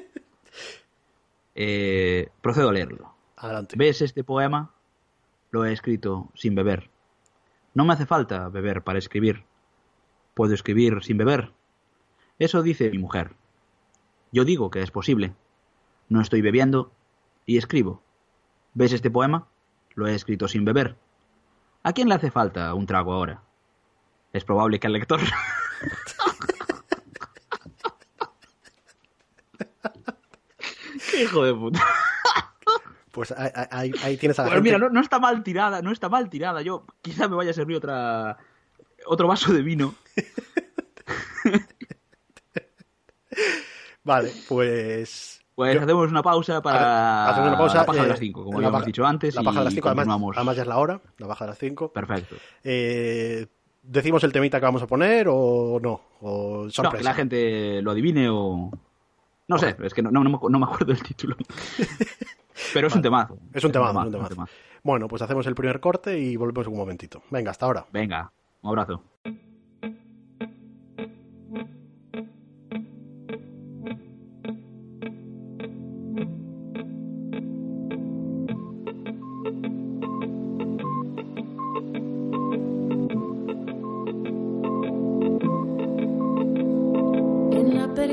Eh, 1.59 2.29
procedo 2.39 2.69
a 2.69 2.71
leerlo. 2.71 3.15
Adelante. 3.35 3.75
¿Ves 3.79 4.03
este 4.03 4.23
poema? 4.23 4.75
Lo 5.49 5.65
he 5.65 5.73
escrito 5.73 6.29
sin 6.35 6.53
beber. 6.53 6.91
No 7.73 7.83
me 7.83 7.93
hace 7.93 8.05
falta 8.05 8.49
beber 8.49 8.83
para 8.83 8.99
escribir. 8.99 9.43
Puedo 10.35 10.53
escribir 10.53 11.03
sin 11.03 11.17
beber. 11.17 11.53
Eso 12.39 12.61
dice 12.61 12.89
mi 12.91 12.97
mujer. 12.99 13.33
Yo 14.31 14.45
digo 14.45 14.69
que 14.69 14.81
es 14.81 14.91
posible. 14.91 15.33
No 16.09 16.21
estoy 16.21 16.41
bebiendo 16.41 16.91
y 17.45 17.57
escribo. 17.57 18.01
¿Ves 18.73 18.93
este 18.93 19.09
poema? 19.11 19.47
Lo 19.95 20.07
he 20.07 20.13
escrito 20.15 20.47
sin 20.47 20.65
beber. 20.65 20.95
¿A 21.83 21.93
quién 21.93 22.09
le 22.09 22.15
hace 22.15 22.31
falta 22.31 22.73
un 22.73 22.85
trago 22.85 23.13
ahora? 23.13 23.41
Es 24.33 24.43
probable 24.43 24.79
que 24.79 24.87
al 24.87 24.93
lector. 24.93 25.19
¡Qué 31.11 31.23
hijo 31.23 31.43
de 31.43 31.53
puta! 31.53 31.81
Pues 33.11 33.31
ahí, 33.31 33.49
ahí- 33.71 33.91
ahí 34.03 34.17
tienes 34.17 34.37
a 34.39 34.43
la 34.43 34.49
Pues 34.49 34.57
gente. 34.57 34.69
mira, 34.69 34.77
no, 34.77 34.89
no 34.89 35.01
está 35.01 35.19
mal 35.19 35.41
tirada, 35.43 35.81
no 35.81 35.91
está 35.91 36.07
mal 36.09 36.29
tirada. 36.29 36.61
Yo 36.61 36.85
quizá 37.01 37.27
me 37.27 37.35
vaya 37.35 37.51
a 37.51 37.53
servir 37.53 37.77
otra 37.77 38.37
otro 39.05 39.27
vaso 39.27 39.53
de 39.53 39.61
vino. 39.61 39.95
Vale, 44.07 44.31
pues. 44.49 45.33
Pues 45.53 45.73
Yo- 45.75 45.81
hacemos 45.81 46.09
una 46.11 46.21
pausa 46.21 46.61
para 46.61 47.29
Hacemos 47.29 47.49
una 47.49 47.57
pausa. 47.57 47.77
la 47.77 47.85
paja 47.87 47.99
de 48.01 48.05
eh, 48.05 48.09
las 48.09 48.19
5, 48.19 48.43
como 48.43 48.57
habíamos 48.57 48.77
paja- 48.79 48.85
dicho 48.85 49.05
antes. 49.05 49.33
La 49.35 49.41
y 49.41 49.45
paja 49.45 49.59
de 49.59 49.65
las 49.65 49.73
5, 49.73 49.87
además, 49.87 50.03
continuamos. 50.05 50.37
además 50.37 50.55
ya 50.55 50.61
es 50.61 50.67
la 50.67 50.77
hora, 50.77 51.01
la 51.17 51.27
baja 51.27 51.45
de 51.45 51.49
las 51.49 51.57
5. 51.57 51.91
Perfecto. 51.93 52.35
Eh, 52.63 53.47
¿Decimos 53.81 54.23
el 54.23 54.31
temita 54.33 54.59
que 54.59 54.65
vamos 54.65 54.81
a 54.83 54.87
poner 54.87 55.27
o 55.29 55.79
no? 55.81 56.01
¿O 56.21 56.63
No, 56.65 56.69
sorpresa? 56.69 56.97
que 56.97 57.03
la 57.03 57.13
gente 57.15 57.81
lo 57.81 57.91
adivine 57.91 58.27
o... 58.29 58.69
No 59.47 59.57
sé, 59.57 59.75
es 59.81 59.93
que 59.93 60.01
no, 60.03 60.11
no, 60.11 60.23
no 60.23 60.29
me 60.29 60.37
acu- 60.37 60.49
no 60.51 60.59
me 60.59 60.65
acuerdo 60.65 60.87
del 60.93 61.01
título. 61.01 61.35
Pero 62.73 62.87
es 62.87 62.95
un 62.95 63.01
temazo. 63.01 63.37
Es 63.53 63.63
un 63.63 63.71
temazo, 63.71 63.99
es 64.01 64.05
un 64.07 64.11
temazo, 64.11 64.29
temazo. 64.29 64.51
Bueno, 64.83 65.07
pues 65.07 65.21
hacemos 65.21 65.47
el 65.47 65.55
primer 65.55 65.79
corte 65.79 66.19
y 66.19 66.35
volvemos 66.35 66.67
en 66.67 66.73
un 66.73 66.79
momentito. 66.79 67.23
Venga, 67.31 67.51
hasta 67.51 67.65
ahora. 67.65 67.85
Venga, 67.91 68.31
un 68.61 68.69
abrazo. 68.69 69.01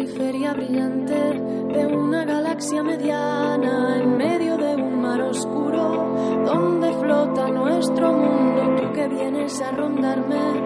Periferia 0.05 0.53
brillante 0.53 1.15
de 1.15 1.87
una 1.87 2.25
galaxia 2.27 2.83
mediana, 2.83 3.97
en 4.03 4.17
medio 4.19 4.57
de 4.59 4.77
un 4.77 5.01
mar 5.01 5.21
oscuro, 5.23 6.15
donde 6.45 6.93
flota 6.93 7.49
nuestro 7.49 8.13
mundo, 8.13 8.83
tú 8.83 8.93
que 8.93 9.09
vienes 9.09 9.59
a 9.63 9.71
rondarme 9.71 10.61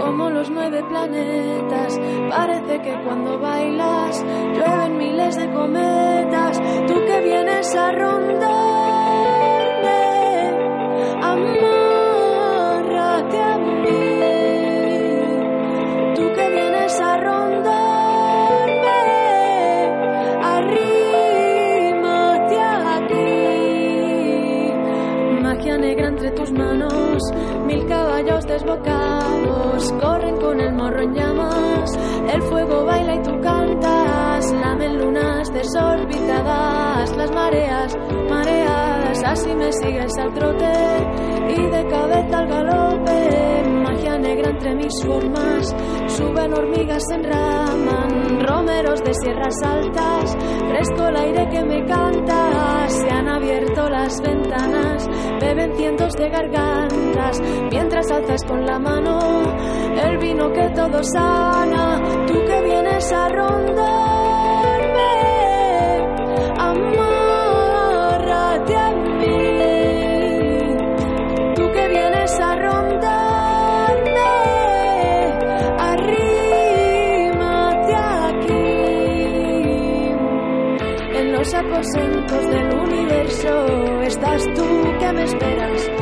como 0.00 0.30
los 0.30 0.48
nueve 0.48 0.84
planetas. 0.88 1.98
Parece 2.30 2.82
que 2.82 3.02
cuando 3.04 3.38
bailas 3.40 4.24
llueven 4.54 4.96
miles 4.96 5.36
de 5.36 5.52
cometas, 5.52 6.60
tú 6.86 6.94
que 7.04 7.20
vienes 7.20 7.74
a 7.74 7.90
rondarme, 7.90 8.44
amárrate 11.20 11.73
corren 29.92 30.36
con 30.36 30.60
el 30.60 30.72
morro 30.74 31.02
en 31.02 31.14
llamas. 31.14 31.98
El 32.32 32.42
fuego 32.42 32.84
baila 32.84 33.14
y 33.16 33.22
tú 33.22 33.40
cantas, 33.40 34.52
lamen 34.52 34.98
lunas 34.98 35.52
desorbitadas, 35.52 37.16
las 37.16 37.30
mareas, 37.32 37.96
mareadas. 38.28 39.22
Así 39.24 39.54
me 39.54 39.72
sigues 39.72 40.16
al 40.18 40.32
trote 40.34 40.72
y 41.48 41.70
de 41.70 41.86
cabeza 41.88 42.38
al 42.38 42.48
galope. 42.48 43.64
Magia 43.82 44.18
negra 44.18 44.50
entre 44.50 44.74
mis 44.74 45.04
formas, 45.04 45.74
suben 46.08 46.52
hormigas, 46.54 47.02
se 47.08 47.14
enraman, 47.14 48.40
romeros 48.40 49.02
de 49.02 49.14
sierras 49.14 49.62
altas, 49.62 50.36
fresco 50.68 51.08
el 51.08 51.16
aire 51.16 51.48
que 51.50 51.64
me 51.64 51.84
canta, 51.84 52.88
se 52.88 53.10
han 53.10 53.28
abierto 53.28 53.88
las 53.90 54.20
ventanas, 54.22 55.08
beben 55.40 55.74
cientos 55.76 56.12
de 56.14 56.28
gargantas, 56.30 56.83
mientras 57.70 58.10
alzas 58.10 58.44
con 58.44 58.64
la 58.66 58.78
mano 58.78 59.18
el 60.04 60.18
vino 60.18 60.52
que 60.52 60.68
todo 60.70 61.02
sana, 61.02 62.00
tú 62.26 62.34
que 62.44 62.62
vienes 62.62 63.12
a 63.12 63.28
rondarme, 63.28 63.84
amárrate 66.58 67.56
a 68.76 68.90
mí, 68.90 69.48
tú 71.54 71.70
que 71.72 71.88
vienes 71.88 72.40
a 72.40 72.56
rondarme, 72.56 74.30
arrímate 75.78 77.34
aquí. 78.28 78.64
En 81.18 81.32
los 81.32 81.54
aposentos 81.54 82.46
del 82.48 82.74
universo 82.74 83.66
estás 84.02 84.44
tú 84.54 84.66
que 84.98 85.12
me 85.12 85.22
esperas. 85.24 85.93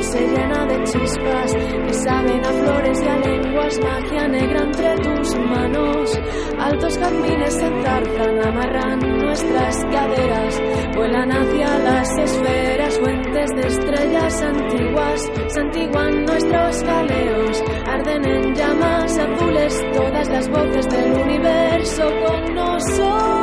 Se 0.00 0.20
llena 0.20 0.66
de 0.66 0.82
chispas 0.84 1.54
que 1.54 1.92
saben 1.94 2.44
a 2.44 2.52
flores 2.52 3.02
y 3.02 3.08
a 3.08 3.16
lenguas, 3.16 3.80
magia 3.80 4.28
negra 4.28 4.62
entre 4.62 4.94
tus 4.96 5.36
manos. 5.36 6.20
Altos 6.58 6.98
jardines 6.98 7.54
se 7.54 7.66
enzarzan, 7.66 8.46
amarran 8.46 8.98
nuestras 9.18 9.84
caderas, 9.86 10.62
vuelan 10.94 11.32
hacia 11.32 11.78
las 11.78 12.18
esferas, 12.18 12.98
fuentes 12.98 13.50
de 13.56 13.66
estrellas 13.66 14.42
antiguas, 14.42 15.32
santiguan 15.48 16.24
nuestros 16.24 16.82
galeos, 16.82 17.64
arden 17.86 18.24
en 18.26 18.54
llamas 18.54 19.18
azules 19.18 19.84
todas 19.92 20.28
las 20.28 20.48
voces 20.48 20.88
del 20.88 21.12
universo 21.12 22.04
con 22.24 22.54
nosotros. 22.54 23.35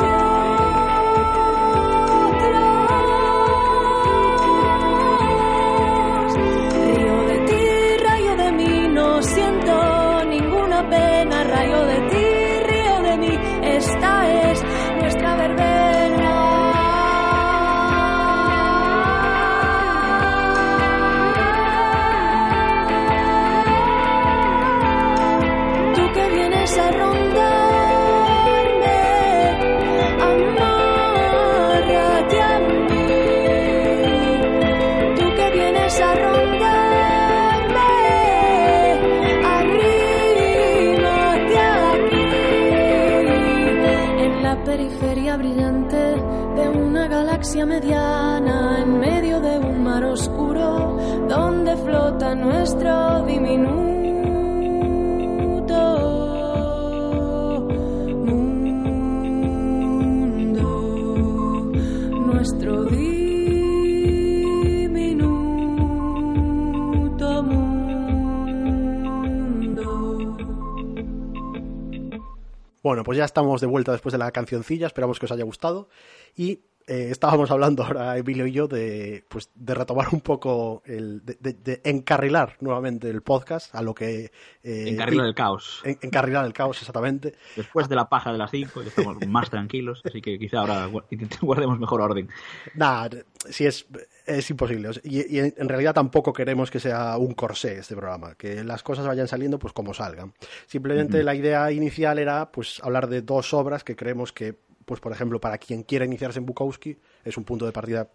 Bueno, 72.83 73.03
pues 73.03 73.17
ya 73.17 73.23
estamos 73.23 73.61
de 73.61 73.67
vuelta 73.67 73.93
después 73.93 74.11
de 74.11 74.17
la 74.17 74.31
cancioncilla, 74.31 74.87
esperamos 74.87 75.17
que 75.17 75.25
os 75.25 75.31
haya 75.31 75.45
gustado. 75.45 75.87
Y 76.35 76.65
eh, 76.87 77.07
estábamos 77.11 77.49
hablando 77.51 77.83
ahora, 77.83 78.17
Emilio 78.17 78.45
y 78.47 78.51
yo, 78.51 78.67
de, 78.67 79.23
pues, 79.29 79.49
de 79.55 79.73
retomar 79.73 80.07
un 80.11 80.21
poco, 80.21 80.81
el, 80.85 81.23
de, 81.25 81.37
de- 81.39 81.53
de 81.53 81.81
encarrilar 81.83 82.57
nuevamente 82.59 83.09
el 83.09 83.21
podcast 83.21 83.73
a 83.75 83.81
lo 83.81 83.93
que... 83.93 84.31
eh, 84.63 84.85
Encarrilar 84.89 85.25
el 85.27 85.35
caos. 85.35 85.81
en- 85.83 85.97
encarrilar 86.01 86.45
el 86.45 86.53
caos, 86.53 86.77
exactamente. 86.79 87.35
Después 87.55 87.87
de 87.89 87.95
la 87.95 88.09
paja 88.09 88.31
de 88.31 88.37
las 88.37 88.51
5 88.51 88.81
ya 88.81 88.87
estamos 88.89 89.17
más 89.27 89.49
tranquilos, 89.49 90.01
así 90.05 90.21
que 90.21 90.37
quizá 90.37 90.59
ahora 90.59 90.87
guardemos 91.41 91.79
mejor 91.79 92.01
orden. 92.01 92.29
Nada, 92.75 93.09
si 93.49 93.65
es, 93.65 93.85
es 94.25 94.49
imposible. 94.49 94.89
Y, 95.03 95.37
y 95.37 95.39
en 95.39 95.69
realidad 95.69 95.93
tampoco 95.93 96.33
queremos 96.33 96.71
que 96.71 96.79
sea 96.79 97.17
un 97.17 97.33
corsé 97.33 97.79
este 97.79 97.95
programa, 97.95 98.35
que 98.35 98.63
las 98.63 98.83
cosas 98.83 99.05
vayan 99.07 99.27
saliendo 99.27 99.59
pues 99.59 99.73
como 99.73 99.93
salgan. 99.93 100.33
Simplemente 100.67 101.23
la 101.23 101.35
idea 101.35 101.71
inicial 101.71 102.19
era 102.19 102.51
pues 102.51 102.79
hablar 102.83 103.07
de 103.07 103.21
dos 103.21 103.53
obras 103.53 103.83
que 103.83 103.95
creemos 103.95 104.31
que, 104.33 104.55
pues 104.85 104.99
por 104.99 105.11
ejemplo, 105.11 105.39
para 105.39 105.57
quien 105.57 105.83
quiera 105.83 106.05
iniciarse 106.05 106.39
en 106.39 106.45
Bukowski, 106.45 106.97
es 107.23 107.37
un 107.37 107.43
punto 107.43 107.65
de 107.65 107.71
partida. 107.71 108.09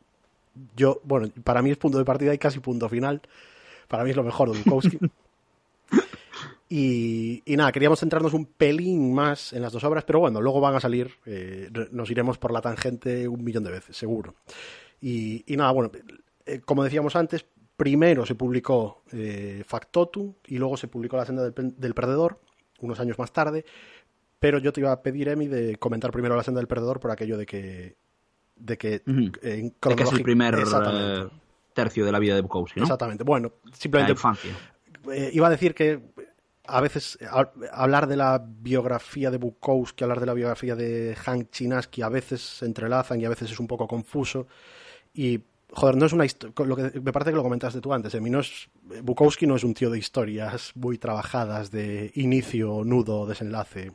Yo, 0.76 1.00
bueno, 1.04 1.28
para 1.44 1.62
mí 1.62 1.70
es 1.70 1.76
punto 1.76 1.98
de 1.98 2.04
partida 2.04 2.34
y 2.34 2.38
casi 2.38 2.60
punto 2.60 2.88
final. 2.88 3.22
Para 3.86 4.04
mí 4.04 4.10
es 4.10 4.16
lo 4.16 4.24
mejor 4.24 4.52
de 4.52 4.62
Bukowski. 4.62 4.98
Y, 6.70 7.42
y 7.46 7.56
nada, 7.56 7.72
queríamos 7.72 8.00
centrarnos 8.00 8.34
un 8.34 8.44
pelín 8.44 9.14
más 9.14 9.54
en 9.54 9.62
las 9.62 9.72
dos 9.72 9.84
obras, 9.84 10.04
pero 10.04 10.20
bueno, 10.20 10.42
luego 10.42 10.60
van 10.60 10.74
a 10.74 10.80
salir, 10.80 11.14
eh, 11.24 11.70
nos 11.92 12.10
iremos 12.10 12.36
por 12.36 12.52
la 12.52 12.60
tangente 12.60 13.26
un 13.26 13.42
millón 13.42 13.64
de 13.64 13.70
veces, 13.70 13.96
seguro. 13.96 14.34
Y, 15.00 15.50
y 15.50 15.56
nada, 15.56 15.70
bueno, 15.70 15.90
eh, 16.44 16.60
como 16.60 16.84
decíamos 16.84 17.16
antes, 17.16 17.46
primero 17.76 18.26
se 18.26 18.34
publicó 18.34 19.02
eh, 19.12 19.62
Factotum 19.66 20.34
y 20.46 20.58
luego 20.58 20.76
se 20.76 20.88
publicó 20.88 21.16
La 21.16 21.24
senda 21.24 21.48
del 21.48 21.94
perdedor, 21.94 22.38
unos 22.80 23.00
años 23.00 23.18
más 23.18 23.32
tarde, 23.32 23.64
pero 24.38 24.58
yo 24.58 24.72
te 24.72 24.80
iba 24.80 24.92
a 24.92 25.02
pedir, 25.02 25.28
Emi, 25.28 25.48
de 25.48 25.76
comentar 25.76 26.10
primero 26.12 26.36
La 26.36 26.42
senda 26.42 26.60
del 26.60 26.68
perdedor 26.68 27.00
por 27.00 27.10
aquello 27.10 27.36
de 27.36 27.46
que... 27.46 27.96
De 28.56 28.76
que, 28.76 29.02
en 29.06 29.32
De 29.42 29.96
que 29.96 30.02
es 30.02 30.12
el 30.12 30.22
primer 30.22 30.54
eh, 30.56 31.28
tercio 31.72 32.04
de 32.04 32.10
la 32.12 32.18
vida 32.18 32.34
de 32.34 32.40
Bukowski, 32.40 32.80
¿no? 32.80 32.84
Exactamente. 32.86 33.22
Bueno, 33.22 33.52
La 33.64 33.76
simplemente 33.76 34.12
infancia. 34.12 34.50
eh, 35.12 35.30
iba 35.32 35.46
a 35.46 35.50
decir 35.50 35.74
que 35.76 36.00
a 36.66 36.80
veces 36.80 37.16
a- 37.30 37.50
hablar 37.72 38.08
de 38.08 38.16
la 38.16 38.44
biografía 38.44 39.30
de 39.30 39.38
Bukowski, 39.38 40.02
hablar 40.02 40.18
de 40.18 40.26
la 40.26 40.34
biografía 40.34 40.74
de 40.74 41.14
Hank 41.16 41.50
Chinaski, 41.52 42.02
a 42.02 42.08
veces 42.08 42.40
se 42.42 42.66
entrelazan 42.66 43.20
y 43.20 43.24
a 43.26 43.28
veces 43.28 43.52
es 43.52 43.60
un 43.60 43.68
poco 43.68 43.86
confuso. 43.86 44.48
Y, 45.14 45.40
joder, 45.70 45.96
no 45.96 46.06
es 46.06 46.12
una 46.12 46.24
lo 46.66 46.74
que 46.76 47.00
Me 47.00 47.12
parece 47.12 47.30
que 47.30 47.36
lo 47.36 47.44
comentaste 47.44 47.80
tú 47.80 47.94
antes. 47.94 48.12
Emi, 48.14 48.28
no 48.28 48.40
es, 48.40 48.68
Bukowski 49.04 49.46
no 49.46 49.54
es 49.54 49.62
un 49.62 49.72
tío 49.74 49.88
de 49.88 49.98
historias 50.00 50.72
muy 50.74 50.98
trabajadas, 50.98 51.70
de 51.70 52.10
inicio, 52.16 52.82
nudo, 52.84 53.24
desenlace. 53.24 53.92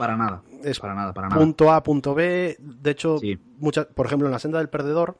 Para 0.00 0.16
nada. 0.16 0.40
Es 0.64 0.80
para 0.80 0.94
nada, 0.94 1.12
para 1.12 1.28
nada. 1.28 1.38
Punto 1.38 1.70
A, 1.70 1.82
punto 1.82 2.14
B. 2.14 2.56
De 2.58 2.90
hecho, 2.90 3.18
Sí. 3.18 3.38
muchas, 3.58 3.84
por 3.84 4.06
ejemplo, 4.06 4.26
en 4.28 4.32
La 4.32 4.38
senda 4.38 4.56
del 4.58 4.70
perdedor 4.70 5.18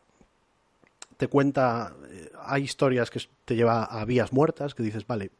te 1.19 1.29
cuenta, 1.29 1.93
eh, 2.11 2.31
hay 2.47 2.63
historias 2.63 3.11
que 3.11 3.21
te 3.45 3.57
lleva 3.57 3.85
a 3.85 4.05
vías 4.07 4.33
muertas, 4.33 4.75
que 4.75 4.83
dices, 4.83 5.07
vale, 5.07 5.33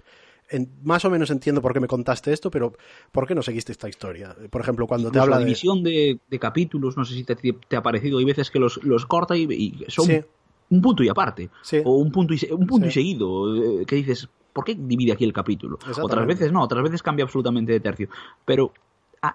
en- 0.51 0.69
más 0.83 1.07
o 1.07 1.11
menos 1.11 1.31
entiendo 1.31 1.63
por 1.63 1.73
qué 1.73 1.81
me 1.81 1.87
contaste 1.87 2.35
esto, 2.35 2.51
pero 2.51 2.75
¿por 3.13 3.27
qué 3.27 3.35
no 3.35 3.41
seguiste 3.41 3.73
esta 3.73 3.89
historia? 3.89 4.37
Por 4.51 4.61
ejemplo, 4.61 4.87
cuando 4.87 5.11
te 5.11 5.19
habla 5.19 5.37
la 5.37 5.45
división 5.45 5.83
de, 5.83 6.19
de 6.29 6.39
capítulos, 6.39 6.99
no 6.99 7.07
sé 7.07 7.15
si 7.15 7.25
te, 7.25 7.35
te 7.37 7.77
ha 7.77 7.83
parecido, 7.83 8.19
hay 8.19 8.27
veces 8.27 8.51
que 8.51 8.59
los, 8.59 8.83
los 8.85 9.07
corta 9.07 9.37
y, 9.39 9.45
y 9.51 9.85
son 9.89 10.05
Sí. 10.05 10.21
un 10.69 10.83
punto 10.83 11.03
y 11.03 11.09
aparte. 11.09 11.49
Sí. 11.63 11.81
O 11.83 11.97
un 11.97 12.13
punto 12.13 12.35
y, 12.35 12.41
un 12.53 12.67
punto 12.67 12.87
y 12.87 12.91
seguido, 12.91 13.81
eh, 13.81 13.87
que 13.87 13.97
dices, 13.97 14.29
¿por 14.53 14.65
qué 14.67 14.75
divide 14.75 15.13
aquí 15.13 15.25
el 15.25 15.33
capítulo? 15.33 15.79
Otras 16.03 16.27
veces 16.27 16.53
no, 16.53 16.63
otras 16.63 16.83
veces 16.83 17.03
cambia 17.03 17.25
absolutamente 17.25 17.73
de 17.73 17.81
tercio. 17.81 18.09
Pero 18.45 18.73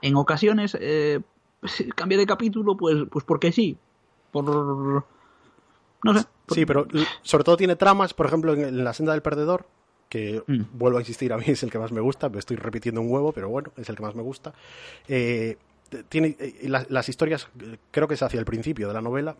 en 0.01 0.15
ocasiones 0.15 0.77
eh, 0.79 1.21
cambia 1.95 2.17
de 2.17 2.25
capítulo, 2.25 2.75
pues, 2.77 2.97
pues 3.09 3.25
porque 3.25 3.51
sí. 3.51 3.77
Por... 4.31 4.45
No 6.03 6.13
sé. 6.13 6.25
por- 6.45 6.55
Sí, 6.55 6.65
pero 6.65 6.85
sobre 7.23 7.43
todo 7.43 7.57
tiene 7.57 7.75
tramas, 7.75 8.13
por 8.13 8.25
ejemplo, 8.27 8.53
en, 8.53 8.83
La 8.83 8.93
senda 8.93 9.13
del 9.13 9.21
perdedor, 9.21 9.65
que 10.09 10.43
Mm. 10.47 10.61
vuelvo 10.73 10.97
a 10.97 11.01
insistir, 11.01 11.33
a 11.33 11.37
mí 11.37 11.43
es 11.47 11.63
el 11.63 11.71
que 11.71 11.79
más 11.79 11.91
me 11.91 12.01
gusta, 12.01 12.29
me 12.29 12.37
estoy 12.39 12.57
repitiendo 12.57 13.01
un 13.01 13.11
huevo, 13.11 13.31
pero 13.31 13.49
bueno, 13.49 13.71
es 13.77 13.89
el 13.89 13.95
que 13.95 14.03
más 14.03 14.15
me 14.15 14.21
gusta. 14.21 14.53
Eh, 15.07 15.57
tiene 16.09 16.35
eh, 16.39 16.67
las, 16.67 16.89
las 16.91 17.09
historias, 17.09 17.47
creo 17.91 18.07
que 18.07 18.13
es 18.15 18.21
hacia 18.23 18.39
el 18.39 18.45
principio 18.45 18.87
de 18.87 18.93
la 18.93 19.01
novela, 19.01 19.35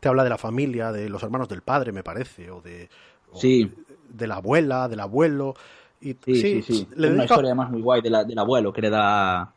te 0.00 0.08
habla 0.08 0.24
de 0.24 0.30
la 0.30 0.38
familia, 0.38 0.92
de 0.92 1.08
los 1.08 1.22
hermanos 1.22 1.48
del 1.48 1.62
padre, 1.62 1.92
me 1.92 2.02
parece, 2.02 2.50
o 2.50 2.60
de, 2.60 2.88
o 3.32 3.38
Sí. 3.40 3.72
de 4.08 4.26
la 4.26 4.36
abuela, 4.36 4.88
del 4.88 5.00
abuelo. 5.00 5.54
Y, 6.00 6.16
Sí, 6.24 6.40
sí, 6.42 6.62
sí. 6.62 6.88
le 6.96 7.12
Una 7.12 7.24
historia 7.24 7.48
además 7.50 7.70
muy 7.70 7.82
guay 7.82 8.00
de 8.02 8.10
la- 8.10 8.24
del 8.24 8.38
abuelo 8.38 8.72
que 8.72 8.80
le 8.80 8.90
da 8.90 9.52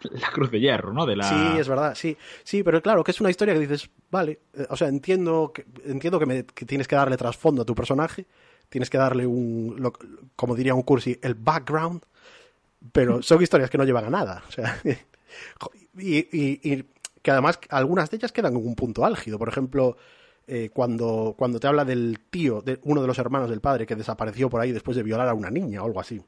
la 0.10 0.30
cruz 0.32 0.50
de 0.50 0.60
hierro, 0.60 0.92
¿no? 0.92 1.06
De 1.06 1.16
la... 1.16 1.24
Sí, 1.28 1.58
es 1.58 1.68
verdad, 1.68 1.94
sí. 1.94 2.16
Sí, 2.44 2.62
pero 2.62 2.80
claro, 2.82 3.02
que 3.02 3.10
es 3.10 3.20
una 3.20 3.30
historia 3.30 3.54
que 3.54 3.60
dices, 3.60 3.90
vale, 4.10 4.40
eh, 4.54 4.66
o 4.70 4.76
sea, 4.76 4.88
entiendo 4.88 5.52
que, 5.54 5.66
entiendo 5.84 6.18
que, 6.18 6.26
me- 6.26 6.44
que 6.46 6.64
tienes 6.66 6.86
que 6.88 6.96
darle 6.96 7.16
trasfondo 7.16 7.62
a 7.62 7.64
tu 7.64 7.74
personaje, 7.74 8.26
tienes 8.68 8.88
que 8.90 8.98
darle 8.98 9.26
un, 9.26 9.76
lo- 9.78 9.92
como 10.36 10.54
diría 10.54 10.74
un 10.74 10.82
cursi, 10.82 11.18
el 11.22 11.34
background, 11.34 12.02
pero 12.92 13.22
son 13.22 13.42
historias 13.42 13.70
que 13.70 13.78
no 13.78 13.84
llevan 13.84 14.04
a 14.06 14.10
nada. 14.10 14.42
O 14.48 14.52
sea, 14.52 14.80
y, 15.98 16.18
y- 16.18 16.60
y 16.62 16.84
que 17.22 17.30
además 17.30 17.58
algunas 17.70 18.10
de 18.10 18.16
ellas 18.16 18.32
quedan 18.32 18.56
en 18.56 18.66
un 18.66 18.74
punto 18.74 19.04
álgido. 19.04 19.38
Por 19.38 19.48
ejemplo, 19.48 19.96
eh, 20.46 20.70
cuando, 20.72 21.34
cuando 21.36 21.60
te 21.60 21.66
habla 21.66 21.84
del 21.84 22.18
tío, 22.30 22.62
de 22.62 22.78
uno 22.84 23.00
de 23.00 23.06
los 23.06 23.18
hermanos 23.18 23.50
del 23.50 23.60
padre 23.60 23.86
que 23.86 23.96
desapareció 23.96 24.50
por 24.50 24.60
ahí 24.60 24.72
después 24.72 24.96
de 24.96 25.02
violar 25.02 25.28
a 25.28 25.34
una 25.34 25.50
niña 25.50 25.82
o 25.82 25.86
algo 25.86 26.00
así. 26.00 26.20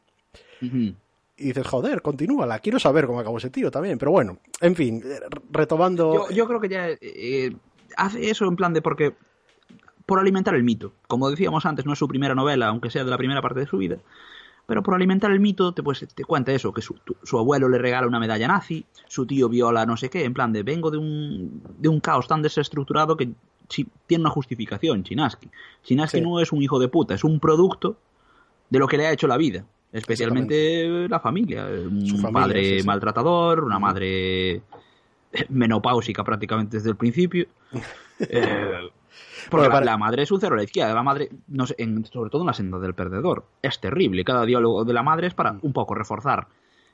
Y 1.37 1.45
dices, 1.47 1.67
joder, 1.67 2.01
continúala, 2.01 2.61
quiero 2.61 2.79
saber 2.79 3.07
cómo 3.07 3.21
acabó 3.21 3.39
ese 3.39 3.51
tío 3.51 3.71
también. 3.71 3.99
Pero 3.99 4.13
bueno, 4.13 4.39
en 4.61 4.77
fin, 4.77 5.03
eh, 5.05 5.21
retomando... 5.51 6.29
Yo, 6.29 6.35
yo 6.35 6.47
creo 6.47 6.61
que 6.61 6.69
ya 6.69 6.89
eh, 6.89 7.57
hace 7.97 8.31
eso 8.31 8.47
en 8.47 8.57
plan 8.57 8.73
de 8.73 8.83
porque 8.83 9.15
por 10.07 10.19
alimentar 10.21 10.55
el 10.55 10.63
mito. 10.63 10.93
Como 11.09 11.29
decíamos 11.31 11.67
antes, 11.67 11.87
no 11.87 11.93
es 11.95 11.99
su 11.99 12.09
primera 12.09 12.35
novela, 12.35 12.69
aunque 12.69 12.91
sea 12.91 13.05
de 13.05 13.11
la 13.11 13.19
primera 13.19 13.43
parte 13.43 13.61
de 13.61 13.67
su 13.67 13.79
vida. 13.79 13.99
Pero 14.67 14.83
por 14.83 14.95
alimentar 14.95 15.31
el 15.31 15.41
mito 15.41 15.75
te, 15.75 15.83
pues, 15.83 16.07
te 16.15 16.25
cuenta 16.25 16.53
eso, 16.53 16.73
que 16.73 16.81
su, 16.81 16.95
tu- 16.95 17.17
su 17.23 17.39
abuelo 17.39 17.69
le 17.69 17.79
regala 17.79 18.07
una 18.07 18.21
medalla 18.21 18.49
nazi, 18.49 18.87
su 19.09 19.27
tío 19.27 19.49
viola 19.49 19.85
no 19.85 19.97
sé 19.97 20.09
qué, 20.09 20.25
en 20.25 20.33
plan 20.33 20.53
de 20.53 20.63
vengo 20.63 20.91
de 20.91 20.99
un, 20.99 21.63
de 21.79 21.89
un 21.89 22.01
caos 22.01 22.29
tan 22.29 22.41
desestructurado 22.41 23.17
que 23.17 23.29
tiene 23.69 24.23
una 24.23 24.31
justificación, 24.31 25.05
Chinaski. 25.05 25.51
Chinaski 25.83 26.19
Sí. 26.19 26.23
no 26.25 26.41
es 26.41 26.53
un 26.53 26.63
hijo 26.63 26.79
de 26.79 26.89
puta, 26.89 27.15
es 27.15 27.25
un 27.25 27.41
producto 27.41 27.97
de 28.71 28.79
lo 28.79 28.87
que 28.87 28.97
le 28.97 29.07
ha 29.07 29.13
hecho 29.13 29.27
la 29.27 29.37
vida. 29.37 29.65
Especialmente 29.93 31.09
la 31.09 31.21
familia. 31.21 31.67
Un 31.67 32.07
Su 32.07 32.19
familia, 32.19 32.43
padre 32.47 32.65
sí, 32.65 32.81
sí. 32.81 32.87
maltratador, 32.87 33.63
una 33.65 33.79
madre 33.79 34.63
menopáusica 35.49 36.25
prácticamente 36.25 36.77
desde 36.79 36.91
el 36.91 36.97
principio. 36.97 37.47
Eh, 38.21 38.91
porque 39.51 39.69
la, 39.69 39.81
la 39.81 39.99
madre 39.99 40.23
es 40.23 40.31
un 40.31 40.41
cero 40.41 40.55
a 40.55 40.59
la 40.59 40.63
izquierda. 40.63 40.95
La 40.95 41.03
madre, 41.03 41.31
no 41.49 41.67
sé, 41.67 41.75
en- 41.79 42.05
sobre 42.07 42.31
todo 42.31 42.43
en 42.43 42.47
la 42.47 42.53
senda 42.53 42.79
del 42.79 42.95
perdedor, 42.95 43.45
es 43.61 43.81
terrible. 43.81 44.25
Cada 44.25 44.47
diálogo 44.47 44.85
de 44.85 44.93
la 44.93 45.03
madre 45.03 45.27
es 45.27 45.33
Mm. 45.33 45.37
para 45.37 45.57
un 45.63 45.73
poco 45.73 45.97
reforzar 45.97 46.47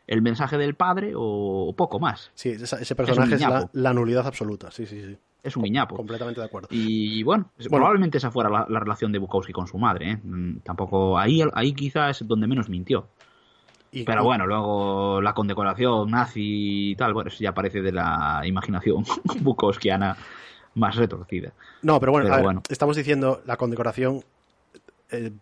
el 0.07 0.23
mensaje 0.23 0.57
del 0.57 0.75
padre 0.77 1.13
o, 1.15 1.75
poco 1.77 2.01
más. 2.01 2.31
Sí, 2.35 2.49
ese 2.53 2.95
personaje 2.95 3.35
es, 3.35 3.41
la, 3.43 3.69
la 3.75 3.93
nulidad 3.93 4.27
absoluta, 4.27 4.71
sí, 4.71 4.87
sí, 4.87 5.03
sí. 5.03 5.19
Es 5.43 5.57
un 5.57 5.63
guiñapo. 5.63 5.97
Completamente 5.97 6.41
de 6.41 6.47
acuerdo. 6.47 6.69
Y 6.71 7.23
bueno, 7.23 7.51
Bueno. 7.57 7.71
probablemente 7.71 8.19
esa 8.19 8.31
fuera 8.31 8.51
la, 8.51 8.67
la 8.69 8.79
relación 8.81 9.11
de 9.13 9.19
Bukowski 9.19 9.53
con 9.53 9.67
su 9.67 9.79
madre. 9.79 10.11
¿eh? 10.13 10.17
Mm, 10.23 10.59
Tampoco 10.59 11.19
ahí, 11.19 11.41
ahí 11.55 11.73
quizá 11.73 12.11
es 12.11 12.27
donde 12.27 12.47
menos 12.47 12.69
mintió. 12.69 13.09
Y- 13.93 14.05
Pero 14.05 14.23
bueno, 14.23 14.47
luego 14.47 15.21
la 15.21 15.33
condecoración 15.33 16.11
nazi 16.11 16.91
y 16.91 16.95
tal, 16.97 17.13
bueno, 17.15 17.29
eso 17.29 17.39
ya 17.43 17.53
parece 17.53 17.81
de 17.83 17.93
la 17.93 18.43
imaginación 18.45 19.05
bukowskiana 19.41 20.17
más 20.75 20.95
retorcida. 20.97 21.53
No, 21.83 21.99
pero 21.99 22.13
bueno, 22.13 22.25
Pero 22.25 22.35
a 22.35 22.37
ver, 22.37 22.45
bueno. 22.45 22.63
estamos 22.69 22.97
diciendo 22.97 23.41
la 23.47 23.57
condecoración. 23.57 24.23
eh, 25.11 25.33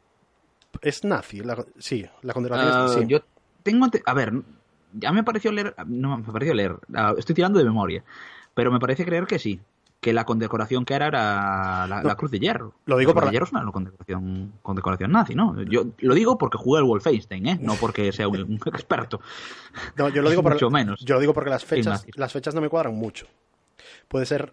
es 0.80 1.04
nazi. 1.04 1.40
la- 1.40 1.64
sí, 1.78 2.06
la 2.22 2.32
condecoración 2.34 2.72
Ah, 2.74 2.84
es 2.86 2.92
sí. 2.94 3.04
Yo 3.08 3.18
tengo. 3.62 3.86
A 4.06 4.14
ver, 4.14 4.32
ya 4.94 5.12
me 5.12 5.24
pareció 5.24 5.50
leer. 5.52 5.74
No, 5.86 6.16
me 6.18 6.32
pareció 6.32 6.54
leer. 6.54 6.76
ah, 6.94 7.14
Estoy 7.18 7.34
tirando 7.34 7.58
de 7.58 7.64
memoria. 7.64 8.04
Pero 8.54 8.70
me 8.72 8.78
parece 8.80 9.04
creer 9.04 9.26
que 9.26 9.38
sí. 9.38 9.60
Que 10.00 10.12
la 10.12 10.24
condecoración 10.24 10.84
que 10.84 10.94
era 10.94 11.08
era 11.08 11.86
la, 11.88 12.00
No, 12.02 12.08
la 12.08 12.14
Cruz 12.14 12.30
de 12.30 12.38
Hierro. 12.38 12.72
lo 12.86 12.98
digo 12.98 13.10
la 13.10 13.14
Cruz 13.14 13.14
por 13.14 13.22
de 13.22 13.26
la- 13.26 13.32
Hierro 13.32 13.46
es 13.46 13.52
una 13.52 13.72
condecoración, 13.72 14.52
condecoración 14.62 15.10
nazi, 15.10 15.34
¿no? 15.34 15.60
Yo 15.62 15.86
lo 15.98 16.14
digo 16.14 16.38
porque 16.38 16.56
jugué 16.56 16.78
al 16.78 16.84
Wolfenstein, 16.84 17.46
¿eh? 17.48 17.58
No 17.60 17.74
porque 17.74 18.12
sea 18.12 18.28
un, 18.28 18.40
un 18.42 18.60
experto. 18.66 19.20
No, 19.96 20.08
yo 20.08 20.22
lo 20.22 20.30
digo 20.30 20.42
por- 20.44 20.52
Mucho 20.52 20.70
menos. 20.70 21.00
Yo 21.04 21.14
lo 21.16 21.20
digo 21.20 21.34
porque 21.34 21.50
las 21.50 21.64
fechas, 21.64 22.06
las 22.14 22.32
fechas 22.32 22.54
no 22.54 22.60
me 22.60 22.68
cuadran 22.68 22.94
mucho. 22.94 23.26
Puede 24.06 24.24
ser. 24.26 24.52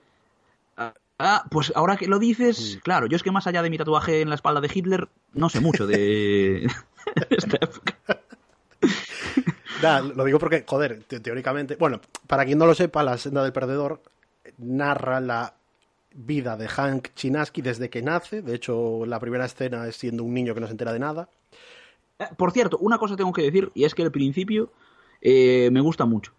Ah, 1.17 1.45
pues 1.49 1.71
ahora 1.75 1.95
que 1.95 2.07
lo 2.07 2.17
Mm. 2.17 2.21
dices, 2.21 2.79
claro, 2.83 3.05
yo 3.05 3.15
es 3.15 3.23
que 3.23 3.31
más 3.31 3.45
allá 3.47 3.61
de 3.61 3.69
mi 3.69 3.77
tatuaje 3.77 4.21
en 4.21 4.29
la 4.29 4.35
espalda 4.35 4.59
de 4.61 4.69
Hitler, 4.73 5.07
no 5.33 5.47
sé 5.49 5.61
mucho 5.61 5.85
de 5.87 6.67
esta 7.29 7.55
época. 7.57 7.95
Da, 9.81 10.01
lo 10.01 10.23
digo 10.25 10.39
porque, 10.39 10.63
joder, 10.67 11.03
te- 11.07 11.19
teóricamente. 11.19 11.75
Bueno, 11.75 12.01
para 12.27 12.45
quien 12.45 12.57
no 12.57 12.65
lo 12.65 12.73
sepa, 12.75 13.03
La 13.03 13.17
senda 13.17 13.43
del 13.43 13.53
perdedor 13.53 14.01
narra 14.57 15.19
la 15.19 15.53
vida 16.13 16.55
de 16.55 16.67
Hank 16.67 17.09
Chinaski 17.15 17.61
desde 17.61 17.89
que 17.89 18.01
nace. 18.01 18.41
De 18.41 18.55
hecho, 18.55 19.05
la 19.05 19.19
primera 19.19 19.45
escena 19.45 19.87
es 19.87 19.95
siendo 19.97 20.23
un 20.23 20.33
niño 20.33 20.53
que 20.53 20.61
no 20.61 20.67
se 20.67 20.71
entera 20.71 20.93
de 20.93 20.99
nada. 20.99 21.29
Eh, 22.19 22.25
Por 22.37 22.51
cierto, 22.51 22.77
una 22.79 22.97
cosa 22.97 23.15
tengo 23.15 23.33
que 23.33 23.41
decir, 23.41 23.71
y 23.73 23.83
es 23.83 23.93
que 23.95 24.01
el 24.03 24.11
principio 24.11 24.71
eh, 25.21 25.69
me 25.71 25.81
gusta 25.81 26.05
mucho. 26.05 26.31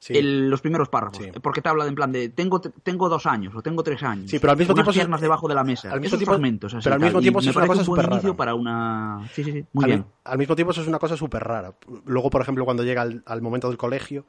Sí. 0.00 0.16
El- 0.16 0.48
los 0.48 0.60
primeros 0.60 0.88
párrafos. 0.88 1.24
Sí. 1.24 1.30
Porque 1.42 1.60
te 1.60 1.68
habla 1.68 1.82
de 1.82 1.88
en 1.90 1.96
plan 1.96 2.12
de 2.12 2.28
tengo, 2.28 2.60
tengo 2.60 3.08
dos 3.08 3.26
años 3.26 3.52
o 3.56 3.62
tengo 3.62 3.82
tres 3.82 4.00
años. 4.04 4.30
Sí, 4.30 4.38
pero 4.38 4.52
al 4.52 4.56
mismo 4.56 4.72
unas 4.72 4.76
tiempo 4.84 4.90
es- 4.92 4.96
piernas 4.96 5.20
debajo 5.20 5.48
de 5.48 5.54
la 5.56 5.64
mesa. 5.64 5.88
al 5.92 6.00
mismo 6.00 6.06
Esos 6.06 6.18
tiempo- 6.20 6.32
fragmentos 6.34 6.72
así, 6.74 6.84
pero 6.84 6.94
al 6.94 7.00
mismo 7.02 7.20
tiempo 7.20 7.40
eso 7.40 7.50
es 7.50 7.56
una 7.56 7.66
cosa 7.66 7.80
un 7.80 7.84
superrara. 7.86 8.14
inicio 8.14 8.36
para 8.36 8.54
una... 8.54 9.28
Sí, 9.34 9.42
sí, 9.42 9.50
sí, 9.52 9.64
muy 9.72 9.84
al, 9.84 9.90
bien. 9.90 10.04
al 10.22 10.38
mismo 10.38 10.54
tiempo, 10.54 10.70
eso 10.70 10.82
es 10.82 10.86
una 10.88 11.00
cosa 11.00 11.16
súper 11.16 11.42
rara. 11.42 11.74
Luego, 12.06 12.30
por 12.30 12.40
ejemplo, 12.40 12.64
cuando 12.64 12.84
llega 12.84 13.02
al, 13.02 13.24
al 13.26 13.42
momento 13.42 13.68
del 13.68 13.76
colegio, 13.76 14.24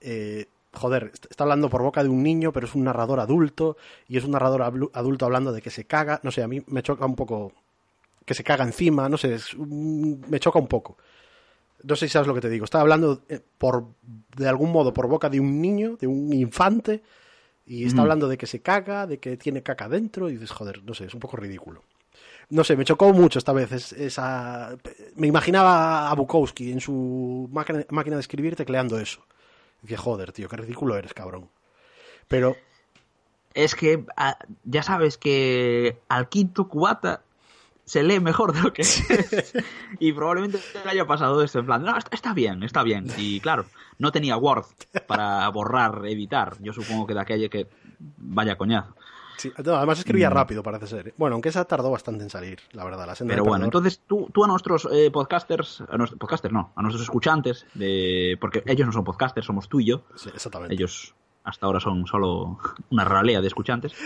eh, 0.00 0.46
joder, 0.76 1.10
est- 1.12 1.26
está 1.30 1.44
hablando 1.44 1.68
por 1.70 1.82
boca 1.82 2.02
de 2.02 2.08
un 2.08 2.22
niño, 2.22 2.52
pero 2.52 2.66
es 2.66 2.74
un 2.74 2.84
narrador 2.84 3.20
adulto, 3.20 3.76
y 4.08 4.16
es 4.16 4.24
un 4.24 4.32
narrador 4.32 4.62
adulto 4.92 5.24
hablando 5.26 5.52
de 5.52 5.62
que 5.62 5.70
se 5.70 5.86
caga. 5.86 6.20
No 6.22 6.30
sé, 6.30 6.42
a 6.42 6.48
mí 6.48 6.62
me 6.66 6.82
choca 6.82 7.06
un 7.06 7.16
poco 7.16 7.52
que 8.24 8.34
se 8.34 8.44
caga 8.44 8.64
encima, 8.64 9.08
no 9.08 9.16
sé, 9.18 9.34
es 9.34 9.56
me 9.58 10.40
choca 10.40 10.58
un 10.58 10.66
poco. 10.68 10.96
No 11.82 11.96
sé 11.96 12.06
si 12.08 12.12
sabes 12.12 12.26
lo 12.28 12.34
que 12.34 12.40
te 12.40 12.48
digo. 12.48 12.64
Está 12.64 12.80
hablando 12.80 13.22
eh, 13.28 13.40
por 13.58 13.84
de 14.36 14.48
algún 14.48 14.72
modo 14.72 14.94
por 14.94 15.06
boca 15.06 15.28
de 15.28 15.40
un 15.40 15.60
niño, 15.60 15.96
de 16.00 16.06
un 16.06 16.32
infante, 16.32 17.02
y 17.66 17.84
está 17.84 17.98
Mm. 17.98 18.00
hablando 18.04 18.28
de 18.28 18.38
que 18.38 18.46
se 18.46 18.60
caga, 18.62 19.06
de 19.06 19.18
que 19.18 19.36
tiene 19.36 19.62
caca 19.62 19.88
dentro, 19.88 20.28
y 20.30 20.34
dices, 20.34 20.50
joder, 20.50 20.82
no 20.84 20.94
sé, 20.94 21.04
es 21.06 21.14
un 21.14 21.20
poco 21.20 21.36
ridículo. 21.36 21.82
No 22.50 22.62
sé, 22.64 22.76
me 22.76 22.84
chocó 22.84 23.12
mucho 23.12 23.38
esta 23.38 23.52
vez 23.52 23.72
es- 23.72 23.92
esa... 23.92 24.76
Me 25.16 25.26
imaginaba 25.26 26.10
a 26.10 26.14
Bukowski 26.14 26.72
en 26.72 26.80
su 26.80 27.48
máquina, 27.52 27.84
máquina 27.90 28.16
de 28.16 28.20
escribir 28.20 28.54
tecleando 28.56 28.98
eso. 28.98 29.20
Dije, 29.84 29.98
joder, 29.98 30.32
tío, 30.32 30.48
qué 30.48 30.56
ridículo 30.56 30.96
eres, 30.96 31.12
cabrón. 31.12 31.50
Pero, 32.26 32.56
Es 33.52 33.74
que 33.74 34.04
ya 34.64 34.82
sabes 34.82 35.18
que 35.18 36.00
al 36.08 36.30
quinto 36.30 36.68
cubata 36.68 37.22
se 37.84 38.02
lee 38.02 38.18
mejor 38.18 38.54
de 38.54 38.62
lo 38.62 38.72
que 38.72 38.80
es. 38.80 39.02
y 40.00 40.12
probablemente 40.14 40.58
le 40.84 40.90
haya 40.90 41.06
pasado 41.06 41.42
esto 41.42 41.58
en 41.58 41.66
plan, 41.66 41.82
no, 41.82 41.98
está, 41.98 42.16
está 42.16 42.32
bien, 42.32 42.62
está 42.62 42.82
bien. 42.82 43.06
Y 43.18 43.40
claro, 43.40 43.66
no 43.98 44.10
tenía 44.10 44.38
Word 44.38 44.64
para 45.06 45.46
borrar, 45.50 46.06
editar. 46.06 46.56
Yo 46.60 46.72
supongo 46.72 47.06
que 47.06 47.12
de 47.12 47.20
aquella 47.20 47.48
que 47.50 47.68
vaya 48.16 48.56
coñazo. 48.56 48.96
Sí, 49.36 49.52
no, 49.64 49.74
además 49.76 49.98
escribía 49.98 50.30
Mm. 50.30 50.32
rápido, 50.32 50.62
parece 50.62 50.86
ser. 50.86 51.08
¿eh? 51.08 51.14
Bueno, 51.16 51.34
aunque 51.34 51.48
esa 51.50 51.64
tardó 51.64 51.90
bastante 51.90 52.22
en 52.24 52.30
salir, 52.30 52.60
la 52.72 52.84
verdad. 52.84 53.06
La 53.06 53.14
senda 53.14 53.32
Pero 53.32 53.44
bueno, 53.44 53.64
entonces 53.64 54.00
tú, 54.06 54.28
tú 54.32 54.44
a 54.44 54.46
nuestros 54.48 54.88
eh, 54.92 55.10
podcasters, 55.10 55.82
a 55.88 55.96
nuestros 55.96 56.18
podcasters 56.18 56.52
no, 56.52 56.72
a 56.76 56.82
nuestros 56.82 57.02
escuchantes, 57.02 57.66
de, 57.74 58.36
porque 58.40 58.62
ellos 58.66 58.86
no 58.86 58.92
son 58.92 59.04
podcasters, 59.04 59.46
somos 59.46 59.68
tú 59.68 59.80
y 59.80 59.86
yo. 59.86 60.02
Sí, 60.16 60.30
exactamente. 60.34 60.74
Ellos 60.74 61.14
hasta 61.44 61.66
ahora 61.66 61.80
son 61.80 62.06
solo 62.06 62.58
una 62.90 63.04
ralea 63.04 63.40
de 63.40 63.46
escuchantes. 63.48 63.92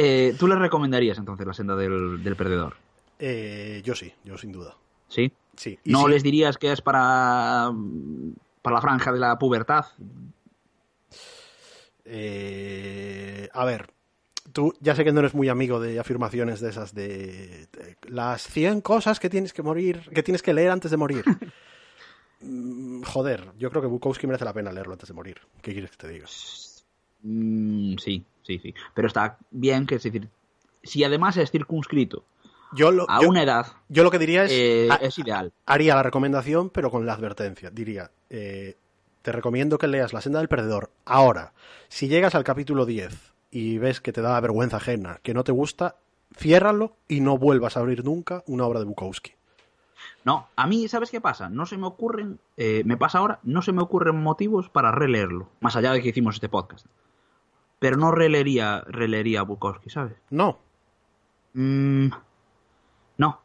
Eh, 0.00 0.36
¿Tú 0.38 0.46
les 0.46 0.56
recomendarías 0.56 1.18
entonces 1.18 1.44
la 1.44 1.52
senda 1.52 1.74
del, 1.74 2.22
del 2.22 2.36
perdedor? 2.36 2.76
Eh, 3.18 3.82
yo 3.84 3.96
sí, 3.96 4.14
yo 4.22 4.38
sin 4.38 4.52
duda. 4.52 4.76
¿Sí? 5.08 5.32
Sí. 5.56 5.76
¿No 5.86 6.04
sí, 6.04 6.10
les 6.10 6.22
dirías 6.22 6.56
que 6.56 6.70
es 6.70 6.80
para, 6.80 7.72
para 8.62 8.76
la 8.76 8.80
franja 8.80 9.10
de 9.10 9.18
la 9.18 9.36
pubertad? 9.40 9.86
eh, 12.04 13.48
a 13.52 13.64
ver, 13.64 13.90
tú 14.58 14.74
ya 14.80 14.96
sé 14.96 15.04
que 15.04 15.12
no 15.12 15.20
eres 15.20 15.34
muy 15.34 15.48
amigo 15.48 15.78
de 15.78 16.00
afirmaciones 16.00 16.58
de 16.60 16.70
esas 16.70 16.92
de, 16.92 17.68
de 17.72 17.96
las 18.08 18.42
100 18.42 18.80
cosas 18.80 19.20
que 19.20 19.30
tienes 19.30 19.52
que 19.52 19.62
morir, 19.62 20.10
que 20.12 20.24
tienes 20.24 20.42
que 20.42 20.52
leer 20.52 20.72
antes 20.72 20.90
de 20.90 20.96
morir. 20.96 21.22
Mm, 22.40 23.02
Joder, 23.02 23.50
yo 23.58 23.68
creo 23.68 23.82
que 23.82 23.88
Bukowski 23.88 24.28
merece 24.28 24.44
la 24.44 24.52
pena 24.52 24.70
leerlo 24.70 24.92
antes 24.92 25.08
de 25.08 25.14
morir. 25.14 25.38
¿Qué 25.60 25.72
quieres 25.72 25.90
que 25.90 25.96
te 25.96 26.06
diga? 26.08 26.26
Mm, 27.22 27.96
sí, 27.98 28.24
sí, 28.44 28.60
sí. 28.62 28.74
Pero 28.94 29.08
está 29.08 29.38
bien 29.50 29.86
que 29.86 29.96
es 29.96 30.04
decir, 30.04 30.28
si 30.84 31.02
además 31.02 31.36
es 31.36 31.50
circunscrito 31.50 32.24
Yo 32.72 32.92
lo, 32.92 33.10
a 33.10 33.20
yo, 33.22 33.28
una 33.28 33.42
edad, 33.42 33.66
yo 33.88 34.04
lo 34.04 34.12
que 34.12 34.20
diría 34.20 34.44
es, 34.44 34.52
eh, 34.52 34.88
ha- 34.88 34.96
es 34.96 35.18
ideal. 35.18 35.52
haría 35.66 35.96
la 35.96 36.04
recomendación, 36.04 36.70
pero 36.70 36.92
con 36.92 37.06
la 37.06 37.14
advertencia. 37.14 37.70
Diría, 37.70 38.12
eh, 38.30 38.76
te 39.22 39.32
recomiendo 39.32 39.76
que 39.78 39.88
leas 39.88 40.12
La 40.12 40.20
senda 40.20 40.38
del 40.38 40.48
perdedor. 40.48 40.90
Ahora, 41.06 41.52
si 41.88 42.06
llegas 42.06 42.36
al 42.36 42.44
capítulo 42.44 42.86
10 42.86 43.32
y 43.50 43.78
ves 43.78 44.00
que 44.00 44.12
te 44.12 44.20
da 44.20 44.38
vergüenza 44.40 44.76
ajena, 44.76 45.18
que 45.22 45.34
no 45.34 45.44
te 45.44 45.52
gusta, 45.52 45.96
ciérralo 46.36 46.96
y 47.08 47.20
no 47.20 47.38
vuelvas 47.38 47.76
a 47.76 47.80
abrir 47.80 48.04
nunca 48.04 48.42
una 48.46 48.64
obra 48.64 48.80
de 48.80 48.86
Bukowski. 48.86 49.32
No, 50.24 50.48
a 50.56 50.66
mí, 50.66 50.88
¿sabes 50.88 51.10
qué 51.10 51.20
pasa? 51.20 51.48
No 51.48 51.66
se 51.66 51.76
me 51.76 51.86
ocurren, 51.86 52.38
eh, 52.56 52.82
me 52.84 52.96
pasa 52.96 53.18
ahora, 53.18 53.40
no 53.42 53.62
se 53.62 53.72
me 53.72 53.82
ocurren 53.82 54.16
motivos 54.16 54.68
para 54.68 54.92
releerlo, 54.92 55.48
más 55.60 55.76
allá 55.76 55.92
de 55.92 56.02
que 56.02 56.10
hicimos 56.10 56.36
este 56.36 56.48
podcast. 56.48 56.86
Pero 57.78 57.96
no 57.96 58.10
releería, 58.10 58.82
releería 58.86 59.40
a 59.40 59.44
Bukowski, 59.44 59.90
¿sabes? 59.90 60.16
No, 60.30 60.58
Mm, 61.54 62.10
no. 63.16 63.40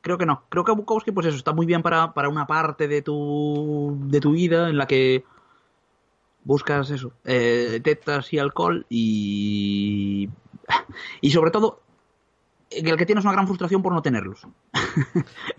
Creo 0.00 0.18
que 0.18 0.26
no. 0.26 0.44
Creo 0.48 0.64
que 0.64 0.72
Bukowski, 0.72 1.12
pues 1.12 1.26
eso, 1.26 1.36
está 1.36 1.52
muy 1.52 1.66
bien 1.66 1.82
para, 1.82 2.12
para 2.14 2.28
una 2.28 2.46
parte 2.46 2.86
de 2.88 3.02
tu, 3.02 3.96
de 4.02 4.20
tu 4.20 4.32
vida 4.32 4.68
en 4.68 4.76
la 4.76 4.86
que 4.86 5.24
buscas 6.44 6.90
eso, 6.90 7.12
eh, 7.24 7.80
tetas 7.82 8.32
y 8.32 8.38
alcohol 8.38 8.86
y... 8.88 10.28
Y 11.20 11.30
sobre 11.30 11.50
todo, 11.50 11.80
en 12.70 12.86
el 12.86 12.96
que 12.96 13.04
tienes 13.06 13.24
una 13.24 13.32
gran 13.32 13.46
frustración 13.46 13.82
por 13.82 13.92
no 13.92 14.02
tenerlos. 14.02 14.46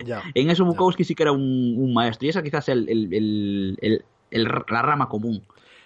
ya. 0.04 0.22
En 0.34 0.50
eso 0.50 0.64
Bukowski 0.64 1.04
sí 1.04 1.14
que 1.14 1.22
era 1.24 1.32
un, 1.32 1.74
un 1.78 1.94
maestro 1.94 2.26
y 2.26 2.30
esa 2.30 2.42
quizás 2.42 2.68
es 2.68 2.72
el, 2.72 2.88
el- 2.88 3.78
el- 3.80 4.04
la 4.68 4.82
rama 4.82 5.08
común 5.08 5.42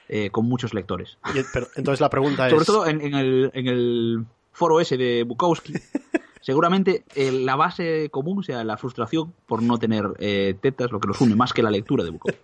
eh, 0.08 0.30
con 0.30 0.46
muchos 0.46 0.72
lectores. 0.74 1.18
Y- 1.34 1.40
pero, 1.52 1.68
entonces 1.76 2.00
la 2.00 2.08
pregunta 2.10 2.46
es... 2.46 2.52
Sobre 2.52 2.64
todo 2.64 2.86
en, 2.86 3.00
en 3.00 3.14
el, 3.14 3.50
en 3.54 3.66
el 3.68 4.24
foro 4.52 4.80
ese 4.80 4.96
de 4.96 5.24
Bukowski. 5.24 5.74
Seguramente 6.42 7.04
eh, 7.14 7.30
la 7.32 7.54
base 7.56 8.08
común 8.10 8.42
sea 8.42 8.64
la 8.64 8.78
frustración 8.78 9.34
por 9.46 9.62
no 9.62 9.78
tener 9.78 10.04
eh, 10.18 10.56
tetas, 10.60 10.90
lo 10.90 10.98
que 10.98 11.08
los 11.08 11.20
une 11.20 11.36
más 11.36 11.52
que 11.52 11.62
la 11.62 11.70
lectura 11.70 12.02
de 12.02 12.10
Bukowski. 12.10 12.40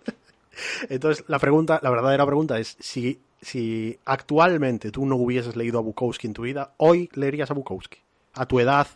Entonces, 0.89 1.25
la 1.27 1.39
pregunta, 1.39 1.79
la 1.81 1.89
verdadera 1.89 2.25
pregunta 2.25 2.59
es 2.59 2.77
si, 2.79 3.19
si 3.41 3.97
actualmente 4.05 4.91
tú 4.91 5.05
no 5.05 5.15
hubieses 5.15 5.55
leído 5.55 5.79
a 5.79 5.81
Bukowski 5.81 6.27
en 6.27 6.33
tu 6.33 6.43
vida, 6.43 6.73
hoy 6.77 7.09
leerías 7.13 7.51
a 7.51 7.53
Bukowski. 7.53 7.99
A 8.33 8.45
tu 8.45 8.59
edad. 8.59 8.87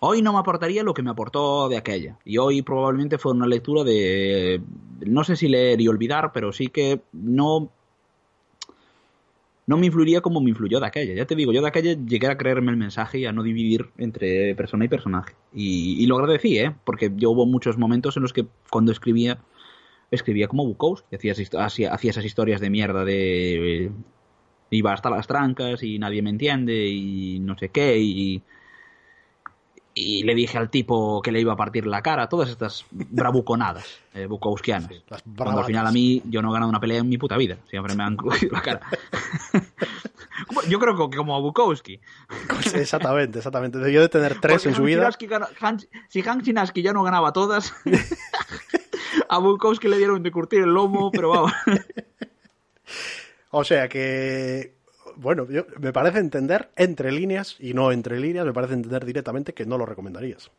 Hoy 0.00 0.22
no 0.22 0.32
me 0.32 0.38
aportaría 0.38 0.82
lo 0.82 0.94
que 0.94 1.02
me 1.02 1.10
aportó 1.10 1.68
de 1.68 1.76
aquella. 1.76 2.18
Y 2.24 2.38
hoy 2.38 2.62
probablemente 2.62 3.18
fue 3.18 3.32
una 3.32 3.46
lectura 3.46 3.82
de. 3.82 4.60
No 5.00 5.24
sé 5.24 5.36
si 5.36 5.48
leer 5.48 5.80
y 5.80 5.88
olvidar, 5.88 6.30
pero 6.32 6.52
sí 6.52 6.68
que 6.68 7.00
no. 7.12 7.70
No 9.68 9.76
me 9.76 9.86
influiría 9.86 10.22
como 10.22 10.40
me 10.40 10.48
influyó 10.48 10.80
de 10.80 10.86
aquella. 10.86 11.14
Ya 11.14 11.26
te 11.26 11.36
digo, 11.36 11.52
yo 11.52 11.60
de 11.60 11.68
aquella 11.68 11.92
llegué 11.92 12.26
a 12.26 12.38
creerme 12.38 12.70
el 12.70 12.78
mensaje 12.78 13.18
y 13.18 13.26
a 13.26 13.32
no 13.32 13.42
dividir 13.42 13.90
entre 13.98 14.54
persona 14.54 14.86
y 14.86 14.88
personaje. 14.88 15.34
Y, 15.52 16.06
lo 16.06 16.16
agradecí, 16.16 16.58
¿eh? 16.58 16.74
Porque 16.84 17.12
yo 17.14 17.30
hubo 17.32 17.44
muchos 17.44 17.76
momentos 17.76 18.16
en 18.16 18.22
los 18.22 18.32
que 18.32 18.46
cuando 18.70 18.92
escribía, 18.92 19.38
escribía 20.10 20.48
como 20.48 20.64
Bukowski. 20.64 21.16
Hacía, 21.16 21.34
hacía, 21.58 21.92
hacía 21.92 22.10
esas 22.10 22.24
historias 22.24 22.62
de 22.62 22.70
mierda 22.70 23.04
de... 23.04 23.84
eh, 23.84 23.90
iba 24.70 24.94
hasta 24.94 25.10
las 25.10 25.26
trancas 25.26 25.82
y 25.82 25.98
nadie 25.98 26.22
me 26.22 26.30
entiende 26.30 26.86
y 26.88 27.38
no 27.40 27.56
sé 27.58 27.68
qué 27.68 27.98
y... 27.98 28.42
Y 30.00 30.22
le 30.22 30.34
dije 30.34 30.56
al 30.58 30.70
tipo 30.70 31.20
que 31.22 31.32
le 31.32 31.40
iba 31.40 31.52
a 31.52 31.56
partir 31.56 31.86
la 31.86 32.02
cara, 32.02 32.28
todas 32.28 32.48
estas 32.48 32.84
bravuconadas 32.90 33.98
eh, 34.14 34.26
bukowskianas. 34.26 34.90
Cuando 35.36 35.60
al 35.60 35.66
final 35.66 35.86
a 35.86 35.92
mí 35.92 36.22
yo 36.26 36.40
no 36.40 36.50
he 36.50 36.52
ganado 36.52 36.68
una 36.68 36.80
pelea 36.80 36.98
en 36.98 37.08
mi 37.08 37.18
puta 37.18 37.36
vida. 37.36 37.56
Siempre 37.68 37.94
me 37.94 38.04
han 38.04 38.16
cogido 38.16 38.52
la 38.52 38.62
cara. 38.62 38.80
Yo 40.68 40.78
creo 40.78 41.10
que 41.10 41.16
como 41.16 41.34
a 41.34 41.40
Bukowski. 41.40 42.00
Pues 42.48 42.72
exactamente, 42.74 43.38
exactamente. 43.38 43.78
Debió 43.78 44.00
de 44.00 44.08
tener 44.08 44.40
tres 44.40 44.62
Porque 44.62 44.68
en 44.68 44.74
su 44.76 44.82
vida. 44.84 45.10
Si 46.08 46.22
Hank 46.22 46.42
Chinaski 46.42 46.80
ya 46.80 46.92
no 46.92 47.02
ganaba 47.02 47.32
todas, 47.32 47.74
a 49.28 49.38
Bukowski 49.38 49.88
le 49.88 49.98
dieron 49.98 50.22
de 50.22 50.30
curtir 50.30 50.62
el 50.62 50.72
lomo, 50.72 51.10
pero 51.10 51.30
vamos. 51.30 51.52
O 53.50 53.64
sea 53.64 53.88
que, 53.88 54.77
bueno, 55.18 55.46
yo- 55.50 55.66
me 55.78 55.92
parece 55.92 56.18
entender 56.18 56.70
entre 56.76 57.12
líneas 57.12 57.56
y 57.58 57.74
no 57.74 57.92
entre 57.92 58.18
líneas, 58.18 58.46
me 58.46 58.52
parece 58.52 58.74
entender 58.74 59.04
directamente 59.04 59.52
que 59.52 59.66
no 59.66 59.76
lo 59.76 59.84
recomendarías. 59.86 60.50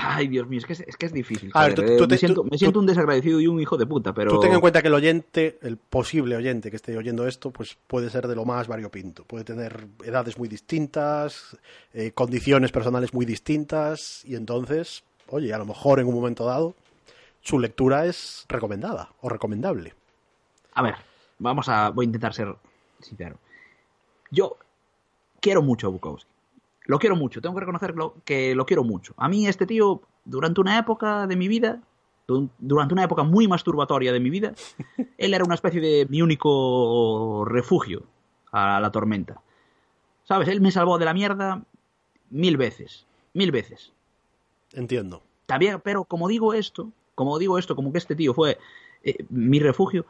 Ay, 0.00 0.28
Dios 0.28 0.46
mío, 0.48 0.60
es 0.60 0.64
que 0.66 0.72
es, 0.74 0.80
es 0.80 0.96
que 0.96 1.06
es 1.06 1.12
difícil. 1.12 1.50
A 1.54 1.64
ver, 1.64 1.74
tú- 1.74 1.82
eh, 1.82 1.96
tú 1.98 2.04
me, 2.04 2.08
te- 2.08 2.18
siento, 2.18 2.42
tú- 2.42 2.48
me 2.48 2.56
siento 2.56 2.74
tú- 2.74 2.80
un 2.80 2.86
desagradecido 2.86 3.40
y 3.40 3.48
un 3.48 3.58
hijo 3.60 3.76
de 3.76 3.84
puta, 3.84 4.14
pero... 4.14 4.30
Tú 4.30 4.38
ten 4.38 4.52
en 4.52 4.60
cuenta 4.60 4.80
que 4.80 4.86
el 4.86 4.94
oyente, 4.94 5.58
el 5.60 5.76
posible 5.76 6.36
oyente 6.36 6.70
que 6.70 6.76
esté 6.76 6.96
oyendo 6.96 7.26
esto, 7.26 7.50
pues 7.50 7.76
puede 7.88 8.08
ser 8.08 8.28
de 8.28 8.36
lo 8.36 8.44
más 8.44 8.68
variopinto. 8.68 9.24
Puede 9.24 9.42
tener 9.42 9.88
edades 10.04 10.38
muy 10.38 10.48
distintas, 10.48 11.56
eh, 11.92 12.12
condiciones 12.12 12.70
personales 12.70 13.12
muy 13.12 13.26
distintas, 13.26 14.24
y 14.24 14.36
entonces, 14.36 15.02
oye, 15.30 15.52
a 15.52 15.58
lo 15.58 15.66
mejor 15.66 15.98
en 15.98 16.06
un 16.06 16.14
momento 16.14 16.44
dado, 16.44 16.76
su 17.40 17.58
lectura 17.58 18.06
es 18.06 18.44
recomendada 18.48 19.10
o 19.20 19.28
recomendable. 19.28 19.94
A 20.74 20.82
ver, 20.82 20.94
vamos 21.38 21.68
a. 21.68 21.90
Voy 21.90 22.04
a 22.04 22.06
intentar 22.06 22.34
ser 22.34 22.54
sincero. 23.00 23.36
Yo 24.30 24.56
quiero 25.40 25.62
mucho 25.62 25.86
a 25.86 25.90
Bukowski. 25.90 26.30
Lo 26.84 26.98
quiero 26.98 27.16
mucho, 27.16 27.40
tengo 27.42 27.54
que 27.54 27.60
reconocerlo 27.60 28.14
que 28.24 28.54
lo 28.54 28.64
quiero 28.64 28.82
mucho. 28.82 29.12
A 29.18 29.28
mí, 29.28 29.46
este 29.46 29.66
tío, 29.66 30.00
durante 30.24 30.60
una 30.60 30.78
época 30.78 31.26
de 31.26 31.36
mi 31.36 31.46
vida, 31.46 31.82
du- 32.26 32.48
durante 32.58 32.94
una 32.94 33.04
época 33.04 33.24
muy 33.24 33.46
masturbatoria 33.46 34.10
de 34.12 34.20
mi 34.20 34.30
vida, 34.30 34.54
él 35.18 35.34
era 35.34 35.44
una 35.44 35.54
especie 35.54 35.80
de 35.82 36.06
mi 36.08 36.22
único 36.22 37.44
refugio 37.44 38.04
a 38.52 38.80
la 38.80 38.90
tormenta. 38.90 39.40
¿Sabes? 40.24 40.48
Él 40.48 40.60
me 40.62 40.70
salvó 40.70 40.98
de 40.98 41.04
la 41.04 41.12
mierda 41.14 41.62
mil 42.30 42.56
veces. 42.56 43.04
Mil 43.34 43.52
veces. 43.52 43.92
Entiendo. 44.72 45.22
También, 45.46 45.80
pero 45.82 46.04
como 46.04 46.28
digo 46.28 46.54
esto, 46.54 46.90
como 47.14 47.38
digo 47.38 47.58
esto, 47.58 47.76
como 47.76 47.92
que 47.92 47.98
este 47.98 48.14
tío 48.14 48.32
fue 48.34 48.58
eh, 49.02 49.24
mi 49.30 49.58
refugio, 49.60 50.06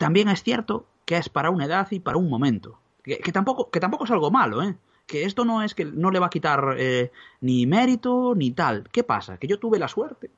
también 0.00 0.30
es 0.30 0.42
cierto 0.42 0.86
que 1.04 1.18
es 1.18 1.28
para 1.28 1.50
una 1.50 1.66
edad 1.66 1.86
y 1.90 2.00
para 2.00 2.16
un 2.16 2.30
momento. 2.30 2.78
Que, 3.04 3.18
que 3.18 3.32
tampoco, 3.32 3.70
que 3.70 3.80
tampoco 3.80 4.04
es 4.04 4.10
algo 4.10 4.30
malo, 4.30 4.62
¿eh? 4.62 4.74
Que 5.06 5.24
esto 5.24 5.44
no 5.44 5.62
es 5.62 5.74
que 5.74 5.84
no 5.84 6.10
le 6.10 6.18
va 6.18 6.28
a 6.28 6.30
quitar 6.30 6.76
eh, 6.78 7.12
ni 7.42 7.66
mérito 7.66 8.34
ni 8.34 8.50
tal. 8.50 8.88
¿Qué 8.90 9.04
pasa? 9.04 9.36
Que 9.36 9.46
yo 9.46 9.58
tuve 9.58 9.78
la 9.78 9.88
suerte 9.88 10.30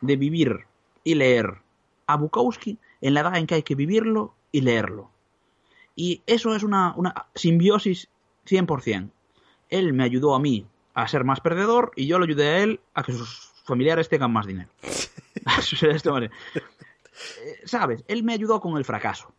de 0.00 0.16
vivir 0.16 0.60
y 1.04 1.16
leer 1.16 1.58
a 2.06 2.16
Bukowski 2.16 2.78
en 3.02 3.12
la 3.12 3.20
edad 3.20 3.36
en 3.36 3.46
que 3.46 3.56
hay 3.56 3.62
que 3.62 3.74
vivirlo 3.74 4.32
y 4.52 4.62
leerlo. 4.62 5.10
Y 5.94 6.22
eso 6.26 6.54
es 6.54 6.62
una, 6.62 6.94
una 6.96 7.26
simbiosis 7.34 8.08
100%. 8.46 9.10
Él 9.68 9.92
me 9.92 10.04
ayudó 10.04 10.34
a 10.34 10.40
mí 10.40 10.66
a 10.94 11.06
ser 11.08 11.24
más 11.24 11.40
perdedor 11.40 11.92
y 11.94 12.06
yo 12.06 12.18
le 12.18 12.24
ayudé 12.24 12.48
a 12.48 12.58
él 12.60 12.80
a 12.94 13.02
que 13.02 13.12
sus 13.12 13.52
familiares 13.66 14.08
tengan 14.08 14.32
más 14.32 14.46
dinero. 14.46 14.70
Eh, 17.44 17.60
¿Sabes? 17.64 18.04
Él 18.08 18.22
me 18.22 18.34
ayudó 18.34 18.60
con 18.60 18.76
el 18.76 18.84
fracaso. 18.84 19.32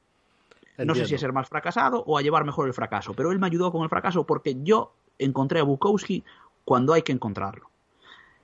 No 0.77 0.95
sé 0.95 1.05
si 1.05 1.15
a 1.15 1.19
ser 1.19 1.33
más 1.33 1.47
fracasado 1.47 2.03
o 2.07 2.17
a 2.17 2.21
llevar 2.21 2.43
mejor 2.43 2.67
el 2.67 2.73
fracaso, 2.73 3.13
pero 3.13 3.31
él 3.31 3.39
me 3.39 3.47
ayudó 3.47 3.71
con 3.71 3.83
el 3.83 3.89
fracaso 3.89 4.25
porque 4.25 4.57
yo 4.63 4.93
encontré 5.19 5.59
a 5.59 5.63
Bukowski 5.63 6.23
cuando 6.65 6.93
hay 6.93 7.03
que 7.03 7.11
encontrarlo. 7.11 7.69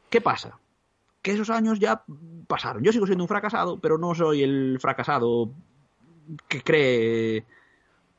¿Qué 0.09 0.21
pasa? 0.21 0.59
Que 1.21 1.31
esos 1.31 1.49
años 1.49 1.79
ya 1.79 2.03
pasaron. 2.47 2.83
Yo 2.83 2.91
sigo 2.91 3.05
siendo 3.05 3.23
un 3.23 3.27
fracasado, 3.27 3.79
pero 3.79 3.97
no 3.97 4.13
soy 4.13 4.43
el 4.43 4.77
fracasado 4.79 5.49
que 6.47 6.61
cree 6.61 7.45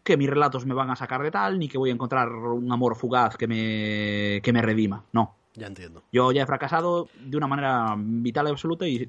que 0.03 0.17
mis 0.17 0.31
relatos 0.31 0.67
me 0.67 0.75
van 0.75 0.91
a 0.91 0.97
sacar 0.97 1.23
de 1.23 1.31
tal, 1.31 1.59
ni 1.59 1.69
que 1.69 1.79
voy 1.79 1.91
a 1.91 1.93
encontrar 1.93 2.31
un 2.33 2.73
amor 2.73 2.97
fugaz 2.97 3.37
que 3.37 3.47
me, 3.47 4.41
que 4.43 4.53
me 4.53 4.63
redima. 4.63 5.05
No. 5.13 5.35
Ya 5.55 5.67
entiendo. 5.67 6.03
Yo 6.13 6.31
ya 6.33 6.43
he 6.43 6.47
fracasado 6.47 7.09
de 7.21 7.37
una 7.37 7.47
manera 7.47 7.95
vital 7.97 8.47
y 8.47 8.51
absoluta 8.51 8.87
y 8.87 9.09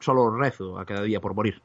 solo 0.00 0.30
rezo 0.36 0.78
a 0.78 0.84
cada 0.84 1.02
día 1.02 1.20
por 1.20 1.34
morir. 1.34 1.60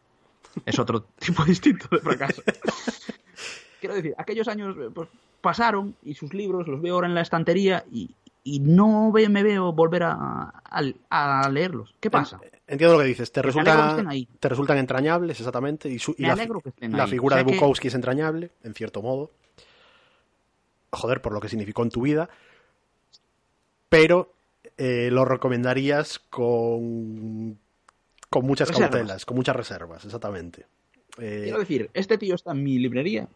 Es 0.66 0.80
otro 0.80 1.02
tipo 1.20 1.44
distinto 1.46 1.88
de 1.92 2.00
fracaso. 2.00 2.42
Quiero 3.80 3.96
decir, 3.96 4.14
aquellos 4.18 4.48
años 4.48 4.76
eh, 4.80 4.90
pues, 4.94 5.10
pasaron 5.42 5.96
y 6.04 6.14
sus 6.16 6.34
libros 6.34 6.68
los 6.68 6.82
veo 6.82 6.96
ahora 6.96 7.08
en 7.08 7.14
la 7.16 7.22
estantería 7.22 7.84
y, 7.92 8.16
y 8.44 8.60
no 8.60 9.12
me 9.12 9.44
veo 9.44 9.74
volver 9.74 10.04
a, 10.04 10.54
a- 10.64 11.42
a 11.42 11.50
leerlos. 11.50 11.94
¿Qué 12.00 12.10
pasa? 12.10 12.40
Entiendo 12.66 12.96
lo 12.96 13.02
que 13.02 13.08
dices. 13.10 13.32
Te, 13.32 13.42
Que 13.42 13.48
me 13.48 13.52
alegro 13.52 13.66
que 13.66 13.72
resulta, 13.74 13.90
estén 13.92 14.08
ahí. 14.08 14.28
te 14.40 14.50
resultan 14.50 14.78
entrañables, 14.78 15.38
exactamente. 15.38 15.90
Y, 15.90 16.00
su- 16.00 16.16
y 16.18 16.22
Me 16.24 16.30
la, 16.30 17.08
figura 17.08 17.36
O 17.36 17.40
sea 17.40 17.44
de 17.44 17.52
que- 17.52 17.60
Bukowski 17.60 17.90
es 17.90 17.94
entrañable, 17.96 18.52
en 18.64 18.74
cierto 18.74 19.02
modo. 19.02 19.32
Joder, 20.92 21.22
por 21.22 21.34
lo 21.34 21.42
que 21.42 21.50
significó 21.50 21.84
en 21.84 21.90
tu 21.90 22.02
vida. 22.04 22.30
Pero 23.94 24.34
eh, 24.78 25.10
lo 25.12 25.24
recomendarías 25.24 26.18
con, 26.18 27.60
con 28.30 28.46
muchas 28.46 28.70
Reservas. 28.70 28.90
cautelas, 28.90 29.26
con 29.26 29.38
muchas 29.38 29.56
reservas, 29.56 30.04
exactamente. 30.04 30.66
Eh, 31.20 31.42
Quiero 31.44 31.60
decir, 31.60 31.92
este 31.94 32.18
tío 32.18 32.34
está 32.34 32.54
en 32.54 32.64
mi 32.64 32.80
librería. 32.80 33.28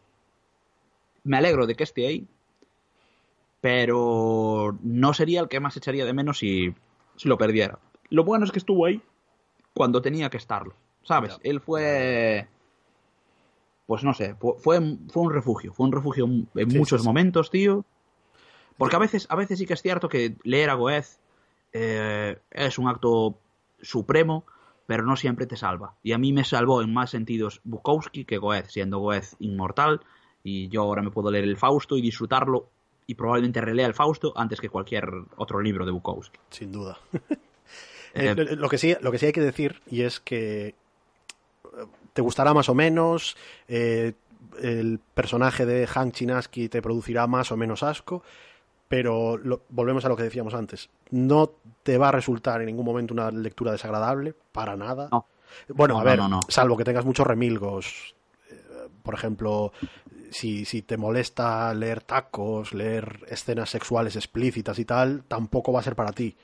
Me 1.22 1.36
alegro 1.36 1.64
de 1.64 1.76
que 1.76 1.84
esté 1.84 2.08
ahí. 2.08 2.26
Pero 3.60 4.76
no 4.82 5.14
sería 5.14 5.40
el 5.40 5.48
que 5.48 5.60
más 5.60 5.76
echaría 5.76 6.04
de 6.04 6.12
menos 6.12 6.38
si, 6.38 6.74
si 7.16 7.28
lo 7.28 7.38
perdiera. 7.38 7.78
Lo 8.10 8.24
bueno 8.24 8.44
es 8.44 8.52
que 8.52 8.58
estuvo 8.58 8.86
ahí 8.86 9.00
cuando 9.74 10.00
tenía 10.02 10.30
que 10.30 10.36
estarlo. 10.38 10.74
¿Sabes? 11.04 11.38
Él 11.42 11.60
fue. 11.60 12.46
Pues 13.86 14.04
no 14.04 14.12
sé, 14.12 14.34
fu- 14.34 14.56
fue, 14.58 14.80
fue 15.08 15.22
un 15.22 15.32
refugio. 15.32 15.72
Fue 15.72 15.86
un 15.86 15.92
refugio 15.92 16.24
en 16.26 16.70
Sí, 16.70 16.78
muchos 16.78 17.00
sí, 17.00 17.02
sí. 17.04 17.06
momentos, 17.08 17.50
tío. 17.50 17.84
Porque 18.78 18.96
a 18.96 19.00
veces, 19.00 19.26
a 19.28 19.36
veces 19.36 19.58
sí 19.58 19.66
que 19.66 19.74
es 19.74 19.82
cierto 19.82 20.08
que 20.08 20.36
leer 20.44 20.70
a 20.70 20.74
Goethe 20.74 21.18
eh, 21.72 22.38
es 22.50 22.78
un 22.78 22.88
acto 22.88 23.38
supremo, 23.82 24.44
pero 24.86 25.04
no 25.04 25.16
siempre 25.16 25.46
te 25.46 25.56
salva. 25.56 25.94
Y 26.02 26.12
a 26.12 26.18
mí 26.18 26.32
me 26.32 26.44
salvó 26.44 26.80
en 26.80 26.94
más 26.94 27.10
sentidos 27.10 27.60
Bukowski 27.64 28.24
que 28.24 28.38
Goethe, 28.38 28.70
siendo 28.70 28.98
Goethe 28.98 29.36
inmortal. 29.40 30.00
Y 30.42 30.68
yo 30.68 30.82
ahora 30.82 31.02
me 31.02 31.10
puedo 31.10 31.30
leer 31.30 31.44
el 31.44 31.58
Fausto 31.58 31.98
y 31.98 32.00
disfrutarlo 32.00 32.70
y 33.06 33.14
probablemente 33.14 33.60
relea 33.60 33.86
el 33.86 33.94
Fausto 33.94 34.32
antes 34.36 34.60
que 34.60 34.68
cualquier 34.68 35.10
otro 35.36 35.60
libro 35.60 35.84
de 35.84 35.92
Bukowski. 35.92 36.38
sin 36.50 36.72
duda. 36.72 36.98
Eh, 38.14 38.34
lo, 38.34 38.70
que 38.70 38.78
sí, 38.78 38.96
lo 39.02 39.12
que 39.12 39.18
sí 39.18 39.26
hay 39.26 39.32
que 39.32 39.42
decir, 39.42 39.82
y 39.86 40.00
es 40.00 40.18
que 40.18 40.68
eh, 40.68 40.74
te 42.14 42.22
gustará 42.22 42.54
más 42.54 42.70
o 42.70 42.74
menos, 42.74 43.36
eh, 43.68 44.14
el 44.60 44.98
personaje 45.14 45.66
de 45.66 45.86
Hank 45.86 46.14
Chinaski 46.14 46.70
te 46.70 46.80
producirá 46.80 47.26
más 47.26 47.52
o 47.52 47.56
menos 47.56 47.82
asco, 47.82 48.24
pero 48.88 49.36
lo- 49.36 49.62
volvemos 49.68 50.04
a 50.04 50.08
lo 50.08 50.16
que 50.16 50.22
decíamos 50.22 50.54
antes. 50.54 50.88
No 51.10 51.50
te 51.82 51.98
va 51.98 52.08
a 52.08 52.12
resultar 52.12 52.60
en 52.60 52.66
ningún 52.66 52.84
momento 52.84 53.14
una 53.14 53.30
lectura 53.30 53.72
desagradable, 53.72 54.34
para 54.52 54.76
nada. 54.76 55.08
No. 55.12 55.26
Bueno, 55.68 55.94
No, 55.94 56.00
a 56.00 56.04
ver, 56.04 56.18
no, 56.18 56.28
no. 56.28 56.40
salvo 56.48 56.76
que 56.76 56.84
tengas 56.84 57.04
muchos 57.04 57.26
remilgos. 57.26 58.14
eh, 58.50 58.88
Por 59.02 59.14
ejemplo, 59.14 59.72
si, 60.30 60.64
si 60.64 60.82
te 60.82 60.96
molesta 60.96 61.72
leer 61.74 62.02
tacos, 62.02 62.74
leer 62.74 63.20
escenas 63.28 63.70
sexuales 63.70 64.16
explícitas 64.16 64.78
y 64.78 64.84
tal, 64.84 65.24
tampoco 65.26 65.72
va 65.72 65.80
a 65.80 65.82
ser 65.84 65.96
para 65.96 66.12
ti. 66.12 66.36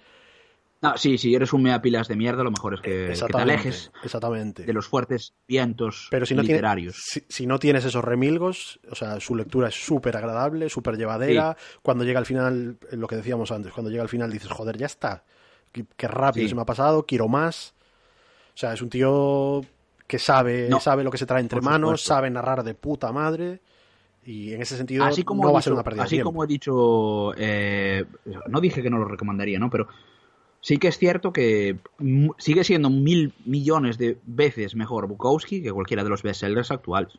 No, 0.82 0.96
sí, 0.98 1.16
si 1.16 1.34
eres 1.34 1.52
un 1.55 1.62
meapilas 1.62 2.09
de 2.09 2.16
mierda, 2.16 2.42
lo 2.44 2.51
mejor 2.51 2.74
es 2.74 2.80
que, 2.82 3.14
que 3.18 3.26
te 3.32 3.38
alejes 3.38 3.90
Exactamente. 4.02 4.64
de 4.64 4.72
los 4.74 4.86
fuertes 4.86 5.32
vientos 5.48 6.09
Pero 6.10 6.26
si 6.26 6.34
no, 6.34 6.42
tiene- 6.42 6.56
literarios. 6.56 6.96
si, 7.02 7.24
si 7.28 7.46
no 7.46 7.59
tienes 7.59 7.86
esos 7.86 8.05
remilgos, 8.05 8.80
o 8.90 8.94
sea, 8.94 9.18
su 9.18 9.34
lectura 9.34 9.68
es 9.68 9.74
súper 9.82 10.14
agradable, 10.16 10.68
súper 10.68 10.96
llevadera. 10.98 11.56
Cuando 11.82 12.05
llega 12.05 12.18
al 12.18 12.26
final, 12.26 12.76
eh, 12.90 12.96
lo 12.96 13.06
que 13.09 13.16
decíamos 13.16 13.51
antes, 13.51 13.72
cuando 13.72 13.90
llega 13.90 14.02
al 14.02 14.10
final 14.10 14.30
dices, 14.30 14.51
joder, 14.51 14.76
ya 14.76 14.86
está. 14.86 15.24
Qué, 15.72 15.86
qué 15.96 16.06
rápido 16.06 16.44
Sí. 16.44 16.51
se 16.51 16.55
me 16.55 16.60
ha 16.62 16.66
pasado, 16.66 17.06
quiero 17.06 17.28
más. 17.28 17.74
O 18.55 18.56
sea, 18.59 18.74
es 18.74 18.82
un 18.82 18.90
tío 18.90 19.62
que 20.06 20.18
sabe, 20.18 20.68
No, 20.68 20.80
sabe 20.80 21.02
lo 21.02 21.10
que 21.10 21.16
se 21.18 21.24
trae 21.24 21.40
entre 21.40 21.62
manos, 21.62 22.02
sabe 22.02 22.28
narrar 22.30 22.62
de 22.62 22.74
puta 22.74 23.10
madre. 23.10 23.60
Y 24.26 24.52
en 24.52 24.60
ese 24.62 24.76
sentido 24.76 25.05
así 25.05 25.22
como 25.24 25.42
no 25.42 25.48
he 25.48 25.52
va 25.52 25.59
a 25.59 25.60
dicho, 25.60 25.64
ser 25.64 25.72
una 25.74 25.82
pérdida 25.82 26.02
así 26.05 26.20
como 26.20 26.44
he 26.44 26.46
dicho 26.46 27.32
eh, 27.36 28.05
no 28.48 28.59
dije 28.60 28.82
que 28.82 28.88
no 28.88 28.96
lo 28.96 29.05
recomendaría 29.05 29.59
no 29.59 29.68
pero 29.68 29.86
sí 30.65 30.78
que 30.78 30.89
es 30.89 30.97
cierto 30.97 31.31
que 31.31 31.77
sigue 32.39 32.65
siendo 32.65 32.89
mil 32.89 33.35
millones 33.45 33.99
de 33.99 34.19
veces 34.24 34.74
mejor 34.74 35.07
Bukowski 35.07 35.62
que 35.62 35.70
cualquiera 35.70 36.03
de 36.03 36.09
los 36.09 36.23
bestsellers 36.23 36.70
actuales 36.70 37.19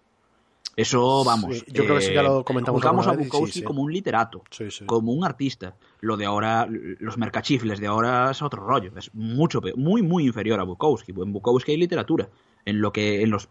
Eso, 0.76 1.24
vamos. 1.24 1.60
Sí, 1.60 1.66
yo 1.68 1.84
creo 1.84 1.98
que 1.98 2.02
sí, 2.02 2.14
ya 2.14 2.24
lo 2.24 2.44
comentamos 2.44 2.82
Juzgamos 2.82 3.06
a 3.06 3.12
Bukowski 3.12 3.52
sí, 3.52 3.60
sí. 3.60 3.64
como 3.64 3.84
un 3.84 3.94
literato, 3.94 4.44
como 4.88 5.14
un 5.14 5.24
artista. 5.24 5.76
Lo 6.02 6.18
de 6.18 6.26
ahora, 6.26 6.68
los 6.68 7.18
mercachifles 7.20 7.80
de 7.80 7.86
ahora 7.86 8.32
es 8.32 8.42
otro 8.42 8.66
rollo. 8.66 8.92
Es 8.98 9.14
mucho 9.14 9.62
peor, 9.62 9.78
muy, 9.78 10.02
muy 10.02 10.26
inferior 10.26 10.60
a 10.60 10.64
Bukowski. 10.64 11.12
En 11.12 11.32
Bukowski 11.32 11.74
hay 11.74 11.78
literatura. 11.78 12.28
En 12.66 12.82
lo 12.82 12.92
que, 12.92 13.22
en 13.22 13.30
los, 13.30 13.48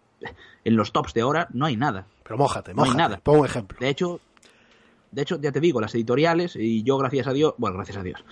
en 0.65 0.77
los 0.77 0.93
tops 0.93 1.15
de 1.15 1.21
ahora 1.21 1.49
no 1.53 1.67
hay 1.67 1.77
nada. 1.77 2.09
Pero 2.25 2.37
mójate, 2.37 2.75
No 2.75 2.83
hay 2.83 2.95
nada. 2.95 3.21
Pon 3.23 3.39
un 3.39 3.47
ejemplo. 3.47 3.79
De 3.81 3.89
hecho, 3.89 4.21
de 5.13 5.23
hecho, 5.23 5.41
ya 5.41 5.53
te 5.53 5.61
digo, 5.61 5.81
las 5.81 5.95
editoriales, 5.95 6.57
y 6.57 6.83
yo 6.83 6.99
gracias 6.99 7.29
a 7.29 7.33
Dios, 7.33 7.55
bueno, 7.57 7.77
gracias 7.77 7.99
a 7.99 8.03
Dios, 8.03 8.25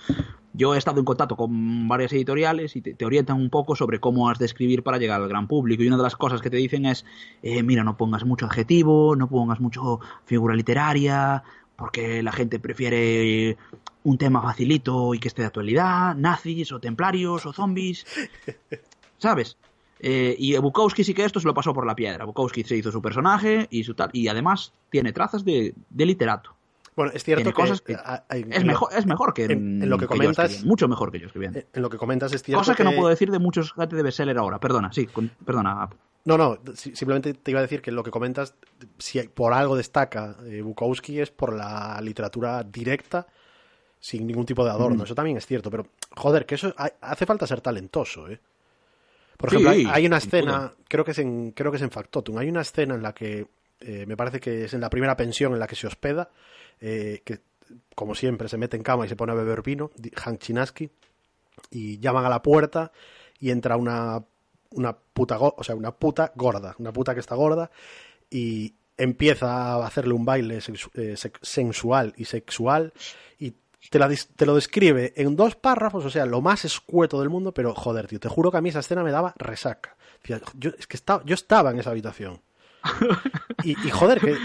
yo 0.53 0.75
he 0.75 0.77
estado 0.77 0.99
en 0.99 1.05
contacto 1.05 1.35
con 1.35 1.87
varias 1.87 2.13
editoriales 2.13 2.75
y 2.75 2.81
te, 2.81 2.93
te 2.93 3.05
orientan 3.05 3.37
un 3.37 3.49
poco 3.49 3.75
sobre 3.75 3.99
cómo 3.99 4.29
has 4.29 4.39
de 4.39 4.45
escribir 4.45 4.83
para 4.83 4.97
llegar 4.97 5.21
al 5.21 5.27
gran 5.27 5.47
público. 5.47 5.83
Y 5.83 5.87
una 5.87 5.97
de 5.97 6.03
las 6.03 6.15
cosas 6.15 6.41
que 6.41 6.49
te 6.49 6.57
dicen 6.57 6.85
es, 6.85 7.05
eh, 7.41 7.63
mira, 7.63 7.83
no 7.83 7.97
pongas 7.97 8.23
mucho 8.23 8.45
adjetivo, 8.45 9.15
no 9.15 9.27
pongas 9.27 9.59
mucho 9.59 9.99
figura 10.25 10.55
literaria, 10.55 11.43
porque 11.75 12.21
la 12.21 12.31
gente 12.31 12.59
prefiere 12.59 13.57
un 14.03 14.17
tema 14.17 14.41
facilito 14.41 15.13
y 15.13 15.19
que 15.19 15.27
esté 15.27 15.41
de 15.41 15.47
actualidad, 15.47 16.15
nazis 16.15 16.71
o 16.71 16.79
templarios 16.79 17.45
o 17.45 17.53
zombies, 17.53 18.05
¿sabes? 19.17 19.57
Eh, 19.99 20.35
y 20.37 20.57
Bukowski 20.57 21.03
sí 21.03 21.13
que 21.13 21.23
esto 21.23 21.39
se 21.39 21.47
lo 21.47 21.53
pasó 21.53 21.73
por 21.73 21.87
la 21.87 21.95
piedra. 21.95 22.25
Bukowski 22.25 22.63
se 22.63 22.75
hizo 22.75 22.91
su 22.91 23.01
personaje 23.01 23.67
y 23.71 23.85
su 23.85 23.95
tal, 23.95 24.09
y 24.13 24.27
además 24.27 24.73
tiene 24.89 25.13
trazas 25.13 25.45
de, 25.45 25.73
de 25.89 26.05
literato. 26.05 26.52
Bueno, 26.95 27.11
es 27.13 27.23
cierto 27.23 27.45
que, 27.49 27.53
cosas 27.53 27.81
que 27.81 27.95
a- 27.95 28.23
a- 28.29 28.37
en 28.37 28.53
Es 28.53 28.61
lo- 28.61 28.67
mejor, 28.67 28.89
es 28.95 29.05
mejor 29.05 29.33
que 29.33 29.45
en, 29.45 29.51
en- 29.51 29.83
en 29.83 29.89
lo 29.89 29.97
que 29.97 30.07
comentas- 30.07 30.45
escribiendo, 30.45 30.69
mucho 30.69 30.87
mejor 30.87 31.11
que 31.11 31.19
yo 31.19 31.27
escribiendo. 31.27 31.59
en 31.73 31.81
lo 31.81 31.89
que 31.89 31.97
comentas 31.97 32.31
es 32.33 32.43
cierto 32.43 32.59
Cosa 32.59 32.75
que, 32.75 32.83
no 32.83 32.91
puedo 32.93 33.09
decir 33.09 33.31
de 33.31 33.39
muchos 33.39 33.73
gente 33.73 33.95
de 33.95 34.03
bestseller 34.03 34.37
ahora. 34.37 34.59
Perdona, 34.59 34.91
sí, 34.93 35.07
con- 35.07 35.29
perdona. 35.45 35.89
No, 36.25 36.37
no, 36.37 36.57
si- 36.75 36.95
simplemente 36.95 37.33
te 37.33 37.51
iba 37.51 37.59
a 37.59 37.63
decir 37.63 37.81
que 37.81 37.91
lo 37.91 38.01
que 38.03 38.11
comentas, 38.11 38.55
si 38.97 39.21
por 39.23 39.53
algo 39.53 39.75
destaca 39.75 40.37
eh, 40.45 40.61
Bukowski 40.61 41.19
es 41.19 41.31
por 41.31 41.53
la 41.53 41.99
literatura 42.01 42.63
directa, 42.63 43.27
sin 43.99 44.27
ningún 44.27 44.45
tipo 44.45 44.63
de 44.63 44.71
adorno. 44.71 44.99
Mm. 44.99 45.05
Eso 45.05 45.15
también 45.15 45.37
es 45.37 45.45
cierto, 45.45 45.69
pero 45.71 45.87
joder, 46.15 46.45
que 46.45 46.55
eso 46.55 46.73
ha- 46.77 46.91
hace 47.01 47.25
falta 47.25 47.45
ser 47.47 47.59
talentoso, 47.61 48.29
¿eh? 48.29 48.39
Por 49.37 49.49
Sí, 49.49 49.55
ejemplo, 49.57 49.71
hay, 49.71 49.85
hay 49.91 50.05
una 50.05 50.17
escena, 50.17 50.51
duda. 50.59 50.73
creo 50.87 51.03
que 51.03 51.11
es 51.11 51.19
en, 51.19 51.51
creo 51.51 51.71
que 51.71 51.77
es 51.77 51.83
en 51.83 51.91
Factotum, 51.91 52.37
hay 52.37 52.47
una 52.49 52.61
escena 52.61 52.95
en 52.95 53.01
la 53.03 53.13
que 53.13 53.47
eh, 53.81 54.05
me 54.07 54.15
parece 54.15 54.39
que 54.39 54.63
es 54.65 54.73
en 54.73 54.79
la 54.79 54.89
primera 54.89 55.17
pensión 55.17 55.51
en 55.51 55.59
la 55.59 55.67
que 55.67 55.75
se 55.75 55.87
hospeda, 55.87 56.29
eh, 56.83 57.21
que 57.23 57.39
como 57.95 58.13
siempre 58.13 58.49
se 58.49 58.57
mete 58.57 58.75
en 58.75 58.83
cama 58.83 59.05
y 59.05 59.09
se 59.09 59.15
pone 59.15 59.31
a 59.31 59.35
beber 59.35 59.61
vino, 59.61 59.89
Hank 60.15 60.39
Chinaski, 60.39 60.89
y 61.71 61.97
llaman 61.99 62.25
a 62.25 62.29
la 62.29 62.41
puerta 62.41 62.91
y 63.39 63.51
entra 63.51 63.77
una 63.77 64.23
una 64.71 64.93
puta 64.93 65.37
o 65.39 65.63
sea 65.63 65.75
una 65.75 65.91
puta 65.91 66.33
gorda 66.35 66.75
una 66.79 66.91
puta 66.91 67.13
que 67.13 67.19
está 67.19 67.35
gorda 67.35 67.69
y 68.29 68.73
empieza 68.97 69.75
a 69.75 69.85
hacerle 69.85 70.13
un 70.13 70.25
baile 70.25 70.59
eh, 70.95 71.15
sensual 71.41 72.13
y 72.17 72.25
sexual 72.25 72.91
y 73.37 73.53
te, 73.89 73.99
la 73.99 74.09
te 74.35 74.45
lo 74.45 74.55
describe 74.55 75.13
en 75.15 75.35
dos 75.35 75.55
párrafos 75.55 76.03
o 76.05 76.09
sea 76.09 76.25
lo 76.25 76.41
más 76.41 76.65
escueto 76.65 77.19
del 77.19 77.29
mundo 77.29 77.53
pero 77.53 77.75
joder 77.75 78.07
tío 78.07 78.19
te 78.19 78.29
juro 78.29 78.51
que 78.51 78.57
a 78.57 78.61
mí 78.61 78.69
esa 78.69 78.79
escena 78.79 79.03
me 79.03 79.11
daba 79.11 79.33
resaca. 79.37 79.95
Yo 80.55 80.71
es 80.77 80.87
que 80.87 80.97
estaba 80.97 81.23
yo 81.23 81.35
estaba 81.35 81.71
en 81.71 81.79
esa 81.79 81.91
habitación 81.91 82.41
y, 83.63 83.71
y, 83.71 83.89
joder 83.89 84.19
que, 84.19 84.35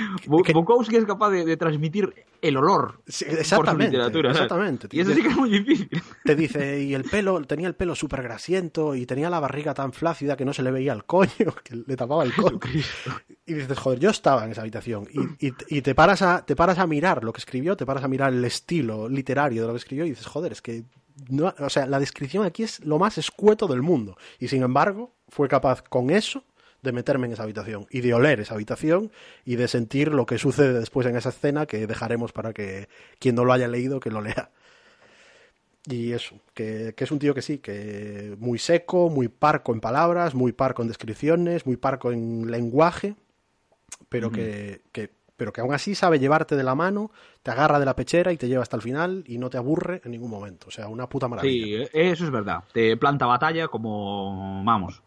que- 0.44 0.52
Bukowski 0.52 0.96
es 0.96 1.04
capaz 1.04 1.30
de, 1.30 1.44
de 1.44 1.56
transmitir 1.56 2.14
el 2.40 2.56
olor 2.56 3.00
Sí, 3.06 3.24
por 3.24 3.34
su 3.34 3.40
exactamente, 3.40 3.86
literatura. 3.96 4.30
exactamente. 4.30 4.88
Y 4.92 5.00
eso 5.00 5.12
sí 5.12 5.22
que 5.22 5.28
es 5.28 5.36
muy 5.36 5.50
difícil. 5.50 5.88
te 6.24 6.36
dice, 6.36 6.82
y 6.82 6.94
el 6.94 7.04
pelo, 7.04 7.42
tenía 7.44 7.66
el 7.66 7.74
pelo 7.74 7.94
súper 7.96 8.22
grasiento 8.22 8.94
y 8.94 9.06
tenía 9.06 9.28
la 9.30 9.40
barriga 9.40 9.74
tan 9.74 9.92
flácida 9.92 10.36
que 10.36 10.44
no 10.44 10.52
se 10.52 10.62
le 10.62 10.70
veía 10.70 10.92
el 10.92 11.04
coño, 11.04 11.30
que 11.64 11.76
le 11.86 11.96
tapaba 11.96 12.22
el 12.24 12.32
coño. 12.34 12.60
Y 13.46 13.54
dices, 13.54 13.78
joder, 13.78 13.98
yo 13.98 14.10
estaba 14.10 14.44
en 14.44 14.52
esa 14.52 14.60
habitación. 14.60 15.08
Y, 15.12 15.48
y- 15.48 15.54
y 15.68 15.82
te, 15.82 15.94
paras 15.94 16.22
a, 16.22 16.44
te 16.44 16.54
paras 16.54 16.78
a 16.78 16.86
mirar 16.86 17.24
lo 17.24 17.32
que 17.32 17.38
escribió, 17.40 17.76
te 17.76 17.86
paras 17.86 18.04
a 18.04 18.08
mirar 18.08 18.32
el 18.32 18.44
estilo 18.44 19.08
literario 19.08 19.62
de 19.62 19.66
lo 19.68 19.72
que 19.74 19.78
escribió 19.78 20.04
y 20.06 20.10
dices, 20.10 20.26
joder, 20.26 20.52
es 20.52 20.62
que. 20.62 20.84
No, 21.30 21.52
o 21.58 21.68
sea, 21.68 21.84
la 21.86 21.98
descripción 21.98 22.44
aquí 22.44 22.62
es 22.62 22.78
lo 22.84 22.96
más 23.00 23.18
escueto 23.18 23.66
del 23.66 23.82
mundo. 23.82 24.16
Y 24.38 24.46
sin 24.46 24.62
embargo, 24.62 25.16
fue 25.26 25.48
capaz 25.48 25.82
con 25.82 26.10
eso 26.10 26.44
de 26.82 26.92
meterme 26.92 27.26
en 27.26 27.32
esa 27.32 27.42
habitación 27.42 27.86
y 27.90 28.00
de 28.00 28.14
oler 28.14 28.40
esa 28.40 28.54
habitación 28.54 29.10
y 29.44 29.56
de 29.56 29.68
sentir 29.68 30.12
lo 30.12 30.26
que 30.26 30.38
sucede 30.38 30.78
después 30.78 31.06
en 31.06 31.16
esa 31.16 31.30
escena 31.30 31.66
que 31.66 31.86
dejaremos 31.86 32.32
para 32.32 32.52
que 32.52 32.88
quien 33.18 33.34
no 33.34 33.44
lo 33.44 33.52
haya 33.52 33.68
leído 33.68 34.00
que 34.00 34.10
lo 34.10 34.20
lea. 34.20 34.50
Y 35.86 36.12
eso, 36.12 36.36
que, 36.54 36.92
que 36.96 37.04
es 37.04 37.10
un 37.10 37.18
tío 37.18 37.34
que 37.34 37.42
sí, 37.42 37.58
que 37.58 38.36
muy 38.38 38.58
seco, 38.58 39.08
muy 39.08 39.28
parco 39.28 39.72
en 39.72 39.80
palabras, 39.80 40.34
muy 40.34 40.52
parco 40.52 40.82
en 40.82 40.88
descripciones, 40.88 41.66
muy 41.66 41.76
parco 41.76 42.12
en 42.12 42.50
lenguaje, 42.50 43.14
pero 44.10 44.30
que, 44.30 44.82
que, 44.92 45.10
pero 45.38 45.52
que 45.52 45.62
aún 45.62 45.72
así 45.72 45.94
sabe 45.94 46.18
llevarte 46.18 46.56
de 46.56 46.62
la 46.62 46.74
mano, 46.74 47.10
te 47.42 47.52
agarra 47.52 47.78
de 47.78 47.86
la 47.86 47.96
pechera 47.96 48.32
y 48.32 48.36
te 48.36 48.48
lleva 48.48 48.62
hasta 48.62 48.76
el 48.76 48.82
final 48.82 49.24
y 49.26 49.38
no 49.38 49.48
te 49.48 49.56
aburre 49.56 50.02
en 50.04 50.10
ningún 50.10 50.30
momento. 50.30 50.66
O 50.68 50.70
sea, 50.70 50.88
una 50.88 51.08
puta 51.08 51.26
maravilla. 51.26 51.86
Sí, 51.86 51.90
eso 51.94 52.24
es 52.24 52.30
verdad. 52.30 52.64
Te 52.72 52.96
planta 52.98 53.24
batalla 53.24 53.68
como, 53.68 54.62
vamos, 54.64 55.02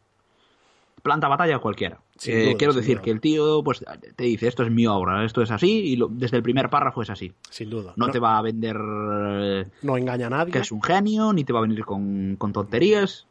planta 1.02 1.28
batalla 1.28 1.60
cualquiera. 1.60 2.00
Eh, 2.26 2.46
duda, 2.46 2.58
quiero 2.58 2.74
decir 2.74 2.96
duda. 2.98 3.04
que 3.04 3.12
el 3.12 3.20
tío 3.22 3.64
pues 3.64 3.84
te 4.16 4.24
dice, 4.24 4.48
esto 4.48 4.64
es 4.64 4.72
mi 4.72 4.86
obra, 4.88 5.26
esto 5.26 5.42
es 5.42 5.52
así, 5.52 5.72
y 5.72 5.96
lo- 5.96 6.08
desde 6.10 6.38
el 6.38 6.44
primer 6.44 6.70
párrafo 6.70 7.02
es 7.02 7.10
así. 7.10 7.34
Sin 7.50 7.70
duda. 7.70 7.94
No, 7.96 8.10
te 8.10 8.20
va 8.20 8.38
a 8.38 8.42
vender 8.42 8.78
eh, 8.80 9.66
no 9.82 9.98
engaña 9.98 10.28
a 10.28 10.30
nadie. 10.30 10.52
que 10.54 10.60
es 10.60 10.72
un 10.72 10.82
genio, 10.84 11.34
ni 11.34 11.44
te 11.44 11.54
va 11.54 11.60
a 11.60 11.64
venir 11.64 11.84
con, 11.86 12.36
con 12.38 12.54
tonterías. 12.54 13.26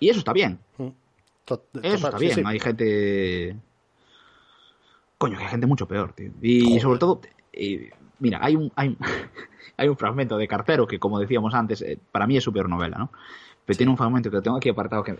Y 0.00 0.08
eso 0.10 0.18
está 0.20 0.32
bien. 0.32 0.58
To- 1.44 1.64
Eso 1.74 1.80
total, 1.82 1.94
está 1.94 2.18
sí, 2.18 2.24
bien. 2.26 2.34
sí. 2.36 2.42
Hay 2.46 2.60
gente. 2.60 3.56
Coño, 5.18 5.36
que 5.38 5.44
hay 5.44 5.50
gente 5.50 5.66
mucho 5.66 5.86
peor, 5.86 6.12
tío. 6.12 6.30
Y 6.40 6.62
Joder. 6.64 6.80
sobre 6.82 6.98
todo, 6.98 7.20
eh, 7.52 7.90
mira, 8.18 8.38
hay 8.42 8.56
un, 8.56 8.72
hay, 8.76 8.96
hay 9.76 9.88
un 9.88 9.96
fragmento 9.96 10.36
de 10.36 10.48
Cartero 10.48 10.86
que, 10.86 10.98
como 10.98 11.18
decíamos 11.20 11.54
antes, 11.54 11.84
para 12.10 12.26
mí 12.26 12.36
es 12.36 12.44
super 12.44 12.68
novela, 12.68 12.96
¿no? 12.98 13.12
Pero 13.64 13.76
tiene 13.76 13.90
un 13.90 13.96
fragmento 13.98 14.30
que 14.30 14.36
lo 14.36 14.42
tengo 14.42 14.56
aquí 14.56 14.68
apartado 14.68 15.04
que, 15.04 15.16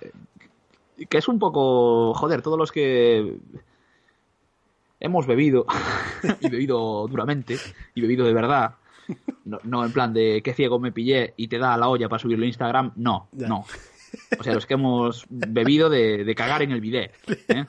que 1.08 1.18
es 1.18 1.28
un 1.28 1.38
poco. 1.38 2.14
Joder, 2.14 2.42
todos 2.42 2.58
los 2.58 2.72
que 2.72 3.36
hemos 5.00 5.26
bebido, 5.26 5.66
y 6.40 6.48
bebido 6.48 7.06
duramente, 7.08 7.56
y 7.94 8.00
bebido 8.00 8.24
de 8.26 8.34
verdad. 8.34 8.74
No, 9.44 9.58
no 9.64 9.84
en 9.84 9.92
plan 9.92 10.14
de 10.14 10.40
qué 10.44 10.54
ciego 10.54 10.78
me 10.78 10.92
pillé 10.92 11.34
y 11.36 11.48
te 11.48 11.58
da 11.58 11.76
la 11.76 11.88
olla 11.88 12.08
para 12.08 12.20
subirlo 12.20 12.44
a 12.44 12.48
Instagram. 12.48 12.92
No, 12.96 13.28
Ya. 13.32 13.48
no. 13.48 13.64
O 14.38 14.42
sea, 14.42 14.52
los 14.54 14.66
que 14.66 14.74
hemos 14.74 15.26
bebido 15.30 15.88
de, 15.88 16.24
de 16.24 16.34
cagar 16.34 16.62
en 16.62 16.70
el 16.72 16.80
bidet. 16.80 17.12
¿eh? 17.48 17.64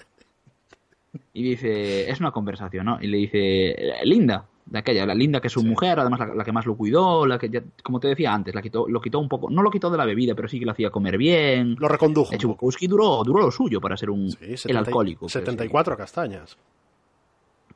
Y 1.34 1.42
dice, 1.44 2.10
es 2.10 2.20
una 2.20 2.32
conversación, 2.32 2.86
¿no? 2.86 2.98
Y 3.02 3.08
le 3.08 3.18
dice, 3.18 3.76
Linda, 4.04 4.46
de 4.66 4.80
aquella, 4.80 5.06
la 5.06 5.14
Linda 5.14 5.40
que 5.42 5.48
es 5.48 5.54
su 5.54 5.64
mujer, 5.64 6.00
además 6.00 6.20
la, 6.22 6.28
la 6.36 6.44
que 6.44 6.52
más 6.52 6.66
lo 6.66 6.76
cuidó, 6.76 7.26
la 7.26 7.38
que 7.38 7.50
ya, 7.50 7.62
como 7.84 8.00
te 8.00 8.08
decía 8.08 8.34
antes, 8.34 8.56
la 8.56 8.62
quitó, 8.62 8.88
lo 8.88 9.02
quitó 9.02 9.20
un 9.20 9.28
poco, 9.30 9.50
no 9.50 9.62
lo 9.62 9.70
quitó 9.70 9.90
de 9.90 9.98
la 9.98 10.06
bebida, 10.06 10.34
pero 10.36 10.48
sí 10.48 10.58
que 10.60 10.66
lo 10.66 10.72
hacía 10.72 10.90
comer 10.90 11.18
bien. 11.18 11.76
Lo 11.80 11.88
recondujo. 11.90 12.30
De 12.30 12.36
un 12.36 12.40
hecho, 12.40 12.48
poco. 12.50 12.60
Bukowski 12.66 12.88
duró, 12.88 13.24
duró 13.24 13.42
lo 13.42 13.52
suyo 13.52 13.82
para 13.82 13.98
ser 13.98 14.10
un 14.10 14.32
Sí, 14.32 14.38
el 14.42 14.58
70 14.58 14.80
alcohólico. 14.80 15.26
que- 15.28 15.32
74 15.34 15.98
castañas. 15.98 16.58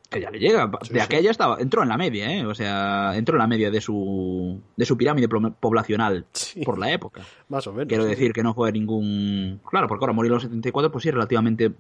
que 0.10 0.22
ya 0.22 0.32
le 0.32 0.40
llega. 0.40 0.72
Sí, 0.84 0.94
de 0.94 1.02
aquella 1.02 1.32
estaba, 1.32 1.58
entró 1.60 1.84
en 1.84 1.90
la 1.90 1.98
media, 1.98 2.32
¿eh? 2.32 2.46
O 2.46 2.56
sea, 2.56 3.12
entró 3.18 3.36
en 3.36 3.40
la 3.40 3.48
media 3.48 3.70
de 3.70 3.82
su, 3.82 4.58
de 4.78 4.86
su 4.86 4.96
pirámide 4.96 5.28
poblacional 5.28 6.26
por 6.64 6.80
la 6.80 6.90
época. 6.94 7.24
Más 7.50 7.68
o 7.68 7.74
menos. 7.74 7.90
Quiero 7.90 8.06
decir 8.06 8.32
que 8.32 8.42
no 8.42 8.54
fue 8.54 8.72
ningún. 8.72 9.60
Claro, 9.70 9.90
porque 9.90 10.06
ahora 10.06 10.14
morir 10.14 10.32
a 10.32 10.36
los 10.36 10.44
74, 10.44 10.90
pues 10.94 11.04
sí, 11.04 11.12
relativamente 11.12 11.74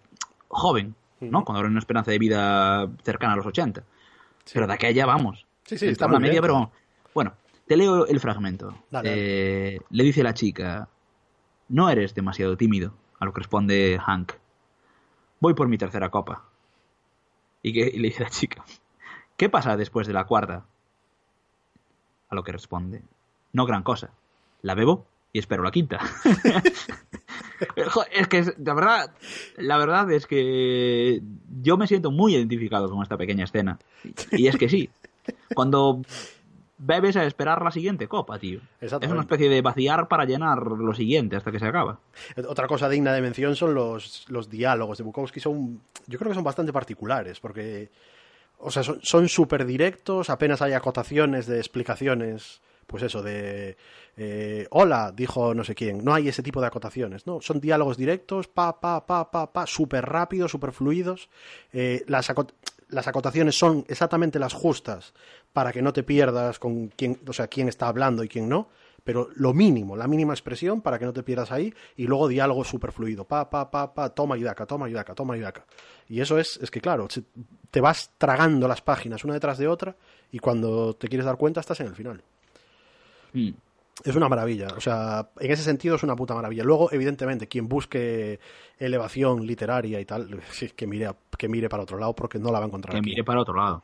joven, 0.50 0.94
¿no? 1.22 1.38
Ujú. 1.40 1.46
Cuando 1.46 1.60
habrá 1.60 1.70
una 1.70 1.80
esperanza 1.80 2.12
de 2.12 2.20
vida 2.20 2.90
cercana 3.04 3.32
a 3.34 3.38
los 3.38 3.46
80. 3.46 3.84
Pero 4.54 4.68
de 4.68 4.74
aquella, 4.74 5.06
vamos. 5.06 5.46
Sí, 5.66 5.78
sí, 5.78 5.88
está 5.88 6.08
muy 6.08 6.20
media, 6.20 6.34
bien. 6.34 6.42
pero. 6.42 6.72
Bueno, 7.14 7.34
te 7.68 7.76
leo 7.78 8.06
el 8.08 8.20
fragmento. 8.20 8.74
Dale, 8.92 9.10
Eh, 9.14 9.82
le 9.90 10.04
dice 10.04 10.24
la 10.24 10.34
chica: 10.34 10.88
No 11.70 11.90
eres 11.90 12.14
demasiado 12.16 12.56
tímido. 12.58 12.94
A 13.20 13.26
lo 13.26 13.34
que 13.34 13.40
responde 13.42 14.00
Hank: 14.06 14.34
Voy 15.40 15.54
por 15.54 15.68
mi 15.68 15.78
tercera 15.78 16.10
copa. 16.10 16.44
Y, 17.64 17.74
que, 17.74 17.80
y 17.94 17.98
le 18.00 18.10
dice 18.10 18.24
la 18.24 18.30
chica: 18.30 18.64
¿Qué 19.36 19.50
pasa 19.50 19.76
después 19.78 20.08
de 20.08 20.14
la 20.14 20.26
cuarta? 20.26 20.66
A 22.30 22.36
lo 22.36 22.44
que 22.44 22.52
responde: 22.52 23.02
No 23.54 23.66
gran 23.66 23.84
cosa. 23.84 24.12
La 24.62 24.74
bebo 24.76 25.06
y 25.34 25.40
espero 25.40 25.64
la 25.64 25.72
quinta. 25.72 26.00
Es 28.12 28.28
que 28.28 28.44
la 28.64 28.74
verdad, 28.74 29.12
la 29.58 29.78
verdad 29.78 30.12
es 30.12 30.26
que 30.26 31.22
yo 31.62 31.78
me 31.78 31.88
siento 31.88 32.12
muy 32.12 32.36
identificado 32.36 32.90
con 32.90 33.02
esta 33.02 33.18
pequeña 33.18 33.46
escena. 33.46 33.80
Y 34.32 34.48
es 34.48 34.58
que 34.58 34.70
sí, 34.70 34.90
cuando 35.54 36.02
bebes 36.78 37.16
a 37.18 37.26
esperar 37.26 37.64
la 37.64 37.72
siguiente 37.72 38.08
copa, 38.08 38.38
tío. 38.38 38.62
Es 38.80 38.94
una 38.94 39.22
especie 39.22 39.50
de 39.50 39.62
vaciar 39.62 40.08
para 40.08 40.26
llenar 40.26 40.62
lo 40.64 40.94
siguiente 40.94 41.36
hasta 41.36 41.52
que 41.52 41.60
se 41.60 41.66
acaba. 41.66 42.00
Otra 42.48 42.68
cosa 42.68 42.88
digna 42.88 43.14
de 43.14 43.22
mención 43.22 43.56
son 43.56 43.74
los, 43.74 44.26
los 44.30 44.50
diálogos 44.50 44.98
de 44.98 45.04
Bukowski. 45.04 45.40
Son, 45.40 45.82
yo 46.06 46.20
creo 46.20 46.30
que 46.30 46.36
son 46.36 46.44
bastante 46.44 46.72
particulares, 46.72 47.40
porque 47.40 47.90
o 48.60 48.72
sea, 48.72 48.84
son 48.84 49.00
son 49.02 49.30
súper 49.30 49.66
directos, 49.66 50.30
apenas 50.30 50.62
hay 50.62 50.74
acotaciones 50.74 51.46
de 51.48 51.58
explicaciones, 51.58 52.62
pues 52.88 53.04
eso, 53.04 53.22
de 53.22 53.78
eh, 54.16 54.66
hola, 54.72 55.14
dijo 55.16 55.54
no 55.54 55.64
sé 55.64 55.76
quién. 55.76 56.04
No 56.04 56.14
hay 56.14 56.30
ese 56.30 56.42
tipo 56.42 56.62
de 56.62 56.68
acotaciones, 56.68 57.28
¿no? 57.28 57.42
Son 57.42 57.60
diálogos 57.60 57.98
directos, 57.98 58.48
pa, 58.48 58.80
pa, 58.80 59.06
pa, 59.06 59.30
pa, 59.30 59.52
pa, 59.52 59.68
súper 59.68 60.06
rápidos, 60.06 60.50
súper 60.52 60.72
fluidos. 60.72 61.30
Eh, 61.74 62.04
las 62.08 62.34
las 62.90 63.08
acotaciones 63.08 63.58
son 63.58 63.86
exactamente 63.90 64.40
las 64.40 64.54
justas 64.54 65.14
para 65.54 65.74
que 65.74 65.82
no 65.82 65.92
te 65.92 66.04
pierdas 66.04 66.58
con 66.58 66.88
quién, 66.88 67.20
o 67.28 67.34
sea, 67.34 67.48
quién 67.48 67.68
está 67.68 67.88
hablando 67.88 68.24
y 68.24 68.30
quién 68.30 68.48
no, 68.48 68.70
pero 69.04 69.30
lo 69.36 69.54
mínimo, 69.54 69.96
la 69.96 70.08
mínima 70.08 70.34
expresión 70.34 70.82
para 70.82 70.98
que 70.98 71.06
no 71.06 71.14
te 71.14 71.24
pierdas 71.24 71.52
ahí 71.52 71.74
y 71.96 72.08
luego 72.08 72.28
diálogo 72.28 72.64
súper 72.64 72.92
fluido, 72.92 73.26
pa, 73.26 73.50
pa, 73.50 73.70
pa, 73.70 73.94
pa, 73.94 74.10
toma 74.10 74.38
y 74.38 74.44
daca, 74.44 74.66
toma 74.66 74.90
y 74.90 74.94
daca, 74.94 75.14
toma 75.16 75.38
y 75.38 75.42
daca. 75.42 75.66
Y 76.08 76.22
eso 76.22 76.38
es, 76.38 76.60
es 76.62 76.72
que 76.72 76.82
claro, 76.82 77.08
te 77.72 77.82
vas 77.82 78.12
tragando 78.18 78.68
las 78.68 78.82
páginas 78.82 79.24
una 79.24 79.34
detrás 79.34 79.58
de 79.58 79.68
otra 79.68 79.96
y 80.32 80.40
cuando 80.40 80.94
te 80.96 81.08
quieres 81.08 81.26
dar 81.26 81.38
cuenta 81.38 81.60
estás 81.60 81.80
en 81.82 81.88
el 81.88 81.96
final. 81.96 82.22
Mm. 83.38 83.54
Es 84.04 84.16
una 84.16 84.30
maravilla, 84.30 84.68
o 84.78 84.80
sea, 84.80 85.30
en 85.40 85.52
ese 85.52 85.64
sentido 85.64 85.96
es 85.96 86.04
una 86.04 86.16
puta 86.16 86.36
maravilla. 86.36 86.64
Luego, 86.64 86.92
evidentemente, 86.92 87.48
quien 87.48 87.68
busque 87.68 88.40
elevación 88.78 89.46
literaria 89.48 90.00
y 90.00 90.06
tal, 90.06 90.40
que 90.76 90.86
mire, 90.88 91.10
que 91.38 91.48
mire 91.50 91.68
para 91.68 91.82
otro 91.84 91.98
lado 91.98 92.14
porque 92.14 92.38
no 92.38 92.52
la 92.52 92.60
va 92.60 92.66
a 92.66 92.68
encontrar 92.68 92.94
que 92.94 93.00
aquí. 93.00 93.10
mire 93.10 93.24
para 93.24 93.42
otro 93.42 93.56
lado. 93.56 93.84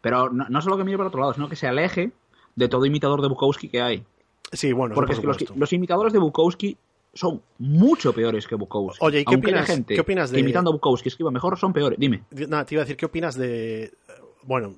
Pero 0.00 0.28
no, 0.30 0.46
no 0.48 0.60
solo 0.60 0.76
que 0.76 0.82
mire 0.84 0.96
para 0.96 1.08
otro 1.08 1.20
lado, 1.20 1.34
sino 1.34 1.48
que 1.48 1.54
se 1.56 1.68
aleje 1.68 2.10
de 2.56 2.68
todo 2.68 2.84
imitador 2.84 3.22
de 3.22 3.28
Bukowski 3.28 3.68
que 3.68 3.80
hay. 3.80 4.04
Sí, 4.52 4.72
bueno, 4.72 4.94
Porque 4.94 5.14
por 5.16 5.30
es 5.30 5.36
que 5.48 5.54
los, 5.56 5.72
imitadores 5.72 6.12
de 6.12 6.18
Bukowski 6.18 6.76
son 7.12 7.40
mucho 7.58 8.12
peores 8.12 8.46
que 8.48 8.56
Bukowski. 8.56 9.04
Oye, 9.04 9.20
¿y 9.20 9.24
qué 9.24 9.34
Aunque 9.34 9.50
opinas- 9.52 9.66
gente 9.66 9.94
qué 9.94 10.00
opinas 10.00 10.30
que 10.30 10.34
de- 10.36 10.40
imitando 10.42 10.70
a 10.70 10.72
Bukowski 10.74 11.08
escriba 11.10 11.30
mejor, 11.30 11.56
son 11.58 11.72
peores. 11.72 11.98
Dime. 11.98 12.24
Nada, 12.48 12.64
te 12.66 12.74
iba 12.74 12.82
a 12.82 12.84
decir, 12.84 12.96
¿qué 12.96 13.06
opinas 13.06 13.36
de... 13.36 13.92
Bueno, 14.42 14.74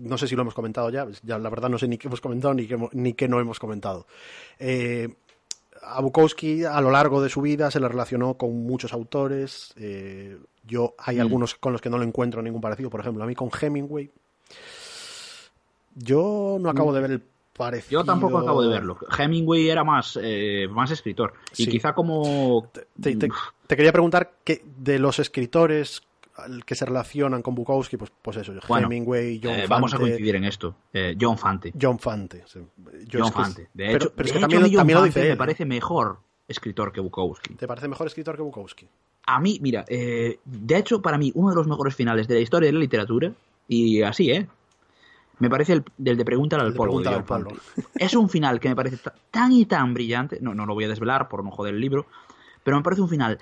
no 0.00 0.18
sé 0.18 0.26
si 0.26 0.34
lo 0.36 0.42
hemos 0.42 0.54
comentado 0.54 0.90
ya, 0.90 1.06
ya 1.22 1.38
la 1.38 1.50
verdad 1.50 1.68
no 1.68 1.78
sé 1.78 1.86
ni 1.88 1.98
qué 1.98 2.08
hemos 2.08 2.20
comentado 2.20 2.54
ni 2.54 2.66
qué, 2.66 2.76
ni 2.92 3.12
qué 3.14 3.28
no 3.28 3.38
hemos 3.40 3.58
comentado. 3.58 4.06
Eh, 4.58 5.08
a 5.82 6.00
Bukowski 6.00 6.64
a 6.64 6.80
lo 6.80 6.90
largo 6.90 7.22
de 7.22 7.28
su 7.30 7.40
vida 7.40 7.70
se 7.70 7.80
le 7.80 7.88
relacionó 7.88 8.34
con 8.34 8.54
muchos 8.64 8.92
autores. 8.92 9.72
eh, 9.76 10.36
yo 10.66 10.94
hay 10.98 11.16
Mm. 11.16 11.20
algunos 11.22 11.54
con 11.54 11.72
los 11.72 11.80
que 11.80 11.88
no 11.90 11.98
le 11.98 12.04
encuentro 12.04 12.42
ningún 12.42 12.60
parecido. 12.60 12.90
Por 12.90 13.00
ejemplo, 13.00 13.24
a 13.24 13.26
mí 13.26 13.34
con 13.34 13.48
Hemingway. 13.50 14.10
Yo 15.94 16.58
no 16.60 16.70
acabo 16.70 16.92
de 16.92 17.00
ver 17.00 17.10
el 17.12 17.22
parecido. 17.56 18.00
Yo 18.00 18.04
tampoco 18.06 18.38
acabo 18.38 18.62
de 18.62 18.68
verlo. 18.68 18.98
Hemingway 19.18 19.68
era 19.68 19.84
más, 19.84 20.18
eh, 20.22 20.66
más 20.70 20.90
escritor. 20.90 21.34
Y 21.56 21.64
Sí. 21.64 21.70
quizá 21.70 21.92
como... 21.94 22.68
Te, 23.00 23.16
te- 23.16 23.28
te 23.66 23.76
quería 23.76 23.92
preguntar 23.92 24.32
que 24.44 24.62
de 24.78 24.98
los 24.98 25.18
escritores 25.18 26.02
que 26.64 26.74
se 26.74 26.84
relacionan 26.84 27.42
con 27.42 27.54
Bukowski, 27.54 27.96
pues, 27.96 28.10
pues 28.22 28.36
eso, 28.38 28.52
Bueno, 28.68 28.86
Hemingway, 28.86 29.40
John 29.42 29.52
eh, 29.52 29.54
Fante, 29.56 29.66
vamos 29.68 29.94
a 29.94 29.98
coincidir 29.98 30.36
en 30.36 30.44
esto. 30.44 30.74
Eh, 30.92 31.16
John 31.20 31.36
Fante. 31.38 31.72
John 31.80 31.98
Fante. 31.98 32.44
sí. 32.46 32.60
Yo 33.06 33.20
John 33.20 33.28
es 33.28 33.30
que- 33.34 33.42
Fante. 33.42 33.68
De 33.74 33.94
hecho, 33.94 33.98
pero 33.98 34.08
es 34.10 34.16
de 34.16 34.22
que 34.24 34.28
hecho, 34.30 34.40
también, 34.40 34.62
John 34.78 34.88
lo 34.94 35.02
dice 35.04 35.28
me 35.28 35.36
parece 35.36 35.64
mejor 35.64 36.18
escritor 36.48 36.92
que 36.92 37.00
Bukowski. 37.00 37.54
¿Te 37.54 37.66
parece 37.66 37.88
mejor 37.88 38.06
escritor 38.06 38.36
que 38.36 38.42
Bukowski? 38.42 38.86
A 39.26 39.38
mí, 39.40 39.58
mira, 39.62 39.84
eh, 39.88 40.38
de 40.44 40.76
hecho, 40.76 41.00
para 41.00 41.16
mí, 41.18 41.30
uno 41.34 41.50
de 41.50 41.56
los 41.56 41.66
mejores 41.66 41.94
finales 41.94 42.26
de 42.26 42.34
la 42.34 42.40
historia 42.40 42.66
de 42.68 42.72
la 42.72 42.80
literatura, 42.80 43.32
y 43.68 44.02
así, 44.02 44.30
¿eh? 44.30 44.46
Me 45.38 45.48
parece 45.48 45.72
el 45.74 45.84
del 45.96 46.16
de 46.18 46.24
Pregúntale 46.24 46.62
al 46.64 46.74
polvo. 46.74 47.00
John 47.02 47.14
al 47.14 47.24
polvo. 47.24 47.52
Es 47.94 48.14
un 48.14 48.28
final 48.28 48.60
que 48.60 48.68
me 48.68 48.76
parece 48.76 48.98
ta- 48.98 49.14
tan 49.30 49.52
y 49.52 49.64
tan 49.64 49.94
brillante, 49.94 50.38
no, 50.40 50.54
no 50.54 50.66
lo 50.66 50.74
voy 50.74 50.84
a 50.84 50.88
desvelar 50.88 51.28
por 51.28 51.42
no 51.44 51.50
joder 51.50 51.74
el 51.74 51.80
libro, 51.80 52.06
pero 52.62 52.76
me 52.76 52.82
parece 52.82 53.00
un 53.02 53.08
final 53.08 53.38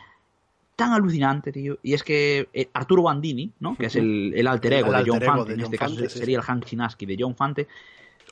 tan 0.79 0.93
alucinante, 0.93 1.51
tío. 1.51 1.77
Y 1.83 1.93
es 1.93 2.05
que 2.05 2.49
eh, 2.53 2.71
Arturo 2.73 3.03
Bandini, 3.03 3.51
¿no? 3.59 3.77
Que 3.77 3.87
es 3.87 3.97
el, 3.97 4.33
el 4.37 4.47
alter 4.47 4.75
ego 4.75 4.87
El 4.87 4.93
de 4.93 4.99
alter 4.99 5.13
John 5.13 5.23
ego 5.25 5.33
Fante, 5.33 5.49
de 5.49 5.55
en 5.55 5.61
John 5.61 5.65
este 5.75 5.79
caso 5.79 5.95
sí, 5.97 6.19
sería 6.21 6.37
el 6.39 6.43
Hank 6.45 6.65
Chinaski 6.67 7.05
de 7.05 7.17
John 7.19 7.35
Fante, 7.35 7.67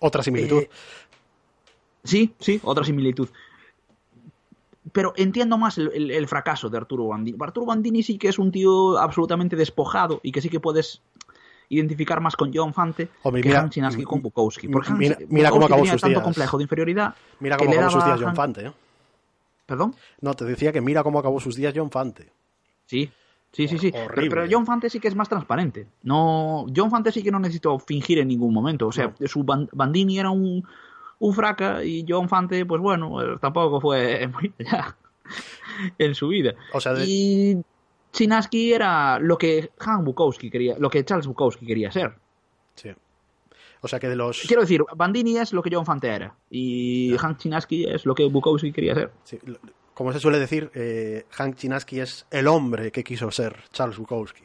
Otra 0.00 0.22
similitud. 0.22 0.62
eh, 0.62 0.70
sí, 2.04 2.34
sí, 2.38 2.60
otra 2.62 2.84
similitud. 2.84 3.28
Pero 4.92 5.12
entiendo 5.16 5.58
más 5.58 5.76
el, 5.78 5.90
el- 5.92 6.10
el 6.12 6.28
fracaso 6.28 6.68
de 6.70 6.76
Arturo 6.78 7.08
Bandini. 7.08 7.36
Arturo 7.40 7.66
Bandini 7.66 8.04
sí 8.04 8.16
que 8.16 8.28
es 8.28 8.38
un 8.38 8.52
tío 8.52 8.96
absolutamente 8.96 9.56
despojado 9.56 10.20
y 10.22 10.30
que 10.30 10.40
sí 10.40 10.48
que 10.48 10.60
puedes 10.60 11.02
identificar 11.68 12.20
más 12.20 12.36
con 12.36 12.52
John 12.54 12.72
Fante 12.72 13.08
Hombre, 13.24 13.42
que 13.42 13.48
mira- 13.48 13.62
Hank 13.62 13.72
Chinaski 13.72 14.04
con 14.04 14.22
Bukowski. 14.22 14.68
Porque 14.68 14.92
mira- 14.92 15.18
mira 15.28 15.50
cómo 15.50 15.62
Bukowski 15.62 15.64
acabó 15.66 15.82
tenía 15.82 15.92
sus 15.94 16.00
tanto 16.00 16.14
días. 16.20 16.22
complejo 16.24 16.58
de 16.58 16.62
inferioridad 16.62 17.14
Mira 17.40 17.56
que 17.56 17.64
cómo 17.64 17.70
le 17.74 17.78
acabó 17.78 17.90
sus 17.90 18.00
daba 18.04 18.14
días 18.16 18.24
John 18.24 18.36
Fante, 18.36 18.66
¿eh? 18.66 18.72
¿Perdón? 19.66 19.94
No, 20.20 20.34
te 20.34 20.44
decía 20.44 20.72
que 20.72 20.80
mira 20.80 21.02
cómo 21.02 21.18
acabó 21.18 21.40
sus 21.40 21.56
días 21.56 21.74
John 21.76 21.90
Fante. 21.90 22.30
Sí, 22.86 23.10
sí, 23.52 23.66
sí, 23.68 23.78
sí. 23.78 23.90
Pero, 24.14 24.46
John 24.50 24.64
Fante 24.66 24.88
sí 24.88 25.00
que 25.00 25.08
es 25.08 25.14
más 25.16 25.28
transparente. 25.28 25.86
No, 26.02 26.66
John 26.74 26.90
Fante 26.90 27.10
sí 27.12 27.22
que 27.22 27.30
no 27.32 27.38
necesitó 27.40 27.78
fingir 27.78 28.18
en 28.20 28.28
ningún 28.28 28.54
momento. 28.54 28.86
O 28.86 28.92
sea, 28.92 29.12
su 29.26 29.42
Ban- 29.44 29.68
Bandini 29.72 30.18
era 30.20 30.30
un, 30.30 30.64
un 31.18 31.34
fraca 31.34 31.82
y 31.84 32.04
John 32.08 32.28
Fante, 32.28 32.64
pues 32.64 32.80
bueno, 32.80 33.20
eh, 33.22 33.38
tampoco 33.40 33.80
fue 33.80 34.28
muy 34.32 34.52
allá 34.60 34.96
en 35.98 36.14
su 36.14 36.28
vida. 36.28 36.54
O 36.72 36.80
sea, 36.80 36.94
de- 36.94 37.04
Y 37.06 37.56
Chinaski 38.12 38.72
era 38.72 39.18
lo 39.18 39.36
que 39.36 39.70
Hank 39.78 40.04
Bukowski 40.04 40.48
quería, 40.48 40.76
lo 40.78 40.88
que 40.88 41.04
Charles 41.04 41.26
Bukowski 41.26 41.66
quería 41.66 41.90
ser. 41.90 42.14
O 43.86 43.88
sea 43.88 44.00
que 44.00 44.08
de 44.08 44.16
los... 44.16 44.40
Quiero 44.48 44.62
decir, 44.62 44.82
Bandini 44.96 45.38
es 45.38 45.52
lo 45.52 45.62
que 45.62 45.70
John 45.72 45.86
Fante 45.86 46.08
era 46.08 46.34
y 46.50 47.16
Hank 47.18 47.38
Chinaski 47.38 47.84
es 47.84 48.04
lo 48.04 48.14
que 48.14 48.24
Bukowski 48.24 48.72
quería 48.72 48.94
ser. 48.94 49.12
sí, 49.24 49.38
como 49.94 50.12
se 50.12 50.18
suele 50.20 50.38
decir, 50.38 50.70
eh, 50.74 51.24
Hank 51.30 51.56
Chinaski 51.56 52.00
es 52.00 52.26
el 52.30 52.48
hombre 52.48 52.90
que 52.92 53.02
quiso 53.02 53.30
ser 53.30 53.56
Charles 53.72 53.96
Bukowski. 53.96 54.42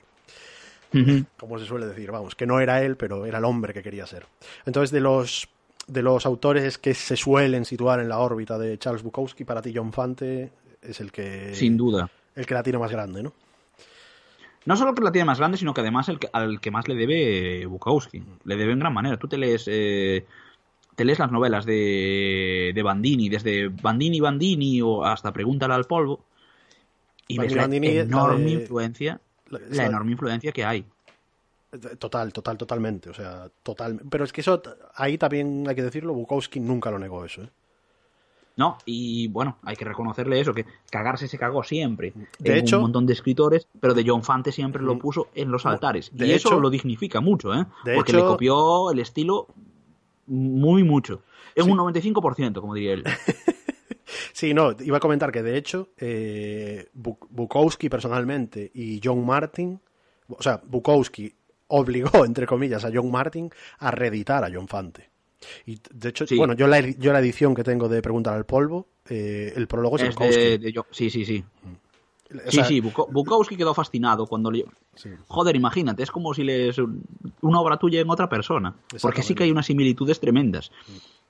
Como 1.37 1.57
se 1.57 1.65
suele 1.65 1.87
decir, 1.87 2.11
vamos, 2.11 2.35
que 2.35 2.45
no 2.45 2.59
era 2.59 2.83
él, 2.83 2.97
pero 2.97 3.25
era 3.25 3.39
el 3.39 3.45
hombre 3.45 3.73
que 3.73 3.81
quería 3.81 4.05
ser. 4.05 4.27
Entonces, 4.65 4.91
de 4.91 4.99
los 5.01 5.49
de 5.87 6.03
los 6.03 6.25
autores 6.25 6.77
que 6.77 6.93
se 6.93 7.17
suelen 7.17 7.65
situar 7.65 7.99
en 7.99 8.07
la 8.07 8.19
órbita 8.19 8.57
de 8.59 8.77
Charles 8.77 9.01
Bukowski, 9.03 9.43
para 9.43 9.61
ti 9.61 9.73
John 9.75 9.91
Fante 9.91 10.51
es 10.81 10.99
el 11.01 11.11
que 11.11 11.53
Sin 11.55 11.75
duda. 11.75 12.09
el 12.35 12.45
que 12.45 12.53
la 12.53 12.63
tiene 12.63 12.79
más 12.79 12.91
grande, 12.91 13.23
¿no? 13.23 13.33
No 14.65 14.77
solo 14.77 14.93
que 14.93 15.01
la 15.03 15.11
tiene 15.11 15.25
más 15.25 15.39
grande, 15.39 15.57
sino 15.57 15.73
que 15.73 15.81
además 15.81 16.07
el 16.09 16.19
que- 16.19 16.29
al 16.33 16.59
que 16.59 16.71
más 16.71 16.87
le 16.87 16.95
debe 16.95 17.65
Bukowski. 17.65 18.23
Le 18.43 18.55
debe 18.55 18.73
en 18.73 18.79
gran 18.79 18.93
manera. 18.93 19.17
Tú 19.17 19.27
te 19.27 19.37
lees, 19.37 19.65
eh, 19.67 20.25
te 20.95 21.03
lees 21.05 21.17
las 21.19 21.31
novelas 21.31 21.65
de, 21.65 22.71
de 22.75 22.83
Bandini, 22.83 23.29
desde 23.29 23.69
Bandini 23.69 24.19
Bandini 24.19 24.81
o 24.81 25.03
hasta 25.03 25.33
Pregúntale 25.33 25.73
al 25.73 25.85
polvo, 25.85 26.23
y 27.27 27.39
ves 27.39 27.55
Bandini, 27.55 27.55
la 27.55 27.61
Bandini, 27.61 27.87
la 27.87 28.01
enorme 28.03 28.45
de- 28.45 28.51
influencia, 28.61 29.21
la- 29.49 29.85
enorme 29.85 30.11
influencia 30.11 30.51
que 30.51 30.63
hay. 30.65 30.85
Total, 31.97 32.33
total, 32.33 32.57
totalmente. 32.57 33.09
O 33.09 33.13
sea, 33.13 33.47
total. 33.63 34.01
Pero 34.09 34.25
es 34.25 34.33
que 34.33 34.41
eso, 34.41 34.61
ahí 34.93 35.17
también 35.17 35.65
hay 35.67 35.73
que 35.75 35.83
decirlo, 35.83 36.13
Bukowski 36.13 36.59
nunca 36.59 36.91
lo 36.91 36.99
negó 36.99 37.23
eso. 37.23 37.43
¿eh? 37.43 37.49
¿No? 38.57 38.77
Y 38.85 39.27
bueno, 39.29 39.57
hay 39.63 39.75
que 39.75 39.85
reconocerle 39.85 40.39
eso, 40.39 40.53
que 40.53 40.65
cagarse 40.91 41.27
se 41.27 41.37
cagó 41.37 41.63
siempre. 41.63 42.13
De 42.37 42.51
en 42.51 42.57
hecho- 42.59 42.77
un 42.77 42.83
montón 42.83 43.05
de 43.05 43.13
escritores, 43.13 43.67
pero 43.79 43.93
de 43.93 44.03
John 44.05 44.23
Fante 44.23 44.51
siempre 44.51 44.83
lo 44.83 44.99
puso 44.99 45.29
en 45.35 45.51
los 45.51 45.65
altares. 45.65 46.11
de 46.13 46.27
y 46.27 46.31
eso 46.31 46.59
lo 46.59 46.69
dignifica 46.69 47.21
mucho, 47.21 47.53
¿eh? 47.53 47.65
de 47.85 47.95
Porque 47.95 48.11
hecho- 48.11 48.19
le 48.21 48.25
copió 48.27 48.91
el 48.91 48.99
estilo 48.99 49.47
muy 50.27 50.83
mucho. 50.83 51.21
En 51.55 51.65
Sí. 51.65 51.71
un 51.71 51.77
95%, 51.77 52.61
como 52.61 52.73
diría 52.73 52.93
él. 52.93 53.03
Sí, 54.33 54.53
no, 54.53 54.75
iba 54.81 54.97
a 54.97 54.99
comentar 54.99 55.31
que 55.31 55.41
de 55.43 55.57
hecho 55.57 55.89
eh, 55.97 56.89
Bu- 56.97 57.17
Bukowski 57.29 57.89
personalmente 57.89 58.69
y 58.73 58.99
John 59.03 59.25
Martin, 59.25 59.79
o 60.27 60.41
sea, 60.41 60.61
Bukowski 60.65 61.33
obligó, 61.67 62.25
entre 62.25 62.45
comillas, 62.45 62.83
a 62.83 62.91
John 62.93 63.09
Martin 63.11 63.49
a 63.79 63.91
reeditar 63.91 64.43
a 64.43 64.49
John 64.53 64.67
Fante. 64.67 65.09
Y 65.65 65.79
de 65.93 66.09
hecho, 66.09 66.25
Sí. 66.27 66.37
bueno, 66.37 66.53
yo 66.53 66.67
la, 66.67 66.79
yo 66.81 67.11
la 67.13 67.19
edición 67.19 67.55
que 67.55 67.63
tengo 67.63 67.89
de 67.89 68.01
Preguntar 68.01 68.35
al 68.35 68.45
Polvo, 68.45 68.87
eh, 69.09 69.53
el 69.55 69.67
prólogo 69.67 69.97
es, 69.97 70.03
Es 70.03 70.15
de- 70.15 70.83
sí, 70.91 71.09
sí, 71.09 71.25
sí. 71.25 71.43
O 72.33 72.49
Sí, 72.49 72.57
sea, 72.57 72.65
sí, 72.65 72.79
Buko- 72.81 73.11
Bukowski 73.11 73.57
quedó 73.57 73.73
fascinado 73.73 74.25
cuando 74.25 74.49
le... 74.51 74.63
sí. 74.95 75.09
Joder, 75.27 75.55
imagínate, 75.55 76.03
es 76.03 76.11
como 76.11 76.33
si 76.33 76.43
lees 76.45 76.77
un- 76.77 77.03
una 77.41 77.59
obra 77.59 77.75
tuya 77.77 77.99
en 77.99 78.09
otra 78.09 78.29
persona. 78.29 78.73
Porque 79.01 79.21
sí 79.21 79.35
que 79.35 79.43
hay 79.43 79.51
unas 79.51 79.65
similitudes 79.65 80.19
tremendas. 80.21 80.71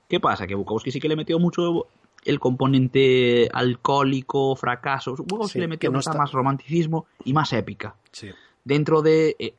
¿Qué 0.08 0.20
pasa? 0.20 0.46
Que 0.46 0.54
Bukowski 0.54 0.92
sí 0.92 1.00
que 1.00 1.08
le 1.08 1.16
metió 1.16 1.38
mucho 1.40 1.86
el 2.24 2.38
componente 2.38 3.48
alcohólico, 3.52 4.54
fracaso. 4.54 5.16
Bukowski 5.16 5.54
Sí, 5.54 5.58
le 5.60 5.66
metió 5.68 5.90
no 5.90 5.98
está- 5.98 6.14
más 6.14 6.30
romanticismo 6.32 7.06
y 7.24 7.32
más 7.32 7.52
épica. 7.52 7.96
Sí. 8.12 8.28
Dentro 8.64 9.02
de 9.02 9.34
eh, 9.40 9.54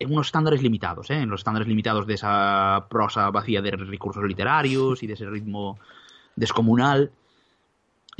en 0.00 0.12
unos 0.12 0.28
estándares 0.28 0.62
limitados, 0.62 1.10
¿eh? 1.10 1.20
en 1.20 1.28
los 1.28 1.40
estándares 1.40 1.68
limitados 1.68 2.06
de 2.06 2.14
esa 2.14 2.86
prosa 2.88 3.30
vacía 3.30 3.60
de 3.60 3.70
recursos 3.72 4.24
literarios 4.24 5.02
y 5.02 5.06
de 5.06 5.12
ese 5.12 5.26
ritmo 5.26 5.78
descomunal. 6.34 7.12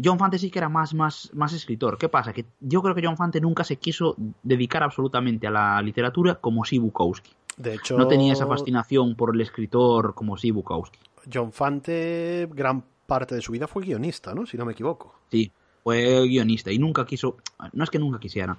John 0.03 0.19
Fante 0.19 0.39
sí 0.39 0.51
que 0.51 0.59
era 0.59 0.69
más, 0.69 0.95
más, 0.95 1.31
más 1.33 1.55
escritor. 1.55 1.97
¿Qué 1.99 2.09
pasa? 2.09 2.35
Que 2.35 2.45
yo 2.61 2.83
creo 2.83 2.95
que 2.95 3.03
John 3.05 3.17
Fante 3.17 3.41
nunca 3.41 3.65
se 3.65 3.77
quiso 3.77 4.15
dedicar 4.43 4.83
absolutamente 4.83 5.47
a 5.47 5.51
la 5.51 5.81
literatura 5.83 6.35
como 6.37 6.65
si 6.65 6.79
Bukowski. 6.79 7.33
De 7.57 7.75
hecho, 7.75 7.97
No 7.97 8.07
tenía 8.07 8.35
esa 8.35 8.47
fascinación 8.47 9.15
por 9.15 9.35
el 9.35 9.41
escritor 9.41 10.15
como 10.15 10.37
si 10.37 10.51
Bukowski. 10.51 10.99
John 11.33 11.53
Fante, 11.53 12.47
gran 12.53 12.85
parte 13.07 13.35
de 13.35 13.43
su 13.43 13.53
vida 13.53 13.67
fue 13.67 13.85
guionista, 13.85 14.35
¿no? 14.35 14.47
Si 14.47 14.57
no 14.57 14.67
me 14.67 14.73
equivoco. 14.73 15.15
Sí, 15.31 15.51
fue 15.83 16.27
guionista 16.27 16.71
y 16.71 16.79
nunca 16.79 17.07
quiso. 17.07 17.39
No 17.73 17.85
es 17.85 17.91
que 17.91 17.99
nunca 17.99 18.19
quisiera, 18.21 18.57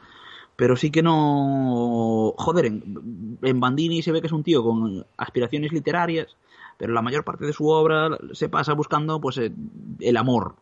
pero 0.56 0.76
sí 0.76 0.92
que 0.92 1.02
no. 1.02 2.34
Joder, 2.38 2.66
en, 2.66 3.38
en 3.42 3.60
Bandini 3.60 4.02
se 4.02 4.12
ve 4.12 4.22
que 4.22 4.28
es 4.28 4.34
un 4.34 4.44
tío 4.44 4.64
con 4.64 5.06
aspiraciones 5.18 5.72
literarias, 5.72 6.36
pero 6.78 6.94
la 6.94 7.02
mayor 7.02 7.24
parte 7.24 7.46
de 7.46 7.54
su 7.54 7.68
obra 7.68 8.10
se 8.34 8.50
pasa 8.50 8.74
buscando 8.74 9.20
pues 9.20 9.38
eh, 9.38 9.52
el 10.00 10.18
amor. 10.18 10.56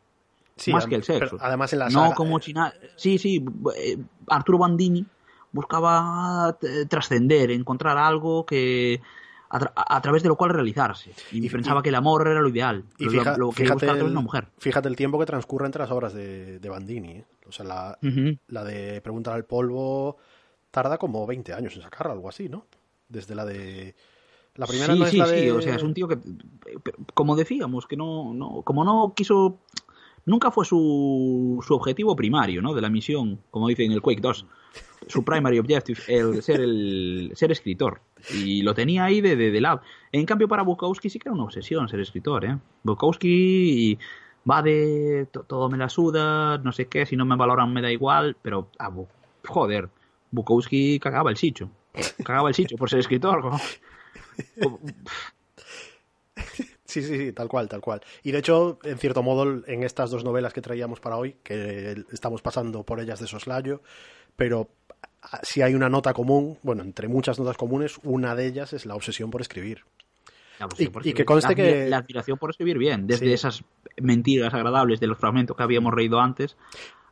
Sí, 0.56 0.74
más 0.74 0.86
que 0.88 0.96
el 0.96 1.04
sexo. 1.04 1.38
además 1.40 1.72
en 1.74 1.80
la 1.80 1.86
no 1.90 2.02
saga- 2.04 2.16
como 2.16 2.40
China. 2.40 2.74
Sí, 2.98 3.18
sí, 3.18 3.44
eh, 3.78 3.98
Arturo 4.28 4.58
Bandini 4.58 5.06
buscaba 5.54 6.58
eh, 6.62 6.86
trascender, 6.88 7.52
encontrar 7.52 7.98
algo 7.98 8.46
que 8.46 9.02
a, 9.50 9.60
tra- 9.60 9.74
a 9.76 10.02
través 10.02 10.22
de 10.24 10.30
lo 10.30 10.36
cual 10.36 10.52
realizarse. 10.52 11.12
Y, 11.32 11.46
Y- 11.46 11.50
pensaba 11.50 11.80
y- 11.80 11.84
que 11.84 11.90
el 11.90 11.96
amor 11.96 12.28
era 12.28 12.40
lo 12.42 12.50
ideal, 12.50 12.84
Y 12.98 13.06
lo, 13.06 13.12
fija- 13.12 13.38
lo 13.38 13.50
que 13.50 13.64
fíjate, 13.64 13.90
el, 13.90 14.04
una 14.04 14.22
mujer. 14.22 14.48
fíjate 14.60 14.88
el 14.88 14.96
tiempo 14.96 15.20
que 15.20 15.26
transcurre 15.26 15.66
entre 15.66 15.82
las 15.82 15.92
obras 15.92 16.14
de, 16.14 16.60
de 16.60 16.70
Bandini. 16.70 17.12
¿eh? 17.14 17.26
O 17.48 17.52
sea, 17.52 17.66
la, 17.66 17.98
la 18.48 18.64
de 18.64 19.02
Preguntar 19.02 19.34
al 19.34 19.46
polvo 19.46 20.18
tarda 20.72 20.98
como 21.00 21.26
20 21.26 21.52
años 21.54 21.76
en 21.76 21.82
sacarla, 21.82 22.14
algo 22.14 22.30
así, 22.30 22.48
¿no? 22.48 22.66
Desde 23.08 23.34
la 23.36 23.44
de... 23.46 23.96
La 24.56 24.68
primera 24.68 24.94
sí, 24.94 25.00
no 25.00 25.06
es 25.06 25.12
sí, 25.12 25.18
la 25.18 25.26
sí, 25.26 25.36
de... 25.36 25.52
o 25.52 25.62
sea, 25.62 25.76
es 25.76 25.84
un 25.84 25.94
tío 25.94 26.08
que, 26.08 26.18
como 27.14 27.36
decíamos, 27.36 27.88
que 27.88 27.96
no, 27.96 28.34
no, 28.34 28.62
como 28.64 28.84
no 28.84 29.14
quiso, 29.16 29.60
nunca 30.26 30.52
fue 30.52 30.66
su, 30.66 31.64
su 31.66 31.74
objetivo 31.74 32.16
primario, 32.16 32.62
¿no? 32.62 32.74
De 32.74 32.82
la 32.82 32.90
misión, 32.90 33.40
como 33.52 33.68
dice 33.70 33.86
en 33.86 33.94
el 33.94 34.02
Quake 34.02 34.22
2, 34.22 34.46
su 35.10 35.26
primary 35.26 35.60
objective, 35.60 36.00
el 36.08 36.42
ser 36.42 36.62
el 36.62 37.34
ser 37.36 37.52
escritor. 37.52 38.00
Y 38.34 38.62
lo 38.62 38.74
tenía 38.74 39.04
ahí 39.04 39.20
de, 39.20 39.36
de, 39.36 39.52
de 39.52 39.60
lado. 39.62 39.82
En 40.14 40.26
cambio, 40.26 40.48
para 40.48 40.64
Bukowski 40.64 41.10
sí 41.10 41.20
que 41.20 41.28
era 41.28 41.34
una 41.36 41.44
obsesión 41.44 41.90
ser 41.90 42.00
escritor, 42.00 42.46
¿eh? 42.46 42.58
Bukowski 42.84 44.00
va 44.50 44.62
de 44.62 45.28
"To- 45.32 45.44
todo 45.44 45.70
me 45.70 45.78
la 45.78 45.90
suda, 45.90 46.58
no 46.60 46.72
sé 46.72 46.88
qué, 46.88 47.06
si 47.06 47.18
no 47.18 47.26
me 47.26 47.36
valoran 47.36 47.74
me 47.74 47.82
da 47.82 47.92
igual, 47.92 48.38
pero, 48.42 48.70
ah, 48.80 48.90
Bu- 48.90 49.08
joder, 49.46 49.90
Bukowski 50.32 51.00
cagaba 51.00 51.30
el 51.30 51.36
sitio. 51.38 51.70
Cagaba 52.24 52.48
el 52.50 52.56
sitio 52.56 52.78
por 52.78 52.90
ser 52.90 53.00
escritor. 53.00 53.44
Sí, 56.86 57.04
sí, 57.04 57.18
sí, 57.18 57.34
tal 57.34 57.48
cual, 57.48 57.70
tal 57.70 57.82
cual. 57.82 58.02
Y 58.24 58.32
de 58.32 58.40
hecho, 58.40 58.80
en 58.84 58.98
cierto 58.98 59.22
modo, 59.22 59.62
en 59.68 59.84
estas 59.84 60.10
dos 60.10 60.24
novelas 60.24 60.54
que 60.54 60.62
traíamos 60.62 61.00
para 61.00 61.18
hoy, 61.18 61.36
que 61.44 62.04
estamos 62.12 62.42
pasando 62.42 62.84
por 62.84 63.00
ellas 63.00 63.20
de 63.20 63.28
soslayo, 63.28 63.84
pero 64.36 64.70
si 65.44 65.62
hay 65.62 65.74
una 65.76 65.90
nota 65.90 66.14
común, 66.14 66.58
bueno, 66.64 66.84
entre 66.84 67.08
muchas 67.08 67.40
notas 67.40 67.58
comunes, 67.58 68.00
una 68.04 68.36
de 68.36 68.48
ellas 68.48 68.74
es 68.74 68.86
la 68.86 68.96
obsesión 68.96 69.30
por 69.32 69.42
escribir. 69.42 69.84
Y- 70.60 70.64
por 70.64 70.80
y 70.80 70.84
escribir. 70.84 71.16
que 71.16 71.26
conste 71.26 71.50
La- 71.50 71.56
que- 71.56 71.90
La 71.90 71.98
admiración 71.98 72.38
por 72.38 72.50
escribir 72.50 72.78
bien, 72.78 73.08
desde 73.08 73.28
Sí. 73.28 73.34
esas 73.34 73.64
mentiras 74.02 74.54
agradables 74.54 75.00
de 75.00 75.08
los 75.08 75.18
fragmentos 75.18 75.56
que 75.56 75.64
habíamos 75.64 75.94
reído 75.94 76.20
antes 76.20 76.58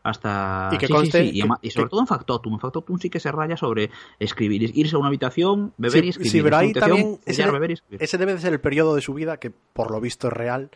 hasta... 0.03 0.69
Y 0.73 0.77
que 0.77 0.87
Sí, 0.87 0.93
conste 0.93 1.23
sí, 1.29 1.41
y, 1.61 1.69
sobre 1.71 1.85
que- 1.85 1.89
todo 1.89 1.99
en 2.01 2.07
Factotum. 2.07 2.53
En 2.53 2.59
Factotum 2.59 2.97
sí 2.99 3.09
que 3.09 3.19
se 3.19 3.31
raya 3.31 3.57
sobre 3.57 3.89
escribir, 4.19 4.71
irse 4.77 4.95
a 4.95 4.99
una 4.99 5.07
habitación, 5.09 5.73
beber 5.77 6.05
y 6.05 6.09
escribir. 6.09 6.31
sí, 6.31 6.41
pero 6.41 6.57
ahí 6.57 6.73
también 6.73 7.19
ese, 7.25 7.49
beber 7.49 7.71
y 7.71 7.73
escribir. 7.73 8.03
ese 8.03 8.17
debe 8.17 8.33
de 8.33 8.39
ser 8.39 8.53
el 8.53 8.59
periodo 8.61 8.95
de 8.95 9.01
su 9.01 9.13
vida 9.13 9.37
que 9.37 9.49
por 9.51 9.91
lo 9.91 9.99
visto 9.99 10.27
es 10.27 10.33
real, 10.33 10.69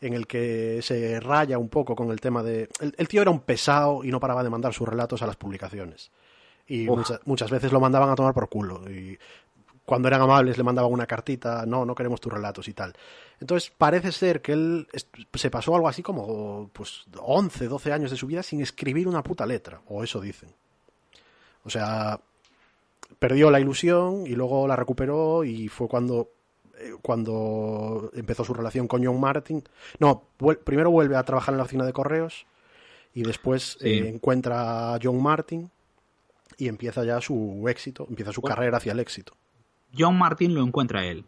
en 0.00 0.14
el 0.14 0.26
que 0.26 0.80
se 0.82 1.20
raya 1.20 1.58
un 1.58 1.68
poco 1.68 1.94
con 1.94 2.10
el 2.10 2.20
tema 2.20 2.42
de... 2.42 2.68
El, 2.80 2.92
el 2.96 3.06
tío 3.08 3.22
era 3.22 3.30
un 3.30 3.40
pesado 3.40 4.02
y 4.02 4.08
no 4.10 4.18
paraba 4.18 4.42
de 4.42 4.50
mandar 4.50 4.72
sus 4.74 4.88
relatos 4.88 5.22
a 5.22 5.26
las 5.26 5.36
publicaciones. 5.36 6.10
Y 6.74 6.86
muchas, 6.86 7.20
muchas 7.26 7.50
veces 7.50 7.72
lo 7.72 7.80
mandaban 7.80 8.08
a 8.10 8.14
tomar 8.14 8.32
por 8.34 8.48
culo. 8.48 8.88
Y 8.90 9.18
cuando 9.84 10.08
eran 10.08 10.22
amables 10.22 10.56
le 10.56 10.62
mandaban 10.64 10.92
una 10.92 11.06
cartita, 11.06 11.66
no, 11.66 11.84
no 11.84 11.94
queremos 11.94 12.20
tus 12.20 12.32
relatos 12.32 12.68
y 12.68 12.72
tal. 12.72 12.94
Entonces 13.40 13.72
parece 13.76 14.12
ser 14.12 14.40
que 14.40 14.52
él 14.52 14.88
se 15.34 15.50
pasó 15.50 15.74
algo 15.74 15.88
así 15.88 16.02
como 16.02 16.70
pues 16.72 17.04
11, 17.18 17.66
12 17.68 17.92
años 17.92 18.10
de 18.10 18.16
su 18.16 18.26
vida 18.26 18.42
sin 18.42 18.60
escribir 18.60 19.08
una 19.08 19.22
puta 19.22 19.44
letra, 19.44 19.80
o 19.88 20.02
eso 20.04 20.20
dicen. 20.20 20.50
O 21.64 21.70
sea, 21.70 22.20
perdió 23.18 23.50
la 23.50 23.60
ilusión 23.60 24.26
y 24.26 24.30
luego 24.34 24.66
la 24.66 24.76
recuperó 24.76 25.44
y 25.44 25.68
fue 25.68 25.88
cuando 25.88 26.30
eh, 26.78 26.92
cuando 27.02 28.10
empezó 28.14 28.44
su 28.44 28.54
relación 28.54 28.88
con 28.88 29.04
John 29.04 29.20
Martin. 29.20 29.62
No, 29.98 30.22
primero 30.64 30.90
vuelve 30.90 31.16
a 31.16 31.22
trabajar 31.24 31.52
en 31.54 31.58
la 31.58 31.64
oficina 31.64 31.84
de 31.84 31.92
correos 31.92 32.46
y 33.14 33.22
después 33.24 33.76
Sí. 33.80 33.88
eh, 33.88 34.08
encuentra 34.08 34.94
a 34.94 34.98
John 35.02 35.22
Martin 35.22 35.70
y 36.58 36.68
empieza 36.68 37.04
ya 37.04 37.20
su 37.20 37.64
éxito, 37.68 38.06
empieza 38.08 38.32
su 38.32 38.40
Bueno. 38.40 38.56
carrera 38.56 38.76
hacia 38.78 38.92
el 38.92 39.00
éxito. 39.00 39.34
John 39.96 40.18
Martin 40.18 40.54
lo 40.54 40.62
encuentra 40.62 41.04
él. 41.06 41.24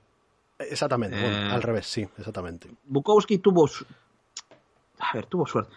Exactamente, 0.58 1.20
bueno, 1.20 1.36
Eh. 1.36 1.50
al 1.52 1.62
revés, 1.62 1.86
sí, 1.86 2.06
exactamente. 2.18 2.68
Bukowski 2.84 3.38
tuvo... 3.38 3.66
su- 3.66 3.84
A 4.98 5.12
ver, 5.14 5.26
tuvo 5.26 5.46
suerte. 5.46 5.74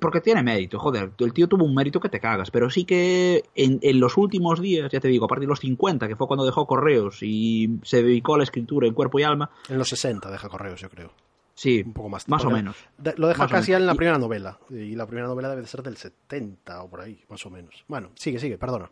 Porque 0.00 0.20
tiene 0.20 0.42
mérito, 0.42 0.78
joder. 0.78 1.10
El 1.18 1.32
tío 1.32 1.48
tuvo 1.48 1.64
un 1.64 1.74
mérito 1.74 1.98
que 2.00 2.08
te 2.08 2.20
cagas. 2.20 2.50
Pero 2.50 2.70
sí 2.70 2.84
que 2.84 3.44
en, 3.54 3.78
en 3.82 4.00
los 4.00 4.16
últimos 4.16 4.60
días, 4.60 4.90
ya 4.92 5.00
te 5.00 5.08
digo, 5.08 5.24
a 5.24 5.28
partir 5.28 5.46
de 5.46 5.50
los 5.50 5.60
50, 5.60 6.06
que 6.08 6.14
fue 6.16 6.26
cuando 6.28 6.44
dejó 6.46 6.66
correos 6.66 7.18
y 7.22 7.78
se 7.82 8.02
dedicó 8.02 8.34
a 8.34 8.38
la 8.38 8.44
escritura 8.44 8.86
en 8.86 8.94
cuerpo 8.94 9.18
y 9.18 9.24
alma, 9.24 9.50
En 9.68 9.76
los 9.78 9.88
60 9.88 10.30
deja 10.30 10.48
correos, 10.48 10.80
yo 10.80 10.88
creo. 10.88 11.10
Sí, 11.58 11.82
Un 11.84 11.92
poco 11.92 12.08
más. 12.08 12.28
más 12.28 12.44
o 12.44 12.50
menos. 12.50 12.76
lo 13.16 13.26
deja 13.28 13.42
Más 13.44 13.50
casi 13.50 13.72
en 13.72 13.86
la 13.86 13.94
primera 13.94 14.18
novela. 14.18 14.58
Y 14.70 14.94
la 14.94 15.06
primera 15.06 15.26
novela 15.26 15.48
debe 15.48 15.62
de 15.62 15.66
ser 15.68 15.82
del 15.82 15.96
70 15.96 16.82
o 16.82 16.88
por 16.88 17.00
ahí, 17.00 17.24
más 17.28 17.44
o 17.46 17.50
menos. 17.50 17.84
Bueno, 17.88 18.10
sigue, 18.14 18.38
sigue, 18.38 18.56
perdona. 18.58 18.90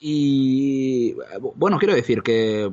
Y 0.00 1.14
bueno, 1.54 1.78
quiero 1.78 1.94
decir 1.94 2.22
que. 2.22 2.70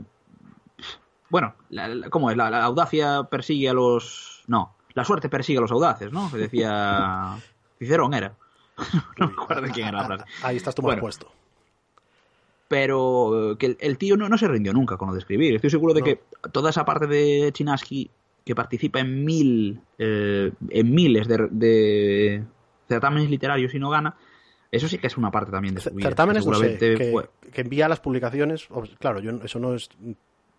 Bueno, 1.29 1.53
la- 1.69 1.87
la- 1.87 2.09
¿cómo 2.09 2.31
es? 2.31 2.37
La, 2.37 2.49
la 2.49 2.63
audacia 2.63 3.23
persigue 3.29 3.69
a 3.69 3.73
los. 3.73 4.43
No, 4.47 4.75
la 4.95 5.05
suerte 5.05 5.29
persigue 5.29 5.59
a 5.59 5.61
los 5.61 5.71
audaces, 5.71 6.11
¿no? 6.11 6.31
Que 6.31 6.37
decía. 6.37 7.37
Cicerón 7.79 8.13
era. 8.15 8.33
no 9.19 9.27
me 9.27 9.33
acuerdo 9.33 9.61
de 9.61 9.71
quién 9.71 9.89
era 9.89 9.99
la 10.01 10.05
frase. 10.07 10.23
Ahí 10.43 10.57
estás 10.57 10.73
tú 10.73 10.81
mal 10.81 10.89
Bueno. 10.91 11.01
puesto. 11.01 11.31
Pero 12.67 13.51
eh, 13.53 13.57
que 13.57 13.65
el, 13.67 13.77
el 13.79 13.97
tío 13.97 14.15
no, 14.15 14.29
no 14.29 14.37
se 14.37 14.47
rindió 14.47 14.73
nunca 14.73 14.97
con 14.97 15.07
lo 15.07 15.13
de 15.13 15.19
escribir. 15.19 15.55
Estoy 15.55 15.69
seguro 15.69 15.93
de 15.93 16.01
No. 16.01 16.05
que 16.05 16.21
toda 16.51 16.69
esa 16.69 16.85
parte 16.85 17.07
de 17.07 17.51
Chinaski 17.53 18.09
que 18.45 18.55
participa 18.55 18.99
en 18.99 19.23
mil. 19.25 19.81
eh, 19.97 20.51
en 20.69 20.93
miles 20.93 21.27
de, 21.27 21.47
de 21.51 22.43
certámenes 22.87 23.29
literarios 23.29 23.73
y 23.73 23.79
no 23.79 23.89
gana. 23.89 24.15
Eso 24.71 24.87
sí 24.87 24.97
que 24.99 25.07
es 25.07 25.17
una 25.17 25.31
parte 25.31 25.51
también 25.51 25.73
de 25.75 25.81
su 25.81 25.89
vida. 25.91 26.07
Certámenes, 26.09 26.45
no 26.45 26.53
sé, 26.53 26.77
que, 26.77 27.11
fue- 27.11 27.29
que 27.51 27.61
envía 27.61 27.87
las 27.89 27.99
publicaciones. 27.99 28.67
Claro, 28.99 29.19
yo, 29.19 29.31
no- 29.31 29.43
eso 29.43 29.59
no 29.59 29.73
es. 29.75 29.89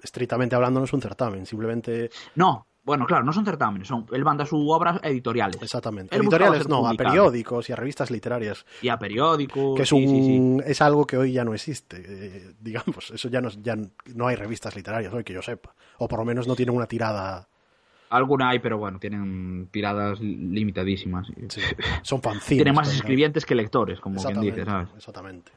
Estrictamente 0.03 0.55
hablando, 0.57 0.81
no 0.81 0.85
es 0.85 0.93
un 0.93 1.03
certamen, 1.03 1.45
simplemente. 1.47 2.11
No, 2.35 2.67
bueno, 2.83 3.05
claro, 3.07 3.23
no 3.23 3.33
son 3.35 3.45
certámenes, 3.45 3.87
son, 3.87 4.07
él 4.13 4.25
manda 4.25 4.47
su 4.47 4.69
obra 4.71 4.99
a 5.03 5.09
editoriales. 5.09 5.61
Exactamente. 5.63 6.15
Él 6.17 6.23
Editoriales, 6.23 6.67
no, 6.69 6.89
a 6.89 6.95
periódicos 6.95 7.69
y 7.69 7.73
a 7.75 7.77
revistas 7.77 8.11
literarias. 8.11 8.65
Y 8.81 8.89
a 8.89 8.99
periódicos. 8.99 9.77
Que 9.77 9.83
es, 9.83 9.89
sí, 9.91 10.09
sí, 10.09 10.23
sí. 10.25 10.39
un, 10.39 10.63
es 10.67 10.81
algo 10.81 11.07
que 11.07 11.19
hoy 11.19 11.33
ya 11.33 11.45
no 11.45 11.53
existe. 11.53 12.03
eh, 12.05 12.55
digamos, 12.59 13.11
eso 13.11 13.29
ya 13.29 13.43
no, 13.43 13.51
ya 13.51 13.77
no 14.15 14.27
hay 14.27 14.37
revistas 14.37 14.75
literarias 14.75 15.13
hoy 15.13 15.23
que 15.23 15.35
yo 15.35 15.43
sepa. 15.43 15.75
O 15.99 16.09
por 16.09 16.19
lo 16.21 16.25
menos 16.25 16.49
no 16.49 16.57
tienen 16.57 16.75
una 16.75 16.87
tirada. 16.87 17.47
Alguna 18.11 18.51
hay, 18.51 18.59
pero 18.59 18.77
bueno, 18.77 18.99
tienen 18.99 19.69
tiradas 19.71 20.21
limitadísimas. 20.21 21.29
sí, 21.49 21.61
son 22.03 22.21
fanzines. 22.21 22.59
Tienen 22.59 22.75
más 22.75 22.89
¿no? 22.89 22.95
escribientes 22.95 23.47
que 23.47 23.55
lectores, 23.55 24.01
como 24.01 24.17
quien 24.17 24.31
Exactamente, 24.39 24.61
dice, 24.61 24.71
¿sabes? 24.71 24.89
Exactamente. 24.97 25.53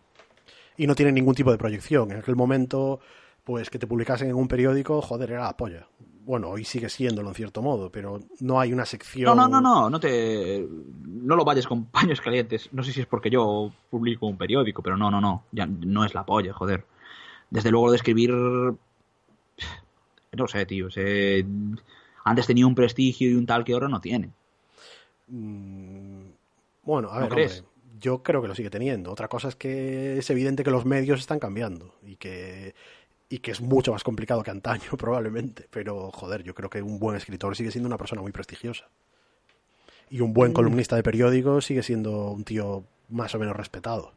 Y 0.77 0.87
no 0.87 0.95
tienen 0.95 1.15
ningún 1.15 1.35
tipo 1.35 1.51
de 1.51 1.57
proyección. 1.57 2.11
En 2.11 2.17
aquel 2.19 2.35
momento, 2.35 2.99
pues 3.43 3.69
que 3.69 3.79
te 3.79 3.87
publicasen 3.87 4.29
en 4.29 4.35
un 4.35 4.47
periódico, 4.47 5.01
joder, 5.01 5.31
era 5.31 5.43
la 5.45 5.57
polla. 5.57 5.87
Bueno, 6.25 6.49
hoy 6.49 6.63
sigue 6.63 6.89
siéndolo 6.89 7.29
en 7.29 7.35
cierto 7.35 7.61
modo, 7.61 7.91
pero 7.91 8.19
no 8.39 8.59
hay 8.59 8.71
una 8.71 8.83
No, 8.83 8.85
sección. 8.85 9.35
no, 9.35 9.47
no, 9.47 9.59
no, 9.59 9.89
no 9.89 9.99
te. 9.99 10.65
No 11.05 11.35
lo 11.35 11.43
vayas 11.43 11.67
con 11.67 11.85
paños 11.91 12.21
calientes. 12.21 12.69
No 12.71 12.83
sé 12.83 12.93
si 12.93 13.01
es 13.01 13.07
porque 13.07 13.29
yo 13.31 13.71
publico 13.89 14.27
un 14.27 14.37
periódico, 14.37 14.81
pero 14.83 14.95
no, 14.95 15.09
no, 15.11 15.19
no. 15.19 15.43
Ya 15.51 15.65
no 15.65 16.05
es 16.05 16.13
la 16.13 16.23
polla, 16.25 16.53
joder. 16.53 16.85
Desde 17.49 17.71
luego 17.71 17.87
lo 17.87 17.91
de 17.93 17.97
escribir. 17.97 18.31
No 20.35 20.47
sé, 20.47 20.65
tío. 20.65 20.89
sé- 20.89 21.45
Antes 22.23 22.47
tenía 22.47 22.65
un 22.67 22.75
prestigio 22.75 23.29
y 23.29 23.35
un 23.35 23.45
tal 23.45 23.63
que 23.63 23.73
ahora 23.73 23.87
no 23.87 23.99
tiene. 24.01 24.29
Mm, 25.27 26.23
Bueno, 26.83 27.09
a 27.11 27.15
¿No 27.15 27.21
ver, 27.21 27.29
crees? 27.29 27.59
hombre, 27.59 27.69
yo 28.01 28.23
creo 28.23 28.41
que 28.41 28.47
lo 28.47 28.55
sigue 28.55 28.69
teniendo. 28.69 29.11
Otra 29.11 29.27
cosa 29.27 29.47
es 29.47 29.55
que 29.55 30.17
es 30.17 30.29
evidente 30.29 30.63
que 30.63 30.71
los 30.71 30.85
medios 30.85 31.19
están 31.19 31.39
cambiando 31.39 31.95
y 32.05 32.17
que, 32.17 32.75
y 33.29 33.39
que 33.39 33.51
es 33.51 33.61
mucho 33.61 33.91
más 33.93 34.03
complicado 34.03 34.43
que 34.43 34.51
antaño, 34.51 34.91
probablemente. 34.97 35.67
Pero, 35.69 36.11
joder, 36.11 36.43
yo 36.43 36.53
creo 36.53 36.69
que 36.69 36.81
un 36.81 36.99
buen 36.99 37.15
escritor 37.15 37.55
sigue 37.55 37.71
siendo 37.71 37.87
una 37.87 37.97
persona 37.97 38.21
muy 38.21 38.31
prestigiosa. 38.31 38.87
Y 40.09 40.19
un 40.21 40.31
Mm. 40.31 40.33
buen 40.33 40.53
columnista 40.53 40.95
de 40.95 41.03
periódico 41.03 41.61
sigue 41.61 41.83
siendo 41.83 42.31
un 42.31 42.43
tío 42.43 42.83
más 43.09 43.33
o 43.35 43.39
menos 43.39 43.55
respetado. 43.55 44.11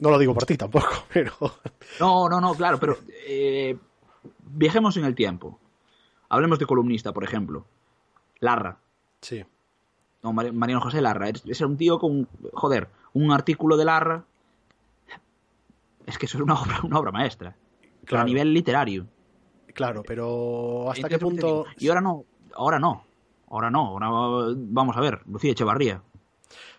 No 0.00 0.10
lo 0.10 0.18
digo 0.18 0.34
por 0.34 0.44
ti 0.44 0.56
tampoco, 0.56 0.88
pero... 1.12 1.32
No, 2.00 2.28
no, 2.28 2.40
no, 2.40 2.54
claro, 2.54 2.80
pero 2.80 2.98
eh, 3.28 3.76
viajemos 4.42 4.96
en 4.96 5.04
el 5.04 5.14
tiempo. 5.14 5.60
Hablemos 6.28 6.58
de 6.58 6.66
columnista, 6.66 7.12
por 7.12 7.24
ejemplo. 7.24 7.64
Larra. 8.40 8.78
Sí. 9.20 9.44
No, 10.22 10.32
Mari- 10.32 10.52
Mariano 10.52 10.80
José 10.80 11.00
Larra. 11.00 11.28
Es, 11.28 11.60
un 11.60 11.76
tío 11.76 11.98
con, 11.98 12.28
joder, 12.52 12.88
un 13.12 13.30
artículo 13.32 13.76
de 13.76 13.84
Larra. 13.84 14.24
Es 16.06 16.18
que 16.18 16.26
eso 16.26 16.38
es 16.38 16.42
una 16.44 16.54
obra, 16.60 16.80
una 16.82 16.98
obra 16.98 17.12
maestra. 17.12 17.56
Pero 17.80 18.06
Claro. 18.06 18.22
a 18.22 18.26
nivel 18.26 18.52
literario. 18.52 19.06
Claro, 19.72 20.02
pero 20.06 20.90
¿hasta 20.90 21.08
qué 21.08 21.18
punto...? 21.18 21.64
Y 21.78 21.88
ahora 21.88 22.00
no, 22.00 22.24
ahora 22.54 22.78
no. 22.78 23.04
Ahora 23.48 23.70
no, 23.70 23.98
ahora 23.98 24.08
vamos 24.56 24.96
a 24.96 25.00
ver, 25.00 25.20
Lucía 25.26 25.52
Echevarría. 25.52 26.02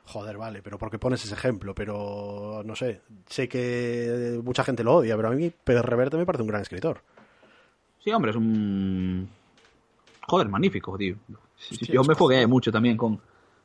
Joder, 0.05 0.37
vale, 0.37 0.61
pero 0.61 0.77
¿por 0.77 0.91
qué 0.91 0.99
pones 0.99 1.23
ese 1.25 1.33
ejemplo? 1.33 1.73
Pero 1.73 2.61
no 2.65 2.75
sé, 2.75 3.01
sé 3.27 3.47
que 3.49 4.39
mucha 4.43 4.63
gente 4.63 4.83
lo 4.83 4.95
odia, 4.95 5.15
pero 5.15 5.29
a 5.29 5.31
mí 5.31 5.51
Pedro 5.63 5.81
Reverte 5.83 6.15
me 6.17 6.25
parece 6.25 6.43
un 6.43 6.47
gran 6.49 6.61
escritor. 6.61 7.01
Sí, 8.05 8.11
hombre, 8.11 8.29
es 8.31 8.37
un. 8.37 9.27
Joder, 10.27 10.47
magnífico, 10.47 10.95
tío. 10.97 11.15
Yo 11.81 12.03
me 12.03 12.13
fogueé 12.15 12.45
mucho 12.47 12.71
también 12.71 12.95
con. 12.95 13.19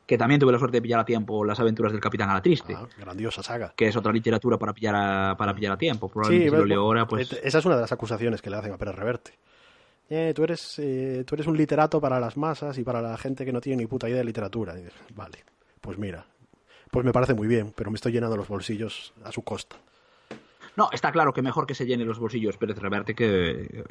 que 0.07 0.17
también 0.17 0.41
tuve 0.41 0.51
la 0.53 0.59
suerte 0.59 0.79
de 0.79 0.83
pillar 0.83 1.01
a 1.01 1.05
tiempo 1.05 1.45
las 1.45 1.61
aventuras 1.61 1.93
del 1.93 2.01
Capitán 2.01 2.31
Alatriste, 2.31 2.75
Ah, 2.75 2.89
grandiosa 2.99 3.43
saga. 3.43 3.73
que 3.77 3.87
es 3.89 3.97
otra 3.97 4.13
literatura 4.13 4.57
para 4.59 4.73
pillar 4.73 4.95
a, 4.97 5.37
para 5.37 5.55
pillar 5.55 5.73
a 5.73 5.77
tiempo. 5.77 6.09
Probablemente 6.09 6.47
si 6.47 6.51
pero- 6.51 6.63
lo 6.63 6.67
leo 6.69 6.81
ahora, 6.81 7.07
pues... 7.07 7.31
Esa 7.45 7.59
es 7.59 7.65
una 7.67 7.75
de 7.77 7.83
las 7.83 7.93
acusaciones 7.93 8.41
que 8.43 8.49
le 8.51 8.57
hacen 8.57 8.73
a 8.73 8.79
Pérez 8.79 8.95
Reverte. 8.97 9.33
Eh, 10.09 10.33
tú, 10.35 10.43
eres, 10.43 10.79
eh, 10.79 11.23
tú 11.27 11.35
eres 11.37 11.47
un 11.47 11.57
literato 11.57 12.01
para 12.01 12.19
las 12.19 12.37
masas 12.37 12.77
y 12.79 12.83
para 12.83 13.01
la 13.01 13.17
gente 13.19 13.45
que 13.45 13.53
no 13.53 13.61
tiene 13.61 13.83
ni 13.83 13.87
puta 13.87 14.09
idea 14.09 14.19
de 14.19 14.25
literatura. 14.25 14.73
Y 14.73 14.79
dices, 14.85 14.95
vale, 15.15 15.45
pues 15.81 15.99
mira, 15.99 16.27
pues 16.91 17.05
me 17.05 17.13
parece 17.13 17.35
muy 17.35 17.47
bien, 17.47 17.73
pero 17.77 17.91
me 17.93 17.95
estoy 17.97 18.11
llenando 18.13 18.37
los 18.37 18.49
bolsillos 18.49 19.13
a 19.23 19.31
su 19.31 19.43
costa. 19.43 19.77
No, 20.81 20.89
está 20.93 21.13
claro 21.13 21.35
que 21.35 21.43
mejor 21.43 21.67
que 21.67 21.75
se 21.75 21.85
llene 21.85 22.07
los 22.07 22.19
bolsillos 22.19 22.57
Pérez 22.57 22.79
Reverte 22.79 23.15
que, 23.15 23.85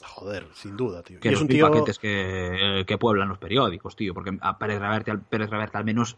Joder, 0.00 0.46
sin 0.54 0.76
duda, 0.76 1.02
tío. 1.02 1.18
que 1.18 1.32
los 1.32 1.42
un 1.42 1.48
tío... 1.48 1.68
paquetes 1.68 1.98
que, 1.98 2.84
que 2.86 2.98
pueblan 2.98 3.28
los 3.28 3.38
periódicos, 3.38 3.96
tío, 3.96 4.14
porque 4.14 4.38
a 4.40 4.56
Pérez 4.56 4.78
Reverte, 4.78 5.10
al- 5.10 5.22
Pérez 5.22 5.50
Reverte 5.50 5.78
al 5.78 5.84
menos 5.84 6.16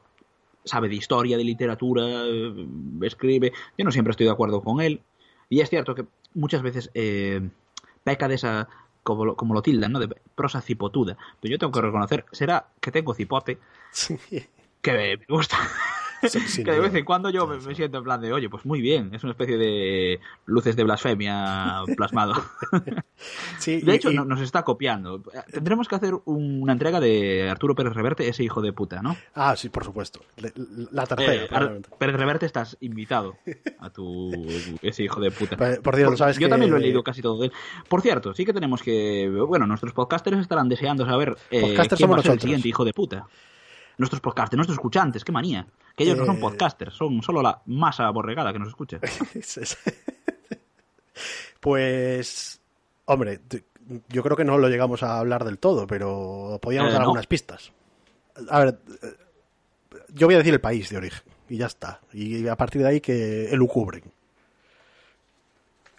sabe 0.64 0.90
de 0.90 0.96
historia, 0.96 1.38
de 1.38 1.44
literatura, 1.44 2.02
eh, 2.26 2.66
escribe. 3.00 3.54
Yo 3.78 3.84
no 3.86 3.90
siempre 3.90 4.10
estoy 4.10 4.26
de 4.26 4.32
acuerdo 4.32 4.60
con 4.62 4.82
él. 4.82 5.00
Y 5.48 5.60
es 5.60 5.70
cierto 5.70 5.94
que 5.94 6.04
muchas 6.34 6.60
veces 6.60 6.90
eh, 6.92 7.48
peca 8.04 8.28
de 8.28 8.34
esa, 8.34 8.68
como 9.02 9.24
lo, 9.24 9.34
como 9.34 9.54
lo 9.54 9.62
tildan, 9.62 9.92
¿no? 9.92 9.98
De 9.98 10.08
prosa 10.34 10.60
cipotuda. 10.60 11.16
Pero 11.40 11.52
yo 11.52 11.58
tengo 11.58 11.72
que 11.72 11.80
reconocer, 11.80 12.26
será 12.32 12.68
que 12.82 12.92
tengo 12.92 13.14
cipote, 13.14 13.58
que 14.82 14.92
me 14.92 15.16
gusta. 15.26 15.56
que 16.64 16.70
de 16.70 16.80
vez 16.80 16.94
en 16.94 17.04
cuando 17.04 17.30
yo 17.30 17.46
me, 17.46 17.58
me 17.58 17.74
siento 17.74 17.98
en 17.98 18.04
plan 18.04 18.20
de, 18.20 18.32
oye, 18.32 18.48
pues 18.48 18.64
muy 18.64 18.80
bien, 18.80 19.10
es 19.14 19.22
una 19.24 19.32
especie 19.32 19.56
de 19.58 20.20
luces 20.46 20.76
de 20.76 20.84
blasfemia 20.84 21.82
plasmado. 21.96 22.34
Sí, 23.58 23.80
De 23.82 23.94
hecho, 23.94 24.10
y- 24.10 24.16
nos 24.16 24.40
está 24.40 24.64
copiando. 24.64 25.22
Tendremos 25.52 25.86
que 25.86 25.94
hacer 25.94 26.14
un- 26.24 26.62
una 26.62 26.72
entrega 26.72 26.98
de 26.98 27.48
Arturo 27.48 27.74
Pérez 27.76 27.92
Reverte, 27.94 28.28
ese 28.28 28.42
hijo 28.42 28.60
de 28.60 28.72
puta, 28.72 29.00
¿no? 29.00 29.16
Ah, 29.34 29.54
sí, 29.56 29.68
por 29.68 29.84
supuesto. 29.84 30.20
La 30.90 31.06
tercera, 31.06 31.34
Eh, 31.34 31.46
probablemente. 31.48 31.88
Pérez 31.98 32.16
Reverte, 32.16 32.46
estás 32.46 32.76
invitado 32.80 33.36
a 33.78 33.90
tu 33.90 34.32
ese 34.82 35.04
hijo 35.04 35.20
de 35.20 35.30
puta. 35.30 35.56
Por- 35.56 35.94
cierto, 35.94 36.16
¿sabes 36.16 36.36
Yo 36.38 36.46
que- 36.46 36.50
también 36.50 36.70
lo 36.72 36.78
he 36.78 36.80
leído 36.80 37.04
casi 37.04 37.22
todo 37.22 37.38
de 37.40 37.46
él. 37.46 37.52
Por 37.88 38.00
cierto, 38.02 38.34
sí 38.34 38.44
que 38.44 38.52
tenemos 38.52 38.82
que. 38.82 39.28
Bueno, 39.46 39.66
nuestros 39.68 39.92
podcasters 39.92 40.38
estarán 40.38 40.68
deseando 40.68 41.06
saber 41.06 41.36
eh, 41.52 41.60
quién 41.60 41.76
va 41.78 41.96
somos 41.96 42.18
a 42.18 42.22
ser 42.22 42.32
el 42.32 42.40
siguiente 42.40 42.68
hijo 42.68 42.84
de 42.84 42.92
puta. 42.92 43.26
Nuestros 43.98 44.20
podcasters, 44.20 44.56
nuestros 44.56 44.76
escuchantes, 44.78 45.24
qué 45.24 45.32
manía. 45.32 45.66
Que 45.96 46.04
ellos 46.04 46.16
no 46.18 46.24
son 46.26 46.36
Eh, 46.36 46.40
podcasters, 46.40 46.94
son 46.94 47.22
solo 47.22 47.42
la 47.42 47.60
masa 47.66 48.06
aborregada 48.06 48.52
que 48.52 48.58
nos 48.58 48.68
escucha. 48.68 48.98
Es- 49.34 49.56
es- 49.58 49.78
pues, 51.60 52.60
hombre, 53.04 53.40
yo 54.08 54.22
creo 54.22 54.36
que 54.36 54.44
no 54.44 54.58
lo 54.58 54.68
llegamos 54.68 55.02
a 55.02 55.18
hablar 55.18 55.44
del 55.44 55.58
todo, 55.58 55.86
pero 55.86 56.58
podíamos 56.62 56.90
Eh, 56.90 56.92
dar 56.92 57.00
no. 57.02 57.06
algunas 57.08 57.26
pistas. 57.26 57.72
A 58.48 58.60
ver, 58.64 58.78
eh, 59.02 59.14
yo 60.14 60.26
voy 60.26 60.34
a 60.34 60.38
decir 60.38 60.54
el 60.54 60.60
país 60.60 60.88
de 60.90 60.96
origen, 60.96 61.22
y 61.48 61.58
ya 61.58 61.66
está. 61.66 62.00
Y 62.12 62.46
a 62.48 62.56
partir 62.56 62.82
de 62.82 62.88
ahí 62.88 63.00
que 63.00 63.50
elucubren. 63.50 64.02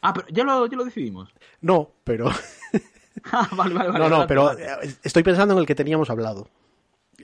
Ah, 0.02 0.14
pero 0.14 0.28
ya 0.30 0.44
lo, 0.44 0.66
ya 0.68 0.76
lo 0.78 0.84
decidimos. 0.86 1.30
No, 1.62 1.92
pero... 2.04 2.30
Ah, 3.32 3.48
vale, 3.56 3.76
vale, 3.76 3.90
vale. 3.92 4.10
no, 4.10 4.18
no, 4.22 4.28
pero 4.28 4.52
estoy 5.04 5.22
pensando 5.22 5.54
en 5.54 5.60
el 5.60 5.68
que 5.68 5.76
teníamos 5.76 6.10
hablado. 6.10 6.50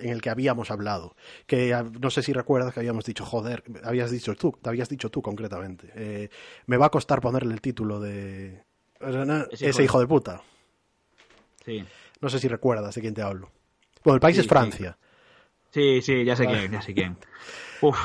En 0.01 0.09
el 0.09 0.21
que 0.21 0.29
habíamos 0.29 0.71
hablado. 0.71 1.15
Que 1.45 1.75
no 1.99 2.09
sé 2.09 2.23
si 2.23 2.33
recuerdas 2.33 2.73
que 2.73 2.79
habíamos 2.79 3.05
dicho, 3.05 3.25
joder, 3.25 3.63
habías 3.83 4.11
dicho 4.11 4.33
tú, 4.35 4.57
te 4.61 4.69
habías 4.69 4.89
dicho 4.89 5.09
tú 5.09 5.21
concretamente. 5.21 5.91
eh, 5.95 6.29
me 6.65 6.77
va 6.77 6.87
a 6.87 6.89
costar 6.89 7.21
ponerle 7.21 7.53
el 7.53 7.61
título 7.61 7.99
de. 7.99 8.63
Ese 9.51 9.69
Ese, 9.69 9.83
hijo 9.83 9.99
de 9.99 10.07
puta. 10.07 10.41
Sí. 11.65 11.83
No 12.21 12.29
sé 12.29 12.39
si 12.39 12.47
recuerdas 12.47 12.95
de 12.95 13.01
quién 13.01 13.13
te 13.13 13.21
hablo. 13.21 13.51
Bueno, 14.03 14.15
el 14.15 14.21
país 14.21 14.35
Sí, 14.35 14.41
es 14.41 14.47
Francia. 14.47 14.97
Sí, 15.71 16.01
sí, 16.01 16.23
ya 16.25 16.35
sé 16.35 16.45
quién, 16.47 16.71
ya 16.71 16.81
sé 16.81 16.93
quién. 16.93 17.17
Uf. 17.81 17.97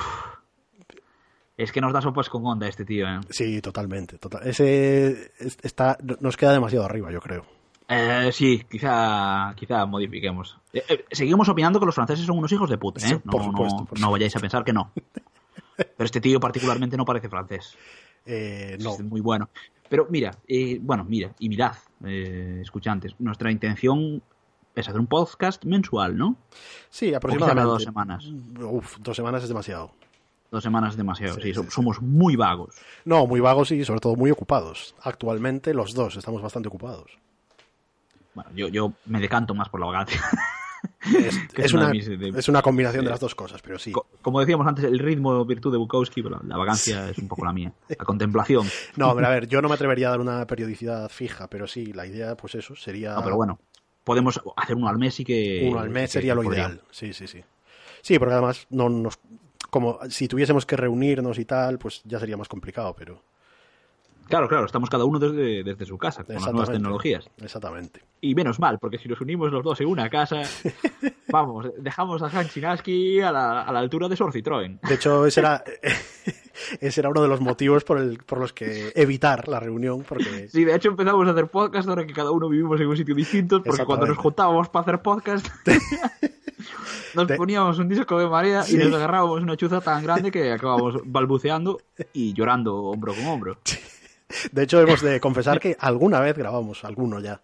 Es 1.56 1.70
que 1.70 1.80
nos 1.80 1.92
da 1.92 2.00
sopas 2.00 2.28
con 2.28 2.44
onda 2.44 2.66
este 2.66 2.84
tío, 2.84 3.06
¿eh? 3.06 3.20
Sí, 3.30 3.60
totalmente. 3.60 4.18
total- 4.18 4.46
Ese 4.46 5.30
es- 5.38 5.56
está, 5.62 5.96
nos 6.20 6.36
queda 6.36 6.52
demasiado 6.52 6.84
arriba, 6.84 7.12
yo 7.12 7.20
creo. 7.20 7.46
Eh, 7.88 8.30
sí, 8.32 8.64
quizá, 8.70 9.52
quizá 9.56 9.84
modifiquemos. 9.86 10.58
Eh, 10.72 10.82
eh, 10.88 11.04
seguimos 11.10 11.48
opinando 11.48 11.78
que 11.78 11.86
los 11.86 11.94
franceses 11.94 12.24
son 12.24 12.38
unos 12.38 12.50
hijos 12.52 12.70
de 12.70 12.78
puta, 12.78 13.06
¿eh? 13.06 13.20
No, 13.24 13.30
por 13.32 13.44
supuesto, 13.44 13.80
no, 13.80 13.84
por 13.84 14.00
no 14.00 14.10
vayáis 14.10 14.34
a 14.36 14.40
pensar 14.40 14.64
que 14.64 14.72
no. 14.72 14.90
Pero 15.76 16.04
este 16.04 16.20
tío 16.20 16.40
particularmente 16.40 16.96
no 16.96 17.04
parece 17.04 17.28
francés. 17.28 17.76
Eh, 18.24 18.78
no. 18.80 18.94
Es 18.94 19.02
muy 19.02 19.20
bueno. 19.20 19.50
Pero 19.88 20.06
mira, 20.08 20.30
bueno, 20.80 21.04
mira, 21.04 21.32
y 21.38 21.48
mirad, 21.48 21.74
eh, 22.04 22.60
escuchantes, 22.62 23.14
nuestra 23.18 23.50
intención 23.50 24.22
es 24.74 24.88
hacer 24.88 24.98
un 24.98 25.06
podcast 25.06 25.64
mensual, 25.64 26.16
¿no? 26.16 26.36
Sí, 26.88 27.12
aproximadamente. 27.12 27.68
dos 27.68 27.82
semanas. 27.82 28.24
Uf, 28.60 28.96
dos 29.00 29.14
semanas 29.14 29.42
es 29.42 29.48
demasiado. 29.48 29.92
Dos 30.50 30.62
semanas 30.62 30.92
es 30.92 30.96
demasiado, 30.96 31.34
Sí, 31.40 31.52
sí. 31.52 31.60
somos 31.68 32.00
muy 32.00 32.36
vagos. 32.36 32.76
No, 33.04 33.26
muy 33.26 33.40
vagos 33.40 33.72
y 33.72 33.84
sobre 33.84 34.00
todo 34.00 34.14
muy 34.16 34.30
ocupados. 34.30 34.94
Actualmente 35.02 35.74
los 35.74 35.94
dos 35.94 36.16
estamos 36.16 36.40
bastante 36.40 36.68
ocupados. 36.68 37.18
Bueno, 38.34 38.50
yo, 38.54 38.68
yo 38.68 38.92
me 39.06 39.20
decanto 39.20 39.54
más 39.54 39.68
por 39.68 39.80
la 39.80 39.86
vagancia. 39.86 40.20
Es, 41.56 41.72
una 41.72 41.82
una, 41.84 41.86
de 41.88 41.92
mis- 41.92 42.06
de- 42.18 42.38
es 42.38 42.48
una 42.48 42.62
combinación 42.62 43.02
de 43.04 43.08
de- 43.08 43.10
las 43.12 43.20
dos 43.20 43.34
cosas, 43.34 43.62
pero 43.62 43.78
sí. 43.78 43.92
Co- 43.92 44.06
Como 44.22 44.40
decíamos 44.40 44.66
antes, 44.66 44.84
el 44.84 44.98
ritmo 44.98 45.44
virtud 45.44 45.70
de 45.72 45.78
Bukowski, 45.78 46.22
pero 46.22 46.40
la 46.46 46.56
vagancia 46.56 47.10
es 47.10 47.18
un 47.18 47.28
poco 47.28 47.44
la 47.44 47.52
mía. 47.52 47.72
La 47.88 47.96
contemplación. 48.04 48.66
No, 48.96 49.10
hombre, 49.10 49.26
a 49.26 49.30
ver, 49.30 49.46
yo 49.48 49.62
no 49.62 49.68
me 49.68 49.74
atrevería 49.74 50.08
a 50.08 50.10
dar 50.10 50.20
una 50.20 50.46
periodicidad 50.46 51.08
fija, 51.08 51.48
pero 51.48 51.66
sí, 51.66 51.92
la 51.92 52.06
idea, 52.06 52.36
pues 52.36 52.54
eso, 52.54 52.74
sería... 52.76 53.14
No, 53.14 53.22
pero 53.24 53.36
bueno, 53.36 53.58
podemos 54.02 54.40
hacer 54.56 54.76
uno 54.76 54.88
al 54.88 54.98
mes 54.98 55.20
y 55.20 55.24
que... 55.24 55.66
Uno 55.70 55.80
al 55.80 55.90
mes 55.90 56.10
sería 56.10 56.34
lo 56.34 56.42
podría. 56.42 56.64
ideal. 56.64 56.82
Sí, 56.90 57.12
sí, 57.12 57.26
sí. 57.26 57.42
Sí, 58.02 58.18
porque 58.18 58.32
además 58.34 58.66
no 58.70 58.88
nos... 58.88 59.18
Como 59.70 59.98
si 60.08 60.28
tuviésemos 60.28 60.66
que 60.66 60.76
reunirnos 60.76 61.38
y 61.38 61.44
tal, 61.44 61.78
pues 61.78 62.02
ya 62.04 62.18
sería 62.20 62.36
más 62.36 62.48
complicado, 62.48 62.94
pero... 62.96 63.22
Claro, 64.28 64.48
claro, 64.48 64.64
estamos 64.66 64.88
cada 64.90 65.04
uno 65.04 65.18
desde, 65.18 65.62
desde 65.62 65.84
su 65.86 65.98
casa, 65.98 66.24
con 66.24 66.34
las 66.36 66.44
nuevas 66.50 66.70
tecnologías. 66.70 67.28
Exactamente. 67.42 68.00
Y 68.20 68.34
menos 68.34 68.58
mal, 68.58 68.78
porque 68.78 68.98
si 68.98 69.08
nos 69.08 69.20
unimos 69.20 69.52
los 69.52 69.62
dos 69.62 69.80
en 69.80 69.86
una 69.86 70.08
casa, 70.08 70.42
vamos, 71.30 71.66
dejamos 71.78 72.22
a 72.22 72.30
San 72.30 72.48
Chinaski 72.48 73.20
a 73.20 73.30
la, 73.30 73.62
a 73.62 73.72
la 73.72 73.78
altura 73.80 74.08
de 74.08 74.16
Sor 74.16 74.32
Citroën. 74.32 74.80
De 74.80 74.94
hecho, 74.94 75.26
ese 75.26 75.40
era, 75.40 75.62
ese 76.80 77.00
era 77.00 77.10
uno 77.10 77.20
de 77.22 77.28
los 77.28 77.40
motivos 77.40 77.84
por, 77.84 77.98
el, 77.98 78.18
por 78.18 78.38
los 78.38 78.52
que 78.54 78.92
evitar 78.94 79.46
la 79.48 79.60
reunión, 79.60 80.04
porque... 80.08 80.48
Sí, 80.52 80.64
de 80.64 80.74
hecho 80.74 80.88
empezamos 80.88 81.26
a 81.28 81.32
hacer 81.32 81.48
podcast 81.48 81.88
ahora 81.88 82.06
que 82.06 82.14
cada 82.14 82.30
uno 82.30 82.48
vivimos 82.48 82.80
en 82.80 82.86
un 82.88 82.96
sitio 82.96 83.14
distinto, 83.14 83.62
porque 83.62 83.84
cuando 83.84 84.06
nos 84.06 84.16
juntábamos 84.16 84.68
para 84.70 84.82
hacer 84.82 85.02
podcast, 85.02 85.46
nos 87.14 87.28
De- 87.28 87.36
poníamos 87.36 87.78
un 87.78 87.88
disco 87.88 88.18
de 88.18 88.26
María 88.28 88.62
Sí. 88.62 88.76
y 88.76 88.78
nos 88.78 88.94
agarrábamos 88.94 89.42
una 89.42 89.56
chuza 89.56 89.80
tan 89.80 90.02
grande 90.02 90.30
que 90.30 90.50
acabábamos 90.52 91.00
balbuceando 91.04 91.78
y 92.12 92.32
llorando 92.32 92.74
hombro 92.84 93.14
con 93.14 93.26
hombro. 93.26 93.58
De 94.52 94.62
hecho, 94.62 94.80
hemos 94.80 95.00
de 95.02 95.20
confesar 95.20 95.60
que 95.60 95.76
alguna 95.78 96.20
vez 96.20 96.36
grabamos, 96.36 96.84
alguno 96.84 97.20
ya, 97.20 97.40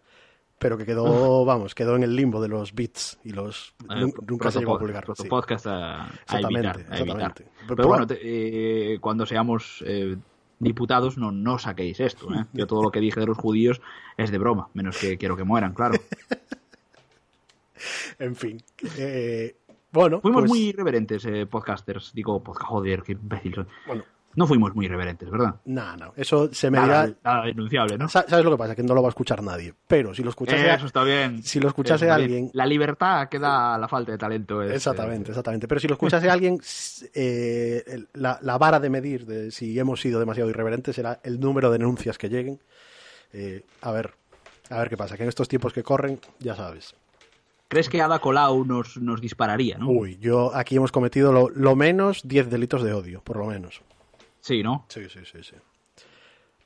pero 0.59 0.77
que 0.79 0.85
quedó, 0.87 1.45
vamos, 1.45 1.75
quedó 1.75 1.97
en 1.97 2.03
el 2.03 2.17
limbo 2.17 2.41
de 2.43 2.49
los 2.49 2.75
beats 2.75 3.19
y 3.25 3.31
los... 3.31 3.75
Eh, 3.85 3.95
nun- 3.95 4.15
nunca 4.27 4.51
se 4.51 4.59
llegó 4.61 4.77
a 4.77 4.79
publicar. 4.79 5.05
sí. 5.17 5.29
podcast 5.29 5.67
a, 5.67 6.05
a 6.05 6.09
Exactamente, 6.09 6.69
evitar, 6.69 6.77
a 6.77 6.99
evitar. 6.99 7.01
exactamente. 7.01 7.45
Pero, 7.67 7.77
Pero- 7.77 7.89
bueno, 7.89 8.07
te- 8.07 8.95
eh, 8.95 8.99
cuando 9.01 9.27
seamos 9.27 9.85
eh, 9.87 10.17
diputados 10.59 11.17
no, 11.19 11.31
no 11.33 11.59
saquéis 11.59 12.01
esto. 12.01 12.33
¿eh? 12.35 12.45
Yo 12.53 12.67
todo 12.67 12.83
lo 12.83 12.91
que 12.91 13.01
dije 13.01 13.21
de 13.21 13.27
los 13.27 13.39
judíos 13.39 13.81
es 14.17 14.31
de 14.31 14.39
broma, 14.39 14.69
menos 14.75 14.99
que 14.99 15.17
quiero 15.19 15.37
que 15.37 15.45
mueran, 15.45 15.75
claro. 15.75 15.95
En 18.19 18.37
fin. 18.37 18.63
eh, 18.99 19.57
bueno, 19.93 20.21
Fuimos 20.21 20.43
pues, 20.43 20.51
muy 20.51 20.59
irreverentes, 20.69 21.25
eh, 21.25 21.47
podcasters. 21.47 22.13
Digo, 22.13 22.43
podcast, 22.43 22.69
joder, 22.69 23.03
qué 23.03 23.13
imbécil 23.13 23.55
soy. 23.55 23.67
Bueno, 23.87 24.05
No 24.37 24.47
fuimos 24.47 24.73
muy 24.77 24.87
irreverentes, 24.87 25.29
¿verdad? 25.29 25.57
no, 25.65 25.97
no, 25.97 26.13
eso 26.17 26.55
se 26.55 26.71
Nada, 26.71 27.03
medirá... 27.03 27.19
nada 27.25 27.45
denunciable, 27.47 27.99
¿no? 27.99 28.09
Sa- 28.09 28.25
¿Sabes 28.29 28.45
lo 28.45 28.53
que 28.53 28.57
pasa? 28.59 28.77
Que 28.77 28.83
no 28.85 28.95
lo 28.95 29.03
va 29.03 29.09
a 29.09 29.11
escuchar 29.11 29.43
nadie. 29.43 29.75
Pero 29.89 30.15
si 30.15 30.23
lo 30.23 30.31
escuchase... 30.31 30.73
Eso 30.73 30.87
está 30.87 31.03
bien. 31.03 31.43
si 31.43 31.59
lo 31.59 31.67
escuchase 31.67 32.05
bien. 32.05 32.15
alguien- 32.15 32.51
La 32.55 32.65
libertad 32.65 33.29
que 33.29 33.41
da 33.41 33.77
la 33.77 33.89
falta 33.89 34.13
de 34.13 34.19
talento. 34.19 34.63
Es, 34.63 34.73
Exactamente, 34.73 35.31
eh, 35.31 35.33
exactamente. 35.33 35.67
Pero 35.67 35.81
si 35.81 35.89
lo 35.89 35.95
escuchase 35.95 36.31
alguien, 36.31 36.61
eh, 37.15 38.05
la, 38.15 38.39
la 38.43 38.57
vara 38.59 38.79
de 38.79 38.89
medir 38.91 39.27
de 39.27 39.51
si 39.51 39.79
hemos 39.79 40.01
sido 40.01 40.21
demasiado 40.21 40.49
irreverentes 40.49 40.95
será 40.95 41.19
el 41.25 41.41
número 41.41 41.71
de 41.71 41.79
denuncias 41.79 42.17
que 42.17 42.29
lleguen. 42.29 42.61
Eh, 43.33 43.65
a 43.83 43.91
ver, 43.91 44.13
a 44.71 44.79
ver 44.79 44.89
qué 44.91 44.97
pasa. 44.97 45.17
Que 45.17 45.25
en 45.25 45.29
estos 45.29 45.49
tiempos 45.49 45.73
que 45.73 45.83
corren, 45.83 46.21
ya 46.39 46.55
sabes. 46.55 46.95
¿Crees 47.69 47.89
que 47.89 48.03
Ada 48.03 48.19
Colau 48.19 48.65
nos, 48.65 48.97
nos 48.97 49.21
dispararía, 49.21 49.79
no? 49.79 49.89
Uy, 49.89 50.19
yo 50.21 50.55
aquí 50.55 50.77
hemos 50.77 50.91
cometido 50.91 51.33
lo, 51.33 51.49
lo 51.51 51.77
menos 51.77 52.23
10 52.27 52.51
delitos 52.51 52.83
de 52.83 52.93
odio, 52.93 53.23
por 53.23 53.37
lo 53.37 53.47
menos. 53.47 53.83
Sí, 54.41 54.63
¿no? 54.63 54.87
Sí, 54.89 55.09
sí, 55.09 55.21
sí, 55.25 55.43
sí. 55.43 55.57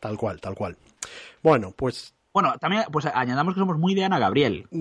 Tal 0.01 0.17
cual, 0.17 0.41
tal 0.41 0.55
cual. 0.55 0.77
Bueno, 1.43 1.73
pues 1.77 2.15
Bueno, 2.33 2.57
también 2.59 2.85
pues 2.93 3.07
añadamos 3.07 3.55
que 3.55 3.61
somos 3.61 3.79
muy 3.79 3.95
de 3.95 4.05
Ana 4.05 4.19
Gabriel. 4.19 4.69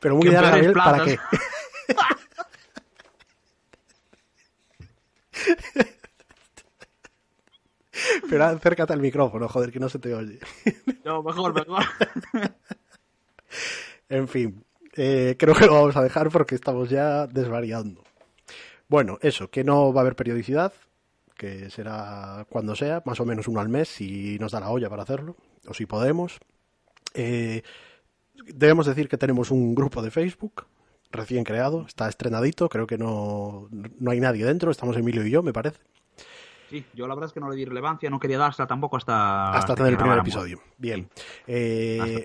Pero 0.00 0.14
muy 0.14 0.28
bien, 0.28 0.36
en 0.36 0.42
Gabriel, 0.42 0.72
¿para 0.72 1.04
qué? 1.04 1.18
Pero 8.30 8.44
acércate 8.44 8.92
al 8.92 9.00
micrófono, 9.00 9.48
joder, 9.48 9.72
que 9.72 9.80
no 9.80 9.88
se 9.88 9.98
te 9.98 10.14
oye. 10.14 10.38
No, 11.04 11.22
mejor, 11.22 11.54
mejor. 11.54 11.84
En 14.08 14.28
fin, 14.28 14.64
eh, 14.98 15.36
creo 15.38 15.54
que 15.54 15.66
lo 15.66 15.74
vamos 15.74 15.96
a 15.96 16.02
dejar 16.02 16.28
porque 16.28 16.56
estamos 16.56 16.90
ya 16.90 17.28
desvariando. 17.28 18.02
Bueno, 18.88 19.18
eso, 19.22 19.48
que 19.48 19.62
no 19.62 19.92
va 19.92 20.00
a 20.00 20.02
haber 20.02 20.16
periodicidad, 20.16 20.72
que 21.36 21.70
será 21.70 22.44
cuando 22.50 22.74
sea, 22.74 23.00
más 23.04 23.20
o 23.20 23.24
menos 23.24 23.46
uno 23.46 23.60
al 23.60 23.68
mes, 23.68 23.88
si 23.88 24.38
nos 24.40 24.50
da 24.50 24.58
la 24.58 24.70
olla 24.70 24.90
para 24.90 25.04
hacerlo, 25.04 25.36
o 25.68 25.72
si 25.72 25.86
podemos. 25.86 26.40
Eh, 27.14 27.62
debemos 28.46 28.86
decir 28.86 29.08
que 29.08 29.16
tenemos 29.16 29.52
un 29.52 29.72
grupo 29.74 30.02
de 30.02 30.10
Facebook 30.10 30.66
recién 31.12 31.44
creado, 31.44 31.84
está 31.86 32.08
estrenadito, 32.08 32.68
creo 32.68 32.86
que 32.86 32.98
no, 32.98 33.68
no 33.70 34.10
hay 34.10 34.18
nadie 34.18 34.44
dentro, 34.44 34.72
estamos 34.72 34.96
Emilio 34.96 35.24
y 35.24 35.30
yo, 35.30 35.44
me 35.44 35.52
parece. 35.52 35.78
Sí, 36.70 36.84
yo 36.92 37.06
la 37.06 37.14
verdad 37.14 37.28
es 37.28 37.32
que 37.32 37.40
no 37.40 37.48
le 37.48 37.56
di 37.56 37.64
relevancia, 37.64 38.10
no 38.10 38.18
quería 38.18 38.38
dársela 38.38 38.66
tampoco 38.66 38.96
hasta... 38.96 39.52
Hasta 39.52 39.74
que 39.74 39.76
tener 39.76 39.92
el 39.92 39.98
primer 39.98 40.18
episodio. 40.18 40.60
Bien. 40.76 41.08
Hasta 41.08 41.22
Eh. 41.46 42.24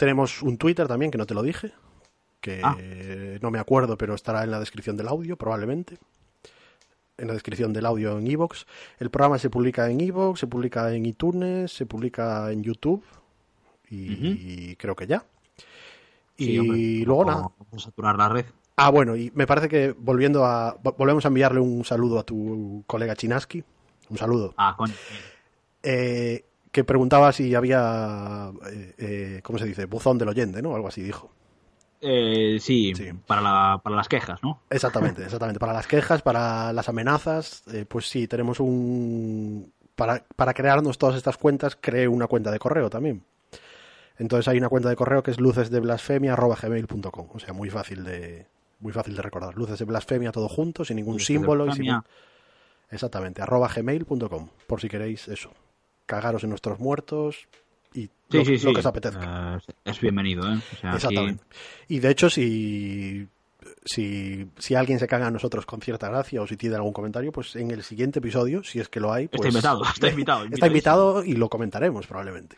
Tenemos 0.00 0.40
un 0.42 0.56
Twitter 0.56 0.88
también, 0.88 1.10
que 1.10 1.18
no 1.18 1.26
te 1.26 1.34
lo 1.34 1.42
dije, 1.42 1.72
que 2.40 2.62
Ah. 2.64 2.74
no 3.42 3.50
me 3.50 3.58
acuerdo, 3.58 3.98
pero 3.98 4.14
estará 4.14 4.42
en 4.44 4.50
la 4.50 4.58
descripción 4.58 4.96
del 4.96 5.08
audio, 5.08 5.36
probablemente. 5.36 5.98
En 7.18 7.26
la 7.28 7.34
descripción 7.34 7.74
del 7.74 7.84
audio 7.84 8.18
en 8.18 8.26
Evox. 8.26 8.66
El 8.98 9.10
programa 9.10 9.36
se 9.38 9.50
publica 9.50 9.90
en 9.90 10.00
Evox, 10.00 10.40
se 10.40 10.46
publica 10.46 10.90
en 10.94 11.04
iTunes, 11.04 11.70
se 11.70 11.84
publica 11.84 12.50
en 12.50 12.62
YouTube 12.62 13.04
y 13.90 14.74
creo 14.76 14.96
que 14.96 15.06
ya. 15.06 15.22
Y 16.38 16.58
hombre, 16.58 16.78
luego 17.04 17.24
nada. 17.26 17.50
no 17.70 17.78
saturar 17.78 18.16
la 18.16 18.30
red. 18.30 18.46
Ah, 18.76 18.88
bueno, 18.90 19.14
y 19.16 19.30
me 19.34 19.46
parece 19.46 19.68
que 19.68 19.92
volviendo 19.92 20.46
a. 20.46 20.80
vo- 20.82 20.96
Volvemos 20.96 21.26
a 21.26 21.28
enviarle 21.28 21.60
un 21.60 21.84
saludo 21.84 22.18
a 22.18 22.22
tu 22.22 22.82
colega 22.86 23.14
Chinaski. 23.14 23.62
Un 24.08 24.16
saludo. 24.16 24.54
Ah, 24.56 24.74
coño. 24.78 24.94
Eh, 25.82 26.44
que 26.72 26.84
preguntaba 26.84 27.32
si 27.32 27.54
había. 27.54 28.50
eh, 28.70 28.94
eh, 28.98 29.40
¿Cómo 29.42 29.58
se 29.58 29.64
dice? 29.66 29.86
Buzón 29.86 30.18
del 30.18 30.28
oyente, 30.28 30.62
¿no? 30.62 30.74
Algo 30.74 30.88
así 30.88 31.02
dijo. 31.02 31.30
Eh, 32.02 32.58
sí, 32.60 32.94
Sí. 32.94 33.10
Para, 33.26 33.42
la- 33.42 33.80
para 33.82 33.96
las 33.96 34.08
quejas, 34.08 34.42
¿no? 34.42 34.62
Exactamente, 34.70 35.22
exactamente. 35.24 35.58
Para 35.60 35.72
las 35.74 35.86
quejas, 35.86 36.22
para 36.22 36.72
las 36.72 36.88
amenazas, 36.88 37.62
eh, 37.72 37.84
pues 37.88 38.08
sí, 38.08 38.26
tenemos 38.26 38.58
un. 38.60 39.72
Para, 39.96 40.24
para 40.36 40.54
crearnos 40.54 40.96
todas 40.96 41.16
estas 41.16 41.36
cuentas, 41.36 41.76
creé 41.78 42.08
una 42.08 42.26
cuenta 42.26 42.50
de 42.50 42.58
correo 42.58 42.88
también. 42.88 43.22
Entonces 44.18 44.48
hay 44.48 44.56
una 44.58 44.68
cuenta 44.70 44.88
de 44.88 44.96
correo 44.96 45.22
que 45.22 45.30
es 45.30 45.38
lucesdeblasfemia.gmail.com. 45.40 47.28
O 47.34 47.38
sea, 47.38 47.52
muy 47.52 47.70
fácil 47.70 48.04
de. 48.04 48.46
Muy 48.80 48.92
fácil 48.94 49.14
de 49.14 49.20
recordar. 49.22 49.54
Luces 49.56 49.78
de 49.78 49.84
blasfemia 49.84 50.32
todo 50.32 50.48
junto, 50.48 50.84
sin 50.86 50.96
ningún 50.96 51.14
Luces 51.14 51.26
símbolo 51.26 51.66
y 51.66 51.72
sin. 51.72 51.90
Exactamente, 52.90 53.42
arroba 53.42 53.68
gmail.com, 53.68 54.48
por 54.66 54.80
si 54.80 54.88
queréis 54.88 55.28
eso. 55.28 55.52
Cagaros 56.10 56.42
en 56.42 56.50
nuestros 56.50 56.80
muertos 56.80 57.46
y 57.94 58.02
Sí, 58.30 58.38
lo, 58.38 58.44
sí, 58.44 58.58
sí. 58.58 58.66
lo 58.66 58.72
que 58.72 58.80
os 58.80 58.86
apetezca. 58.86 59.56
Eh, 59.66 59.72
es 59.84 60.00
bienvenido, 60.00 60.42
¿eh? 60.52 60.56
O 60.72 60.76
sea, 60.76 60.90
aquí- 60.90 60.96
Exactamente. 60.96 61.44
Y 61.88 61.98
de 62.00 62.10
hecho, 62.10 62.28
si, 62.28 63.28
si, 63.84 64.46
si 64.58 64.74
alguien 64.74 64.98
se 64.98 65.06
caga 65.06 65.28
a 65.28 65.30
nosotros 65.30 65.66
con 65.66 65.80
cierta 65.80 66.08
gracia 66.08 66.42
o 66.42 66.46
si 66.46 66.56
tiene 66.56 66.74
algún 66.76 66.92
comentario, 66.92 67.30
pues 67.32 67.54
en 67.56 67.70
el 67.70 67.82
siguiente 67.84 68.18
episodio, 68.18 68.62
si 68.64 68.80
es 68.80 68.88
que 68.88 68.98
lo 69.00 69.12
hay, 69.12 69.28
pues, 69.28 69.40
Está 69.46 69.48
invitado, 69.58 69.82
está 69.84 70.08
invitado. 70.08 70.44
está 70.50 70.66
invitado 70.66 71.24
y 71.24 71.34
lo 71.34 71.48
comentaremos 71.48 72.06
probablemente. 72.06 72.56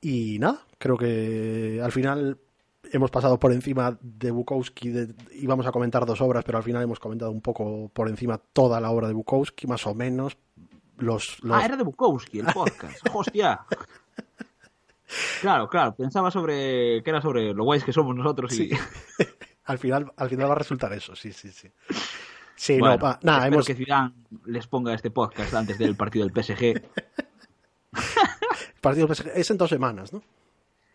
Y 0.00 0.38
nada, 0.38 0.60
creo 0.78 0.96
que 0.96 1.80
al 1.82 1.90
final 1.92 2.38
hemos 2.92 3.10
pasado 3.10 3.38
por 3.38 3.52
encima 3.52 3.98
de 4.00 4.30
Bukowski, 4.30 4.88
de- 4.90 5.14
íbamos 5.34 5.66
a 5.66 5.72
comentar 5.72 6.06
dos 6.06 6.20
obras, 6.20 6.44
pero 6.44 6.58
al 6.58 6.64
final 6.64 6.82
hemos 6.82 7.00
comentado 7.00 7.30
un 7.30 7.40
poco 7.40 7.90
por 7.92 8.08
encima 8.08 8.38
toda 8.52 8.80
la 8.80 8.90
obra 8.90 9.08
de 9.08 9.14
Bukowski, 9.14 9.66
más 9.66 9.86
o 9.86 9.94
menos. 9.94 10.36
Los, 10.98 11.42
los- 11.42 11.56
Ah, 11.56 11.64
era 11.64 11.76
de 11.76 11.82
Bukowski, 11.84 12.40
el 12.40 12.46
podcast. 12.46 12.98
Hostia. 13.14 13.60
Claro, 15.40 15.68
claro. 15.68 15.94
Pensaba 15.94 16.30
sobre 16.30 17.02
que 17.02 17.10
era 17.10 17.22
sobre 17.22 17.54
lo 17.54 17.64
guays 17.64 17.82
que 17.84 17.92
somos 17.92 18.14
nosotros 18.14 18.52
y... 18.52 18.68
Sí. 18.68 18.70
al, 19.64 19.78
final, 19.78 20.12
al 20.16 20.28
final 20.28 20.48
va 20.48 20.52
a 20.52 20.58
resultar 20.58 20.92
eso, 20.92 21.16
sí, 21.16 21.32
sí, 21.32 21.50
sí. 21.50 21.70
Sí, 22.56 22.78
Bueno, 22.78 22.96
no, 22.96 23.02
va- 23.02 23.18
nada, 23.22 23.38
espero 23.38 23.54
hemos, 23.54 23.66
que 23.66 23.74
Zidane 23.74 24.12
les 24.46 24.66
ponga 24.66 24.92
este 24.92 25.10
podcast 25.10 25.54
antes 25.54 25.78
del 25.78 25.96
partido 25.96 26.26
del 26.26 26.34
PSG. 26.44 26.82
partido 28.80 29.06
del 29.06 29.16
PSG 29.16 29.30
es 29.34 29.50
en 29.50 29.56
dos 29.58 29.70
semanas, 29.70 30.12
¿no? 30.12 30.22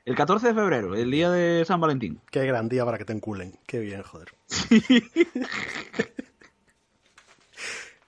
El 0.06 0.16
14 0.16 0.48
de 0.48 0.54
febrero, 0.54 0.96
el 0.96 1.10
día 1.10 1.32
de 1.32 1.64
San 1.66 1.80
Valentín. 1.80 2.20
Qué 2.30 2.46
gran 2.46 2.68
día 2.68 2.84
para 2.84 2.98
que 2.98 3.06
te 3.06 3.14
enculen. 3.14 3.58
Qué 3.66 3.80
bien, 3.80 4.04
joder. 4.04 4.34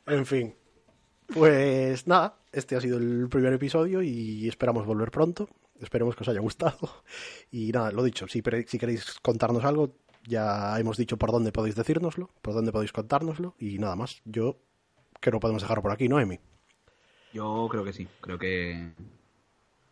en 0.06 0.26
fin. 0.26 0.56
Pues 1.34 2.08
nada, 2.08 2.36
este 2.52 2.76
ha 2.76 2.82
sido 2.82 2.98
el 2.98 3.28
primer 3.30 3.54
episodio 3.54 4.02
y 4.02 4.48
esperamos 4.48 4.86
volver 4.86 5.12
pronto. 5.12 5.50
Esperemos 5.82 6.16
que 6.16 6.24
os 6.24 6.30
haya 6.30 6.40
gustado. 6.40 6.78
Y 7.52 7.72
nada, 7.72 7.92
lo 7.92 8.04
dicho, 8.04 8.28
si, 8.28 8.42
si 8.68 8.78
queréis 8.78 9.20
contarnos 9.22 9.64
algo, 9.66 9.92
ya 10.28 10.80
hemos 10.80 10.98
dicho 10.98 11.18
por 11.18 11.32
dónde 11.32 11.52
podéis 11.52 11.76
decírnoslo, 11.76 12.30
por 12.42 12.54
dónde 12.54 12.72
podéis 12.72 12.92
contárnoslo 12.92 13.56
y 13.60 13.78
nada 13.78 13.96
más. 13.96 14.22
Yo 14.26 14.58
que 15.20 15.32
no 15.32 15.40
podemos 15.40 15.62
dejar 15.62 15.82
por 15.82 15.92
aquí, 15.92 16.08
¿no, 16.08 16.20
Emi? 16.20 16.40
Yo 17.34 17.68
creo 17.70 17.84
que 17.84 17.94
sí, 17.94 18.08
creo 18.22 18.38
que... 18.40 18.92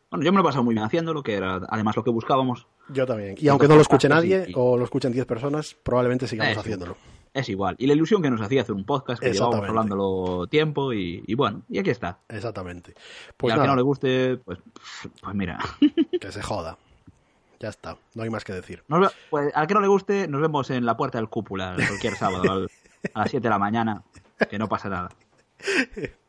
Bueno, 0.10 0.24
yo 0.24 0.32
me 0.32 0.38
lo 0.38 0.44
he 0.44 0.46
pasado 0.46 0.64
muy 0.64 0.76
bien 0.76 0.86
haciéndolo, 0.86 1.24
que 1.24 1.34
era 1.34 1.60
además 1.68 1.96
lo 1.96 2.04
que 2.04 2.12
buscábamos. 2.12 2.68
Yo 2.90 3.06
también. 3.06 3.36
Y 3.40 3.48
aunque 3.48 3.68
no 3.68 3.76
lo 3.76 3.82
escuche 3.82 4.08
Sí, 4.08 4.14
nadie 4.14 4.46
sí. 4.46 4.54
o 4.56 4.78
lo 4.78 4.84
escuchen 4.84 5.12
10 5.12 5.26
personas, 5.26 5.76
probablemente 5.82 6.28
sigamos 6.28 6.58
Eh, 6.58 6.60
sí. 6.64 6.96
Es 7.34 7.50
igual. 7.50 7.76
Y 7.80 7.88
la 7.88 7.94
ilusión 7.94 8.22
que 8.22 8.30
nos 8.30 8.42
hacía 8.42 8.62
hacer 8.62 8.76
un 8.76 8.86
podcast, 8.86 9.22
que 9.22 9.34
llevábamos 9.34 9.68
hablándolo 9.68 10.46
tiempo 10.48 10.94
y, 10.94 11.24
y 11.26 11.34
bueno, 11.34 11.64
y 11.68 11.80
aquí 11.80 11.90
está. 11.90 12.20
Exactamente. 12.30 12.92
y 12.92 13.34
Pues 13.36 13.54
al 13.54 13.62
que 13.62 13.68
no 13.68 13.76
le 13.76 13.82
guste, 13.82 14.38
pues, 14.38 14.60
pues 15.22 15.36
mira. 15.36 15.58
que 16.22 16.32
se 16.32 16.42
joda. 16.44 16.78
Ya 17.60 17.70
está, 17.70 17.98
no 18.14 18.24
hay 18.24 18.30
más 18.30 18.44
que 18.44 18.54
decir. 18.54 18.84
Nos 18.88 19.14
pues, 19.30 19.52
al 19.56 19.68
que 19.68 19.74
no 19.74 19.80
le 19.82 19.88
guste, 19.88 20.28
nos 20.28 20.42
vemos 20.42 20.70
en 20.70 20.86
la 20.86 20.98
puerta 20.98 21.18
del 21.18 21.30
cúpula 21.30 21.76
cualquier 21.76 22.16
sábado 22.16 22.52
al- 22.52 22.70
a 23.14 23.20
las 23.22 23.32
7 23.32 23.42
de 23.44 23.50
la 23.50 23.60
mañana, 23.60 24.04
que 24.50 24.60
no 24.60 24.68
pasa 24.68 24.90
nada. 24.90 25.10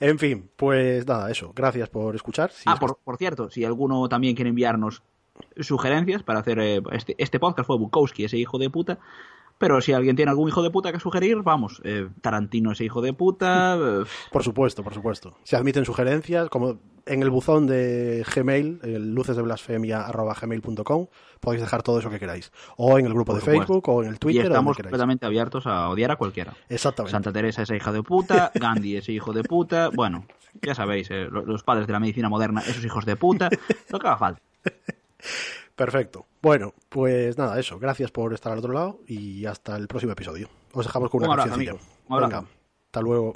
En 0.00 0.18
fin, 0.18 0.48
pues 0.56 1.06
nada, 1.06 1.30
eso. 1.30 1.52
Gracias 1.54 1.88
por 1.90 2.14
escuchar. 2.14 2.50
Si 2.52 2.64
ah, 2.66 2.72
es 2.72 2.80
por, 2.80 2.98
por 3.04 3.18
cierto, 3.18 3.50
si 3.50 3.64
alguno 3.64 4.08
también 4.08 4.34
quiere 4.34 4.48
enviarnos 4.48 5.02
sugerencias 5.60 6.22
para 6.22 6.40
hacer 6.40 6.58
eh, 6.58 6.82
este, 6.92 7.14
este 7.18 7.38
podcast 7.38 7.66
fue 7.66 7.76
Bukowski, 7.76 8.24
ese 8.24 8.38
hijo 8.38 8.58
de 8.58 8.70
puta. 8.70 8.98
Pero 9.62 9.80
si 9.80 9.92
alguien 9.92 10.16
tiene 10.16 10.28
algún 10.30 10.48
hijo 10.48 10.60
de 10.60 10.70
puta 10.70 10.90
que 10.92 10.98
sugerir, 10.98 11.36
vamos, 11.44 11.80
eh, 11.84 12.08
Tarantino 12.20 12.72
ese 12.72 12.84
hijo 12.84 13.00
de 13.00 13.12
puta. 13.12 13.76
eh, 13.80 14.02
Por 14.32 14.42
supuesto, 14.42 14.82
por 14.82 14.92
supuesto. 14.92 15.36
Se 15.44 15.54
admiten 15.54 15.84
sugerencias, 15.84 16.48
como 16.48 16.80
en 17.06 17.22
el 17.22 17.30
buzón 17.30 17.68
de 17.68 18.24
Gmail, 18.34 18.80
el 18.82 19.14
lucesdeblasfemia.gmail.com, 19.14 21.06
podéis 21.38 21.62
dejar 21.62 21.84
todo 21.84 22.00
eso 22.00 22.10
que 22.10 22.18
queráis. 22.18 22.50
O 22.76 22.98
en 22.98 23.06
el 23.06 23.12
grupo 23.14 23.34
de. 23.34 23.40
Facebook, 23.40 23.88
o 23.88 24.02
en 24.02 24.08
el 24.08 24.18
Twitter, 24.18 24.46
estamos 24.46 24.76
completamente 24.76 25.26
abiertos 25.26 25.66
a 25.68 25.88
odiar 25.90 26.10
a 26.10 26.16
cualquiera. 26.16 26.54
Exactamente. 26.68 27.12
Santa 27.12 27.32
Teresa 27.32 27.62
esa 27.62 27.76
hija 27.76 27.92
de 27.92 28.02
puta, 28.02 28.50
Gandhi 28.54 28.96
ese 28.96 29.12
hijo 29.12 29.32
de 29.32 29.44
puta, 29.44 29.90
bueno, 29.94 30.26
ya 30.60 30.74
sabéis, 30.74 31.08
eh, 31.12 31.28
lo- 31.30 31.44
los 31.46 31.62
padres 31.62 31.86
de 31.86 31.92
la 31.92 32.00
medicina 32.00 32.28
moderna, 32.28 32.62
esos 32.66 32.84
hijos 32.84 33.04
de 33.06 33.14
puta, 33.16 33.48
lo 33.90 33.98
que 34.00 34.06
haga 34.08 34.18
falta. 34.18 34.42
Perfecto. 35.76 36.26
Bueno, 36.42 36.74
pues 36.88 37.38
nada, 37.38 37.58
eso. 37.60 37.78
Gracias 37.78 38.10
por 38.10 38.34
estar 38.34 38.52
al 38.52 38.58
otro 38.58 38.72
lado 38.72 39.00
y 39.06 39.46
hasta 39.46 39.76
el 39.76 39.86
próximo 39.86 40.12
episodio. 40.12 40.48
Os 40.72 40.84
dejamos 40.86 41.08
con 41.08 41.18
una 41.20 41.28
Un 41.28 41.32
abrazo, 41.34 41.48
cancioncilla. 41.50 41.70
amigo. 41.72 41.86
Un 42.08 42.14
abrazo. 42.24 42.36
Venga, 42.42 42.52
hasta 42.86 43.00
luego. 43.00 43.34